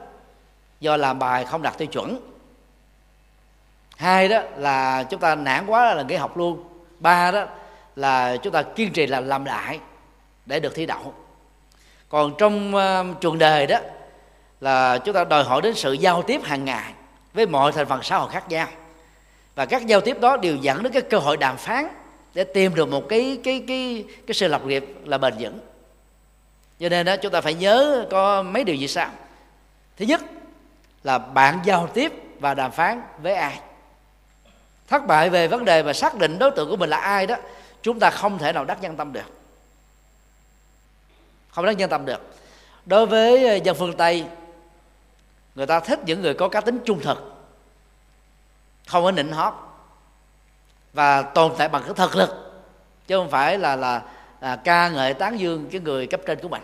do 0.80 0.97
làm 0.97 1.19
bài 1.19 1.45
không 1.45 1.61
đạt 1.61 1.78
tiêu 1.78 1.88
chuẩn. 1.88 2.19
Hai 3.97 4.28
đó 4.28 4.41
là 4.57 5.03
chúng 5.03 5.19
ta 5.19 5.36
nản 5.36 5.65
quá 5.65 5.93
là 5.93 6.03
nghỉ 6.03 6.15
học 6.15 6.38
luôn. 6.38 6.63
Ba 6.99 7.32
đó 7.32 7.45
là 7.95 8.38
chúng 8.38 8.53
ta 8.53 8.61
kiên 8.61 8.93
trì 8.93 9.07
là 9.07 9.19
làm 9.19 9.45
lại 9.45 9.80
để 10.45 10.59
được 10.59 10.75
thi 10.75 10.86
đậu. 10.86 11.13
Còn 12.09 12.34
trong 12.38 12.75
uh, 12.75 13.21
trường 13.21 13.38
đề 13.38 13.65
đó 13.65 13.80
là 14.61 14.97
chúng 14.97 15.15
ta 15.15 15.23
đòi 15.23 15.43
hỏi 15.43 15.61
đến 15.61 15.75
sự 15.75 15.93
giao 15.93 16.21
tiếp 16.21 16.41
hàng 16.43 16.65
ngày 16.65 16.93
với 17.34 17.45
mọi 17.45 17.71
thành 17.71 17.86
phần 17.86 18.03
xã 18.03 18.17
hội 18.17 18.30
khác 18.32 18.49
nhau. 18.49 18.67
Và 19.55 19.65
các 19.65 19.88
giao 19.88 20.01
tiếp 20.01 20.19
đó 20.19 20.38
đều 20.38 20.55
dẫn 20.55 20.84
đến 20.84 20.93
cái 20.93 21.01
cơ 21.01 21.17
hội 21.17 21.38
đàm 21.38 21.57
phán 21.57 21.88
để 22.34 22.43
tìm 22.43 22.75
được 22.75 22.89
một 22.89 23.09
cái 23.09 23.39
cái 23.43 23.63
cái 23.67 24.05
cái 24.28 24.34
sự 24.34 24.47
lập 24.47 24.65
nghiệp 24.65 24.86
là 25.05 25.17
bền 25.17 25.34
vững. 25.39 25.59
Cho 26.80 26.89
nên 26.89 27.05
đó 27.05 27.15
chúng 27.17 27.32
ta 27.32 27.41
phải 27.41 27.53
nhớ 27.53 28.05
có 28.11 28.43
mấy 28.43 28.63
điều 28.63 28.75
gì 28.75 28.88
sao. 28.88 29.09
Thứ 29.97 30.05
nhất 30.05 30.21
là 31.08 31.18
bạn 31.18 31.60
giao 31.64 31.88
tiếp 31.88 32.14
và 32.39 32.53
đàm 32.53 32.72
phán 32.72 33.01
với 33.22 33.34
ai. 33.34 33.60
Thất 34.88 35.08
bại 35.08 35.30
về 35.30 35.47
vấn 35.47 35.66
đề 35.66 35.84
mà 35.84 35.93
xác 35.93 36.16
định 36.16 36.39
đối 36.39 36.51
tượng 36.51 36.70
của 36.70 36.76
mình 36.76 36.89
là 36.89 36.97
ai 36.97 37.28
đó 37.28 37.36
chúng 37.82 37.99
ta 37.99 38.10
không 38.10 38.38
thể 38.38 38.53
nào 38.53 38.66
đắc 38.66 38.82
nhân 38.82 38.97
tâm 38.97 39.14
được. 39.14 39.26
Không 41.49 41.66
đắc 41.66 41.72
nhân 41.72 41.89
tâm 41.89 42.05
được. 42.05 42.36
Đối 42.86 43.05
với 43.05 43.47
ờ, 43.47 43.55
dân 43.55 43.76
phương 43.76 43.97
tây 43.97 44.26
người 45.55 45.66
ta 45.66 45.80
thích 45.80 45.99
những 46.05 46.22
người 46.22 46.34
có 46.34 46.49
cá 46.49 46.62
tính 46.62 46.80
trung 46.86 46.99
thực 46.99 47.34
không 48.88 49.03
có 49.03 49.12
nịnh 49.12 49.32
hót 49.32 49.53
và 50.93 51.22
tồn 51.22 51.51
tại 51.58 51.70
bằng 51.70 51.84
cái 51.84 51.93
thực 51.93 52.16
lực 52.16 52.30
chứ 53.08 53.18
không 53.18 53.30
phải 53.30 53.58
là 53.58 53.76
là, 53.76 54.01
là 54.41 54.55
ca 54.55 54.89
ngợi 54.89 55.14
tán 55.14 55.39
dương 55.39 55.70
cái 55.72 55.82
người 55.82 56.08
cấp 56.08 56.22
trên 56.26 56.39
của 56.41 56.49
mình. 56.49 56.64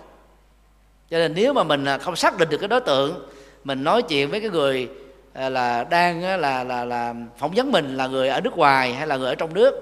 Cho 1.10 1.18
nên 1.18 1.34
nếu 1.34 1.54
mà 1.54 1.64
mình 1.64 1.86
à, 1.86 1.98
không 1.98 2.16
xác 2.16 2.38
định 2.38 2.50
được 2.50 2.58
cái 2.58 2.68
đối 2.68 2.82
tượng 2.82 3.30
mình 3.64 3.84
nói 3.84 4.02
chuyện 4.02 4.30
với 4.30 4.42
cái 4.42 4.50
người 4.50 4.90
à, 5.34 5.50
là 5.50 5.84
đang 5.84 6.22
là 6.22 6.64
là 6.64 6.86
là 6.86 7.14
phỏng 7.38 7.52
vấn 7.52 7.72
mình 7.72 7.98
là 7.98 8.08
người 8.08 8.30
ở 8.30 8.42
nước 8.42 8.58
ngoài 8.58 8.94
hay 8.94 9.08
là 9.08 9.18
người 9.18 9.30
ở 9.30 9.36
trong 9.36 9.54
nước. 9.54 9.74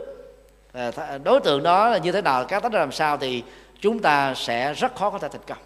À, 0.73 0.91
à, 0.97 1.17
đối 1.17 1.39
tượng 1.39 1.63
đó 1.63 1.89
là 1.89 1.97
như 1.97 2.11
thế 2.11 2.21
nào 2.21 2.45
các 2.45 2.63
tính 2.63 2.73
làm 2.73 2.91
sao 2.91 3.17
thì 3.17 3.43
chúng 3.81 3.99
ta 3.99 4.33
sẽ 4.33 4.73
rất 4.73 4.95
khó 4.95 5.09
có 5.09 5.19
thể 5.19 5.29
thành 5.29 5.41
công. 5.47 5.57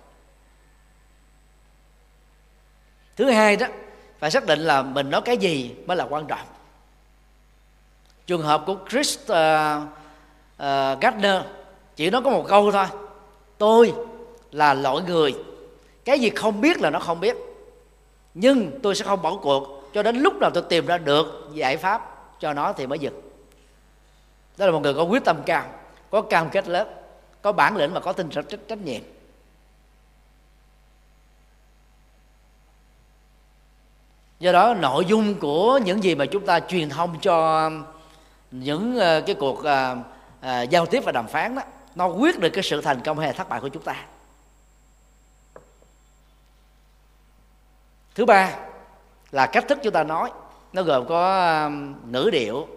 Thứ 3.16 3.30
hai 3.30 3.56
đó 3.56 3.68
phải 4.20 4.32
xác 4.32 4.46
định 4.46 4.60
là 4.60 4.82
mình 4.82 5.10
nói 5.10 5.22
cái 5.22 5.38
gì 5.38 5.76
mới 5.86 5.98
là 5.98 6.06
quan 6.10 6.26
trọng. 6.28 6.48
Trường 8.28 8.42
hợp 8.42 8.64
của 8.66 8.76
Chris 8.90 9.20
uh, 9.20 9.28
uh, 9.28 11.02
Gardner 11.02 11.42
chỉ 11.96 12.10
nói 12.10 12.22
có 12.22 12.30
một 12.30 12.46
câu 12.48 12.72
thôi. 12.72 12.86
Tôi 13.58 13.94
là 14.52 14.74
loại 14.74 15.02
người. 15.08 15.36
Cái 16.06 16.20
gì 16.20 16.30
không 16.30 16.62
biết 16.62 16.82
là 16.82 16.90
nó 16.90 17.00
không 17.00 17.20
biết 17.20 17.38
nhưng 18.36 18.80
tôi 18.84 18.96
sẽ 18.96 19.06
không 19.06 19.22
bỏ 19.22 19.36
cuộc. 19.36 19.90
Cho 19.94 20.04
đến 20.04 20.16
lúc 20.16 20.34
nào 20.36 20.50
tôi 20.54 20.64
tìm 20.70 20.86
ra 20.86 20.98
được 20.98 21.50
giải 21.54 21.78
pháp 21.78 22.16
cho 22.40 22.54
nó 22.54 22.74
thì 22.74 22.88
mới 22.88 23.00
dừng. 23.00 23.22
Đó 24.58 24.66
là 24.66 24.72
một 24.72 24.80
người 24.80 24.94
có 24.94 25.04
quyết 25.04 25.24
tâm 25.26 25.38
cao 25.46 25.66
có 26.10 26.22
cam 26.22 26.50
kết 26.50 26.68
lớn 26.68 26.88
có 27.42 27.52
bản 27.52 27.78
lĩnh 27.78 27.94
và 27.94 28.00
có 28.00 28.14
tinh 28.14 28.30
thần 28.30 28.46
trách, 28.46 28.60
trách 28.68 28.80
nhiệm. 28.80 29.02
Do 34.40 34.52
đó 34.52 34.74
nội 34.74 35.06
dung 35.06 35.40
của 35.40 35.80
những 35.86 36.04
gì 36.04 36.16
mà 36.16 36.26
chúng 36.26 36.46
ta 36.46 36.60
truyền 36.60 36.90
thông 36.90 37.20
cho 37.22 37.66
um, 37.66 37.84
những 38.52 38.98
ờ, 39.00 39.22
cái 39.22 39.36
cuộc 39.40 39.60
uh, 39.60 39.98
uh, 40.46 40.70
giao 40.70 40.86
tiếp 40.86 41.04
và 41.06 41.12
đàm 41.12 41.28
phán 41.28 41.56
đó 41.56 41.62
nó 41.96 42.08
quyết 42.08 42.40
được 42.40 42.50
cái 42.50 42.64
sự 42.64 42.82
thành 42.82 43.00
công 43.00 43.20
hay 43.20 43.34
thất 43.34 43.50
bại 43.50 43.60
của 43.60 43.68
chúng 43.68 43.84
ta. 43.84 44.06
Thứ 48.16 48.26
ba 48.26 48.56
là 49.32 49.46
cách 49.48 49.66
thức 49.68 49.80
chúng 49.84 49.94
ta 49.94 50.04
nói. 50.04 50.32
Nó 50.74 50.84
gồm 50.84 51.08
có 51.08 51.52
um, 51.66 51.96
ngữ 52.12 52.30
điệu. 52.32 52.68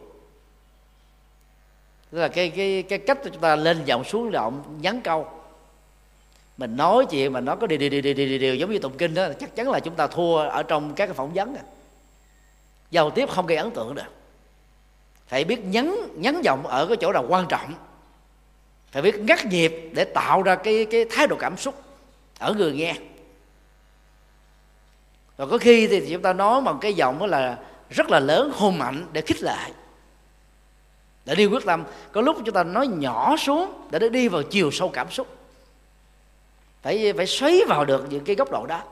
Tức 2.11 2.19
là 2.19 2.29
cái 2.29 2.51
cái 2.51 2.83
cái 2.83 2.99
cách 2.99 3.19
chúng 3.25 3.41
ta 3.41 3.57
lên 3.57 3.85
giọng 3.85 4.05
xuống 4.05 4.33
giọng 4.33 4.79
nhắn 4.81 5.01
câu. 5.01 5.29
Mình 6.57 6.77
nói 6.77 7.07
chuyện 7.11 7.33
mà 7.33 7.41
nó 7.41 7.57
có 7.57 7.67
điều 7.67 7.79
điều 7.79 7.91
điều 7.91 8.03
điều 8.03 8.15
điều, 8.15 8.39
điều 8.39 8.55
giống 8.55 8.71
như 8.71 8.79
tụng 8.79 8.97
kinh 8.99 9.15
đó 9.15 9.29
chắc 9.41 9.57
chắn 9.57 9.71
là 9.71 9.81
chúng 9.81 9.95
ta 9.95 10.07
thua 10.07 10.37
ở 10.37 10.63
trong 10.63 10.95
các 10.95 11.07
cái 11.07 11.15
phỏng 11.15 11.35
vấn 11.35 11.55
à. 11.55 11.63
giao 12.91 13.11
tiếp 13.11 13.29
không 13.31 13.47
gây 13.47 13.59
ấn 13.59 13.71
tượng 13.71 13.95
được. 13.95 14.03
Phải 15.29 15.45
biết 15.45 15.65
nhấn 15.65 15.95
nhấn 16.15 16.41
giọng 16.43 16.67
ở 16.67 16.87
cái 16.87 16.97
chỗ 17.01 17.13
nào 17.13 17.25
quan 17.29 17.47
trọng. 17.49 17.75
Phải 18.91 19.03
biết 19.03 19.19
ngắt 19.19 19.47
nhịp 19.47 19.91
để 19.93 20.05
tạo 20.05 20.43
ra 20.43 20.55
cái 20.55 20.87
cái 20.91 21.05
thái 21.11 21.27
độ 21.27 21.37
cảm 21.39 21.57
xúc 21.57 21.83
ở 22.39 22.55
người 22.55 22.73
nghe 22.73 22.95
và 25.39 25.47
có 25.47 25.59
khi 25.59 25.87
thì 25.87 26.13
chúng 26.13 26.23
ta 26.23 26.33
nói 26.33 26.61
bằng 26.61 26.79
cái 26.81 26.95
giọng 26.95 27.19
đó 27.19 27.27
là 27.27 27.59
rất 27.91 28.11
là 28.11 28.21
lớn, 28.21 28.53
hùng 28.55 28.79
mạnh 28.79 29.07
để 29.13 29.21
khích 29.21 29.43
lệ. 29.43 29.73
Để 31.25 31.35
đi 31.35 31.47
quyết 31.47 31.65
tâm. 31.67 31.85
Có 32.13 32.21
lúc 32.21 32.37
chúng 32.45 32.55
ta 32.55 32.63
nói 32.63 32.87
nhỏ 32.87 33.37
xuống 33.37 33.89
để 33.91 34.09
đi 34.09 34.29
vào 34.29 34.43
chiều 34.43 34.71
sâu 34.71 34.89
cảm 34.89 35.11
xúc. 35.11 35.37
Phải 36.83 37.13
phải 37.17 37.27
xoáy 37.27 37.61
vào 37.69 37.85
được 37.85 38.07
những 38.11 38.25
cái 38.25 38.37
góc 38.37 38.51
độ 38.51 38.67
đó. 38.67 38.83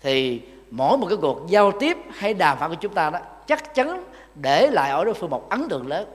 Thì 0.00 0.42
mỗi 0.70 0.98
một 0.98 1.06
cái 1.08 1.18
cuộc 1.20 1.46
giao 1.48 1.72
tiếp 1.80 1.96
hay 2.10 2.34
đàm 2.34 2.58
phán 2.58 2.70
của 2.70 2.76
chúng 2.80 2.94
ta 2.94 3.10
đó, 3.10 3.18
chắc 3.46 3.74
chắn 3.74 4.04
để 4.34 4.70
lại 4.70 4.90
ở 4.90 5.04
đối 5.04 5.14
phương 5.14 5.30
một 5.30 5.50
ấn 5.50 5.68
tượng 5.68 5.86
lớn. 5.86 6.08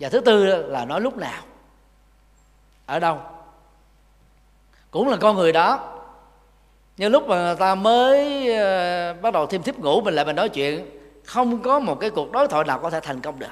Và 0.00 0.08
thứ 0.08 0.20
tư 0.20 0.44
là 0.46 0.84
nói 0.84 1.00
lúc 1.00 1.16
nào? 1.16 1.42
Ở 2.86 2.98
đâu? 2.98 3.20
Cũng 4.90 5.08
là 5.08 5.16
con 5.16 5.36
người 5.36 5.52
đó. 5.52 5.96
Nhưng 6.96 7.12
lúc 7.12 7.28
mà 7.28 7.54
ta 7.58 7.74
mới 7.74 8.46
ờ, 8.56 9.14
bắt 9.14 9.32
đầu 9.32 9.46
thêm 9.46 9.62
thiếp 9.62 9.78
ngủ, 9.78 10.00
mình 10.00 10.14
lại 10.14 10.24
mình 10.24 10.36
nói 10.36 10.48
chuyện, 10.48 10.90
không 11.24 11.62
có 11.62 11.80
một 11.80 12.00
cái 12.00 12.10
cuộc 12.10 12.32
đối 12.32 12.48
thoại 12.48 12.64
nào 12.64 12.78
có 12.78 12.90
thể 12.90 13.00
thành 13.00 13.20
công 13.20 13.38
được. 13.38 13.46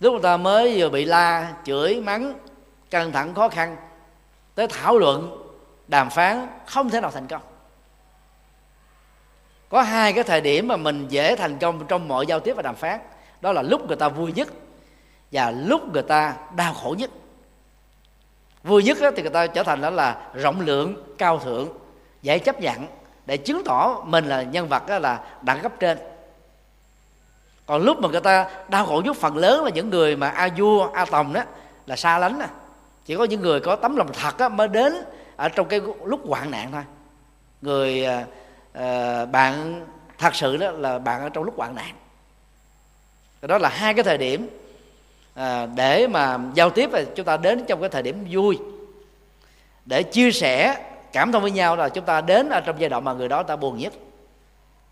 Lúc 0.00 0.14
mà 0.14 0.20
ta 0.22 0.36
mới 0.36 0.80
vừa 0.80 0.88
bị 0.88 1.04
la, 1.04 1.54
chửi, 1.64 2.00
mắng, 2.00 2.34
căng 2.90 3.12
thẳng, 3.12 3.34
khó 3.34 3.48
khăn, 3.48 3.76
tới 4.54 4.66
thảo 4.66 4.98
luận, 4.98 5.46
đàm 5.88 6.10
phán, 6.10 6.48
không 6.66 6.90
thể 6.90 7.00
nào 7.00 7.10
thành 7.10 7.26
công. 7.26 7.42
Có 9.68 9.82
hai 9.82 10.12
cái 10.12 10.24
thời 10.24 10.40
điểm 10.40 10.68
mà 10.68 10.76
mình 10.76 11.06
dễ 11.08 11.36
thành 11.36 11.58
công 11.58 11.86
trong 11.86 12.08
mọi 12.08 12.26
giao 12.26 12.40
tiếp 12.40 12.52
và 12.56 12.62
đàm 12.62 12.74
phán. 12.74 13.00
Đó 13.40 13.52
là 13.52 13.62
lúc 13.62 13.86
người 13.86 13.96
ta 13.96 14.08
vui 14.08 14.32
nhất 14.32 14.48
và 15.32 15.50
lúc 15.50 15.92
người 15.92 16.02
ta 16.02 16.36
đau 16.56 16.74
khổ 16.74 16.94
nhất 16.98 17.10
vui 18.66 18.82
nhất 18.82 18.98
thì 19.16 19.22
người 19.22 19.30
ta 19.30 19.46
trở 19.46 19.62
thành 19.62 19.80
đó 19.80 19.90
là 19.90 20.16
rộng 20.34 20.60
lượng 20.60 21.14
cao 21.18 21.38
thượng 21.38 21.68
dễ 22.22 22.38
chấp 22.38 22.60
nhận 22.60 22.86
để 23.26 23.36
chứng 23.36 23.62
tỏ 23.64 24.02
mình 24.06 24.24
là 24.24 24.42
nhân 24.42 24.68
vật 24.68 24.86
đó 24.86 24.98
là 24.98 25.20
đẳng 25.42 25.60
cấp 25.60 25.72
trên. 25.80 25.98
Còn 27.66 27.82
lúc 27.82 28.00
mà 28.00 28.08
người 28.08 28.20
ta 28.20 28.50
đau 28.68 28.86
khổ 28.86 29.02
nhất 29.04 29.16
phần 29.16 29.36
lớn 29.36 29.64
là 29.64 29.70
những 29.70 29.90
người 29.90 30.16
mà 30.16 30.28
a 30.28 30.48
vua 30.56 30.88
a 30.92 31.04
tòng 31.04 31.32
đó 31.32 31.42
là 31.86 31.96
xa 31.96 32.18
lánh 32.18 32.38
đó. 32.38 32.46
chỉ 33.04 33.16
có 33.16 33.24
những 33.24 33.40
người 33.40 33.60
có 33.60 33.76
tấm 33.76 33.96
lòng 33.96 34.10
thật 34.12 34.38
đó, 34.38 34.48
mới 34.48 34.68
đến 34.68 34.94
ở 35.36 35.48
trong 35.48 35.68
cái 35.68 35.80
lúc 36.04 36.20
hoạn 36.28 36.50
nạn 36.50 36.72
thôi. 36.72 36.82
Người 37.62 38.06
uh, 38.78 39.30
bạn 39.32 39.86
thật 40.18 40.34
sự 40.34 40.56
đó 40.56 40.70
là 40.70 40.98
bạn 40.98 41.20
ở 41.22 41.28
trong 41.28 41.44
lúc 41.44 41.54
hoạn 41.56 41.74
nạn. 41.74 41.94
Đó 43.42 43.58
là 43.58 43.68
hai 43.68 43.94
cái 43.94 44.04
thời 44.04 44.18
điểm 44.18 44.48
à, 45.36 45.66
để 45.66 46.06
mà 46.06 46.38
giao 46.54 46.70
tiếp 46.70 46.90
và 46.92 47.04
chúng 47.14 47.26
ta 47.26 47.36
đến 47.36 47.64
trong 47.68 47.80
cái 47.80 47.88
thời 47.88 48.02
điểm 48.02 48.26
vui. 48.30 48.58
Để 49.84 50.02
chia 50.02 50.32
sẻ 50.32 50.84
cảm 51.12 51.32
thông 51.32 51.42
với 51.42 51.50
nhau 51.50 51.76
là 51.76 51.88
chúng 51.88 52.04
ta 52.04 52.20
đến 52.20 52.48
ở 52.48 52.60
trong 52.60 52.76
giai 52.80 52.88
đoạn 52.88 53.04
mà 53.04 53.12
người 53.12 53.28
đó 53.28 53.42
ta 53.42 53.56
buồn 53.56 53.78
nhất. 53.78 53.92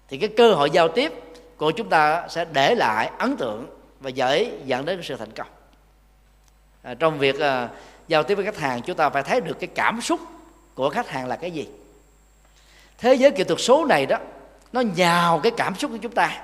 Thì 0.08 0.18
cái 0.18 0.28
cơ 0.36 0.54
hội 0.54 0.70
giao 0.70 0.88
tiếp 0.88 1.12
của 1.56 1.70
chúng 1.70 1.88
ta 1.88 2.26
sẽ 2.28 2.44
để 2.52 2.74
lại 2.74 3.10
ấn 3.18 3.36
tượng 3.36 3.66
và 4.00 4.10
dễ 4.10 4.52
dẫn 4.64 4.84
đến 4.84 5.00
sự 5.02 5.16
thành 5.16 5.30
công. 5.30 5.46
À, 6.82 6.94
trong 6.94 7.18
việc 7.18 7.40
à, 7.40 7.68
giao 8.08 8.22
tiếp 8.22 8.34
với 8.34 8.44
khách 8.44 8.58
hàng 8.58 8.82
chúng 8.82 8.96
ta 8.96 9.10
phải 9.10 9.22
thấy 9.22 9.40
được 9.40 9.60
cái 9.60 9.68
cảm 9.74 10.00
xúc 10.00 10.20
của 10.74 10.90
khách 10.90 11.08
hàng 11.08 11.26
là 11.26 11.36
cái 11.36 11.50
gì. 11.50 11.68
Thế 12.98 13.14
giới 13.14 13.30
kỹ 13.30 13.44
thuật 13.44 13.60
số 13.60 13.84
này 13.84 14.06
đó 14.06 14.18
nó 14.72 14.80
nhào 14.80 15.40
cái 15.42 15.52
cảm 15.56 15.74
xúc 15.74 15.90
của 15.90 15.98
chúng 16.02 16.12
ta 16.12 16.42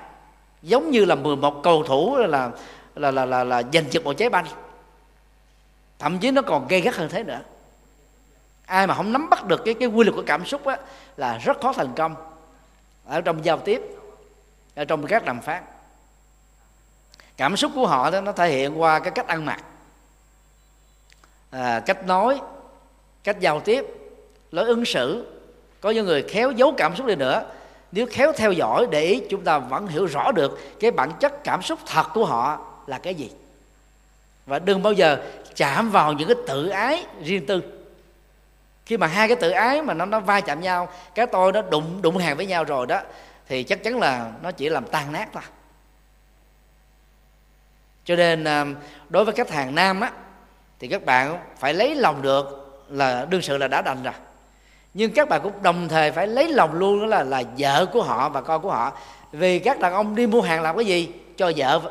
giống 0.61 0.91
như 0.91 1.05
là 1.05 1.15
11 1.15 1.63
cầu 1.63 1.83
thủ 1.83 2.17
là 2.17 2.51
là 2.95 3.11
là 3.11 3.25
là, 3.25 3.43
là 3.43 3.63
giành 3.73 3.85
giật 3.91 4.03
một 4.03 4.13
trái 4.13 4.29
banh 4.29 4.45
thậm 5.99 6.19
chí 6.19 6.31
nó 6.31 6.41
còn 6.41 6.67
gây 6.67 6.81
gắt 6.81 6.95
hơn 6.95 7.09
thế 7.09 7.23
nữa. 7.23 7.39
Ai 8.65 8.87
mà 8.87 8.93
không 8.93 9.11
nắm 9.11 9.29
bắt 9.29 9.45
được 9.45 9.61
cái 9.65 9.73
cái 9.73 9.87
quy 9.87 10.03
luật 10.03 10.15
của 10.15 10.23
cảm 10.25 10.45
xúc 10.45 10.65
á 10.65 10.77
là 11.17 11.37
rất 11.37 11.61
khó 11.61 11.73
thành 11.73 11.93
công. 11.95 12.15
Ở 13.05 13.21
trong 13.21 13.45
giao 13.45 13.57
tiếp 13.57 13.81
ở 14.75 14.85
trong 14.85 15.07
các 15.07 15.25
đàm 15.25 15.41
phán 15.41 15.63
cảm 17.37 17.57
xúc 17.57 17.71
của 17.75 17.87
họ 17.87 18.11
đó 18.11 18.21
nó 18.21 18.31
thể 18.31 18.49
hiện 18.49 18.81
qua 18.81 18.99
cái 18.99 19.11
cách 19.11 19.27
ăn 19.27 19.45
mặc 19.45 19.63
à, 21.51 21.79
cách 21.85 22.05
nói 22.05 22.41
cách 23.23 23.39
giao 23.39 23.59
tiếp 23.59 23.85
lối 24.51 24.65
ứng 24.65 24.85
xử. 24.85 25.37
Có 25.81 25.89
những 25.89 26.05
người 26.05 26.23
khéo 26.23 26.51
giấu 26.51 26.73
cảm 26.77 26.95
xúc 26.95 27.07
đi 27.07 27.15
nữa. 27.15 27.43
Nếu 27.91 28.05
khéo 28.11 28.31
theo 28.37 28.51
dõi 28.51 28.87
để 28.91 29.01
ý 29.03 29.23
chúng 29.29 29.43
ta 29.43 29.59
vẫn 29.59 29.87
hiểu 29.87 30.05
rõ 30.05 30.31
được 30.31 30.79
cái 30.79 30.91
bản 30.91 31.11
chất 31.19 31.43
cảm 31.43 31.61
xúc 31.61 31.79
thật 31.85 32.05
của 32.13 32.25
họ 32.25 32.70
là 32.87 32.97
cái 32.97 33.15
gì? 33.15 33.31
Và 34.45 34.59
đừng 34.59 34.83
bao 34.83 34.93
giờ 34.93 35.17
chạm 35.55 35.91
vào 35.91 36.13
những 36.13 36.27
cái 36.27 36.37
tự 36.47 36.69
ái 36.69 37.05
riêng 37.23 37.45
tư. 37.45 37.63
Khi 38.85 38.97
mà 38.97 39.07
hai 39.07 39.27
cái 39.27 39.37
tự 39.37 39.49
ái 39.49 39.81
mà 39.81 39.93
nó 39.93 40.05
nó 40.05 40.19
va 40.19 40.41
chạm 40.41 40.61
nhau, 40.61 40.89
cái 41.15 41.27
tôi 41.27 41.51
nó 41.51 41.61
đụng 41.61 42.01
đụng 42.01 42.17
hàng 42.17 42.37
với 42.37 42.45
nhau 42.45 42.63
rồi 42.63 42.87
đó, 42.87 43.01
thì 43.47 43.63
chắc 43.63 43.83
chắn 43.83 43.99
là 43.99 44.31
nó 44.41 44.51
chỉ 44.51 44.69
làm 44.69 44.85
tan 44.85 45.11
nát 45.11 45.29
thôi. 45.33 45.43
Cho 48.05 48.15
nên 48.15 48.43
à, 48.43 48.65
đối 49.09 49.25
với 49.25 49.33
khách 49.33 49.51
hàng 49.51 49.75
nam 49.75 50.01
á, 50.01 50.11
thì 50.79 50.87
các 50.87 51.05
bạn 51.05 51.39
phải 51.59 51.73
lấy 51.73 51.95
lòng 51.95 52.21
được 52.21 52.57
là 52.89 53.25
đương 53.29 53.41
sự 53.41 53.57
là 53.57 53.67
đã 53.67 53.81
đành 53.81 54.03
rồi. 54.03 54.13
Nhưng 54.93 55.11
các 55.13 55.29
bạn 55.29 55.41
cũng 55.43 55.63
đồng 55.63 55.87
thời 55.87 56.11
phải 56.11 56.27
lấy 56.27 56.49
lòng 56.53 56.73
luôn 56.73 56.99
đó 56.99 57.05
là 57.05 57.23
là 57.23 57.43
vợ 57.57 57.85
của 57.85 58.03
họ 58.03 58.29
và 58.29 58.41
con 58.41 58.61
của 58.61 58.71
họ. 58.71 58.91
Vì 59.31 59.59
các 59.59 59.79
đàn 59.79 59.93
ông 59.93 60.15
đi 60.15 60.27
mua 60.27 60.41
hàng 60.41 60.61
làm 60.61 60.75
cái 60.75 60.85
gì? 60.85 61.11
Cho 61.37 61.51
vợ 61.55 61.81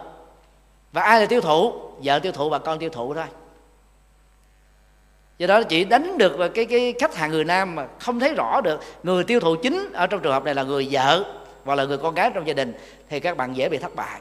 và 0.93 1.03
ai 1.03 1.20
là 1.20 1.26
tiêu 1.26 1.41
thụ? 1.41 1.72
Vợ 2.03 2.18
tiêu 2.18 2.32
thụ 2.32 2.51
và 2.51 2.59
con 2.59 2.78
tiêu 2.78 2.91
thụ 2.91 3.14
thôi. 3.14 3.24
Do 5.38 5.47
đó 5.47 5.62
chỉ 5.62 5.84
đánh 5.84 6.18
được 6.18 6.51
cái 6.55 6.66
cái 6.66 6.95
khách 7.01 7.14
hàng 7.14 7.30
người 7.30 7.45
nam 7.45 7.74
mà 7.74 7.86
không 8.01 8.20
thấy 8.20 8.34
rõ 8.34 8.61
được 8.61 8.80
người 9.03 9.24
tiêu 9.24 9.41
thụ 9.41 9.57
chính 9.62 9.93
ở 9.93 10.07
trong 10.07 10.20
trường 10.20 10.32
hợp 10.32 10.45
này 10.45 10.55
là 10.55 10.62
người 10.62 10.88
vợ 10.91 11.24
hoặc 11.64 11.74
là 11.74 11.84
người 11.84 11.99
con 11.99 12.14
gái 12.14 12.30
trong 12.34 12.47
gia 12.47 12.55
đình 12.55 12.72
thì 13.09 13.20
các 13.20 13.36
bạn 13.36 13.57
dễ 13.57 13.68
bị 13.68 13.78
thất 13.78 13.95
bại. 13.95 14.20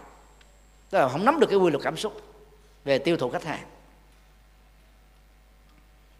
Tức 0.89 0.99
là 0.99 1.09
không 1.09 1.25
nắm 1.25 1.39
được 1.39 1.47
cái 1.49 1.59
quy 1.59 1.71
luật 1.71 1.83
cảm 1.83 1.97
xúc 1.97 2.21
về 2.85 2.97
tiêu 2.97 3.17
thụ 3.17 3.29
khách 3.29 3.43
hàng. 3.43 3.63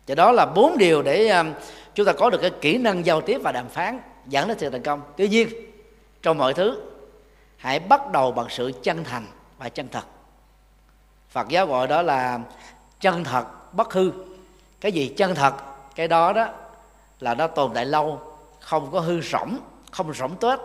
Do 0.08 0.16
đó 0.16 0.32
là 0.32 0.46
bốn 0.46 0.78
điều 0.78 1.02
để 1.02 1.30
um, 1.30 1.54
chúng 1.96 2.06
ta 2.06 2.14
có 2.14 2.30
được 2.30 2.42
cái 2.42 2.52
kỹ 2.62 2.78
năng 2.78 3.06
giao 3.06 3.22
tiếp 3.22 3.42
và 3.44 3.52
đàm 3.52 3.70
phán 3.70 4.00
dẫn 4.28 4.48
đến 4.48 4.60
sự 4.60 4.70
thành 4.70 4.84
công. 4.84 5.02
Tuy 5.18 5.28
nhiên, 5.28 5.50
trong 6.22 6.38
mọi 6.38 6.54
thứ, 6.54 6.82
hãy 7.58 7.80
bắt 7.80 8.12
đầu 8.12 8.32
bằng 8.32 8.48
sự 8.50 8.72
chân 8.84 9.04
thành 9.04 9.26
và 9.58 9.70
chân 9.70 9.88
thật 9.92 10.04
phật 11.30 11.48
giáo 11.50 11.68
gọi 11.68 11.88
đó 11.88 12.02
là 12.02 12.40
chân 13.00 13.24
thật 13.24 13.74
bất 13.74 13.94
hư. 13.94 14.12
Cái 14.82 14.92
gì 14.92 15.14
chân 15.18 15.36
thật? 15.36 15.54
Cái 15.96 16.08
đó 16.08 16.34
đó 16.34 16.48
là 17.20 17.36
nó 17.36 17.48
tồn 17.48 17.72
tại 17.74 17.86
lâu, 17.86 18.22
không 18.60 18.92
có 18.92 19.00
hư 19.00 19.22
rỗng, 19.22 19.58
không 19.92 20.14
rỗng 20.14 20.36
tuếch 20.36 20.60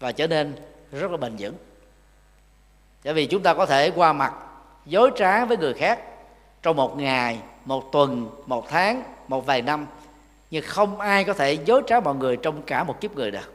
và 0.00 0.12
trở 0.12 0.26
nên 0.26 0.56
rất 0.92 1.10
là 1.10 1.16
bền 1.16 1.36
vững. 1.38 1.54
Bởi 3.04 3.14
vì 3.14 3.26
chúng 3.26 3.42
ta 3.42 3.54
có 3.54 3.66
thể 3.66 3.90
qua 3.90 4.12
mặt 4.12 4.34
dối 4.86 5.10
trá 5.16 5.44
với 5.44 5.56
người 5.56 5.74
khác 5.74 6.00
trong 6.62 6.76
một 6.76 6.96
ngày, 6.96 7.38
một 7.64 7.92
tuần, 7.92 8.30
một 8.46 8.68
tháng, 8.68 9.02
một 9.28 9.46
vài 9.46 9.62
năm, 9.62 9.86
nhưng 10.50 10.64
không 10.66 11.00
ai 11.00 11.24
có 11.24 11.32
thể 11.32 11.52
dối 11.52 11.82
trá 11.86 12.00
mọi 12.00 12.14
người 12.14 12.36
trong 12.36 12.62
cả 12.62 12.84
một 12.84 13.00
kiếp 13.00 13.14
người 13.14 13.30
được. 13.30 13.52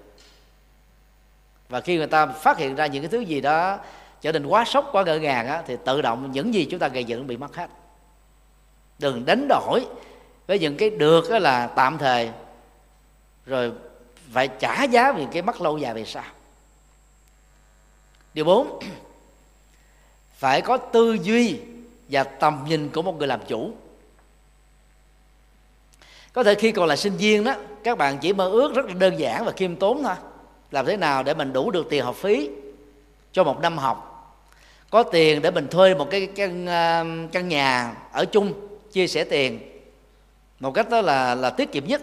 Và 1.69 1.81
khi 1.81 1.97
người 1.97 2.07
ta 2.07 2.25
phát 2.25 2.57
hiện 2.57 2.75
ra 2.75 2.85
những 2.85 3.03
cái 3.03 3.09
thứ 3.09 3.19
gì 3.19 3.41
đó 3.41 3.77
trở 4.21 4.31
nên 4.31 4.45
quá 4.45 4.65
sốc 4.65 4.89
quá 4.91 5.03
ngỡ 5.03 5.19
ngàng 5.19 5.47
á, 5.47 5.63
thì 5.67 5.77
tự 5.85 6.01
động 6.01 6.31
những 6.31 6.53
gì 6.53 6.67
chúng 6.71 6.79
ta 6.79 6.87
gây 6.87 7.03
dựng 7.03 7.27
bị 7.27 7.37
mất 7.37 7.55
hết. 7.55 7.69
Đừng 8.99 9.25
đánh 9.25 9.47
đổi 9.49 9.87
với 10.47 10.59
những 10.59 10.77
cái 10.77 10.89
được 10.89 11.29
đó 11.29 11.39
là 11.39 11.67
tạm 11.67 11.97
thời 11.97 12.29
rồi 13.45 13.71
phải 14.31 14.47
trả 14.59 14.83
giá 14.83 15.11
vì 15.11 15.25
cái 15.31 15.41
mất 15.41 15.61
lâu 15.61 15.77
dài 15.77 15.93
về 15.93 16.05
sau. 16.05 16.23
Điều 18.33 18.45
bốn 18.45 18.79
phải 20.33 20.61
có 20.61 20.77
tư 20.77 21.17
duy 21.21 21.59
và 22.09 22.23
tầm 22.23 22.65
nhìn 22.67 22.89
của 22.89 23.01
một 23.01 23.17
người 23.17 23.27
làm 23.27 23.39
chủ. 23.47 23.71
Có 26.33 26.43
thể 26.43 26.55
khi 26.55 26.71
còn 26.71 26.87
là 26.87 26.95
sinh 26.95 27.17
viên 27.17 27.43
đó 27.43 27.55
các 27.83 27.97
bạn 27.97 28.17
chỉ 28.17 28.33
mơ 28.33 28.49
ước 28.49 28.75
rất 28.75 28.85
là 28.85 28.93
đơn 28.93 29.19
giản 29.19 29.45
và 29.45 29.51
khiêm 29.51 29.75
tốn 29.75 30.03
thôi. 30.03 30.15
Làm 30.71 30.85
thế 30.85 30.97
nào 30.97 31.23
để 31.23 31.33
mình 31.33 31.53
đủ 31.53 31.71
được 31.71 31.87
tiền 31.89 32.05
học 32.05 32.15
phí 32.15 32.49
cho 33.31 33.43
một 33.43 33.59
năm 33.61 33.77
học? 33.77 34.08
Có 34.89 35.03
tiền 35.03 35.41
để 35.41 35.51
mình 35.51 35.67
thuê 35.67 35.95
một 35.95 36.07
cái 36.11 36.27
căn 36.35 36.65
ờ, 36.65 37.05
căn 37.31 37.47
nhà 37.47 37.95
ở 38.11 38.25
chung 38.25 38.53
chia 38.91 39.07
sẻ 39.07 39.23
tiền. 39.23 39.59
Một 40.59 40.71
cách 40.71 40.89
đó 40.89 41.01
là 41.01 41.35
là 41.35 41.49
tiết 41.49 41.71
kiệm 41.71 41.87
nhất. 41.87 42.01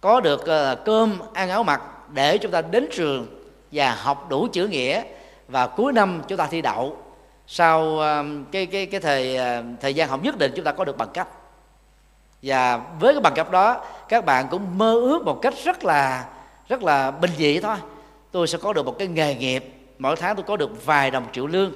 Có 0.00 0.20
được 0.20 0.40
uh, 0.40 0.84
cơm 0.84 1.18
ăn 1.32 1.50
áo 1.50 1.62
mặc 1.62 1.82
để 2.12 2.38
chúng 2.38 2.50
ta 2.50 2.62
đến 2.62 2.88
trường 2.92 3.26
và 3.72 3.94
học 3.94 4.26
đủ 4.28 4.48
chữ 4.52 4.66
nghĩa 4.66 5.02
và 5.48 5.66
cuối 5.66 5.92
năm 5.92 6.22
chúng 6.28 6.38
ta 6.38 6.46
thi 6.46 6.62
đậu. 6.62 6.96
Sau 7.46 7.82
uh, 7.82 8.26
cái 8.52 8.66
cái 8.66 8.86
cái 8.86 9.00
thời 9.00 9.36
uh, 9.36 9.64
thời 9.80 9.94
gian 9.94 10.08
học 10.08 10.22
nhất 10.22 10.38
định 10.38 10.52
chúng 10.56 10.64
ta 10.64 10.72
có 10.72 10.84
được 10.84 10.96
bằng 10.96 11.12
cấp. 11.14 11.28
Và 12.42 12.76
với 13.00 13.14
cái 13.14 13.20
bằng 13.20 13.34
cấp 13.34 13.50
đó 13.50 13.84
các 14.08 14.24
bạn 14.24 14.46
cũng 14.50 14.78
mơ 14.78 14.92
ước 14.94 15.24
một 15.24 15.38
cách 15.42 15.54
rất 15.64 15.84
là 15.84 16.24
rất 16.68 16.82
là 16.82 17.10
bình 17.10 17.30
dị 17.36 17.60
thôi. 17.60 17.76
Tôi 18.30 18.46
sẽ 18.46 18.58
có 18.58 18.72
được 18.72 18.86
một 18.86 18.98
cái 18.98 19.08
nghề 19.08 19.34
nghiệp 19.34 19.74
mỗi 19.98 20.16
tháng 20.16 20.36
tôi 20.36 20.44
có 20.48 20.56
được 20.56 20.86
vài 20.86 21.10
đồng 21.10 21.26
triệu 21.32 21.46
lương. 21.46 21.72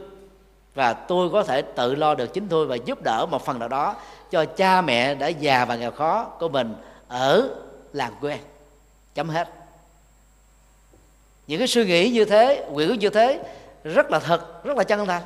Và 0.75 0.93
tôi 0.93 1.31
có 1.31 1.43
thể 1.43 1.63
tự 1.63 1.95
lo 1.95 2.15
được 2.15 2.35
chính 2.35 2.49
tôi 2.49 2.67
và 2.67 2.77
giúp 2.77 3.03
đỡ 3.03 3.27
một 3.31 3.45
phần 3.45 3.59
nào 3.59 3.69
đó 3.69 3.97
cho 4.31 4.45
cha 4.45 4.81
mẹ 4.81 5.15
đã 5.15 5.29
già 5.29 5.65
và 5.65 5.77
nghèo 5.77 5.91
khó 5.91 6.25
của 6.25 6.49
mình 6.49 6.75
ở 7.09 7.49
làng 7.93 8.13
quê. 8.21 8.39
Chấm 9.15 9.29
hết. 9.29 9.49
Những 11.47 11.59
cái 11.59 11.69
suy 11.69 11.85
nghĩ 11.85 12.11
như 12.11 12.25
thế 12.25 12.67
nguyện 12.71 12.89
ước 12.89 12.95
như 12.95 13.11
thế, 13.11 13.41
rất 13.85 14.11
là 14.11 14.19
thật, 14.19 14.65
rất 14.65 14.77
là 14.77 14.85
chân 14.85 15.07
thành. 15.07 15.23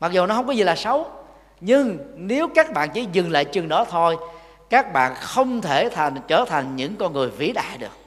Mặc 0.00 0.12
dù 0.12 0.26
nó 0.26 0.34
không 0.34 0.46
có 0.46 0.52
gì 0.52 0.62
là 0.62 0.76
xấu, 0.76 1.10
nhưng 1.60 1.98
nếu 2.16 2.48
các 2.54 2.72
bạn 2.72 2.90
chỉ 2.94 3.06
dừng 3.12 3.30
lại 3.30 3.44
chừng 3.44 3.68
đó 3.68 3.84
thôi, 3.84 4.16
các 4.70 4.92
bạn 4.92 5.14
không 5.14 5.60
thể 5.60 5.88
thành, 5.88 6.16
trở 6.28 6.44
thành 6.48 6.76
những 6.76 6.96
con 6.96 7.12
người 7.12 7.30
vĩ 7.30 7.52
đại 7.52 7.78
được 7.78 8.01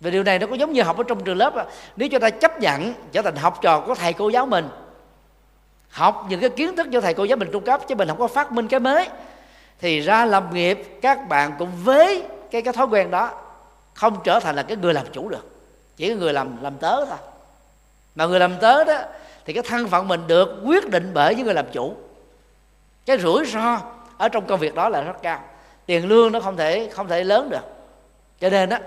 và 0.00 0.10
điều 0.10 0.22
này 0.22 0.38
nó 0.38 0.46
có 0.46 0.54
giống 0.54 0.72
như 0.72 0.82
học 0.82 0.98
ở 0.98 1.04
trong 1.08 1.24
trường 1.24 1.36
lớp 1.36 1.54
đó. 1.54 1.64
nếu 1.96 2.08
cho 2.08 2.18
ta 2.18 2.30
chấp 2.30 2.60
nhận 2.60 2.94
trở 3.12 3.22
thành 3.22 3.36
học 3.36 3.58
trò 3.62 3.80
của 3.80 3.94
thầy 3.94 4.12
cô 4.12 4.28
giáo 4.28 4.46
mình, 4.46 4.68
học 5.88 6.26
những 6.28 6.40
cái 6.40 6.50
kiến 6.50 6.76
thức 6.76 6.86
cho 6.92 7.00
thầy 7.00 7.14
cô 7.14 7.24
giáo 7.24 7.36
mình 7.36 7.48
trung 7.52 7.64
cấp, 7.64 7.80
chứ 7.88 7.94
mình 7.94 8.08
không 8.08 8.18
có 8.18 8.28
phát 8.28 8.52
minh 8.52 8.68
cái 8.68 8.80
mới, 8.80 9.08
thì 9.80 10.00
ra 10.00 10.24
làm 10.24 10.54
nghiệp 10.54 10.98
các 11.02 11.28
bạn 11.28 11.52
cũng 11.58 11.70
với 11.84 12.22
cái 12.50 12.62
cái 12.62 12.74
thói 12.74 12.86
quen 12.86 13.10
đó, 13.10 13.30
không 13.94 14.16
trở 14.24 14.40
thành 14.40 14.56
là 14.56 14.62
cái 14.62 14.76
người 14.76 14.94
làm 14.94 15.06
chủ 15.12 15.28
được. 15.28 15.50
Chỉ 15.96 16.08
là 16.08 16.16
người 16.16 16.32
làm 16.32 16.62
làm 16.62 16.76
tớ 16.76 17.04
thôi. 17.04 17.18
Mà 18.14 18.26
người 18.26 18.40
làm 18.40 18.56
tớ 18.60 18.84
đó, 18.84 18.98
thì 19.44 19.52
cái 19.52 19.62
thân 19.62 19.88
phận 19.88 20.08
mình 20.08 20.26
được 20.26 20.48
quyết 20.64 20.90
định 20.90 21.10
bởi 21.14 21.34
những 21.34 21.44
người 21.44 21.54
làm 21.54 21.66
chủ. 21.72 21.94
Cái 23.06 23.18
rủi 23.18 23.46
ro 23.46 23.80
ở 24.18 24.28
trong 24.28 24.46
công 24.46 24.60
việc 24.60 24.74
đó 24.74 24.88
là 24.88 25.00
rất 25.00 25.22
cao. 25.22 25.40
Tiền 25.86 26.08
lương 26.08 26.32
nó 26.32 26.40
không 26.40 26.56
thể 26.56 26.90
không 26.92 27.08
thể 27.08 27.24
lớn 27.24 27.50
được. 27.50 27.64
Cho 28.40 28.50
nên 28.50 28.68
đó 28.68 28.78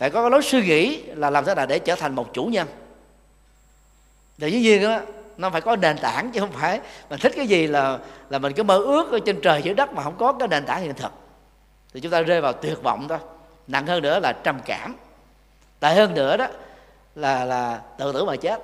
phải 0.00 0.10
có 0.10 0.22
cái 0.22 0.30
lối 0.30 0.42
suy 0.42 0.62
nghĩ 0.62 1.02
là 1.02 1.30
làm 1.30 1.44
thế 1.44 1.54
nào 1.54 1.66
để 1.66 1.78
trở 1.78 1.94
thành 1.94 2.14
một 2.14 2.34
chủ 2.34 2.44
nhân. 2.44 2.68
Thì 4.38 4.50
dĩ 4.50 4.60
nhiên 4.60 4.82
đó 4.82 5.00
nó 5.36 5.50
phải 5.50 5.60
có 5.60 5.76
nền 5.76 5.98
tảng 5.98 6.30
chứ 6.30 6.40
không 6.40 6.52
phải 6.52 6.80
mình 7.10 7.20
thích 7.20 7.32
cái 7.36 7.46
gì 7.46 7.66
là 7.66 7.98
là 8.30 8.38
mình 8.38 8.52
cứ 8.52 8.62
mơ 8.62 8.76
ước 8.76 9.12
ở 9.12 9.18
trên 9.26 9.40
trời 9.40 9.62
dưới 9.62 9.74
đất 9.74 9.92
mà 9.92 10.02
không 10.02 10.16
có 10.18 10.32
cái 10.32 10.48
nền 10.48 10.66
tảng 10.66 10.82
hiện 10.82 10.94
thực. 10.94 11.12
Thì 11.94 12.00
chúng 12.00 12.12
ta 12.12 12.20
rơi 12.22 12.40
vào 12.40 12.52
tuyệt 12.52 12.82
vọng 12.82 13.08
thôi. 13.08 13.18
Nặng 13.66 13.86
hơn 13.86 14.02
nữa 14.02 14.20
là 14.20 14.32
trầm 14.32 14.60
cảm. 14.64 14.96
Tệ 15.80 15.94
hơn 15.94 16.14
nữa 16.14 16.36
đó 16.36 16.46
là 17.14 17.44
là 17.44 17.80
tự 17.98 18.12
tử 18.12 18.24
mà 18.24 18.36
chết. 18.36 18.60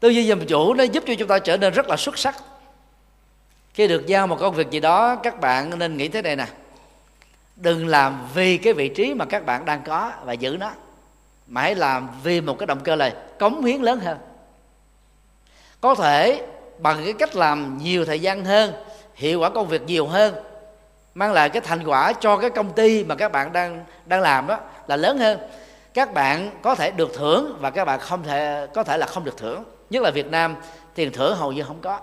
Tư 0.00 0.08
duy 0.08 0.26
làm 0.26 0.46
chủ 0.46 0.74
nó 0.74 0.84
giúp 0.84 1.04
cho 1.06 1.14
chúng 1.18 1.28
ta 1.28 1.38
trở 1.38 1.56
nên 1.56 1.72
rất 1.72 1.88
là 1.88 1.96
xuất 1.96 2.18
sắc 2.18 2.36
khi 3.76 3.88
được 3.88 4.06
giao 4.06 4.26
một 4.26 4.36
công 4.40 4.54
việc 4.54 4.70
gì 4.70 4.80
đó, 4.80 5.16
các 5.16 5.40
bạn 5.40 5.78
nên 5.78 5.96
nghĩ 5.96 6.08
thế 6.08 6.22
này 6.22 6.36
nè. 6.36 6.46
Đừng 7.56 7.88
làm 7.88 8.28
vì 8.34 8.58
cái 8.58 8.72
vị 8.72 8.88
trí 8.88 9.14
mà 9.14 9.24
các 9.24 9.46
bạn 9.46 9.64
đang 9.64 9.82
có 9.82 10.12
và 10.24 10.32
giữ 10.32 10.56
nó, 10.60 10.70
mà 11.46 11.60
hãy 11.60 11.74
làm 11.74 12.08
vì 12.22 12.40
một 12.40 12.58
cái 12.58 12.66
động 12.66 12.80
cơ 12.84 12.94
là 12.94 13.14
cống 13.38 13.64
hiến 13.64 13.82
lớn 13.82 14.00
hơn. 14.00 14.18
Có 15.80 15.94
thể 15.94 16.46
bằng 16.78 17.00
cái 17.04 17.12
cách 17.12 17.36
làm 17.36 17.78
nhiều 17.78 18.04
thời 18.04 18.20
gian 18.20 18.44
hơn, 18.44 18.72
hiệu 19.14 19.40
quả 19.40 19.50
công 19.50 19.68
việc 19.68 19.82
nhiều 19.82 20.06
hơn, 20.06 20.34
mang 21.14 21.32
lại 21.32 21.48
cái 21.48 21.60
thành 21.60 21.84
quả 21.84 22.12
cho 22.12 22.36
cái 22.36 22.50
công 22.50 22.72
ty 22.72 23.04
mà 23.04 23.14
các 23.14 23.32
bạn 23.32 23.52
đang 23.52 23.84
đang 24.06 24.20
làm 24.20 24.46
đó 24.46 24.58
là 24.86 24.96
lớn 24.96 25.18
hơn. 25.18 25.38
Các 25.94 26.14
bạn 26.14 26.50
có 26.62 26.74
thể 26.74 26.90
được 26.90 27.14
thưởng 27.14 27.56
và 27.60 27.70
các 27.70 27.84
bạn 27.84 28.00
không 28.00 28.22
thể, 28.22 28.66
có 28.74 28.84
thể 28.84 28.98
là 28.98 29.06
không 29.06 29.24
được 29.24 29.36
thưởng. 29.36 29.64
Nhất 29.90 30.02
là 30.02 30.10
Việt 30.10 30.26
Nam, 30.26 30.56
tiền 30.94 31.12
thưởng 31.12 31.36
hầu 31.36 31.52
như 31.52 31.62
không 31.62 31.80
có 31.80 32.00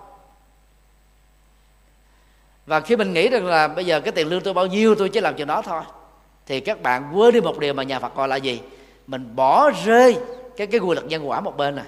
và 2.65 2.79
khi 2.79 2.95
mình 2.95 3.13
nghĩ 3.13 3.29
rằng 3.29 3.45
là 3.45 3.67
bây 3.67 3.85
giờ 3.85 3.99
cái 3.99 4.11
tiền 4.11 4.27
lương 4.27 4.41
tôi 4.41 4.53
bao 4.53 4.65
nhiêu, 4.65 4.95
tôi 4.95 5.09
chỉ 5.09 5.21
làm 5.21 5.35
chuyện 5.35 5.47
đó 5.47 5.61
thôi, 5.61 5.81
thì 6.45 6.59
các 6.59 6.81
bạn 6.81 7.11
quên 7.13 7.33
đi 7.33 7.41
một 7.41 7.59
điều 7.59 7.73
mà 7.73 7.83
nhà 7.83 7.99
Phật 7.99 8.15
gọi 8.15 8.27
là 8.27 8.35
gì? 8.35 8.61
Mình 9.07 9.35
bỏ 9.35 9.71
rơi 9.85 10.17
cái 10.57 10.67
cái 10.67 10.79
quy 10.79 10.93
luật 10.93 11.05
nhân 11.05 11.29
quả 11.29 11.41
một 11.41 11.57
bên 11.57 11.75
này. 11.75 11.85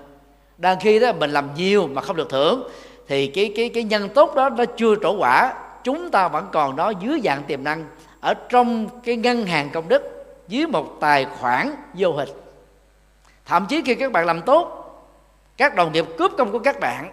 Đang 0.57 0.79
khi 0.79 0.99
đó 0.99 1.11
mình 1.13 1.31
làm 1.31 1.49
nhiều 1.55 1.87
mà 1.87 2.01
không 2.01 2.15
được 2.15 2.29
thưởng, 2.29 2.69
thì 3.07 3.27
cái 3.27 3.53
cái 3.55 3.69
cái 3.69 3.83
nhân 3.83 4.09
tốt 4.09 4.35
đó 4.35 4.49
nó 4.49 4.65
chưa 4.65 4.95
trổ 4.95 5.17
quả, 5.17 5.53
chúng 5.83 6.11
ta 6.11 6.27
vẫn 6.27 6.47
còn 6.51 6.75
đó 6.75 6.89
dưới 6.89 7.21
dạng 7.23 7.43
tiềm 7.43 7.63
năng 7.63 7.85
ở 8.19 8.33
trong 8.33 8.89
cái 9.03 9.15
ngân 9.15 9.45
hàng 9.45 9.69
công 9.69 9.89
đức 9.89 10.25
dưới 10.47 10.67
một 10.67 10.97
tài 10.99 11.25
khoản 11.25 11.71
vô 11.93 12.11
hình. 12.11 12.29
Thậm 13.45 13.65
chí 13.69 13.81
khi 13.85 13.95
các 13.95 14.11
bạn 14.11 14.25
làm 14.25 14.41
tốt, 14.41 14.81
các 15.57 15.75
đồng 15.75 15.91
nghiệp 15.91 16.05
cướp 16.17 16.31
công 16.37 16.51
của 16.51 16.59
các 16.59 16.79
bạn 16.79 17.11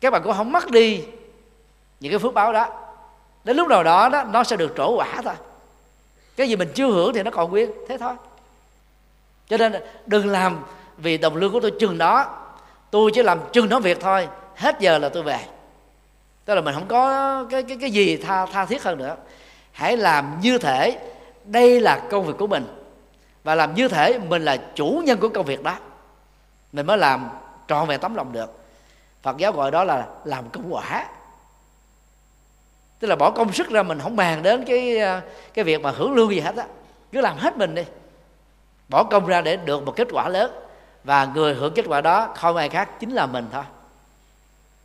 các 0.00 0.10
bạn 0.10 0.22
cũng 0.22 0.32
không 0.32 0.52
mất 0.52 0.70
đi 0.70 1.04
những 2.00 2.12
cái 2.12 2.18
phước 2.18 2.34
báo 2.34 2.52
đó, 2.52 2.68
đến 3.44 3.56
lúc 3.56 3.68
nào 3.68 3.82
đó 3.82 4.08
đó, 4.08 4.24
nó 4.24 4.44
sẽ 4.44 4.56
được 4.56 4.72
trổ 4.76 4.96
quả 4.96 5.20
thôi. 5.24 5.34
Cái 6.36 6.48
gì 6.48 6.56
mình 6.56 6.68
chưa 6.74 6.86
hưởng 6.86 7.14
thì 7.14 7.22
nó 7.22 7.30
còn 7.30 7.50
nguyên, 7.50 7.70
thế 7.88 7.98
thôi. 7.98 8.14
Cho 9.48 9.56
nên 9.56 9.74
đừng 10.06 10.28
làm 10.28 10.64
vì 10.96 11.18
đồng 11.18 11.36
lương 11.36 11.52
của 11.52 11.60
tôi 11.60 11.72
chừng 11.80 11.98
đó. 11.98 12.36
Tôi 12.90 13.10
chỉ 13.14 13.22
làm 13.22 13.38
chừng 13.52 13.68
đó 13.68 13.80
việc 13.80 14.00
thôi, 14.00 14.28
hết 14.56 14.80
giờ 14.80 14.98
là 14.98 15.08
tôi 15.08 15.22
về. 15.22 15.40
Tức 16.44 16.54
là 16.54 16.60
mình 16.60 16.74
không 16.74 16.86
có 16.88 17.44
cái 17.50 17.62
cái 17.62 17.76
cái 17.80 17.90
gì 17.90 18.16
tha 18.16 18.46
tha 18.46 18.64
thiết 18.64 18.82
hơn 18.82 18.98
nữa. 18.98 19.16
Hãy 19.72 19.96
làm 19.96 20.40
như 20.40 20.58
thể 20.58 20.98
đây 21.44 21.80
là 21.80 22.02
công 22.10 22.26
việc 22.26 22.34
của 22.38 22.46
mình. 22.46 22.66
Và 23.44 23.54
làm 23.54 23.74
như 23.74 23.88
thể 23.88 24.18
mình 24.18 24.44
là 24.44 24.56
chủ 24.74 25.02
nhân 25.04 25.20
của 25.20 25.28
công 25.28 25.46
việc 25.46 25.62
đó. 25.62 25.76
Mình 26.72 26.86
mới 26.86 26.98
làm 26.98 27.28
trọn 27.68 27.88
vẹn 27.88 28.00
tấm 28.00 28.14
lòng 28.14 28.32
được. 28.32 28.58
Phật 29.22 29.36
giáo 29.36 29.52
gọi 29.52 29.70
đó 29.70 29.84
là 29.84 30.06
làm 30.24 30.50
công 30.50 30.74
quả 30.74 31.06
tức 33.00 33.08
là 33.08 33.16
bỏ 33.16 33.30
công 33.30 33.52
sức 33.52 33.70
ra 33.70 33.82
mình 33.82 33.98
không 34.00 34.16
bàn 34.16 34.42
đến 34.42 34.64
cái 34.64 34.98
à, 34.98 35.22
cái 35.54 35.64
việc 35.64 35.80
mà 35.80 35.90
hưởng 35.90 36.12
lương 36.12 36.30
gì 36.30 36.40
hết 36.40 36.56
á. 36.56 36.64
Cứ 37.12 37.20
làm 37.20 37.36
hết 37.36 37.56
mình 37.56 37.74
đi. 37.74 37.84
Bỏ 38.88 39.04
công 39.04 39.26
ra 39.26 39.40
để 39.40 39.56
được 39.56 39.86
một 39.86 39.96
kết 39.96 40.08
quả 40.12 40.28
lớn. 40.28 40.50
Và 41.04 41.24
người 41.34 41.54
hưởng 41.54 41.74
kết 41.74 41.84
quả 41.88 42.00
đó 42.00 42.28
không 42.36 42.56
ai 42.56 42.68
khác 42.68 43.00
chính 43.00 43.10
là 43.10 43.26
mình 43.26 43.46
thôi. 43.52 43.64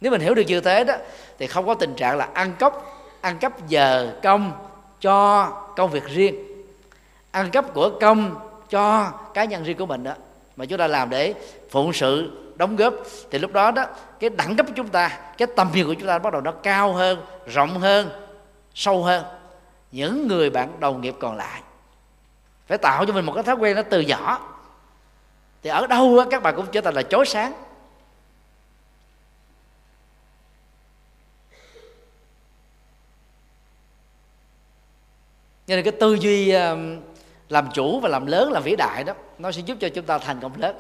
Nếu 0.02 0.12
mình 0.12 0.22
hiểu 0.22 0.36
được 0.36 0.44
như 0.48 0.62
thế 0.62 0.84
đó, 0.84 0.94
thì 1.40 1.48
không 1.48 1.68
có 1.68 1.74
tình 1.74 1.96
trạng 1.96 2.18
là 2.18 2.28
ăn 2.34 2.54
cốc 2.60 3.02
ăn 3.22 3.38
cắp 3.38 3.68
giờ 3.68 4.14
công 4.24 4.52
cho 5.02 5.48
công 5.76 5.92
việc 5.92 6.06
riêng. 6.06 6.36
Ăn 7.32 7.52
cắp 7.52 7.74
của 7.74 7.92
công 8.02 8.36
cho 8.70 9.12
cá 9.34 9.46
nhân 9.46 9.64
riêng 9.64 9.78
của 9.78 9.86
mình 9.86 10.04
đó 10.04 10.14
mà 10.56 10.66
chúng 10.66 10.80
ta 10.80 10.88
làm 10.88 11.10
để 11.10 11.34
phụng 11.70 11.94
sự, 11.94 12.32
đóng 12.56 12.76
góp, 12.76 12.94
thì 13.32 13.40
lúc 13.40 13.54
đó 13.54 13.72
đó, 13.72 13.86
cái 14.20 14.30
đẳng 14.30 14.56
cấp 14.56 14.66
của 14.66 14.74
chúng 14.76 14.88
ta, 14.88 15.20
cái 15.38 15.48
tầm 15.56 15.72
nhìn 15.74 15.88
của 15.88 15.94
chúng 15.94 16.08
ta 16.08 16.20
bắt 16.20 16.34
đầu 16.34 16.42
nó 16.42 16.52
cao 16.52 16.94
hơn, 16.94 17.26
rộng 17.46 17.80
hơn, 17.80 18.10
sâu 18.74 19.04
hơn. 19.04 19.26
Những 19.92 20.28
người 20.28 20.50
bạn 20.50 20.80
đồng 20.80 21.02
nghiệp 21.02 21.16
còn 21.20 21.38
lại 21.38 21.62
phải 22.68 22.78
tạo 22.78 23.06
cho 23.06 23.14
mình 23.14 23.26
một 23.26 23.34
cái 23.34 23.44
thói 23.44 23.56
quen 23.56 23.76
nó 23.76 23.82
từ 23.82 24.02
nhỏ. 24.02 24.52
Thì 25.64 25.70
ở 25.70 25.88
đâu 25.88 26.26
các 26.32 26.44
bạn 26.44 26.56
cũng 26.56 26.66
trở 26.72 26.82
thành 26.82 26.94
là 26.94 27.04
chói 27.04 27.26
sáng. 27.26 27.54
Cho 35.68 35.76
nên 35.76 35.84
cái 35.84 35.94
tư 36.00 36.14
duy 36.14 36.56
làm 37.50 37.68
chủ 37.74 38.00
và 38.00 38.10
làm 38.10 38.26
lớn 38.26 38.52
làm 38.52 38.64
vĩ 38.64 38.76
đại 38.76 39.04
đó 39.04 39.14
nó 39.38 39.52
sẽ 39.52 39.62
giúp 39.66 39.78
cho 39.82 39.90
chúng 39.90 40.06
ta 40.06 40.18
thành 40.18 40.40
công 40.42 40.62
lớn. 40.62 40.76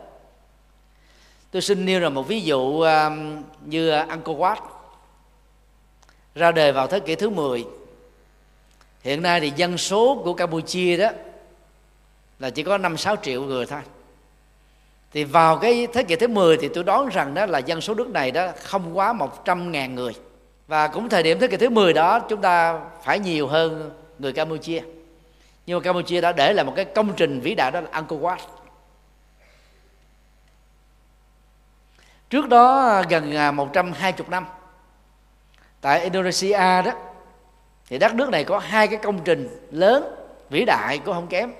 Tôi 1.51 1.61
xin 1.61 1.85
nêu 1.85 1.99
ra 1.99 2.09
một 2.09 2.27
ví 2.27 2.41
dụ 2.41 2.81
um, 2.81 3.43
như 3.65 3.89
Angkor 3.89 4.37
Wat. 4.37 4.55
Ra 6.35 6.51
đời 6.51 6.71
vào 6.71 6.87
thế 6.87 6.99
kỷ 6.99 7.15
thứ 7.15 7.29
10 7.29 7.65
hiện 9.01 9.21
nay 9.21 9.39
thì 9.39 9.51
dân 9.55 9.77
số 9.77 10.21
của 10.23 10.33
Campuchia 10.33 10.97
đó 10.97 11.09
là 12.39 12.49
chỉ 12.49 12.63
có 12.63 12.77
5 12.77 12.97
6 12.97 13.15
triệu 13.15 13.43
người 13.43 13.65
thôi. 13.65 13.81
Thì 15.13 15.23
vào 15.23 15.57
cái 15.57 15.87
thế 15.93 16.03
kỷ 16.03 16.15
thứ 16.15 16.27
10 16.27 16.57
thì 16.57 16.67
tôi 16.67 16.83
đoán 16.83 17.09
rằng 17.09 17.33
đó 17.33 17.45
là 17.45 17.59
dân 17.59 17.81
số 17.81 17.93
nước 17.93 18.09
này 18.09 18.31
đó 18.31 18.47
không 18.63 18.97
quá 18.97 19.13
100 19.13 19.71
ngàn 19.71 19.95
người. 19.95 20.13
Và 20.67 20.87
cũng 20.87 21.09
thời 21.09 21.23
điểm 21.23 21.39
thế 21.39 21.47
kỷ 21.47 21.57
thứ 21.57 21.69
10 21.69 21.93
đó 21.93 22.19
chúng 22.19 22.41
ta 22.41 22.79
phải 23.03 23.19
nhiều 23.19 23.47
hơn 23.47 23.91
người 24.19 24.33
Campuchia 24.33 24.81
nhưng 25.65 25.79
mà 25.79 25.83
Campuchia 25.83 26.21
đã 26.21 26.31
để 26.31 26.53
lại 26.53 26.65
một 26.65 26.73
cái 26.75 26.85
công 26.85 27.13
trình 27.13 27.39
vĩ 27.39 27.55
đại 27.55 27.71
đó 27.71 27.81
là 27.81 27.87
Angkor 27.91 28.21
Wat. 28.21 28.37
Trước 32.29 32.49
đó, 32.49 33.01
gần 33.09 33.35
à, 33.35 33.51
120 33.51 34.27
năm, 34.29 34.45
tại 35.81 36.01
Indonesia 36.01 36.81
đó, 36.81 36.91
thì 37.87 37.97
đất 37.97 38.15
nước 38.15 38.29
này 38.29 38.43
có 38.43 38.59
hai 38.59 38.87
cái 38.87 38.97
công 38.97 39.19
trình 39.23 39.67
lớn, 39.71 40.15
vĩ 40.49 40.65
đại 40.65 40.97
cũng 40.97 41.13
không 41.13 41.27
kém. 41.27 41.53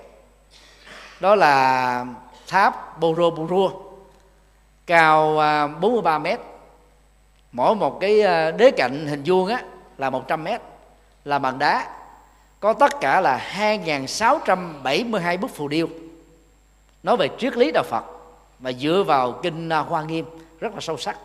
Đó 1.20 1.34
là 1.34 2.04
tháp 2.48 3.00
Borobudur, 3.00 3.72
cao 4.86 5.38
à, 5.38 5.66
43 5.66 6.18
mét. 6.18 6.40
Mỗi 7.52 7.74
một 7.74 7.98
cái 8.00 8.22
à, 8.22 8.50
đế 8.50 8.70
cạnh 8.70 9.06
hình 9.06 9.22
vuông 9.26 9.48
á 9.48 9.62
là 9.98 10.10
100 10.10 10.44
mét, 10.44 10.60
là 11.24 11.38
bằng 11.38 11.58
đá 11.58 11.86
có 12.66 12.72
tất 12.72 13.00
cả 13.00 13.20
là 13.20 13.50
2.672 13.54 15.38
bức 15.38 15.54
phù 15.54 15.68
điêu. 15.68 15.88
Nói 17.02 17.16
về 17.16 17.28
triết 17.38 17.56
lý 17.56 17.70
đạo 17.72 17.84
Phật 17.84 18.04
và 18.58 18.72
dựa 18.72 19.04
vào 19.06 19.40
kinh 19.42 19.70
Hoa 19.70 20.02
Nghiêm 20.02 20.24
rất 20.60 20.74
là 20.74 20.80
sâu 20.80 20.96
sắc. 20.98 21.18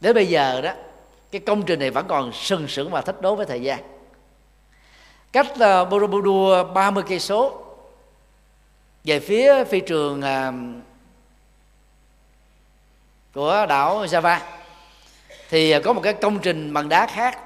Đến 0.00 0.14
bây 0.14 0.26
giờ 0.26 0.60
đó 0.60 0.72
cái 1.30 1.40
công 1.40 1.62
trình 1.62 1.78
này 1.78 1.90
vẫn 1.90 2.06
còn 2.08 2.32
sừng 2.32 2.68
sững 2.68 2.90
và 2.90 3.00
thích 3.00 3.20
đối 3.20 3.36
với 3.36 3.46
thời 3.46 3.62
gian. 3.62 3.82
Cách 5.32 5.46
uh, 5.50 5.88
Borobudur 5.90 6.72
30 6.74 7.04
cây 7.08 7.20
số 7.20 7.64
về 9.04 9.20
phía 9.20 9.64
phi 9.64 9.80
trường 9.80 10.20
uh, 10.20 10.54
của 13.34 13.66
đảo 13.68 14.04
Java 14.04 14.38
thì 15.50 15.80
có 15.80 15.92
một 15.92 16.00
cái 16.00 16.12
công 16.12 16.38
trình 16.38 16.72
bằng 16.72 16.88
đá 16.88 17.06
khác 17.06 17.38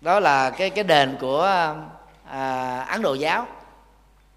đó 0.00 0.20
là 0.20 0.50
cái 0.50 0.70
cái 0.70 0.84
đền 0.84 1.16
của 1.20 1.74
à, 2.30 2.80
Ấn 2.88 3.02
Độ 3.02 3.14
giáo. 3.14 3.46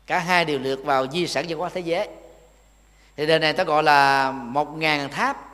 Cả 0.08 0.20
hai 0.20 0.46
đều 0.46 0.60
lượt 0.60 0.86
vào 0.86 1.08
di 1.08 1.28
sản 1.28 1.46
văn 1.50 1.60
hóa 1.60 1.70
thế 1.74 1.82
giới. 1.82 2.08
Thì 3.18 3.26
đền 3.26 3.42
này 3.42 3.54
ta 3.54 3.64
gọi 3.64 3.84
là 3.84 4.32
một 4.32 4.78
ngàn 4.78 5.10
tháp. 5.10 5.52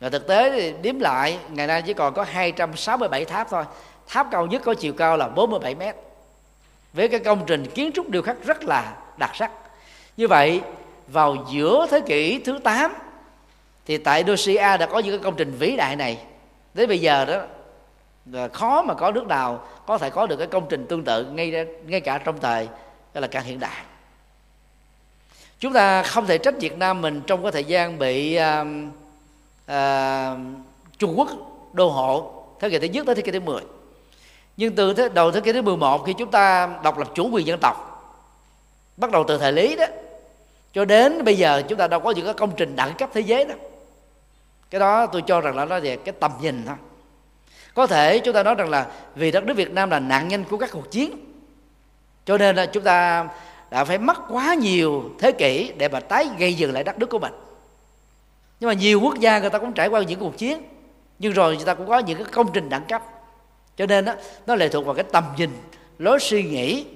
Và 0.00 0.10
thực 0.10 0.26
tế 0.26 0.50
thì 0.50 0.74
đếm 0.82 1.00
lại 1.00 1.38
ngày 1.50 1.66
nay 1.66 1.82
chỉ 1.82 1.94
còn 1.94 2.14
có 2.14 2.24
267 2.24 3.24
tháp 3.24 3.50
thôi. 3.50 3.64
Tháp 4.08 4.28
cao 4.30 4.46
nhất 4.46 4.62
có 4.64 4.74
chiều 4.74 4.92
cao 4.92 5.16
là 5.16 5.28
47 5.28 5.74
mét. 5.74 5.96
Với 6.92 7.08
cái 7.08 7.20
công 7.20 7.44
trình 7.46 7.66
kiến 7.66 7.90
trúc 7.94 8.08
điêu 8.08 8.22
khắc 8.22 8.36
rất 8.44 8.64
là 8.64 8.94
đặc 9.16 9.30
sắc. 9.34 9.50
Như 10.16 10.28
vậy 10.28 10.60
vào 11.06 11.36
giữa 11.52 11.86
thế 11.90 12.00
kỷ 12.00 12.40
thứ 12.44 12.58
8 12.64 12.94
thì 13.86 13.98
tại 13.98 14.18
Indonesia 14.18 14.76
đã 14.76 14.86
có 14.86 14.98
những 14.98 15.12
cái 15.12 15.24
công 15.24 15.36
trình 15.36 15.56
vĩ 15.58 15.76
đại 15.76 15.96
này. 15.96 16.18
Đến 16.74 16.88
bây 16.88 16.98
giờ 16.98 17.24
đó 17.24 17.42
Ờ, 18.32 18.48
khó 18.52 18.82
mà 18.82 18.94
có 18.94 19.10
nước 19.12 19.26
nào 19.26 19.66
có 19.86 19.98
thể 19.98 20.10
có 20.10 20.26
được 20.26 20.36
cái 20.36 20.46
công 20.46 20.66
trình 20.68 20.86
tương 20.86 21.04
tự 21.04 21.24
ngay 21.24 21.66
ngay 21.86 22.00
cả 22.00 22.18
trong 22.18 22.40
thời 22.40 22.68
gọi 23.14 23.22
là 23.22 23.26
càng 23.28 23.44
hiện 23.44 23.60
đại. 23.60 23.84
Chúng 25.58 25.72
ta 25.72 26.02
không 26.02 26.26
thể 26.26 26.38
trách 26.38 26.54
Việt 26.60 26.78
Nam 26.78 27.00
mình 27.00 27.22
trong 27.26 27.42
cái 27.42 27.52
thời 27.52 27.64
gian 27.64 27.98
bị 27.98 28.38
uh, 28.38 28.66
uh, 29.70 30.38
Trung 30.98 31.18
Quốc 31.18 31.28
đô 31.72 31.88
hộ 31.88 32.32
thế 32.60 32.70
kỷ 32.70 32.78
thứ 32.78 32.86
nhất 32.86 33.06
tới 33.06 33.14
thế 33.14 33.22
kỷ 33.22 33.32
thứ 33.32 33.40
10 33.40 33.62
nhưng 34.56 34.74
từ 34.74 34.94
thế 34.94 35.08
đầu 35.08 35.32
thế 35.32 35.40
kỷ 35.40 35.52
thứ 35.52 35.62
11 35.62 36.06
khi 36.06 36.12
chúng 36.18 36.30
ta 36.30 36.68
độc 36.84 36.98
lập 36.98 37.08
chủ 37.14 37.30
quyền 37.32 37.46
dân 37.46 37.58
tộc 37.62 37.76
bắt 38.96 39.10
đầu 39.10 39.24
từ 39.28 39.38
thời 39.38 39.52
lý 39.52 39.76
đó 39.76 39.86
cho 40.76 40.84
đến 40.84 41.24
bây 41.24 41.36
giờ 41.36 41.62
chúng 41.68 41.78
ta 41.78 41.88
đâu 41.88 42.00
có 42.00 42.10
những 42.10 42.24
cái 42.24 42.34
công 42.34 42.52
trình 42.56 42.76
đẳng 42.76 42.94
cấp 42.98 43.10
thế 43.14 43.20
giới 43.20 43.44
đó. 43.44 43.54
Cái 44.70 44.78
đó 44.80 45.06
tôi 45.06 45.22
cho 45.26 45.40
rằng 45.40 45.56
là 45.56 45.64
nó 45.64 45.80
về 45.80 45.96
cái 45.96 46.14
tầm 46.20 46.32
nhìn 46.40 46.62
thôi 46.66 46.76
có 47.76 47.86
thể 47.86 48.18
chúng 48.18 48.34
ta 48.34 48.42
nói 48.42 48.54
rằng 48.54 48.70
là 48.70 48.86
vì 49.14 49.30
đất 49.30 49.44
nước 49.44 49.54
Việt 49.54 49.70
Nam 49.70 49.90
là 49.90 50.00
nạn 50.00 50.28
nhân 50.28 50.44
của 50.44 50.56
các 50.56 50.70
cuộc 50.72 50.90
chiến. 50.90 51.16
Cho 52.24 52.38
nên 52.38 52.56
là 52.56 52.66
chúng 52.66 52.82
ta 52.82 53.28
đã 53.70 53.84
phải 53.84 53.98
mất 53.98 54.18
quá 54.28 54.54
nhiều 54.54 55.10
thế 55.18 55.32
kỷ 55.32 55.72
để 55.76 55.88
mà 55.88 56.00
tái 56.00 56.28
gây 56.38 56.54
dựng 56.54 56.72
lại 56.72 56.84
đất 56.84 56.98
nước 56.98 57.10
của 57.10 57.18
mình. 57.18 57.32
Nhưng 58.60 58.68
mà 58.68 58.74
nhiều 58.74 59.00
quốc 59.00 59.18
gia 59.20 59.38
người 59.38 59.50
ta 59.50 59.58
cũng 59.58 59.72
trải 59.72 59.88
qua 59.88 60.02
những 60.02 60.20
cuộc 60.20 60.38
chiến 60.38 60.62
nhưng 61.18 61.32
rồi 61.32 61.56
người 61.56 61.64
ta 61.64 61.74
cũng 61.74 61.88
có 61.88 61.98
những 61.98 62.18
cái 62.18 62.32
công 62.32 62.52
trình 62.52 62.68
đẳng 62.68 62.84
cấp. 62.84 63.02
Cho 63.76 63.86
nên 63.86 64.04
đó, 64.04 64.14
nó 64.46 64.54
lệ 64.54 64.68
thuộc 64.68 64.86
vào 64.86 64.94
cái 64.94 65.04
tầm 65.12 65.24
nhìn 65.36 65.50
lối 65.98 66.20
suy 66.20 66.42
nghĩ 66.42 66.86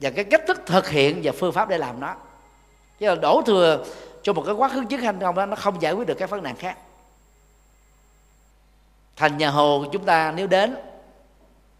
và 0.00 0.10
cái 0.10 0.24
cách 0.24 0.42
thức 0.46 0.62
thực 0.66 0.88
hiện 0.88 1.20
và 1.22 1.32
phương 1.38 1.52
pháp 1.52 1.68
để 1.68 1.78
làm 1.78 2.00
nó. 2.00 2.14
Chứ 3.00 3.06
là 3.06 3.14
đổ 3.14 3.42
thừa 3.46 3.84
cho 4.22 4.32
một 4.32 4.42
cái 4.46 4.54
quá 4.54 4.68
khứ 4.68 4.84
chiến 4.88 5.00
tranh 5.02 5.20
không 5.20 5.34
đó 5.34 5.46
nó 5.46 5.56
không 5.56 5.82
giải 5.82 5.92
quyết 5.92 6.06
được 6.06 6.18
các 6.18 6.30
vấn 6.30 6.42
nạn 6.42 6.56
khác 6.56 6.76
thành 9.16 9.38
nhà 9.38 9.50
hồ 9.50 9.84
chúng 9.92 10.04
ta 10.04 10.32
nếu 10.36 10.46
đến 10.46 10.76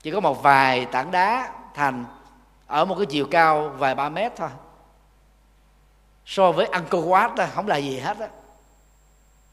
chỉ 0.03 0.11
có 0.11 0.21
một 0.21 0.43
vài 0.43 0.85
tảng 0.85 1.11
đá 1.11 1.53
thành 1.75 2.05
ở 2.67 2.85
một 2.85 2.95
cái 2.99 3.07
chiều 3.07 3.27
cao 3.31 3.75
vài 3.79 3.95
ba 3.95 4.09
mét 4.09 4.33
thôi. 4.37 4.49
So 6.27 6.53
với 6.53 6.67
Angkor 6.67 7.05
Wat 7.05 7.35
đó, 7.35 7.47
không 7.55 7.69
là 7.69 7.77
gì 7.77 7.99
hết 7.99 8.19
á. 8.19 8.29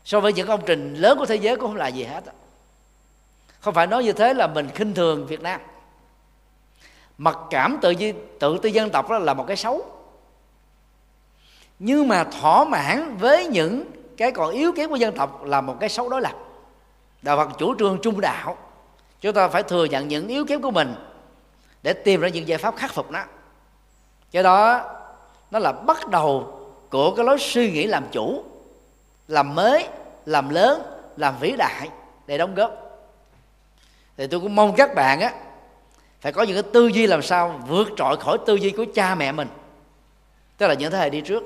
So 0.06 0.20
với 0.20 0.34
những 0.34 0.48
công 0.48 0.62
trình 0.66 0.96
lớn 0.96 1.18
của 1.18 1.26
thế 1.26 1.36
giới 1.36 1.56
cũng 1.56 1.68
không 1.68 1.76
là 1.76 1.88
gì 1.88 2.04
hết 2.04 2.26
đó. 2.26 2.32
không 3.60 3.74
phải 3.74 3.88
nói 3.88 4.04
như 4.04 4.14
thế 4.14 4.34
là 4.34 4.48
mình 4.48 4.70
khinh 4.76 4.94
thường 4.94 5.28
việt 5.28 5.42
nam. 5.42 5.62
Mặc 7.18 7.38
cảm 7.50 7.78
tự 7.82 7.94
tự 8.40 8.58
tư 8.58 8.70
dân 8.70 8.90
tộc 8.90 9.10
đó 9.10 9.20
là 9.20 9.34
một 9.34 9.46
cái 9.48 9.58
xấu. 9.58 9.86
Nhưng 11.80 12.08
mà 12.08 12.24
thỏa 12.24 12.66
mãn 12.66 13.18
với 13.18 13.48
những 13.48 13.92
cái 14.18 14.32
còn 14.32 14.52
yếu 14.52 14.72
kém 14.72 14.90
của 14.90 14.96
dân 14.96 15.16
tộc 15.16 15.44
là 15.44 15.62
một 15.62 15.78
cái 15.80 15.90
xấu 15.90 16.10
đối 16.10 16.22
lập 16.22 16.34
đạo 17.22 17.38
phật 17.38 17.58
chủ 17.58 17.76
trương 17.80 18.00
trung 18.02 18.22
đạo. 18.22 18.58
Chúng 19.22 19.34
ta 19.34 19.48
phải 19.48 19.64
thừa 19.64 19.86
nhận 19.86 20.08
những 20.08 20.28
yếu 20.28 20.46
kém 20.46 20.62
của 20.62 20.72
mình 20.72 20.96
để 21.84 21.94
tìm 21.94 22.22
ra 22.22 22.30
những 22.30 22.48
giải 22.48 22.58
pháp 22.58 22.76
khắc 22.78 22.94
phục 22.94 23.12
nó. 23.12 23.24
Do 24.32 24.42
đó, 24.42 24.82
nó 25.52 25.60
là 25.60 25.72
bắt 25.72 26.08
đầu 26.08 26.60
của 26.90 27.16
cái 27.16 27.26
lối 27.26 27.40
suy 27.40 27.72
nghĩ 27.72 27.86
làm 27.86 28.06
chủ, 28.12 28.44
làm 29.28 29.56
mới, 29.56 29.88
làm 30.26 30.50
lớn, 30.50 30.82
làm 31.18 31.36
vĩ 31.40 31.52
đại 31.58 31.90
để 32.28 32.38
đóng 32.38 32.56
góp. 32.56 32.72
Thì 34.18 34.28
tôi 34.28 34.40
cũng 34.40 34.56
mong 34.56 34.76
các 34.76 34.96
bạn 34.96 35.20
á, 35.20 35.34
phải 36.22 36.32
có 36.32 36.44
những 36.44 36.56
cái 36.56 36.72
tư 36.74 36.88
duy 36.88 37.08
làm 37.08 37.22
sao 37.22 37.62
vượt 37.68 37.88
trội 37.98 38.18
khỏi 38.18 38.38
tư 38.46 38.56
duy 38.56 38.70
của 38.70 38.86
cha 38.96 39.16
mẹ 39.16 39.32
mình. 39.32 39.48
Tức 40.58 40.68
là 40.68 40.74
những 40.74 40.92
thế 40.92 40.98
hệ 40.98 41.10
đi 41.10 41.22
trước 41.22 41.44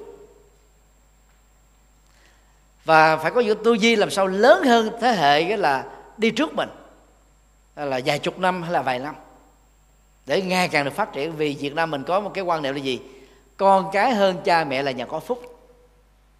và 2.85 3.17
phải 3.17 3.31
có 3.31 3.41
những 3.41 3.63
tư 3.63 3.73
duy 3.73 3.95
làm 3.95 4.09
sao 4.09 4.27
lớn 4.27 4.63
hơn 4.63 4.89
thế 5.01 5.11
hệ 5.11 5.43
cái 5.43 5.57
là 5.57 5.85
đi 6.17 6.31
trước 6.31 6.53
mình. 6.53 6.69
Là 7.75 7.99
vài 8.05 8.19
chục 8.19 8.39
năm, 8.39 8.63
hay 8.63 8.71
là 8.71 8.81
vài 8.81 8.99
năm. 8.99 9.15
Để 10.25 10.41
ngày 10.41 10.67
càng 10.67 10.85
được 10.85 10.93
phát 10.93 11.13
triển, 11.13 11.35
vì 11.35 11.57
Việt 11.59 11.75
Nam 11.75 11.91
mình 11.91 12.03
có 12.03 12.19
một 12.19 12.31
cái 12.33 12.43
quan 12.43 12.61
niệm 12.61 12.73
là 12.73 12.79
gì? 12.79 12.99
Con 13.57 13.89
cái 13.93 14.13
hơn 14.13 14.41
cha 14.43 14.63
mẹ 14.63 14.83
là 14.83 14.91
nhà 14.91 15.05
có 15.05 15.19
phúc. 15.19 15.59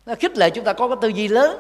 Nó 0.05 0.15
khích 0.15 0.37
lệ 0.37 0.49
chúng 0.49 0.65
ta 0.65 0.73
có 0.73 0.87
cái 0.87 0.97
tư 1.01 1.07
duy 1.07 1.27
lớn, 1.27 1.57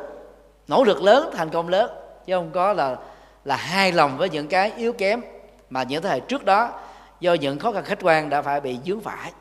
nỗ 0.67 0.83
lực 0.83 1.01
lớn, 1.01 1.29
thành 1.35 1.49
công 1.49 1.69
lớn. 1.69 1.91
Chứ 2.25 2.35
không 2.35 2.51
có 2.51 2.73
là 2.73 2.97
là 3.45 3.55
hài 3.55 3.91
lòng 3.91 4.17
với 4.17 4.29
những 4.29 4.47
cái 4.47 4.71
yếu 4.77 4.93
kém 4.93 5.21
mà 5.69 5.83
những 5.83 6.03
thế 6.03 6.09
hệ 6.09 6.19
trước 6.19 6.45
đó 6.45 6.81
do 7.19 7.33
những 7.33 7.59
khó 7.59 7.71
khăn 7.71 7.83
khách 7.83 7.99
quan 8.01 8.29
đã 8.29 8.41
phải 8.41 8.61
bị 8.61 8.77
dướng 8.85 9.01
phải. 9.01 9.31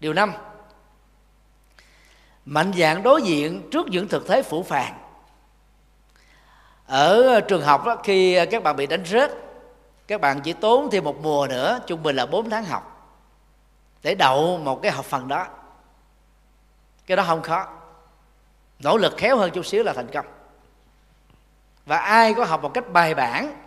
Điều 0.00 0.12
năm 0.12 0.32
mạnh 2.46 2.72
dạng 2.78 3.02
đối 3.02 3.22
diện 3.22 3.68
trước 3.70 3.86
những 3.88 4.08
thực 4.08 4.28
thế 4.28 4.42
phủ 4.42 4.62
phàng. 4.62 4.98
Ở 6.86 7.22
ờ, 7.22 7.40
trường 7.40 7.62
học 7.62 7.84
đó, 7.84 7.96
khi 8.04 8.34
ờ, 8.34 8.46
các 8.46 8.62
bạn 8.62 8.76
bị 8.76 8.86
đánh 8.86 9.04
rớt 9.04 9.32
các 10.06 10.20
bạn 10.20 10.40
chỉ 10.40 10.52
tốn 10.52 10.90
thêm 10.90 11.04
một 11.04 11.22
mùa 11.22 11.46
nữa 11.46 11.78
trung 11.86 12.02
bình 12.02 12.16
là 12.16 12.26
4 12.26 12.50
tháng 12.50 12.64
học 12.64 13.12
để 14.02 14.14
đậu 14.14 14.58
một 14.58 14.82
cái 14.82 14.92
học 14.92 15.04
phần 15.04 15.28
đó. 15.28 15.46
Cái 17.06 17.16
đó 17.16 17.24
không 17.26 17.42
khó. 17.42 17.68
Nỗ 18.78 18.96
lực 18.96 19.14
khéo 19.16 19.36
hơn 19.36 19.50
chút 19.50 19.66
xíu 19.66 19.82
là 19.82 19.92
thành 19.92 20.08
công. 20.12 20.26
Và 21.86 21.98
ai 21.98 22.34
có 22.34 22.44
học 22.44 22.62
một 22.62 22.74
cách 22.74 22.92
bài 22.92 23.14
bản 23.14 23.62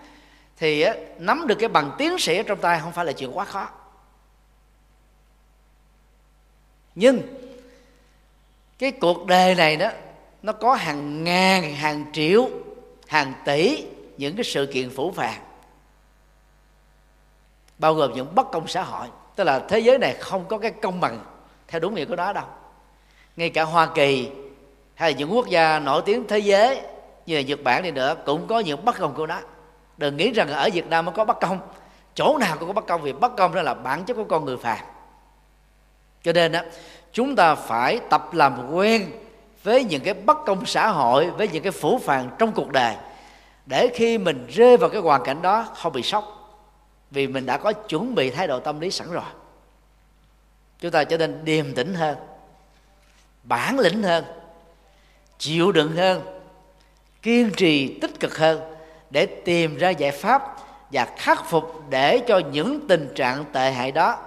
thì 0.58 0.86
nắm 1.18 1.48
được 1.48 1.56
cái 1.60 1.70
bằng 1.70 1.92
tiến 1.98 2.20
sĩ 2.20 2.44
trong 2.44 2.60
tay 2.62 2.80
không 2.80 2.92
phải 2.92 3.06
là 3.06 3.12
chuyện 3.12 3.38
quá 3.38 3.46
khó. 3.46 3.70
Nhưng 6.96 7.22
cái 8.80 8.92
cuộc 8.92 9.26
đời 9.26 9.56
này 9.56 9.78
đó, 9.78 9.90
nó 10.42 10.54
có 10.54 10.74
hàng 10.74 11.24
ngàn, 11.24 11.76
hàng 11.76 12.06
triệu, 12.14 12.50
hàng 13.08 13.34
tỷ 13.46 13.86
những 14.18 14.36
cái 14.36 14.44
sự 14.44 14.66
kiện 14.74 14.90
phủ 14.90 15.12
phàng. 15.12 15.42
Bao 17.78 17.94
gồm 17.94 18.14
những 18.14 18.36
bất 18.36 18.52
công 18.52 18.68
xã 18.68 18.84
hội. 18.84 19.08
Tức 19.36 19.44
là 19.44 19.60
thế 19.60 19.80
giới 19.80 19.98
này 19.98 20.16
không 20.20 20.46
có 20.48 20.58
cái 20.58 20.72
công 20.72 21.00
bằng 21.00 21.20
theo 21.68 21.80
đúng 21.80 21.96
nghĩa 21.96 22.06
của 22.06 22.16
nó 22.16 22.34
đâu. 22.34 22.44
Ngay 23.36 23.50
cả 23.50 23.64
hoa 23.64 23.88
kỳ 23.96 24.30
hay 24.96 25.12
là 25.12 25.18
những 25.18 25.34
quốc 25.34 25.48
gia 25.48 25.80
nổi 25.80 26.02
tiếng 26.06 26.28
thế 26.28 26.40
giới 26.40 26.82
như 27.26 27.36
là 27.36 27.42
nhật 27.42 27.64
bản 27.64 27.84
đi 27.84 27.92
nữa 27.92 28.16
cũng 28.26 28.48
có 28.48 28.60
những 28.60 28.86
bất 28.86 29.00
công 29.00 29.14
của 29.14 29.28
nó. 29.28 29.40
Đừng 29.98 30.18
nghĩ 30.18 30.32
rằng 30.32 30.50
ở 30.50 30.70
việt 30.74 30.88
nam 30.88 31.06
mới 31.06 31.16
có 31.16 31.26
bất 31.26 31.40
công. 31.40 31.60
Chỗ 32.14 32.38
nào 32.38 32.58
cũng 32.60 32.68
có 32.68 32.74
bất 32.74 32.88
công 32.88 33.02
vì 33.02 33.14
bất 33.14 33.36
công 33.38 33.56
đó 33.56 33.62
là 33.62 33.74
bản 33.74 34.06
chất 34.06 34.14
của 34.14 34.24
con 34.24 34.46
người 34.46 34.58
phàm. 34.58 34.80
Cho 36.24 36.34
nên 36.34 36.52
đó 36.52 36.62
chúng 37.14 37.36
ta 37.36 37.56
phải 37.56 38.00
tập 38.10 38.34
làm 38.34 38.72
quen 38.72 39.12
với 39.64 39.84
những 39.84 40.02
cái 40.02 40.14
bất 40.14 40.38
công 40.46 40.66
xã 40.66 40.88
hội, 40.88 41.30
với 41.30 41.48
những 41.48 41.64
cái 41.64 41.72
phủ 41.72 42.00
phàng 42.04 42.30
trong 42.40 42.52
cuộc 42.52 42.72
đời. 42.72 42.96
Để 43.66 43.90
khi 43.94 44.18
mình 44.18 44.48
rơi 44.50 44.78
vào 44.78 44.90
cái 44.90 45.02
hoàn 45.02 45.24
cảnh 45.24 45.42
đó, 45.42 45.68
không 45.76 45.94
bị 45.94 46.02
sốc. 46.02 46.36
Vì 47.12 47.28
mình 47.28 47.46
đã 47.46 47.58
có 47.58 47.74
chuẩn 47.74 48.16
bị 48.16 48.30
thái 48.30 48.48
độ 48.48 48.60
tâm 48.60 48.80
lý 48.80 48.92
sẵn 48.92 49.12
rồi. 49.12 49.24
Chúng 50.80 50.92
ta 50.92 51.04
trở 51.04 51.18
nên 51.18 51.46
điềm 51.46 51.74
tĩnh 51.74 51.94
hơn, 51.94 52.18
bản 53.44 53.80
lĩnh 53.80 54.04
hơn, 54.04 54.24
chịu 55.38 55.72
đựng 55.72 55.96
hơn, 55.96 56.22
kiên 57.22 57.52
trì, 57.58 58.00
tích 58.00 58.20
cực 58.20 58.38
hơn 58.38 58.76
để 59.10 59.26
tìm 59.26 59.78
ra 59.78 59.90
giải 59.90 60.12
pháp 60.12 60.56
và 60.92 61.08
khắc 61.18 61.46
phục 61.46 61.84
để 61.90 62.20
cho 62.28 62.42
những 62.52 62.88
tình 62.88 63.14
trạng 63.16 63.46
tệ 63.54 63.72
hại 63.72 63.92
đó 63.92 64.18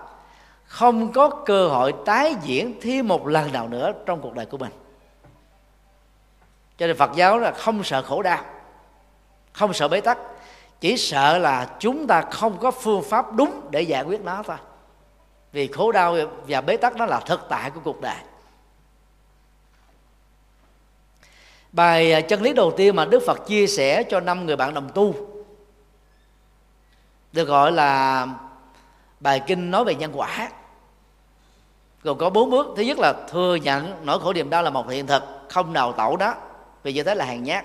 không 0.73 1.13
có 1.13 1.31
cơ 1.31 1.69
hội 1.69 1.95
tái 2.05 2.37
diễn 2.43 2.75
thêm 2.81 3.09
một 3.09 3.27
lần 3.27 3.53
nào 3.53 3.69
nữa 3.69 3.93
trong 4.07 4.21
cuộc 4.21 4.35
đời 4.35 4.47
của 4.47 4.59
mình. 4.59 4.73
Cho 6.79 6.87
nên 6.87 6.97
phật 6.97 7.11
giáo 7.17 7.39
là 7.39 7.53
không 7.53 7.85
sợ 7.85 8.03
khổ 8.03 8.23
đau, 8.23 8.45
không 9.53 9.73
sợ 9.73 9.89
bế 9.89 10.01
tắc, 10.01 10.19
chỉ 10.81 10.97
sợ 10.97 11.39
là 11.39 11.77
chúng 11.79 12.07
ta 12.07 12.23
không 12.23 12.59
có 12.59 12.71
phương 12.71 13.03
pháp 13.03 13.33
đúng 13.33 13.61
để 13.71 13.83
giải 13.83 14.03
quyết 14.03 14.21
nó 14.21 14.43
thôi. 14.43 14.57
Vì 15.53 15.69
khổ 15.69 15.93
đau 15.93 16.17
và 16.49 16.61
bế 16.61 16.77
tắc 16.77 16.97
nó 16.97 17.07
là 17.07 17.21
thực 17.21 17.47
tại 17.49 17.71
của 17.71 17.81
cuộc 17.85 18.01
đời. 18.01 18.17
Bài 21.73 22.13
à, 22.13 22.21
chân 22.21 22.43
lý 22.43 22.53
đầu 22.53 22.73
tiên 22.77 22.97
mà 22.97 23.05
đức 23.05 23.23
phật 23.27 23.47
chia 23.47 23.67
sẻ 23.67 24.03
cho 24.03 24.21
năm 24.21 24.47
người 24.47 24.57
bạn 24.57 24.75
đồng 24.75 24.91
tu, 24.95 25.15
được 27.33 27.45
gọi 27.45 27.73
là 27.73 28.27
bài 29.21 29.43
kinh 29.47 29.71
nói 29.71 29.85
về 29.85 29.95
nhân 29.95 30.13
quả 30.15 30.49
gồm 32.03 32.19
có 32.19 32.31
bốn 32.31 32.51
bước. 32.51 32.67
Thứ 32.77 32.83
nhất 32.83 32.99
là 32.99 33.15
thừa 33.31 33.55
nhận 33.55 33.95
nỗi 34.05 34.21
khổ 34.21 34.33
niềm 34.33 34.51
đau 34.51 34.63
là 34.63 34.71
một 34.71 34.89
hiện 34.89 35.07
thực, 35.07 35.23
không 35.49 35.73
đào 35.73 35.93
tẩu 35.93 36.17
đó, 36.17 36.35
vì 36.83 36.93
như 36.93 37.03
thế 37.03 37.15
là 37.15 37.25
hàng 37.25 37.43
nhát. 37.43 37.65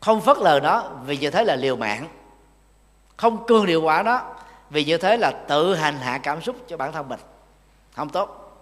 Không 0.00 0.20
phớt 0.20 0.38
lờ 0.38 0.60
nó, 0.62 0.84
vì 1.06 1.16
như 1.16 1.30
thế 1.30 1.44
là 1.44 1.56
liều 1.56 1.76
mạng. 1.76 2.08
Không 3.16 3.46
cương 3.46 3.66
điều 3.66 3.82
quả 3.82 4.02
đó 4.02 4.34
vì 4.70 4.84
như 4.84 4.96
thế 4.96 5.16
là 5.16 5.30
tự 5.48 5.74
hành 5.74 5.96
hạ 5.96 6.18
cảm 6.18 6.42
xúc 6.42 6.56
cho 6.68 6.76
bản 6.76 6.92
thân 6.92 7.08
mình. 7.08 7.20
Không 7.96 8.08
tốt. 8.08 8.58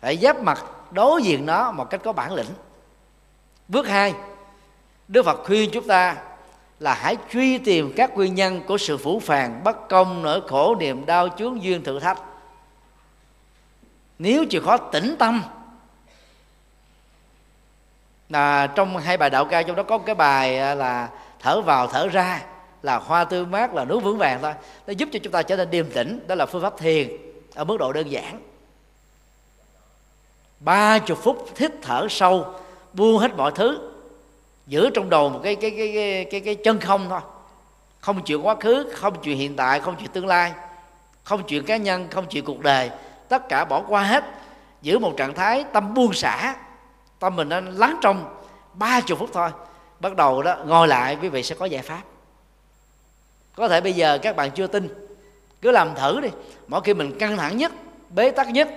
Phải 0.00 0.16
giáp 0.16 0.42
mặt, 0.42 0.64
đối 0.90 1.22
diện 1.22 1.46
nó 1.46 1.72
một 1.72 1.90
cách 1.90 2.00
có 2.04 2.12
bản 2.12 2.34
lĩnh. 2.34 2.50
Bước 3.68 3.88
hai, 3.88 4.14
đức 5.08 5.22
phật 5.22 5.40
khuyên 5.44 5.70
chúng 5.72 5.86
ta 5.86 6.16
là 6.80 6.94
hãy 6.94 7.16
truy 7.32 7.58
tìm 7.58 7.92
các 7.96 8.14
nguyên 8.14 8.34
nhân 8.34 8.62
của 8.66 8.78
sự 8.78 8.96
phủ 8.96 9.20
phàng, 9.20 9.64
bất 9.64 9.88
công, 9.88 10.22
nỗi 10.22 10.40
khổ 10.48 10.74
niềm 10.80 11.06
đau, 11.06 11.28
chướng 11.28 11.62
duyên 11.62 11.84
thử 11.84 12.00
thách 12.00 12.18
nếu 14.18 14.44
chịu 14.44 14.62
khó 14.64 14.76
tĩnh 14.76 15.16
tâm 15.18 15.42
là 18.28 18.66
trong 18.66 18.96
hai 18.96 19.16
bài 19.16 19.30
đạo 19.30 19.44
ca 19.44 19.62
trong 19.62 19.76
đó 19.76 19.82
có 19.82 19.98
cái 19.98 20.14
bài 20.14 20.58
à, 20.58 20.74
là 20.74 21.08
thở 21.38 21.60
vào 21.60 21.86
thở 21.86 22.08
ra 22.08 22.42
là 22.82 22.96
hoa 22.96 23.24
tươi 23.24 23.46
mát 23.46 23.74
là 23.74 23.84
núi 23.84 24.00
vững 24.00 24.18
vàng 24.18 24.38
thôi. 24.42 24.52
Nó 24.86 24.92
giúp 24.92 25.08
cho 25.12 25.18
chúng 25.22 25.32
ta 25.32 25.42
trở 25.42 25.56
nên 25.56 25.70
điềm 25.70 25.90
tĩnh 25.90 26.20
đó 26.26 26.34
là 26.34 26.46
phương 26.46 26.62
pháp 26.62 26.78
thiền 26.78 27.08
ở 27.54 27.64
mức 27.64 27.76
độ 27.78 27.92
đơn 27.92 28.10
giản. 28.10 28.40
Ba 30.60 30.98
chục 30.98 31.18
phút 31.22 31.48
hít 31.56 31.72
thở 31.82 32.06
sâu 32.10 32.54
buông 32.92 33.18
hết 33.18 33.36
mọi 33.36 33.52
thứ 33.54 33.90
giữ 34.66 34.90
trong 34.94 35.10
đầu 35.10 35.28
một 35.28 35.40
cái 35.42 35.56
cái 35.56 35.70
cái 35.70 35.92
cái 35.94 36.24
cái, 36.30 36.40
cái 36.40 36.54
chân 36.54 36.80
không 36.80 37.06
thôi. 37.08 37.20
Không 38.00 38.24
chuyện 38.24 38.46
quá 38.46 38.54
khứ 38.60 38.92
không 38.94 39.22
chuyện 39.22 39.38
hiện 39.38 39.56
tại 39.56 39.80
không 39.80 39.96
chuyện 39.98 40.10
tương 40.10 40.26
lai 40.26 40.52
không 41.24 41.42
chuyện 41.46 41.64
cá 41.64 41.76
nhân 41.76 42.08
không 42.10 42.26
chuyện 42.30 42.44
cuộc 42.44 42.60
đời 42.60 42.90
tất 43.28 43.48
cả 43.48 43.64
bỏ 43.64 43.82
qua 43.88 44.02
hết, 44.02 44.24
giữ 44.82 44.98
một 44.98 45.14
trạng 45.16 45.34
thái 45.34 45.64
tâm 45.72 45.94
buông 45.94 46.12
xả, 46.12 46.56
tâm 47.18 47.36
mình 47.36 47.48
nó 47.48 47.60
lắng 47.60 47.98
trong 48.02 48.36
ba 48.74 49.00
chục 49.00 49.18
phút 49.18 49.30
thôi. 49.32 49.50
Bắt 50.00 50.16
đầu 50.16 50.42
đó, 50.42 50.56
ngồi 50.66 50.88
lại, 50.88 51.18
quý 51.22 51.28
vị 51.28 51.42
sẽ 51.42 51.54
có 51.54 51.64
giải 51.64 51.82
pháp. 51.82 52.00
Có 53.56 53.68
thể 53.68 53.80
bây 53.80 53.92
giờ 53.92 54.18
các 54.18 54.36
bạn 54.36 54.50
chưa 54.50 54.66
tin, 54.66 54.88
cứ 55.62 55.70
làm 55.70 55.94
thử 55.94 56.20
đi. 56.20 56.28
Mỗi 56.66 56.80
khi 56.80 56.94
mình 56.94 57.18
căng 57.18 57.36
thẳng 57.36 57.56
nhất, 57.56 57.72
bế 58.10 58.30
tắc 58.30 58.48
nhất, 58.48 58.68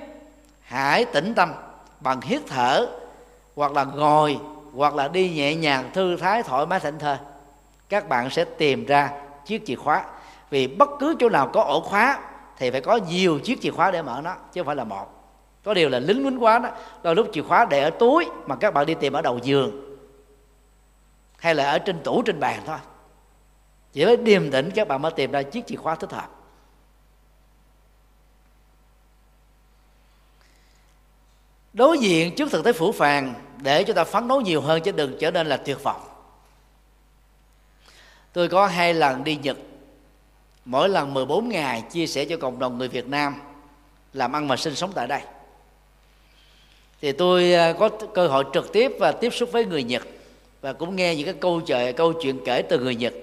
hãy 0.62 1.06
tĩnh 1.06 1.34
tâm 1.34 1.54
bằng 2.00 2.22
hít 2.22 2.42
thở, 2.48 2.88
hoặc 3.56 3.72
là 3.72 3.84
ngồi, 3.84 4.40
hoặc 4.76 4.96
là 4.96 5.08
đi 5.08 5.30
nhẹ 5.30 5.56
nhàng, 5.56 5.90
thư 5.94 6.18
thái, 6.18 6.44
thoải 6.44 6.66
mái, 6.66 6.80
thảnh 6.80 7.00
thơi. 7.00 7.18
Các 7.90 8.10
bạn 8.10 8.30
sẽ 8.30 8.46
tìm 8.46 8.86
ra 8.86 9.10
chiếc 9.46 9.66
chìa 9.66 9.76
khóa. 9.76 10.04
Vì 10.50 10.68
bất 10.68 10.90
cứ 11.00 11.16
chỗ 11.20 11.30
nào 11.30 11.50
có 11.54 11.62
ổ 11.62 11.82
khóa 11.82 12.20
thì 12.58 12.72
phải 12.72 12.82
có 12.82 12.98
nhiều 12.98 13.40
chiếc 13.40 13.62
chìa 13.62 13.72
khóa 13.72 13.92
để 13.92 14.02
mở 14.02 14.22
nó, 14.24 14.36
chứ 14.54 14.62
không 14.62 14.66
phải 14.66 14.76
là 14.76 14.84
một. 14.84 15.14
Có 15.64 15.74
điều 15.74 15.90
là 15.90 16.00
lính 16.00 16.24
quýnh 16.24 16.44
quá 16.44 16.60
đó 16.60 16.70
đôi 17.04 17.16
lúc 17.16 17.30
chìa 17.34 17.42
khóa 17.42 17.66
để 17.66 17.84
ở 17.84 17.90
túi 17.90 18.26
mà 18.46 18.56
các 18.56 18.74
bạn 18.74 18.86
đi 18.86 18.96
tìm 19.00 19.14
ở 19.14 19.22
đầu 19.22 19.40
giường, 19.44 19.98
hay 21.38 21.56
là 21.56 21.72
ở 21.72 21.80
trên 21.80 22.04
tủ 22.04 22.22
trên 22.22 22.40
bàn 22.40 22.62
thôi. 22.66 22.78
Chỉ 23.94 24.06
với 24.06 24.18
điềm 24.18 24.52
tĩnh 24.52 24.72
các 24.76 24.88
bạn 24.88 25.02
mới 25.02 25.12
tìm 25.12 25.32
ra 25.32 25.44
chiếc 25.44 25.68
chìa 25.68 25.76
khóa 25.76 25.96
thích 25.96 26.12
hợp. 26.12 26.30
Đối 31.74 31.98
diện 31.98 32.36
trước 32.36 32.52
thực 32.52 32.66
tế 32.66 32.74
phủ 32.74 32.92
phàng 32.92 33.34
để 33.62 33.84
chúng 33.84 33.96
ta 33.96 34.04
phấn 34.04 34.28
đấu 34.28 34.42
nhiều 34.42 34.62
hơn 34.62 34.82
chứ 34.82 34.92
đừng 34.92 35.18
trở 35.20 35.32
nên 35.32 35.48
là 35.48 35.58
tuyệt 35.58 35.84
vọng. 35.84 36.02
Tôi 38.34 38.50
có 38.50 38.68
hai 38.68 38.94
lần 38.94 39.24
đi 39.24 39.36
Nhật 39.36 39.58
mỗi 40.68 40.90
lần 40.90 41.14
14 41.14 41.50
ngày 41.50 41.84
chia 41.92 42.08
sẻ 42.08 42.26
cho 42.26 42.38
cộng 42.38 42.60
đồng 42.60 42.78
người 42.78 42.88
Việt 42.88 43.08
Nam 43.08 43.36
làm 44.14 44.36
ăn 44.36 44.48
và 44.48 44.56
sinh 44.58 44.76
sống 44.76 44.92
tại 44.96 45.08
đây. 45.08 45.22
Thì 47.02 47.12
tôi 47.12 47.54
à, 47.54 47.74
có 47.74 47.90
cơ 48.14 48.28
hội 48.28 48.44
trực 48.54 48.74
tiếp 48.74 48.92
và 49.00 49.12
tiếp 49.12 49.34
xúc 49.34 49.50
với 49.52 49.66
người 49.66 49.84
Nhật 49.84 50.08
và 50.62 50.74
cũng 50.74 50.96
nghe 50.96 51.16
những 51.16 51.26
cái 51.26 51.34
câu 51.34 51.62
chuyện 51.62 51.96
câu 51.96 52.14
chuyện 52.14 52.40
kể 52.46 52.62
từ 52.62 52.80
người 52.80 52.96
Nhật 52.96 53.14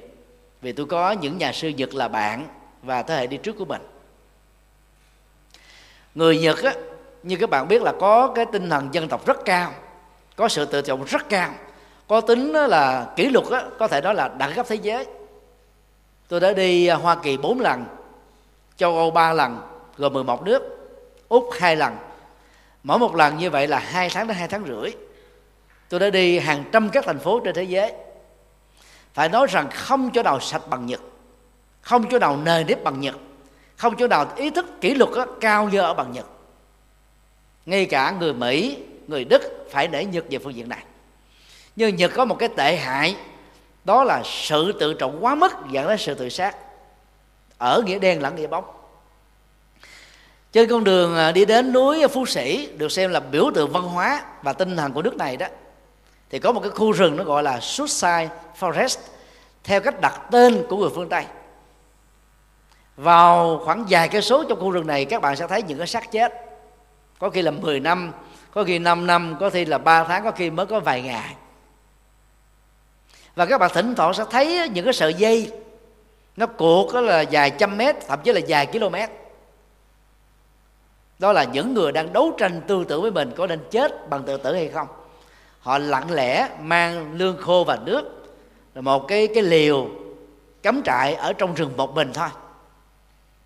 vì 0.62 0.72
tôi 0.72 0.86
có 0.86 1.12
những 1.12 1.38
nhà 1.38 1.52
sư 1.52 1.68
Nhật 1.68 1.94
là 1.94 2.08
bạn 2.08 2.48
và 2.82 3.02
thế 3.02 3.16
hệ 3.16 3.26
đi 3.26 3.36
trước 3.36 3.56
của 3.58 3.64
mình. 3.64 3.82
Người 6.14 6.38
Nhật 6.38 6.62
á, 6.62 6.74
như 7.22 7.36
các 7.36 7.50
bạn 7.50 7.68
biết 7.68 7.82
là 7.82 7.92
có 8.00 8.32
cái 8.34 8.46
tinh 8.52 8.70
thần 8.70 8.88
dân 8.92 9.08
tộc 9.08 9.26
rất 9.26 9.44
cao 9.44 9.72
có 10.36 10.48
sự 10.48 10.64
tự 10.64 10.82
trọng 10.82 11.04
rất 11.04 11.28
cao 11.28 11.54
có 12.08 12.20
tính 12.20 12.52
là 12.52 13.12
kỷ 13.16 13.28
luật 13.28 13.46
á, 13.46 13.64
có 13.78 13.88
thể 13.88 14.00
nói 14.00 14.14
là 14.14 14.28
đẳng 14.28 14.52
cấp 14.54 14.66
thế 14.68 14.76
giới 14.76 15.06
tôi 16.28 16.40
đã 16.40 16.52
đi 16.52 16.86
à, 16.86 16.96
Hoa 16.96 17.16
Kỳ 17.16 17.36
4 17.36 17.60
lần 17.60 17.84
châu 18.76 18.96
Âu 18.96 19.10
3 19.10 19.32
lần 19.32 19.60
gồm 19.96 20.12
11 20.12 20.42
nước 20.42 20.62
Úc 21.28 21.50
hai 21.58 21.76
lần. 21.76 21.96
Mỗi 22.82 22.98
một 22.98 23.14
lần 23.14 23.38
như 23.38 23.50
vậy 23.50 23.66
là 23.66 23.78
hai 23.78 24.08
tháng 24.10 24.26
đến 24.26 24.36
hai 24.36 24.48
tháng 24.48 24.64
rưỡi. 24.66 24.92
Tôi 25.88 26.00
đã 26.00 26.10
đi 26.10 26.38
hàng 26.38 26.64
trăm 26.72 26.88
các 26.88 27.04
thành 27.06 27.18
phố 27.18 27.40
trên 27.44 27.54
thế 27.54 27.62
giới. 27.62 27.92
Phải 29.14 29.28
nói 29.28 29.46
rằng 29.50 29.68
không 29.70 30.10
chỗ 30.14 30.22
nào 30.22 30.40
sạch 30.40 30.62
bằng 30.68 30.86
nhật 30.86 31.00
không 31.80 32.04
chỗ 32.10 32.18
nào 32.18 32.36
nề 32.36 32.64
nếp 32.64 32.84
bằng 32.84 33.00
nhật 33.00 33.14
không 33.76 33.96
chỗ 33.96 34.06
nào 34.06 34.32
ý 34.36 34.50
thức 34.50 34.80
kỷ 34.80 34.94
luật 34.94 35.10
đó, 35.16 35.26
cao 35.40 35.68
như 35.68 35.78
ở 35.78 35.94
bằng 35.94 36.12
nhật. 36.12 36.26
Ngay 37.66 37.86
cả 37.86 38.14
người 38.20 38.34
mỹ 38.34 38.78
người 39.06 39.24
đức 39.24 39.66
phải 39.70 39.88
để 39.88 40.04
nhật 40.04 40.24
về 40.30 40.38
phương 40.38 40.54
diện 40.54 40.68
này. 40.68 40.84
Nhưng 41.76 41.96
nhật 41.96 42.12
có 42.14 42.24
một 42.24 42.38
cái 42.38 42.48
tệ 42.48 42.76
hại 42.76 43.16
đó 43.84 44.04
là 44.04 44.22
sự 44.24 44.72
tự 44.72 44.94
trọng 44.94 45.24
quá 45.24 45.34
mức, 45.34 45.52
dẫn 45.70 45.88
đến 45.88 45.98
sự 45.98 46.14
tự 46.14 46.28
sát. 46.28 46.56
Ở 47.58 47.82
nghĩa 47.86 47.98
đen 47.98 48.22
lẫn 48.22 48.36
nghĩa 48.36 48.46
bóng. 48.46 48.64
Trên 50.52 50.68
con 50.68 50.84
đường 50.84 51.16
à, 51.16 51.32
đi 51.32 51.44
đến 51.44 51.72
núi 51.72 52.08
phú 52.08 52.26
sĩ, 52.26 52.68
được 52.76 52.92
xem 52.92 53.10
là 53.10 53.20
biểu 53.20 53.50
tượng 53.54 53.72
văn 53.72 53.82
hóa 53.82 54.24
và 54.42 54.52
tinh 54.52 54.76
thần 54.76 54.92
của 54.92 55.02
nước 55.02 55.16
này 55.16 55.36
đó, 55.36 55.46
thì 56.30 56.38
có 56.38 56.52
một 56.52 56.60
cái 56.60 56.70
khu 56.70 56.92
rừng 56.92 57.16
nó 57.16 57.24
gọi 57.24 57.42
là 57.42 57.60
Suicide 57.60 58.28
Forest, 58.60 58.98
theo 59.64 59.80
cách 59.80 60.00
đặt 60.00 60.20
tên 60.30 60.66
của 60.68 60.76
người 60.76 60.90
phương 60.94 61.08
Tây. 61.08 61.24
Vào 62.96 63.60
khoảng 63.64 63.84
vài 63.88 64.08
cây 64.08 64.22
số 64.22 64.44
trong 64.48 64.60
khu 64.60 64.70
rừng 64.70 64.86
này, 64.86 65.04
các 65.04 65.22
bạn 65.22 65.36
sẽ 65.36 65.46
thấy 65.46 65.62
những 65.62 65.78
cái 65.78 65.86
xác 65.86 66.12
chết. 66.12 66.32
Có 67.18 67.30
khi 67.30 67.42
là 67.42 67.50
10 67.50 67.80
năm, 67.80 68.12
có 68.50 68.64
khi 68.64 68.78
5 68.78 69.06
năm, 69.06 69.36
có 69.40 69.50
khi 69.50 69.64
là 69.64 69.78
3 69.78 70.04
tháng, 70.04 70.24
có 70.24 70.30
khi 70.30 70.50
mới 70.50 70.66
có 70.66 70.80
vài 70.80 71.02
ngày 71.02 71.34
và 73.34 73.46
các 73.46 73.58
bạn 73.58 73.70
thỉnh 73.74 73.94
thoảng 73.94 74.14
sẽ 74.14 74.24
thấy 74.30 74.68
những 74.68 74.84
cái 74.84 74.94
sợi 74.94 75.14
dây, 75.14 75.52
nó 76.36 76.46
cuộc 76.46 76.94
đó 76.94 77.00
là 77.00 77.20
dài 77.20 77.50
trăm 77.50 77.76
mét, 77.76 77.96
thậm 78.08 78.20
chí 78.24 78.32
là 78.32 78.40
dài 78.40 78.66
km. 78.66 78.94
Đó 81.18 81.32
là 81.32 81.44
những 81.44 81.74
người 81.74 81.92
đang 81.92 82.12
đấu 82.12 82.32
tranh 82.38 82.60
tư 82.66 82.84
tưởng 82.88 83.02
với 83.02 83.10
mình 83.10 83.32
có 83.36 83.46
nên 83.46 83.60
chết 83.70 84.10
bằng 84.10 84.22
tự 84.22 84.36
tử 84.36 84.54
hay 84.54 84.68
không. 84.68 84.88
Họ 85.60 85.78
lặng 85.78 86.10
lẽ 86.10 86.48
mang 86.60 87.12
lương 87.12 87.36
khô 87.36 87.64
và 87.66 87.78
nước 87.84 88.34
là 88.74 88.80
một 88.80 89.08
cái 89.08 89.28
cái 89.34 89.42
liều 89.42 89.88
cắm 90.62 90.82
trại 90.84 91.14
ở 91.14 91.32
trong 91.32 91.54
rừng 91.54 91.72
một 91.76 91.94
mình 91.94 92.12
thôi. 92.12 92.28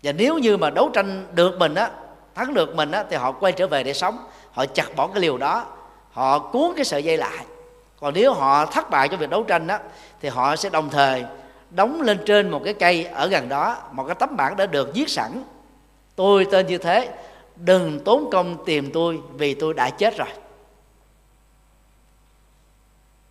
Và 0.03 0.11
nếu 0.11 0.37
như 0.37 0.57
mà 0.57 0.69
đấu 0.69 0.89
tranh 0.93 1.27
được 1.33 1.59
mình 1.59 1.75
á, 1.75 1.91
thắng 2.35 2.53
được 2.53 2.75
mình 2.75 2.91
á, 2.91 3.03
thì 3.09 3.15
họ 3.15 3.31
quay 3.31 3.51
trở 3.51 3.67
về 3.67 3.83
để 3.83 3.93
sống. 3.93 4.17
Họ 4.51 4.65
chặt 4.65 4.95
bỏ 4.95 5.07
cái 5.07 5.21
liều 5.21 5.37
đó, 5.37 5.65
họ 6.11 6.39
cuốn 6.39 6.71
cái 6.75 6.85
sợi 6.85 7.03
dây 7.03 7.17
lại 7.17 7.45
còn 7.99 8.13
nếu 8.13 8.33
họ 8.33 8.65
thất 8.65 8.89
bại 8.89 9.07
trong 9.07 9.19
việc 9.19 9.29
đấu 9.29 9.43
tranh 9.43 9.67
đó 9.67 9.79
thì 10.21 10.29
họ 10.29 10.55
sẽ 10.55 10.69
đồng 10.69 10.89
thời 10.89 11.25
đóng 11.69 12.01
lên 12.01 12.19
trên 12.25 12.49
một 12.49 12.61
cái 12.65 12.73
cây 12.73 13.05
ở 13.05 13.27
gần 13.27 13.49
đó, 13.49 13.77
một 13.91 14.03
cái 14.05 14.15
tấm 14.15 14.37
bảng 14.37 14.55
đã 14.55 14.65
được 14.65 14.91
viết 14.93 15.09
sẵn. 15.09 15.43
Tôi 16.15 16.47
tên 16.51 16.67
như 16.67 16.77
thế, 16.77 17.09
đừng 17.55 18.03
tốn 18.03 18.29
công 18.31 18.65
tìm 18.65 18.91
tôi 18.93 19.21
vì 19.33 19.53
tôi 19.53 19.73
đã 19.73 19.89
chết 19.89 20.17
rồi. 20.17 20.27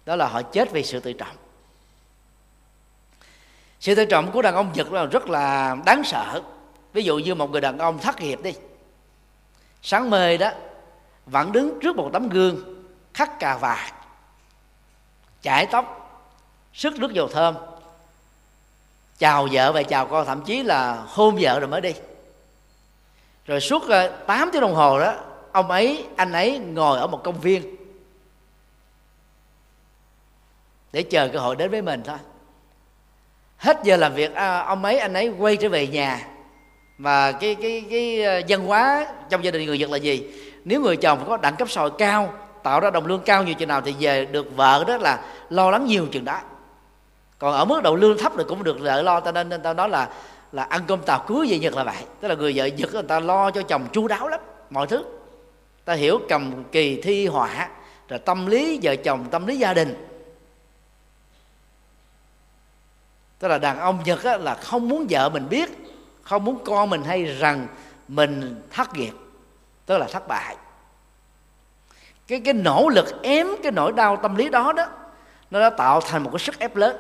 Đó 0.06 0.16
là 0.16 0.26
họ 0.26 0.42
chết 0.42 0.72
vì 0.72 0.82
sự 0.82 1.00
tự 1.00 1.12
trọng. 1.12 1.36
Sự 3.80 3.94
tự 3.94 4.04
trọng 4.04 4.32
của 4.32 4.42
đàn 4.42 4.54
ông 4.54 4.72
nhật 4.74 4.92
là 4.92 5.04
rất 5.04 5.28
là 5.28 5.76
đáng 5.86 6.04
sợ. 6.04 6.42
Ví 6.92 7.02
dụ 7.02 7.18
như 7.18 7.34
một 7.34 7.50
người 7.50 7.60
đàn 7.60 7.78
ông 7.78 7.98
thất 7.98 8.20
nghiệp 8.20 8.42
đi, 8.42 8.54
sáng 9.82 10.10
mê 10.10 10.36
đó, 10.36 10.50
vẫn 11.26 11.52
đứng 11.52 11.78
trước 11.80 11.96
một 11.96 12.10
tấm 12.12 12.28
gương 12.28 12.84
khắc 13.14 13.38
cà 13.38 13.56
vạt 13.56 13.94
chải 15.42 15.66
tóc, 15.66 16.10
sức 16.74 16.98
nước 16.98 17.12
dầu 17.12 17.28
thơm. 17.28 17.54
Chào 19.18 19.48
vợ 19.52 19.72
và 19.72 19.82
chào 19.82 20.06
con, 20.06 20.26
thậm 20.26 20.42
chí 20.42 20.62
là 20.62 21.04
hôn 21.06 21.38
vợ 21.40 21.60
rồi 21.60 21.68
mới 21.68 21.80
đi. 21.80 21.94
Rồi 23.46 23.60
suốt 23.60 23.88
ờ, 23.88 24.08
8 24.26 24.50
tiếng 24.52 24.62
đồng 24.62 24.74
hồ 24.74 25.00
đó, 25.00 25.14
ông 25.52 25.70
ấy, 25.70 26.04
anh 26.16 26.32
ấy 26.32 26.58
ngồi 26.58 26.98
ở 26.98 27.06
một 27.06 27.20
công 27.24 27.40
viên 27.40 27.76
để 30.92 31.02
chờ 31.02 31.28
cơ 31.32 31.38
hội 31.38 31.56
đến 31.56 31.70
với 31.70 31.82
mình 31.82 32.02
thôi. 32.04 32.16
Hết 33.56 33.80
giờ 33.84 33.96
làm 33.96 34.14
việc 34.14 34.34
ờ, 34.34 34.60
ông 34.60 34.84
ấy, 34.84 34.98
anh 34.98 35.14
ấy 35.14 35.28
quay 35.28 35.56
trở 35.56 35.68
về 35.68 35.86
nhà. 35.86 36.28
Và 36.98 37.32
cái 37.32 37.54
cái 37.54 37.84
cái 37.90 38.22
ờ, 38.22 38.40
văn 38.48 38.66
hóa 38.66 39.06
trong 39.30 39.44
gia 39.44 39.50
đình 39.50 39.66
người 39.66 39.78
Nhật 39.78 39.90
là 39.90 39.96
gì? 39.96 40.22
Nếu 40.64 40.80
người 40.80 40.96
chồng 40.96 41.24
có 41.28 41.36
đẳng 41.36 41.56
cấp 41.56 41.70
sòi 41.70 41.90
cao 41.98 42.34
tạo 42.62 42.80
ra 42.80 42.90
đồng 42.90 43.06
lương 43.06 43.22
cao 43.22 43.44
nhiều 43.44 43.54
chừng 43.54 43.68
nào 43.68 43.80
thì 43.80 43.94
về 43.98 44.24
được 44.24 44.56
vợ 44.56 44.84
đó 44.88 44.96
là 44.96 45.24
lo 45.50 45.70
lắng 45.70 45.86
nhiều 45.86 46.06
chừng 46.12 46.24
đó. 46.24 46.40
Còn 47.38 47.52
ở 47.52 47.64
mức 47.64 47.82
độ 47.82 47.94
lương 47.94 48.18
thấp 48.18 48.32
thì 48.38 48.44
cũng 48.48 48.64
được 48.64 48.80
vợ 48.80 49.02
lo 49.02 49.20
cho 49.20 49.32
nên, 49.32 49.48
người 49.48 49.58
tao 49.58 49.74
nói 49.74 49.88
là 49.88 50.08
là 50.52 50.62
ăn 50.62 50.82
cơm 50.86 51.02
tàu 51.02 51.24
cưới 51.26 51.46
về 51.50 51.58
nhật 51.58 51.74
là 51.74 51.84
vậy. 51.84 52.04
Tức 52.20 52.28
là 52.28 52.34
người 52.34 52.52
vợ 52.56 52.66
nhật 52.66 52.94
người 52.94 53.02
ta 53.02 53.20
lo 53.20 53.50
cho 53.50 53.62
chồng 53.62 53.86
chu 53.92 54.08
đáo 54.08 54.28
lắm 54.28 54.40
mọi 54.70 54.86
thứ. 54.86 55.04
Ta 55.84 55.94
hiểu 55.94 56.20
cầm 56.28 56.64
kỳ 56.72 57.00
thi 57.02 57.26
họa 57.26 57.68
rồi 58.08 58.18
tâm 58.18 58.46
lý 58.46 58.80
vợ 58.82 58.96
chồng 58.96 59.24
tâm 59.30 59.46
lý 59.46 59.58
gia 59.58 59.74
đình. 59.74 60.06
Tức 63.38 63.48
là 63.48 63.58
đàn 63.58 63.78
ông 63.78 63.98
nhật 64.04 64.24
á, 64.24 64.36
là 64.36 64.54
không 64.54 64.88
muốn 64.88 65.06
vợ 65.10 65.28
mình 65.28 65.48
biết 65.48 65.70
không 66.22 66.44
muốn 66.44 66.58
con 66.64 66.90
mình 66.90 67.04
hay 67.04 67.24
rằng 67.24 67.66
mình 68.08 68.62
thất 68.70 68.94
nghiệp 68.94 69.12
tức 69.86 69.98
là 69.98 70.06
thất 70.06 70.28
bại 70.28 70.56
cái 72.28 72.40
cái 72.40 72.54
nỗ 72.54 72.88
lực 72.88 73.22
ém 73.22 73.46
cái 73.62 73.72
nỗi 73.72 73.92
đau 73.92 74.16
tâm 74.16 74.36
lý 74.36 74.48
đó 74.48 74.72
đó, 74.72 74.86
nó 75.50 75.60
đã 75.60 75.70
tạo 75.70 76.00
thành 76.00 76.22
một 76.22 76.30
cái 76.32 76.38
sức 76.38 76.58
ép 76.58 76.76
lớn. 76.76 76.96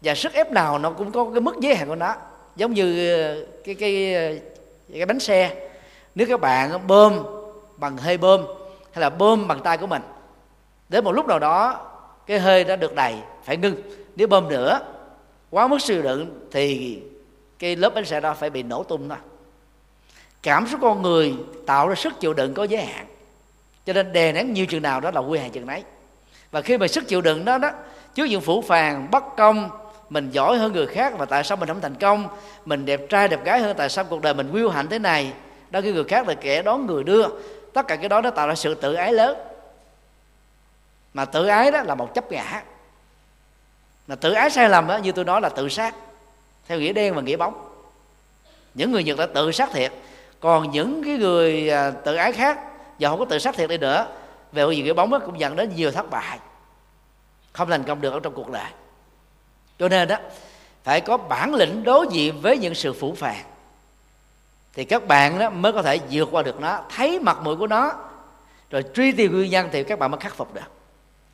Và 0.00 0.14
sức 0.14 0.32
ép 0.32 0.52
nào 0.52 0.78
nó 0.78 0.90
cũng 0.90 1.12
có 1.12 1.24
cái 1.32 1.40
mức 1.40 1.54
giới 1.60 1.74
hạn 1.74 1.88
của 1.88 1.94
nó. 1.94 2.14
Giống 2.56 2.72
như 2.72 3.14
ờ, 3.14 3.46
cái 3.64 3.74
cái 3.74 4.14
ờ, 4.14 4.34
cái 4.92 5.06
bánh 5.06 5.20
xe. 5.20 5.68
Nếu 6.14 6.26
các 6.26 6.40
bạn 6.40 6.86
bơm 6.86 7.22
bằng 7.76 7.96
hơi 7.96 8.18
bơm 8.18 8.44
hay 8.92 9.00
là 9.00 9.10
bơm 9.10 9.48
bằng 9.48 9.60
tay 9.60 9.78
của 9.78 9.86
mình, 9.86 10.02
đến 10.88 11.04
một 11.04 11.12
lúc 11.12 11.26
nào 11.26 11.38
đó 11.38 11.86
cái 12.26 12.38
hơi 12.38 12.64
đã 12.64 12.76
được 12.76 12.94
đầy, 12.94 13.14
phải 13.44 13.56
ngưng. 13.56 13.76
Nếu 14.16 14.28
bơm 14.28 14.48
nữa, 14.48 14.80
quá 15.50 15.66
mức 15.66 15.80
sử 15.80 16.02
đựng 16.02 16.48
thì 16.50 16.98
cái 17.58 17.76
lớp 17.76 17.94
bánh 17.94 18.04
xe 18.04 18.20
đó 18.20 18.34
phải 18.34 18.50
bị 18.50 18.62
nổ 18.62 18.82
tung 18.82 19.08
thôi. 19.08 19.18
Cảm 20.42 20.66
xúc 20.66 20.80
con 20.82 21.02
người 21.02 21.34
tạo 21.66 21.88
ra 21.88 21.94
sức 21.94 22.20
chịu 22.20 22.34
đựng 22.34 22.54
có 22.54 22.64
giới 22.64 22.82
hạn 22.82 23.06
cho 23.86 23.92
nên 23.92 24.12
đè 24.12 24.32
nén 24.32 24.52
nhiều 24.52 24.66
chừng 24.66 24.82
nào 24.82 25.00
đó 25.00 25.10
là 25.10 25.20
quy 25.20 25.38
hàng 25.38 25.50
chừng 25.50 25.66
nấy. 25.66 25.82
Và 26.50 26.60
khi 26.60 26.78
mà 26.78 26.88
sức 26.88 27.08
chịu 27.08 27.20
đựng 27.20 27.44
đó 27.44 27.58
đó 27.58 27.70
trước 28.14 28.24
những 28.24 28.40
phủ 28.40 28.62
phàng 28.62 29.10
bất 29.10 29.24
công, 29.36 29.70
mình 30.10 30.30
giỏi 30.30 30.58
hơn 30.58 30.72
người 30.72 30.86
khác 30.86 31.12
và 31.18 31.24
tại 31.24 31.44
sao 31.44 31.56
mình 31.56 31.68
không 31.68 31.80
thành 31.80 31.94
công? 31.94 32.28
Mình 32.64 32.84
đẹp 32.84 33.00
trai, 33.08 33.28
đẹp 33.28 33.44
gái 33.44 33.60
hơn, 33.60 33.76
tại 33.76 33.88
sao 33.88 34.04
cuộc 34.04 34.22
đời 34.22 34.34
mình 34.34 34.52
quyêu 34.52 34.70
hạnh 34.70 34.88
thế 34.88 34.98
này? 34.98 35.32
Đó 35.70 35.80
cái 35.80 35.92
người 35.92 36.04
khác 36.04 36.28
là 36.28 36.34
kẻ 36.34 36.62
đón 36.62 36.86
người 36.86 37.04
đưa. 37.04 37.28
Tất 37.72 37.86
cả 37.88 37.96
cái 37.96 38.08
đó 38.08 38.20
nó 38.20 38.30
tạo 38.30 38.48
ra 38.48 38.54
sự 38.54 38.74
tự 38.74 38.94
ái 38.94 39.12
lớn. 39.12 39.38
Mà 41.14 41.24
tự 41.24 41.46
ái 41.46 41.70
đó 41.70 41.82
là 41.82 41.94
một 41.94 42.14
chấp 42.14 42.32
ngã. 42.32 42.62
Mà 44.06 44.14
tự 44.14 44.32
ái 44.32 44.50
sai 44.50 44.68
lầm 44.68 44.86
đó 44.86 44.96
như 44.96 45.12
tôi 45.12 45.24
nói 45.24 45.40
là 45.40 45.48
tự 45.48 45.68
sát, 45.68 45.94
theo 46.68 46.78
nghĩa 46.78 46.92
đen 46.92 47.14
và 47.14 47.22
nghĩa 47.22 47.36
bóng. 47.36 47.68
Những 48.74 48.92
người 48.92 49.04
nhật 49.04 49.18
đã 49.18 49.26
tự 49.26 49.52
sát 49.52 49.70
thiệt. 49.72 49.92
Còn 50.40 50.70
những 50.70 51.04
cái 51.04 51.14
người 51.14 51.70
à, 51.70 51.90
tự 51.90 52.14
ái 52.14 52.32
khác 52.32 52.58
và 52.98 53.08
không 53.08 53.18
có 53.18 53.24
tự 53.24 53.38
sát 53.38 53.54
thiệt 53.54 53.70
đi 53.70 53.78
nữa. 53.78 54.06
Về 54.52 54.82
cái 54.84 54.94
bóng 54.94 55.10
đó 55.10 55.18
cũng 55.26 55.40
dẫn 55.40 55.56
đến 55.56 55.72
nhiều 55.74 55.90
thất 55.90 56.10
bại. 56.10 56.38
Không 57.52 57.70
thành 57.70 57.84
công 57.84 58.00
được 58.00 58.12
ở 58.12 58.20
trong 58.20 58.34
cuộc 58.34 58.50
đời. 58.50 58.70
Cho 59.78 59.88
nên 59.88 60.08
đó, 60.08 60.16
phải 60.84 61.00
có 61.00 61.16
bản 61.16 61.54
lĩnh 61.54 61.84
đối 61.84 62.06
diện 62.10 62.40
với 62.40 62.58
những 62.58 62.74
sự 62.74 62.92
phủ 62.92 63.14
phàng. 63.14 63.44
Thì 64.74 64.84
các 64.84 65.06
bạn 65.06 65.38
đó 65.38 65.50
mới 65.50 65.72
có 65.72 65.82
thể 65.82 65.98
vượt 66.10 66.28
qua 66.32 66.42
được 66.42 66.60
nó, 66.60 66.80
thấy 66.96 67.18
mặt 67.20 67.38
mũi 67.42 67.56
của 67.56 67.66
nó, 67.66 67.92
rồi 68.70 68.84
truy 68.94 69.12
tìm 69.12 69.32
nguyên 69.32 69.50
nhân 69.50 69.68
thì 69.72 69.84
các 69.84 69.98
bạn 69.98 70.10
mới 70.10 70.20
khắc 70.20 70.34
phục 70.34 70.54
được. 70.54 70.60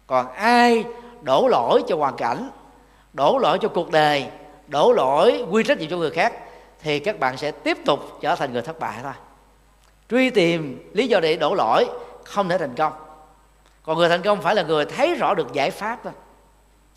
Còn 0.07 0.33
ai 0.33 0.85
đổ 1.23 1.49
lỗi 1.49 1.83
cho 1.89 1.97
hoàn 1.97 2.17
cảnh, 2.17 2.51
đổ 3.13 3.39
lỗi 3.39 3.59
cho 3.63 3.69
cuộc 3.69 3.91
đời, 3.91 4.27
đổ 4.67 4.93
lỗi 4.93 5.45
quy 5.51 5.63
trách 5.63 5.79
nhiệm 5.79 5.91
cho 5.91 5.97
người 5.97 6.11
khác, 6.11 6.33
thì 6.83 6.99
các 6.99 7.19
bạn 7.19 7.37
sẽ 7.37 7.51
tiếp 7.51 7.79
tục 7.85 8.01
trở 8.21 8.35
thành 8.35 8.53
người 8.53 8.63
thất 8.63 8.79
bại 8.79 8.99
thôi 9.03 9.13
truy 10.11 10.31
tìm 10.31 10.91
lý 10.95 11.09
do 11.09 11.21
để 11.21 11.37
đổ 11.37 11.55
lỗi 11.55 11.89
không 12.25 12.49
thể 12.49 12.59
thành 12.59 12.75
công. 12.75 12.93
Còn 13.83 13.99
người 13.99 14.09
thành 14.09 14.23
công 14.23 14.43
phải 14.43 14.55
là 14.55 14.63
người 14.63 14.85
thấy 14.85 15.15
rõ 15.15 15.35
được 15.35 15.53
giải 15.53 15.71
pháp 15.71 16.01
thôi. 16.05 16.13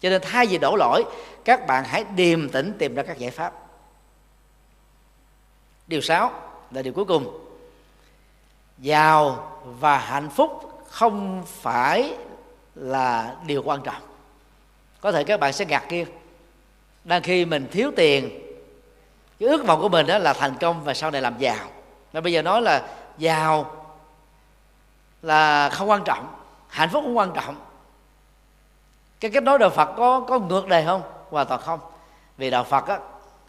Cho 0.02 0.10
nên 0.10 0.22
thay 0.22 0.46
vì 0.46 0.58
đổ 0.58 0.76
lỗi, 0.76 1.04
các 1.46 1.68
bạn 1.68 1.84
hãy 1.84 2.04
điềm 2.16 2.50
tĩnh 2.50 2.74
tìm 2.80 2.96
ra 2.96 3.04
các 3.04 3.18
giải 3.18 3.32
pháp. 3.32 3.54
Điều 5.88 6.02
sáu 6.02 6.32
là 6.72 6.82
điều 6.82 6.94
cuối 6.94 7.06
cùng. 7.06 7.40
Giàu 8.78 9.52
và 9.66 9.98
hạnh 9.98 10.30
phúc 10.30 10.84
không 10.90 11.44
phải 11.46 12.16
là 12.76 13.36
điều 13.46 13.64
quan 13.64 13.82
trọng. 13.82 14.02
Có 15.02 15.12
thể 15.12 15.24
các 15.24 15.40
bạn 15.40 15.54
sẽ 15.54 15.66
ngạc 15.66 15.86
nhiên. 15.90 16.08
Đang 17.04 17.22
khi 17.22 17.46
mình 17.46 17.68
thiếu 17.72 17.92
tiền, 17.96 18.30
cái 19.40 19.50
ước 19.50 19.66
vọng 19.66 19.82
của 19.82 19.90
mình 19.90 20.08
đó 20.08 20.18
là 20.18 20.34
thành 20.34 20.58
công 20.62 20.84
và 20.84 20.94
sau 20.94 21.12
này 21.12 21.22
làm 21.22 21.38
giàu. 21.38 21.68
Mà 22.14 22.22
bây 22.22 22.34
giờ 22.34 22.42
nói 22.42 22.62
là 22.62 22.88
giàu 23.18 23.86
là 25.22 25.70
không 25.70 25.90
quan 25.90 26.04
trọng 26.04 26.28
hạnh 26.68 26.90
phúc 26.90 27.04
không 27.04 27.18
quan 27.18 27.32
trọng. 27.34 27.56
Cái 29.20 29.32
kết 29.32 29.44
nối 29.44 29.60
đạo 29.60 29.70
phật 29.70 29.94
có 29.98 30.20
có 30.20 30.40
ngược 30.40 30.68
đề 30.68 30.86
không? 30.86 31.02
Hoàn 31.30 31.48
toàn 31.48 31.62
không. 31.62 31.80
Vì 32.38 32.50
đạo 32.50 32.64
phật 32.64 32.88
á, 32.88 33.00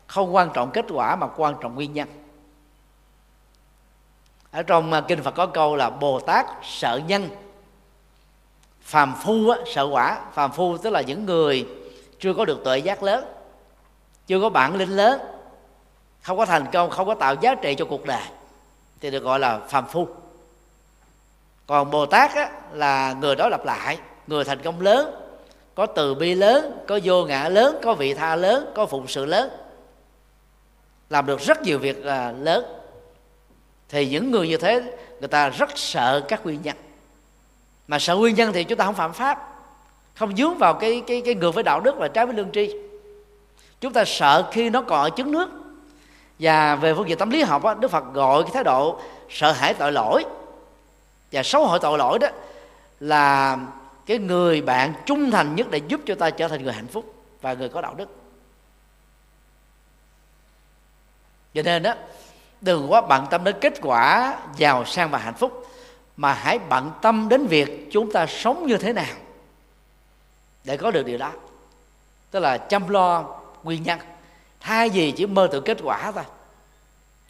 không 0.06 0.34
quan 0.34 0.50
trọng 0.54 0.70
kết 0.70 0.84
quả 0.90 1.16
mà 1.16 1.26
quan 1.36 1.54
trọng 1.60 1.74
nguyên 1.74 1.92
nhân. 1.92 2.08
Ở 4.50 4.62
trong 4.62 4.92
à, 4.92 5.00
kinh 5.00 5.22
phật 5.22 5.30
có 5.30 5.46
câu 5.46 5.76
là 5.76 5.90
bồ 5.90 6.20
tát 6.20 6.46
sợ 6.62 7.00
nhân 7.06 7.28
phàm 8.82 9.14
phu 9.22 9.48
á, 9.50 9.58
sợ 9.66 9.88
quả. 9.90 10.20
Phàm 10.32 10.52
phu 10.52 10.78
tức 10.78 10.90
là 10.90 11.00
những 11.00 11.26
người 11.26 11.68
chưa 12.18 12.34
có 12.34 12.44
được 12.44 12.64
tuệ 12.64 12.78
giác 12.78 13.02
lớn 13.02 13.24
chưa 14.26 14.40
có 14.40 14.50
bản 14.50 14.76
lĩnh 14.76 14.96
lớn 14.96 15.20
không 16.22 16.38
có 16.38 16.46
thành 16.46 16.66
công 16.72 16.90
không 16.90 17.06
có 17.06 17.14
tạo 17.14 17.34
giá 17.40 17.54
trị 17.54 17.74
cho 17.74 17.84
cuộc 17.84 18.04
đời 18.04 18.22
thì 19.04 19.10
được 19.10 19.22
gọi 19.22 19.38
là 19.38 19.58
phàm 19.58 19.86
phu. 19.86 20.08
Còn 21.66 21.90
bồ 21.90 22.06
tát 22.06 22.34
á, 22.34 22.50
là 22.72 23.12
người 23.20 23.36
đó 23.36 23.48
lặp 23.48 23.64
lại 23.64 23.98
người 24.26 24.44
thành 24.44 24.62
công 24.62 24.80
lớn 24.80 25.14
có 25.74 25.86
từ 25.86 26.14
bi 26.14 26.34
lớn 26.34 26.84
có 26.86 26.98
vô 27.04 27.24
ngã 27.24 27.48
lớn 27.48 27.78
có 27.82 27.94
vị 27.94 28.14
tha 28.14 28.36
lớn 28.36 28.72
có 28.74 28.86
phụng 28.86 29.06
sự 29.08 29.24
lớn 29.24 29.50
làm 31.10 31.26
được 31.26 31.40
rất 31.40 31.62
nhiều 31.62 31.78
việc 31.78 32.04
là 32.04 32.32
lớn. 32.32 32.64
Thì 33.88 34.08
những 34.08 34.30
người 34.30 34.48
như 34.48 34.56
thế 34.56 34.82
người 35.20 35.28
ta 35.28 35.48
rất 35.48 35.78
sợ 35.78 36.24
các 36.28 36.44
nguyên 36.44 36.62
nhân. 36.62 36.76
Mà 37.88 37.98
sợ 37.98 38.16
nguyên 38.16 38.34
nhân 38.34 38.52
thì 38.52 38.64
chúng 38.64 38.78
ta 38.78 38.84
không 38.84 38.94
phạm 38.94 39.12
pháp 39.12 39.50
không 40.14 40.36
dướng 40.36 40.58
vào 40.58 40.74
cái 40.74 41.02
cái 41.06 41.22
cái 41.24 41.34
ngược 41.34 41.54
với 41.54 41.64
đạo 41.64 41.80
đức 41.80 41.94
và 41.98 42.08
trái 42.08 42.26
với 42.26 42.34
lương 42.34 42.52
tri. 42.52 42.74
Chúng 43.80 43.92
ta 43.92 44.04
sợ 44.04 44.48
khi 44.52 44.70
nó 44.70 44.82
còn 44.82 45.00
ở 45.00 45.10
trứng 45.16 45.32
nước 45.32 45.63
và 46.38 46.76
về 46.76 46.94
phương 46.94 47.08
diện 47.08 47.18
tâm 47.18 47.30
lý 47.30 47.42
học 47.42 47.64
á, 47.64 47.74
đức 47.74 47.90
phật 47.90 48.04
gọi 48.12 48.42
cái 48.42 48.52
thái 48.54 48.64
độ 48.64 49.00
sợ 49.30 49.52
hãi 49.52 49.74
tội 49.74 49.92
lỗi. 49.92 50.24
Và 51.32 51.42
xấu 51.42 51.66
hổ 51.66 51.78
tội 51.78 51.98
lỗi 51.98 52.18
đó 52.18 52.28
là 53.00 53.58
cái 54.06 54.18
người 54.18 54.62
bạn 54.62 54.94
trung 55.06 55.30
thành 55.30 55.54
nhất 55.54 55.70
để 55.70 55.80
giúp 55.88 56.00
cho 56.06 56.14
ta 56.14 56.30
trở 56.30 56.48
thành 56.48 56.62
người 56.62 56.72
hạnh 56.72 56.86
phúc 56.86 57.14
và 57.40 57.54
người 57.54 57.68
có 57.68 57.80
đạo 57.80 57.94
đức. 57.94 58.08
Cho 61.54 61.62
nên 61.62 61.82
đó 61.82 61.94
đừng 62.60 62.92
quá 62.92 63.00
bận 63.00 63.26
tâm 63.30 63.44
đến 63.44 63.56
kết 63.60 63.74
quả 63.82 64.36
giàu 64.56 64.84
sang 64.84 65.10
và 65.10 65.18
hạnh 65.18 65.34
phúc 65.34 65.68
mà 66.16 66.32
hãy 66.32 66.58
bận 66.58 66.90
tâm 67.02 67.28
đến 67.28 67.46
việc 67.46 67.88
chúng 67.92 68.12
ta 68.12 68.26
sống 68.26 68.66
như 68.66 68.76
thế 68.76 68.92
nào 68.92 69.14
để 70.64 70.76
có 70.76 70.90
được 70.90 71.06
điều 71.06 71.18
đó. 71.18 71.32
Tức 72.30 72.40
là 72.40 72.58
chăm 72.58 72.88
lo 72.88 73.24
nguyên 73.62 73.82
nhân 73.82 73.98
thay 74.64 74.88
vì 74.88 75.12
chỉ 75.12 75.26
mơ 75.26 75.48
tưởng 75.52 75.64
kết 75.64 75.78
quả 75.82 76.12
thôi. 76.14 76.24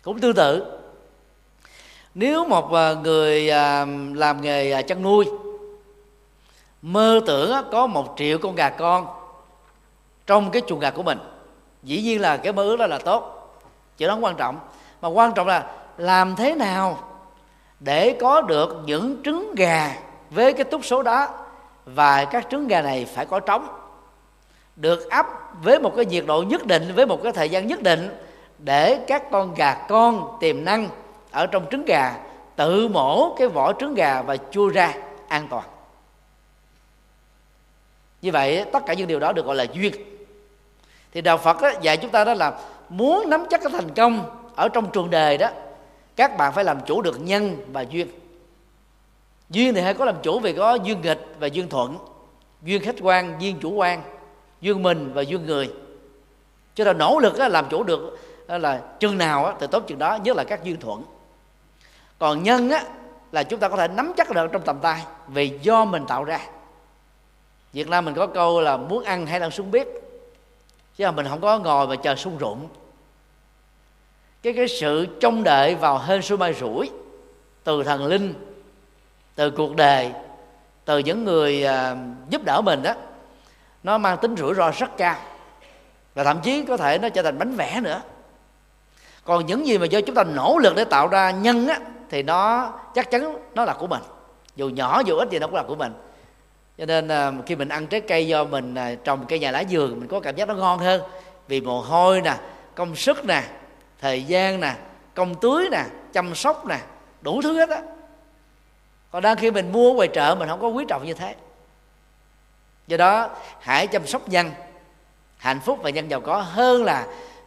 Cũng 0.03 0.19
tương 0.19 0.35
tự. 0.35 0.79
Nếu 2.15 2.45
một 2.45 2.73
ờ, 2.73 2.97
người 3.03 3.49
ờ, 3.49 3.87
làm 4.15 4.41
nghề 4.41 4.71
ờ, 4.71 4.83
chăn 4.83 5.03
nuôi, 5.03 5.27
mơ 6.83 7.21
tưởng 7.27 7.53
có 7.73 7.87
một 7.87 8.15
triệu 8.17 8.39
con 8.39 8.55
gà 8.55 8.71
con 8.71 9.07
trong 10.27 10.51
cái 10.51 10.63
chuồng 10.67 10.81
gà 10.81 10.91
của 10.91 11.03
mình, 11.03 11.19
dĩ 11.83 12.03
nhiên 12.03 12.21
là 12.21 12.37
cái 12.37 12.53
mơ 12.53 12.63
ước 12.63 12.77
đó 12.77 12.87
là 12.87 12.99
tốt. 12.99 13.51
Chuyện 13.99 14.09
đó 14.09 14.15
không 14.15 14.25
quan 14.25 14.37
trọng. 14.37 14.59
Mà 15.03 15.09
quan 15.09 15.33
trọng 15.35 15.47
là 15.47 15.73
làm 15.97 16.37
thế 16.37 16.55
nào 16.55 16.99
để 17.81 18.17
có 18.21 18.41
được 18.41 18.83
những 18.87 19.23
trứng 19.25 19.55
gà 19.55 19.97
với 20.31 20.53
cái 20.53 20.65
túc 20.65 20.85
số 20.85 21.03
đó 21.03 21.29
và 21.85 22.25
các 22.25 22.47
trứng 22.51 22.69
gà 22.69 22.83
này 22.83 23.05
phải 23.15 23.27
có 23.27 23.41
trống 23.41 23.84
được 24.77 25.11
ấp 25.11 25.27
với 25.63 25.81
một 25.81 25.93
cái 25.97 26.07
nhiệt 26.07 26.25
độ 26.27 26.43
nhất 26.43 26.67
định 26.67 26.93
với 26.95 27.07
một 27.07 27.23
cái 27.23 27.33
thời 27.33 27.51
gian 27.51 27.67
nhất 27.67 27.83
định 27.83 28.09
để 28.59 29.05
các 29.07 29.31
con 29.31 29.55
gà 29.55 29.87
con 29.89 30.37
tiềm 30.41 30.65
năng 30.65 30.89
ở 31.31 31.47
trong 31.47 31.67
trứng 31.71 31.85
gà 31.85 32.17
tự 32.57 32.89
mổ 32.89 33.35
cái 33.35 33.49
vỏ 33.49 33.73
trứng 33.73 33.95
gà 33.95 34.23
và 34.23 34.37
chui 34.37 34.73
ra 34.73 34.95
an 35.29 35.47
toàn. 35.51 35.65
Như 38.23 38.33
vậy 38.33 38.65
tất 38.73 38.87
cả 38.87 38.95
những 38.95 39.09
điều 39.09 39.21
đó 39.21 39.33
được 39.33 39.47
gọi 39.47 39.57
là 39.57 39.67
duyên. 39.73 39.95
Thì 41.13 41.21
đạo 41.21 41.39
phật 41.39 41.63
đó, 41.63 41.71
dạy 41.83 41.97
chúng 41.97 42.11
ta 42.11 42.25
đó 42.25 42.35
là 42.35 42.61
muốn 42.89 43.31
nắm 43.31 43.47
chắc 43.51 43.63
cái 43.63 43.73
thành 43.73 43.95
công 43.95 44.41
ở 44.57 44.69
trong 44.69 44.91
trường 44.91 45.11
đề 45.11 45.37
đó 45.37 45.49
các 46.17 46.37
bạn 46.37 46.53
phải 46.53 46.65
làm 46.65 46.81
chủ 46.87 47.03
được 47.03 47.21
nhân 47.21 47.57
và 47.73 47.81
duyên. 47.81 48.09
Duyên 49.51 49.75
thì 49.75 49.81
hay 49.81 49.95
có 49.95 50.05
làm 50.05 50.17
chủ 50.23 50.41
vì 50.41 50.53
có 50.53 50.75
duyên 50.75 51.01
nghịch 51.01 51.27
và 51.39 51.47
duyên 51.47 51.69
thuận. 51.69 51.99
Duyên 52.63 52.83
khách 52.83 52.97
quan 53.03 53.35
duyên 53.39 53.59
chủ 53.61 53.71
quan 53.71 54.03
duyên 54.65 54.83
mình 54.83 55.13
và 55.15 55.23
duyên 55.23 55.47
người. 55.47 55.71
Cho 56.75 56.85
nên 56.85 56.99
nỗ 56.99 57.19
lực 57.19 57.39
làm 57.39 57.67
chủ 57.71 57.83
được 57.83 58.19
là 58.47 58.83
chừng 59.01 59.19
nào 59.19 59.57
thì 59.61 59.67
tốt 59.71 59.85
chừng 59.87 59.99
đó 59.99 60.19
nhất 60.25 60.37
là 60.37 60.45
các 60.45 60.65
duyên 60.65 60.81
thuận. 60.81 61.03
Còn 62.19 62.43
nhân 62.43 62.71
á 62.71 62.85
là 63.33 63.43
chúng 63.43 63.61
ta 63.61 63.69
có 63.69 63.77
thể 63.77 63.89
nắm 63.89 64.13
chắc 64.17 64.31
được 64.31 64.47
trong 64.53 64.63
tầm 64.63 64.79
tay 64.83 65.03
vì 65.29 65.59
do 65.63 65.85
mình 65.85 66.05
tạo 66.09 66.25
ra. 66.25 66.41
Việt 67.73 67.89
Nam 67.89 68.05
mình 68.05 68.15
có 68.15 68.27
câu 68.27 68.61
là 68.61 68.77
muốn 68.77 69.05
ăn 69.05 69.27
hay 69.27 69.41
đang 69.41 69.51
sung 69.51 69.71
biết 69.71 69.89
chứ 70.97 71.05
là 71.05 71.11
mình 71.11 71.27
không 71.29 71.41
có 71.41 71.59
ngồi 71.59 71.87
và 71.87 71.97
chờ 71.97 72.15
sung 72.15 72.39
rụng 72.39 72.69
cái 74.43 74.53
cái 74.53 74.69
sự 74.69 75.07
trông 75.21 75.45
đợi 75.45 75.75
vào 75.75 75.99
hên 75.99 76.23
xui 76.23 76.39
mai 76.39 76.55
rủi 76.55 76.91
từ 77.65 77.83
thần 77.83 78.07
linh 78.07 78.35
từ 79.35 79.51
cuộc 79.51 79.77
đời 79.77 80.13
từ 80.85 80.99
những 80.99 81.25
người 81.25 81.67
uh, 81.67 81.99
giúp 82.31 82.43
đỡ 82.45 82.61
mình 82.61 82.83
đó 82.83 82.95
nó 83.85 83.99
mang 83.99 84.19
tính 84.19 84.37
rủi 84.37 84.55
ro 84.55 84.71
rất 84.71 84.97
cao. 84.97 85.17
Và 86.15 86.25
thậm 86.25 86.41
chí 86.41 86.65
có 86.65 86.77
thể 86.77 86.99
nó 86.99 87.09
trở 87.09 87.23
thành 87.23 87.39
bánh 87.39 87.57
vẽ 87.57 87.81
nữa. 87.83 88.01
Còn 89.25 89.47
những 89.47 89.67
gì 89.67 89.79
mà 89.79 89.87
do 89.87 90.01
chúng 90.01 90.15
ta 90.15 90.25
nỗ 90.25 90.59
lực 90.59 90.77
để 90.77 90.85
tạo 90.85 91.09
ra 91.09 91.31
nhân 91.31 91.69
á, 91.69 91.79
thì 92.11 92.23
nó 92.23 92.73
chắc 92.95 93.11
chắn 93.11 93.37
nó 93.55 93.65
là 93.65 93.75
của 93.75 93.87
mình. 93.87 94.03
Dù 94.57 94.69
nhỏ, 94.69 95.03
dù 95.07 95.17
ít 95.17 95.31
gì 95.31 95.39
nó 95.39 95.47
cũng 95.47 95.57
là 95.57 95.63
của 95.63 95.75
mình. 95.75 95.93
Cho 96.79 96.87
nên 96.87 97.09
à, 97.09 97.33
khi 97.47 97.57
mình 97.57 97.69
ăn 97.69 97.87
trái 97.87 98.01
cây 98.01 98.27
do 98.27 98.45
mình 98.45 98.75
à, 98.75 98.95
trồng 99.05 99.27
cây 99.27 99.39
nhà 99.39 99.51
lá 99.51 99.65
vườn, 99.71 100.01
mình 100.01 100.09
có 100.09 100.21
cảm 100.21 100.37
giác 100.37 100.49
nó 100.49 100.55
ngon 100.55 100.79
hơn. 100.79 101.03
Vì 101.49 101.61
mồ 101.61 101.81
hôi 101.81 102.21
nè, 102.21 102.35
công 102.75 102.97
sức 102.97 103.25
nè, 103.25 103.43
thời 104.01 104.23
gian 104.23 104.61
nè, 104.61 104.75
công 105.15 105.35
tưới 105.35 105.69
nè, 105.71 105.85
chăm 106.13 106.35
sóc 106.35 106.67
nè, 106.67 106.79
đủ 107.21 107.43
thứ 107.43 107.57
hết 107.59 107.69
á. 107.69 107.83
Còn 109.11 109.23
đang 109.23 109.37
khi 109.37 109.51
mình 109.51 109.73
mua 109.73 109.93
ngoài 109.93 110.09
chợ, 110.09 110.35
mình 110.35 110.49
không 110.49 110.61
có 110.61 110.69
quý 110.69 110.85
trọng 110.89 111.07
như 111.07 111.15
thế 111.15 111.35
do 112.87 112.97
đó 112.97 113.31
hãy 113.61 113.87
chăm 113.87 114.07
sóc 114.07 114.29
nhân 114.29 114.51
hạnh 115.37 115.61
phúc 115.61 115.79
và 115.83 115.91
nhân 115.91 116.11
giàu 116.11 116.21
có 116.21 116.41
hơn 116.41 116.85
là 116.85 117.07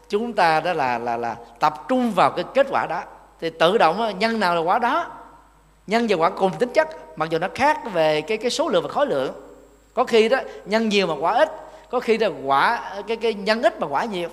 chúng 0.10 0.34
ta 0.34 0.60
đó 0.60 0.74
là 0.74 0.98
là 0.98 1.18
là 1.18 1.36
tập 1.60 1.74
trung 1.88 2.12
vào 2.12 2.32
cái 2.32 2.46
kết 2.54 2.68
quả 2.70 2.86
đó. 2.86 3.04
Thì 3.40 3.50
tự 3.50 3.78
động 3.78 4.20
nhân 4.20 4.40
nào 4.40 4.56
là 4.56 4.62
quả 4.62 4.80
đó 4.80 5.12
nhân 5.88 6.08
và 6.10 6.16
quả 6.16 6.30
cùng 6.30 6.52
tính 6.60 6.70
chất 6.74 7.18
mặc 7.18 7.30
dù 7.30 7.38
nó 7.38 7.48
khác 7.56 7.80
về 7.94 8.22
cái 8.22 8.38
cái 8.38 8.52
số 8.52 8.70
lượng 8.70 8.84
và 8.84 8.90
khối 8.90 9.08
lượng. 9.08 9.34
Có 9.94 10.04
khi 10.04 10.30
đó 10.30 10.38
nhân 10.66 10.90
nhiều 10.90 11.08
mà 11.08 11.14
quả 11.20 11.34
ít 11.34 11.50
có 11.90 12.00
khi 12.00 12.18
là 12.18 12.30
quả 12.46 12.94
cái 13.08 13.18
cái 13.18 13.34
nhân 13.34 13.64
ít 13.64 13.80
mà 13.80 13.88
quả 13.88 14.06
nhiều. 14.06 14.30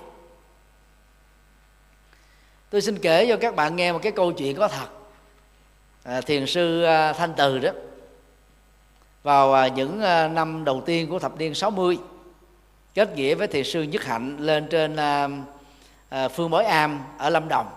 Tôi 2.69 2.81
xin 2.81 2.99
kể 2.99 3.25
cho 3.29 3.37
các 3.37 3.55
bạn 3.55 3.75
nghe 3.75 3.91
một 3.91 3.99
cái 4.03 4.11
câu 4.11 4.31
chuyện 4.31 4.55
có 4.55 4.67
thật. 4.67 4.87
À, 6.03 6.21
thiền 6.21 6.45
sư 6.45 6.83
à, 6.83 7.13
thanh 7.13 7.33
từ 7.37 7.59
đó 7.59 7.69
vào 9.25 9.53
à, 9.53 9.67
những 9.67 10.01
à, 10.01 10.27
năm 10.27 10.65
đầu 10.65 10.81
tiên 10.85 11.09
của 11.09 11.19
thập 11.19 11.37
niên 11.37 11.55
60 11.55 11.97
kết 12.93 13.15
nghĩa 13.15 13.35
với 13.35 13.47
thiền 13.47 13.63
sư 13.63 13.83
nhất 13.83 14.03
hạnh 14.03 14.37
lên 14.39 14.67
trên 14.69 14.95
à, 14.95 16.27
phương 16.27 16.49
bối 16.49 16.65
am 16.65 16.99
ở 17.17 17.29
lâm 17.29 17.47
đồng 17.47 17.67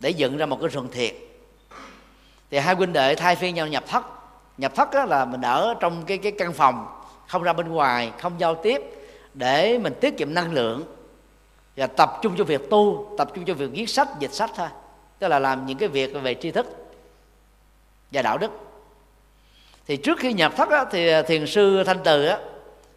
để 0.00 0.10
dựng 0.10 0.36
ra 0.36 0.46
một 0.46 0.58
cái 0.60 0.68
rừng 0.68 0.88
thiệt. 0.92 1.14
Thì 2.50 2.58
hai 2.58 2.74
huynh 2.74 2.92
đệ 2.92 3.14
thay 3.14 3.36
phiên 3.36 3.54
nhau 3.54 3.66
nhập 3.66 3.84
thất. 3.86 4.04
Nhập 4.58 4.72
thất 4.74 4.88
đó 4.92 5.04
là 5.04 5.24
mình 5.24 5.40
ở 5.40 5.74
trong 5.80 6.04
cái 6.06 6.18
cái 6.18 6.32
căn 6.32 6.52
phòng, 6.52 6.86
không 7.26 7.42
ra 7.42 7.52
bên 7.52 7.68
ngoài, 7.68 8.12
không 8.18 8.32
giao 8.38 8.54
tiếp 8.54 8.82
để 9.34 9.78
mình 9.78 9.94
tiết 10.00 10.16
kiệm 10.18 10.34
năng 10.34 10.52
lượng 10.52 10.84
và 11.76 11.86
tập 11.86 12.18
trung 12.22 12.34
cho 12.38 12.44
việc 12.44 12.70
tu, 12.70 13.14
tập 13.18 13.30
trung 13.34 13.44
cho 13.44 13.54
việc 13.54 13.70
viết 13.72 13.88
sách, 13.88 14.08
dịch 14.18 14.32
sách 14.32 14.50
thôi. 14.56 14.68
Tức 15.18 15.28
là 15.28 15.38
làm 15.38 15.66
những 15.66 15.78
cái 15.78 15.88
việc 15.88 16.14
về 16.22 16.34
tri 16.34 16.50
thức 16.50 16.66
và 18.12 18.22
đạo 18.22 18.38
đức 18.38 18.69
thì 19.90 19.96
trước 19.96 20.18
khi 20.18 20.32
nhập 20.32 20.52
thất 20.56 20.70
á, 20.70 20.84
thì 20.90 21.08
à, 21.08 21.22
thiền 21.22 21.46
sư 21.46 21.84
thanh 21.84 21.98
từ 22.04 22.26
á, 22.26 22.38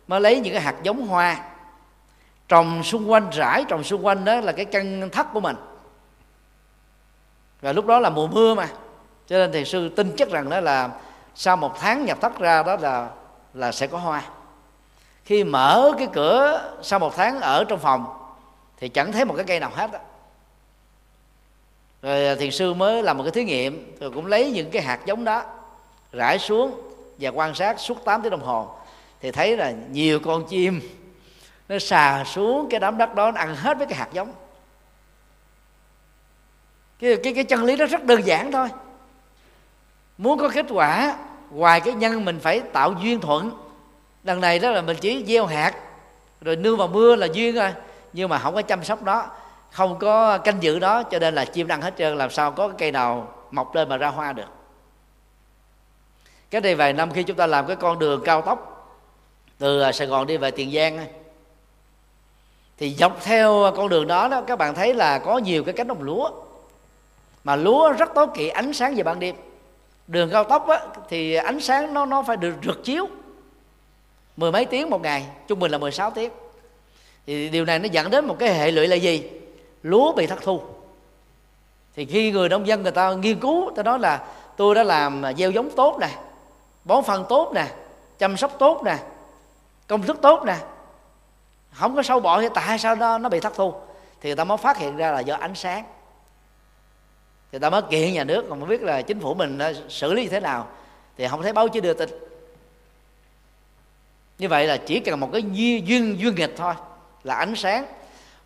mới 0.07 0.21
lấy 0.21 0.39
những 0.39 0.53
cái 0.53 0.61
hạt 0.61 0.75
giống 0.83 1.07
hoa. 1.07 1.37
Trồng 2.47 2.83
xung 2.83 3.11
quanh 3.11 3.29
rải 3.29 3.65
trồng 3.67 3.83
xung 3.83 4.05
quanh 4.05 4.25
đó 4.25 4.35
là 4.41 4.51
cái 4.51 4.65
căn 4.65 5.09
thất 5.09 5.27
của 5.33 5.39
mình. 5.39 5.55
Và 7.61 7.73
lúc 7.73 7.85
đó 7.85 7.99
là 7.99 8.09
mùa 8.09 8.27
mưa 8.27 8.55
mà. 8.55 8.67
Cho 9.27 9.37
nên 9.37 9.51
thiền 9.51 9.65
sư 9.65 9.89
tin 9.89 10.11
chắc 10.17 10.29
rằng 10.29 10.49
đó 10.49 10.59
là 10.59 10.89
sau 11.35 11.57
một 11.57 11.79
tháng 11.79 12.05
nhập 12.05 12.17
thất 12.21 12.39
ra 12.39 12.63
đó 12.63 12.77
là 12.81 13.09
là 13.53 13.71
sẽ 13.71 13.87
có 13.87 13.97
hoa. 13.97 14.23
Khi 15.25 15.43
mở 15.43 15.91
cái 15.97 16.07
cửa 16.13 16.71
sau 16.81 16.99
một 16.99 17.15
tháng 17.15 17.41
ở 17.41 17.63
trong 17.63 17.79
phòng 17.79 18.05
thì 18.77 18.89
chẳng 18.89 19.11
thấy 19.11 19.25
một 19.25 19.33
cái 19.35 19.45
cây 19.45 19.59
nào 19.59 19.71
hết 19.75 19.91
đó. 19.91 19.99
rồi 22.01 22.27
à, 22.27 22.35
thiền 22.35 22.51
sư 22.51 22.73
mới 22.73 23.03
làm 23.03 23.17
một 23.17 23.23
cái 23.23 23.31
thí 23.31 23.43
nghiệm 23.43 23.95
rồi 23.99 24.11
cũng 24.11 24.25
lấy 24.25 24.51
những 24.51 24.71
cái 24.71 24.81
hạt 24.81 24.99
giống 25.05 25.23
đó 25.23 25.43
rải 26.14 26.40
xuống 26.40 26.81
và 27.18 27.30
quan 27.30 27.56
sát 27.56 27.80
suốt 27.80 28.06
8 28.06 28.22
tiếng 28.22 28.31
đồng 28.31 28.44
hồ 28.44 28.69
thì 29.22 29.31
thấy 29.31 29.57
là 29.57 29.73
nhiều 29.91 30.19
con 30.19 30.45
chim 30.48 30.81
nó 31.69 31.80
xà 31.80 32.23
xuống 32.23 32.68
cái 32.69 32.80
đám 32.80 32.98
đất 32.98 33.15
đó 33.15 33.31
nó 33.31 33.40
ăn 33.40 33.56
hết 33.56 33.77
với 33.77 33.88
cái 33.88 33.98
hạt 33.98 34.07
giống. 34.14 34.34
Cái, 36.99 37.18
cái, 37.23 37.34
cái 37.34 37.44
chân 37.44 37.64
lý 37.64 37.76
đó 37.76 37.85
rất 37.85 38.03
đơn 38.03 38.26
giản 38.26 38.52
thôi. 38.52 38.69
Muốn 40.18 40.40
có 40.40 40.49
kết 40.49 40.65
quả 40.69 41.18
ngoài 41.52 41.81
cái 41.81 41.94
nhân 41.94 42.26
mình 42.26 42.40
phải 42.40 42.60
tạo 42.60 42.94
duyên 43.02 43.19
thuận 43.19 43.52
lần 44.23 44.41
này 44.41 44.60
đó 44.60 44.72
là 44.72 44.81
mình 44.81 44.98
chỉ 45.02 45.26
gieo 45.27 45.45
hạt 45.45 45.73
rồi 46.41 46.56
nương 46.56 46.77
vào 46.77 46.88
mưa 46.88 47.15
là 47.15 47.27
duyên 47.34 47.56
rồi 47.56 47.73
nhưng 48.14 48.30
mà 48.30 48.38
không 48.38 48.56
có 48.56 48.61
chăm 48.61 48.84
sóc 48.84 49.03
đó 49.03 49.27
không 49.72 49.99
có 49.99 50.38
canh 50.38 50.64
giữ 50.64 50.80
đó 50.80 51.03
cho 51.03 51.19
nên 51.19 51.35
là 51.35 51.45
chim 51.45 51.68
ăn 51.68 51.81
hết 51.81 51.94
trơn 51.98 52.18
làm 52.18 52.30
sao 52.30 52.52
có 52.52 52.68
cái 52.68 52.76
cây 52.80 52.91
nào 52.91 53.34
mọc 53.52 53.76
lên 53.76 53.90
mà 53.90 53.98
ra 53.98 54.07
hoa 54.07 54.34
được 54.34 54.52
cái 56.53 56.61
đây 56.61 56.75
vài 56.75 56.93
năm 56.93 57.11
khi 57.11 57.23
chúng 57.23 57.38
ta 57.38 57.47
làm 57.47 57.67
cái 57.67 57.75
con 57.75 57.99
đường 57.99 58.21
cao 58.25 58.41
tốc 58.41 58.89
từ 59.57 59.81
à, 59.81 59.91
sài 59.91 60.07
gòn 60.07 60.27
đi 60.27 60.38
về 60.38 60.51
tiền 60.51 60.71
giang 60.71 61.05
thì 62.77 62.93
dọc 62.93 63.23
theo 63.23 63.71
con 63.75 63.89
đường 63.89 64.07
đó 64.07 64.27
đó 64.27 64.41
các 64.47 64.55
bạn 64.55 64.75
thấy 64.75 64.93
là 64.93 65.19
có 65.19 65.38
nhiều 65.38 65.63
cái 65.63 65.73
cánh 65.73 65.88
đồng 65.88 66.01
lúa. 66.03 66.30
Mà 67.43 67.55
lúa 67.55 67.91
rất 67.91 68.09
tối 68.15 68.27
kỵ 68.35 68.47
ánh 68.47 68.73
sáng 68.73 68.95
về 68.95 69.03
ban 69.03 69.19
đêm. 69.19 69.35
Đường 70.07 70.30
cao 70.31 70.43
tốc 70.43 70.67
á, 70.67 70.80
thì 71.09 71.35
ánh 71.35 71.59
sáng 71.59 71.93
nó 71.93 72.05
nó 72.05 72.23
phải 72.23 72.38
được 72.38 72.55
rực 72.63 72.84
chiếu. 72.84 73.07
Mười 74.38 74.51
mấy 74.51 74.65
tiếng 74.65 74.89
một 74.89 75.01
ngày 75.01 75.25
trung 75.47 75.59
bình 75.59 75.71
là 75.71 75.77
16 75.77 76.11
tiếng. 76.11 76.31
Thì 77.25 77.49
điều 77.49 77.65
này 77.65 77.80
nó 77.80 77.88
dẫn 77.91 78.11
đến 78.11 78.25
một 78.25 78.35
cái 78.39 78.53
hệ 78.53 78.71
lụy 78.71 78.88
là 78.88 78.95
gì? 78.95 79.30
Lúa 79.84 80.13
bị 80.13 80.27
thất 80.27 80.41
thu. 80.41 80.61
Thì 81.95 82.05
khi 82.05 82.31
người 82.31 82.49
nông 82.49 82.67
dân 82.67 82.84
người 82.84 82.91
ta 82.91 83.13
nghiên 83.13 83.39
cứu 83.39 83.71
ta 83.75 83.84
nói 83.84 83.99
là 83.99 84.25
tôi 84.57 84.75
đã 84.75 84.84
làm 84.84 85.23
gieo 85.38 85.51
giống 85.51 85.69
tốt 85.75 85.97
này 85.99 86.11
bón 86.85 87.03
phân 87.03 87.26
tốt 87.30 87.51
nè 87.55 87.68
chăm 88.19 88.38
sóc 88.38 88.51
tốt 88.60 88.81
nè 88.85 88.97
công 89.88 90.01
thức 90.01 90.18
tốt 90.22 90.43
nè. 90.45 90.57
Không 91.72 91.95
có 91.95 92.03
sâu 92.03 92.19
bọ 92.19 92.41
thì 92.41 92.47
tại 92.53 92.80
sao 92.80 92.95
nó 92.95 93.18
nó 93.18 93.30
bị 93.30 93.39
thất 93.39 93.53
thu? 93.55 93.73
Thì 94.22 94.30
người 94.30 94.35
ta 94.35 94.43
mới 94.43 94.57
phát 94.57 94.77
hiện 94.77 94.97
ra 94.97 95.11
là 95.11 95.19
do 95.19 95.35
ánh 95.35 95.55
sáng. 95.55 95.84
Thì 97.51 97.60
ta 97.60 97.69
mới 97.69 97.81
kiện 97.81 98.14
nhà 98.14 98.23
nước 98.23 98.45
còn 98.49 98.60
không 98.60 98.69
biết 98.69 98.81
là 98.81 99.01
chính 99.01 99.19
phủ 99.19 99.34
mình 99.34 99.60
xử 99.89 100.14
lý 100.14 100.23
như 100.23 100.30
thế 100.30 100.39
nào. 100.39 100.68
Thì 101.18 101.27
không 101.27 101.41
thấy 101.41 101.53
báo 101.53 101.68
chí 101.68 101.81
đưa 101.81 101.93
tin. 101.93 102.10
Như 104.38 104.49
vậy 104.49 104.68
là 104.68 104.77
chỉ 104.77 104.99
cần 104.99 105.19
một 105.19 105.30
cái 105.34 105.43
duyên 105.51 105.88
duyên, 105.88 106.19
duyên 106.19 106.35
nghịch 106.35 106.53
thôi 106.57 106.73
là 107.23 107.35
ánh 107.35 107.55
sáng. 107.55 107.85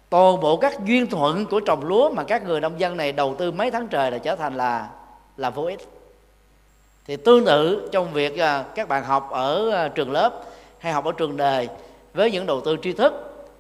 Toàn 0.09 0.39
bộ 0.39 0.57
các 0.57 0.79
duyên 0.83 1.07
thuận 1.07 1.45
của 1.45 1.59
trồng 1.59 1.85
lúa 1.85 2.09
mà 2.09 2.23
các 2.23 2.43
người 2.43 2.61
nông 2.61 2.79
dân 2.79 2.97
này 2.97 3.11
đầu 3.11 3.35
tư 3.35 3.51
mấy 3.51 3.71
tháng 3.71 3.87
trời 3.87 4.11
là 4.11 4.17
trở 4.17 4.35
thành 4.35 4.55
là 4.55 4.89
là 5.37 5.49
vô 5.49 5.63
ích 5.63 5.96
thì 7.07 7.15
tương 7.15 7.45
tự 7.45 7.89
trong 7.91 8.13
việc 8.13 8.37
à, 8.37 8.63
các 8.75 8.87
bạn 8.87 9.03
học 9.03 9.29
ở 9.31 9.71
à, 9.71 9.87
trường 9.87 10.11
lớp 10.11 10.43
hay 10.79 10.93
học 10.93 11.05
ở 11.05 11.11
trường 11.11 11.37
đời 11.37 11.69
với 12.13 12.31
những 12.31 12.45
đầu 12.45 12.61
tư 12.61 12.77
tri 12.83 12.93
thức 12.93 13.13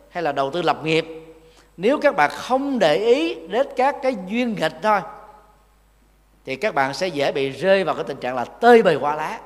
hay 0.09 0.23
là 0.23 0.31
đầu 0.31 0.51
tư 0.51 0.61
lập 0.61 0.79
nghiệp, 0.83 1.05
nếu 1.77 1.99
các 2.01 2.15
bạn 2.15 2.31
không 2.33 2.79
để 2.79 2.95
ý 2.95 3.35
đến 3.35 3.67
các 3.75 3.95
cái 4.01 4.15
duyên 4.27 4.55
nghịch 4.59 4.75
thôi, 4.81 4.99
thì 6.45 6.55
các 6.55 6.75
bạn 6.75 6.93
sẽ 6.93 7.07
dễ 7.07 7.31
bị 7.31 7.49
rơi 7.49 7.83
vào 7.83 7.95
cái 7.95 8.03
tình 8.03 8.17
trạng 8.17 8.35
là 8.35 8.45
tơi 8.45 8.83
bời 8.83 8.95
hoa 8.95 9.15
lá 9.15 9.39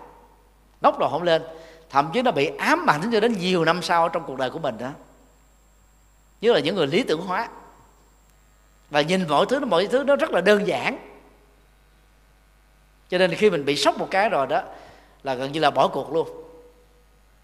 ngóc 0.82 1.00
đầu 1.00 1.10
không 1.10 1.24
lên, 1.24 1.42
thậm 1.90 2.10
chí 2.14 2.22
nó 2.22 2.32
bị 2.32 2.52
ám 2.58 2.90
ảnh 2.90 3.10
cho 3.14 3.20
đến 3.20 3.34
nhiều 3.40 3.66
năm 3.66 3.82
sau 3.82 4.10
trong 4.10 4.24
cuộc 4.28 4.38
đời 4.38 4.50
của 4.50 4.60
mình 4.60 4.78
đó. 4.78 4.90
Như 6.42 6.54
là 6.54 6.60
những 6.60 6.76
người 6.76 6.88
lý 6.88 7.04
tưởng 7.04 7.22
hóa. 7.22 7.50
Và 8.90 9.02
nhìn 9.02 9.28
mọi 9.28 9.46
thứ 9.46 9.60
mọi 9.60 9.88
thứ 9.88 10.04
nó 10.04 10.16
rất 10.16 10.32
là 10.32 10.42
đơn 10.42 10.68
giản 10.68 11.11
cho 13.12 13.18
nên 13.18 13.36
khi 13.36 13.50
mình 13.50 13.66
bị 13.66 13.76
sốc 13.76 13.98
một 13.98 14.08
cái 14.12 14.30
rồi 14.30 14.48
đó 14.48 14.62
là 15.24 15.34
gần 15.34 15.52
như 15.52 15.60
là 15.60 15.72
bỏ 15.72 15.88
cuộc 15.88 16.14
luôn. 16.14 16.30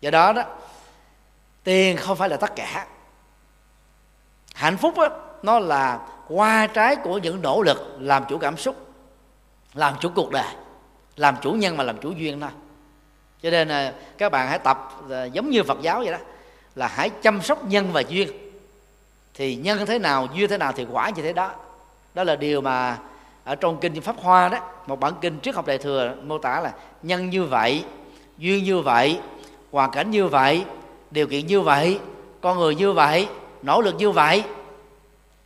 Do 0.02 0.12
đó 0.12 0.34
đó 0.34 0.44
tiền 1.64 1.98
không 1.98 2.18
phải 2.18 2.30
là 2.30 2.38
tất 2.38 2.56
cả. 2.56 2.88
Hạnh 4.56 4.78
phúc 4.78 4.94
đó, 4.98 5.10
nó 5.44 5.60
là 5.60 6.00
qua 6.28 6.68
trái 6.68 6.96
của 6.96 7.18
những 7.18 7.42
nỗ 7.42 7.62
lực 7.62 7.98
làm 8.00 8.26
chủ 8.30 8.38
cảm 8.38 8.58
xúc 8.58 8.88
làm 9.74 9.94
chủ 10.00 10.10
cuộc 10.16 10.32
đời 10.32 10.54
làm 11.16 11.36
chủ 11.42 11.52
nhân 11.52 11.78
mà 11.78 11.84
làm 11.84 11.98
chủ 11.98 12.12
duyên 12.12 12.40
thôi. 12.40 12.50
Cho 13.42 13.50
nên 13.50 13.68
là 13.68 13.94
các 14.18 14.32
bạn 14.32 14.48
hãy 14.48 14.60
tập 14.60 14.92
à, 15.12 15.26
giống 15.26 15.50
như 15.50 15.64
phật 15.64 15.82
giáo 15.82 16.00
vậy 16.00 16.12
đó 16.12 16.20
là 16.76 16.88
hãy 16.88 17.10
chăm 17.10 17.42
sóc 17.42 17.66
nhân 17.66 17.92
và 17.94 18.02
duyên. 18.02 18.30
Thì 19.34 19.56
nhân 19.56 19.86
thế 19.86 20.00
nào 20.00 20.28
duyên 20.34 20.50
thế 20.50 20.58
nào 20.58 20.72
thì 20.72 20.86
quả 20.92 21.10
như 21.10 21.22
thế 21.22 21.34
đó. 21.34 21.52
Đó 22.14 22.24
là 22.24 22.36
điều 22.36 22.62
mà 22.62 22.98
ở 23.48 23.56
trong 23.56 23.78
kinh 23.78 24.02
pháp 24.02 24.16
hoa 24.22 24.50
đó, 24.50 24.60
một 24.88 25.00
bản 25.00 25.14
kinh 25.22 25.40
trước 25.40 25.56
học 25.56 25.66
đại 25.66 25.78
thừa 25.78 26.16
mô 26.24 26.38
tả 26.38 26.62
là 26.62 26.74
nhân 27.04 27.30
như 27.30 27.44
vậy, 27.44 27.86
duyên 28.38 28.64
như 28.64 28.80
vậy, 28.80 29.20
hoàn 29.72 29.92
cảnh 29.92 30.12
như 30.12 30.28
vậy, 30.28 30.66
điều 31.12 31.28
kiện 31.28 31.48
như 31.48 31.62
vậy, 31.62 32.00
con 32.42 32.58
người 32.58 32.76
như 32.76 32.94
vậy, 32.94 33.28
nỗ 33.62 33.82
lực 33.82 33.96
như 33.96 34.12
vậy. 34.12 34.44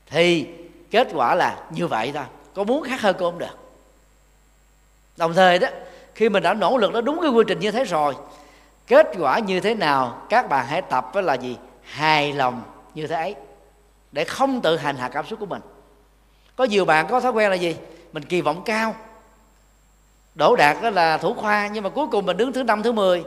Thì 0.08 0.48
kết 0.92 1.08
quả 1.14 1.36
là 1.36 1.64
như 1.72 1.88
vậy 1.88 2.12
thôi, 2.16 2.24
có 2.54 2.64
muốn 2.64 2.84
khác 2.84 3.02
hơn 3.02 3.16
cũng 3.20 3.32
không 3.32 3.40
được. 3.40 3.58
Đồng 5.18 5.34
thời 5.34 5.60
đó, 5.60 5.68
khi 6.16 6.30
mình 6.30 6.44
đã 6.44 6.54
nỗ 6.54 6.78
lực 6.78 6.94
nó 6.94 7.02
đúng 7.02 7.20
cái 7.22 7.32
quy 7.32 7.44
trình 7.48 7.60
như 7.60 7.72
thế 7.72 7.84
rồi, 7.84 8.16
kết 8.88 9.08
quả 9.20 9.40
như 9.40 9.60
thế 9.60 9.76
nào, 9.76 10.22
các 10.30 10.50
bạn 10.50 10.66
hãy 10.68 10.82
tập 10.82 11.10
với 11.14 11.24
là 11.24 11.34
gì? 11.34 11.58
Hài 11.84 12.34
lòng 12.34 12.62
như 12.96 13.08
thế 13.08 13.16
ấy, 13.16 13.36
để 14.12 14.24
không 14.24 14.62
tự 14.62 14.78
hành 14.78 14.96
hạ 14.96 15.10
cảm 15.10 15.26
xúc 15.26 15.40
của 15.40 15.46
mình 15.46 15.62
có 16.56 16.64
nhiều 16.64 16.86
bạn 16.86 17.08
có 17.10 17.20
thói 17.20 17.32
quen 17.32 17.50
là 17.50 17.56
gì? 17.56 17.76
Mình 18.14 18.26
kỳ 18.26 18.42
vọng 18.42 18.62
cao. 18.66 18.96
Đổ 20.36 20.56
đạt 20.56 20.78
đó 20.82 20.90
là 20.90 21.18
thủ 21.18 21.34
khoa, 21.34 21.68
nhưng 21.68 21.84
mà 21.84 21.90
cuối 21.90 22.08
cùng 22.12 22.26
mình 22.26 22.38
đứng 22.38 22.54
thứ 22.54 22.64
năm, 22.64 22.84
thứ 22.84 22.92
mười. 22.92 23.24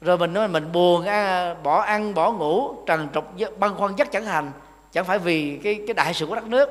Rồi 0.00 0.18
mình 0.18 0.34
nói 0.34 0.48
mình 0.48 0.72
buồn 0.72 1.06
à, 1.06 1.54
bỏ 1.54 1.80
ăn, 1.80 2.14
bỏ 2.14 2.32
ngủ 2.32 2.74
trần 2.86 3.08
trục 3.14 3.24
băn 3.58 3.74
khoăn 3.74 3.94
chắc 3.96 4.12
chẳng 4.12 4.26
hành. 4.26 4.50
Chẳng 4.92 5.04
phải 5.04 5.18
vì 5.18 5.60
cái 5.64 5.80
cái 5.86 5.94
đại 5.94 6.14
sự 6.14 6.26
của 6.26 6.34
đất 6.34 6.46
nước, 6.46 6.68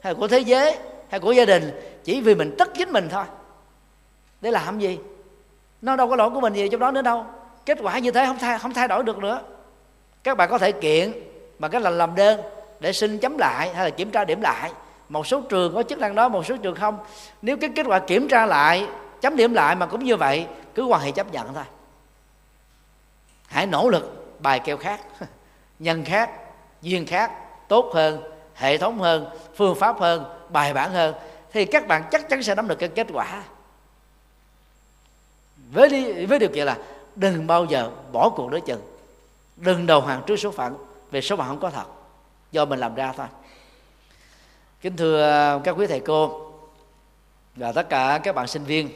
hay 0.00 0.14
của 0.14 0.28
thế 0.28 0.38
giới, 0.38 0.76
hay 1.08 1.20
của 1.20 1.32
gia 1.32 1.44
đình, 1.44 1.80
chỉ 2.04 2.20
vì 2.20 2.34
mình 2.34 2.54
tức 2.58 2.68
chính 2.78 2.92
mình 2.92 3.08
thôi. 3.10 3.24
Để 4.40 4.50
làm 4.50 4.78
gì? 4.78 4.98
Nó 5.82 5.96
đâu 5.96 6.08
có 6.08 6.16
lỗi 6.16 6.30
của 6.30 6.40
mình 6.40 6.52
gì 6.52 6.68
trong 6.68 6.80
đó 6.80 6.90
nữa 6.90 7.02
đâu. 7.02 7.26
Kết 7.66 7.78
quả 7.82 7.98
như 7.98 8.10
thế 8.10 8.26
không 8.26 8.38
thay 8.38 8.58
không 8.58 8.74
thay 8.74 8.88
đổi 8.88 9.02
được 9.02 9.18
nữa. 9.18 9.40
Các 10.24 10.36
bạn 10.36 10.50
có 10.50 10.58
thể 10.58 10.72
kiện 10.72 11.12
bằng 11.58 11.70
cách 11.70 11.82
là 11.82 11.90
làm 11.90 12.14
đơn 12.14 12.40
để 12.80 12.92
xin 12.92 13.18
chấm 13.18 13.38
lại 13.38 13.74
hay 13.74 13.84
là 13.84 13.90
kiểm 13.90 14.10
tra 14.10 14.24
điểm 14.24 14.40
lại 14.40 14.72
một 15.08 15.26
số 15.26 15.40
trường 15.40 15.74
có 15.74 15.82
chức 15.82 15.98
năng 15.98 16.14
đó 16.14 16.28
một 16.28 16.46
số 16.46 16.56
trường 16.56 16.74
không. 16.74 16.98
Nếu 17.42 17.56
cái 17.56 17.70
kết 17.76 17.86
quả 17.86 17.98
kiểm 17.98 18.28
tra 18.28 18.46
lại 18.46 18.86
chấm 19.20 19.36
điểm 19.36 19.54
lại 19.54 19.74
mà 19.74 19.86
cũng 19.86 20.04
như 20.04 20.16
vậy 20.16 20.46
cứ 20.74 20.84
quan 20.84 21.00
hệ 21.00 21.10
chấp 21.10 21.32
nhận 21.32 21.54
thôi. 21.54 21.64
Hãy 23.46 23.66
nỗ 23.66 23.88
lực 23.88 24.36
bài 24.40 24.60
kêu 24.60 24.76
khác 24.76 25.00
nhân 25.78 26.04
khác 26.04 26.30
duyên 26.82 27.06
khác 27.06 27.32
tốt 27.68 27.90
hơn 27.94 28.22
hệ 28.54 28.78
thống 28.78 28.98
hơn 28.98 29.26
phương 29.56 29.74
pháp 29.74 30.00
hơn 30.00 30.24
bài 30.48 30.74
bản 30.74 30.92
hơn 30.92 31.14
thì 31.52 31.64
các 31.64 31.86
bạn 31.86 32.04
chắc 32.10 32.28
chắn 32.28 32.42
sẽ 32.42 32.54
nắm 32.54 32.68
được 32.68 32.78
cái 32.78 32.88
kết 32.88 33.06
quả. 33.12 33.42
Với 35.72 35.88
đi, 35.88 36.26
với 36.26 36.38
điều 36.38 36.48
kiện 36.54 36.66
là 36.66 36.76
đừng 37.16 37.46
bao 37.46 37.64
giờ 37.64 37.90
bỏ 38.12 38.30
cuộc 38.36 38.50
đối 38.50 38.60
chừng. 38.60 38.80
Đừng 39.56 39.86
đầu 39.86 40.00
hàng 40.00 40.22
trước 40.26 40.36
số 40.36 40.50
phận 40.50 40.76
về 41.10 41.20
số 41.20 41.36
phận 41.36 41.46
không 41.46 41.60
có 41.60 41.70
thật. 41.70 41.86
Do 42.52 42.64
mình 42.64 42.78
làm 42.78 42.94
ra 42.94 43.12
thôi 43.16 43.26
kính 44.80 44.96
thưa 44.96 45.60
các 45.64 45.72
quý 45.72 45.86
thầy 45.86 46.00
cô 46.00 46.50
và 47.56 47.72
tất 47.72 47.88
cả 47.88 48.20
các 48.22 48.34
bạn 48.34 48.46
sinh 48.46 48.64
viên 48.64 48.90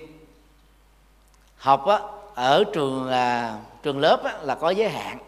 học 1.57 1.87
á, 1.87 1.99
ở 2.35 2.65
trường 2.73 3.11
à, 3.11 3.57
trường 3.83 3.99
lớp 3.99 4.25
á, 4.25 4.35
là 4.43 4.55
có 4.55 4.71
giới 4.71 4.89
hạn. 4.89 5.19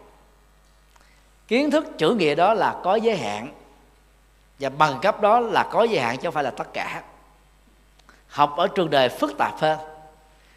Kiến 1.47 1.71
thức 1.71 1.85
chữ 1.97 2.15
nghĩa 2.15 2.35
đó 2.35 2.53
là 2.53 2.75
có 2.83 2.95
giới 2.95 3.17
hạn 3.17 3.53
và 4.59 4.69
bằng 4.69 4.99
cấp 5.01 5.21
đó 5.21 5.39
là 5.39 5.67
có 5.71 5.83
giới 5.83 5.99
hạn 5.99 6.17
chứ 6.17 6.21
không 6.23 6.33
phải 6.33 6.43
là 6.43 6.51
tất 6.51 6.73
cả. 6.73 7.03
Học 8.27 8.53
ở 8.57 8.67
trường 8.67 8.89
đời 8.89 9.09
phức 9.09 9.37
tạp 9.37 9.57
hơn. 9.59 9.79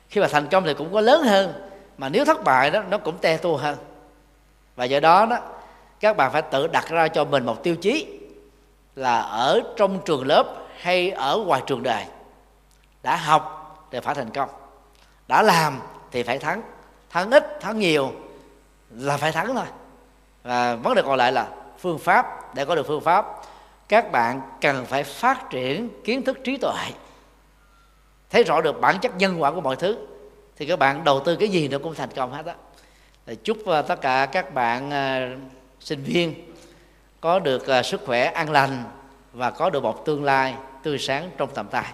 Khi 0.08 0.20
mà 0.20 0.28
thành 0.28 0.48
công 0.48 0.64
thì 0.64 0.74
cũng 0.74 0.92
có 0.92 1.00
lớn 1.00 1.22
hơn 1.22 1.68
mà 1.98 2.08
nếu 2.08 2.24
thất 2.24 2.44
bại 2.44 2.70
đó 2.70 2.82
nó 2.90 2.98
cũng 2.98 3.18
te 3.18 3.36
tua 3.36 3.56
hơn. 3.56 3.78
Và 4.76 4.84
do 4.84 5.00
đó 5.00 5.26
đó 5.26 5.38
các 6.00 6.16
bạn 6.16 6.32
phải 6.32 6.42
tự 6.42 6.66
đặt 6.66 6.88
ra 6.88 7.08
cho 7.08 7.24
mình 7.24 7.46
một 7.46 7.62
tiêu 7.62 7.76
chí 7.76 8.17
là 8.98 9.20
ở 9.20 9.60
trong 9.76 10.00
trường 10.04 10.26
lớp 10.26 10.46
hay 10.80 11.10
ở 11.10 11.36
ngoài 11.36 11.62
trường 11.66 11.82
đời. 11.82 12.04
Đã 13.02 13.16
học 13.16 13.54
thì 13.90 14.00
phải 14.00 14.14
thành 14.14 14.30
công. 14.30 14.48
Đã 15.28 15.42
làm 15.42 15.80
thì 16.10 16.22
phải 16.22 16.38
thắng. 16.38 16.62
Thắng 17.10 17.30
ít, 17.30 17.60
thắng 17.60 17.78
nhiều 17.78 18.12
là 18.90 19.16
phải 19.16 19.32
thắng 19.32 19.54
thôi. 19.54 19.66
Và 20.42 20.74
vấn 20.74 20.94
đề 20.94 21.02
còn 21.02 21.16
lại 21.16 21.32
là 21.32 21.48
phương 21.78 21.98
pháp. 21.98 22.54
Để 22.54 22.64
có 22.64 22.74
được 22.74 22.86
phương 22.86 23.00
pháp, 23.00 23.26
các 23.88 24.12
bạn 24.12 24.40
cần 24.60 24.86
phải 24.86 25.04
phát 25.04 25.50
triển 25.50 25.88
kiến 26.04 26.24
thức 26.24 26.38
trí 26.44 26.56
tuệ. 26.56 26.92
Thấy 28.30 28.44
rõ 28.44 28.60
được 28.60 28.80
bản 28.80 28.98
chất 28.98 29.16
nhân 29.16 29.42
quả 29.42 29.50
của 29.50 29.60
mọi 29.60 29.76
thứ, 29.76 30.06
thì 30.56 30.66
các 30.66 30.78
bạn 30.78 31.04
đầu 31.04 31.20
tư 31.20 31.36
cái 31.36 31.48
gì 31.48 31.68
nó 31.68 31.78
cũng 31.78 31.94
thành 31.94 32.10
công 32.16 32.32
hết 32.32 32.46
á. 32.46 32.54
Chúc 33.44 33.58
ờ, 33.66 33.82
tất 33.82 34.00
cả 34.00 34.26
các 34.26 34.54
bạn 34.54 34.90
ờ, 34.90 35.28
sinh 35.80 36.02
viên 36.04 36.47
có 37.20 37.38
được 37.38 37.66
à, 37.66 37.82
sức 37.82 38.00
khỏe 38.06 38.24
an 38.24 38.50
lành 38.50 38.84
và 39.32 39.50
có 39.50 39.70
được 39.70 39.82
một 39.82 40.04
tương 40.04 40.24
lai 40.24 40.54
tươi 40.82 40.98
sáng 40.98 41.30
trong 41.38 41.50
tầm 41.54 41.68
tay. 41.68 41.92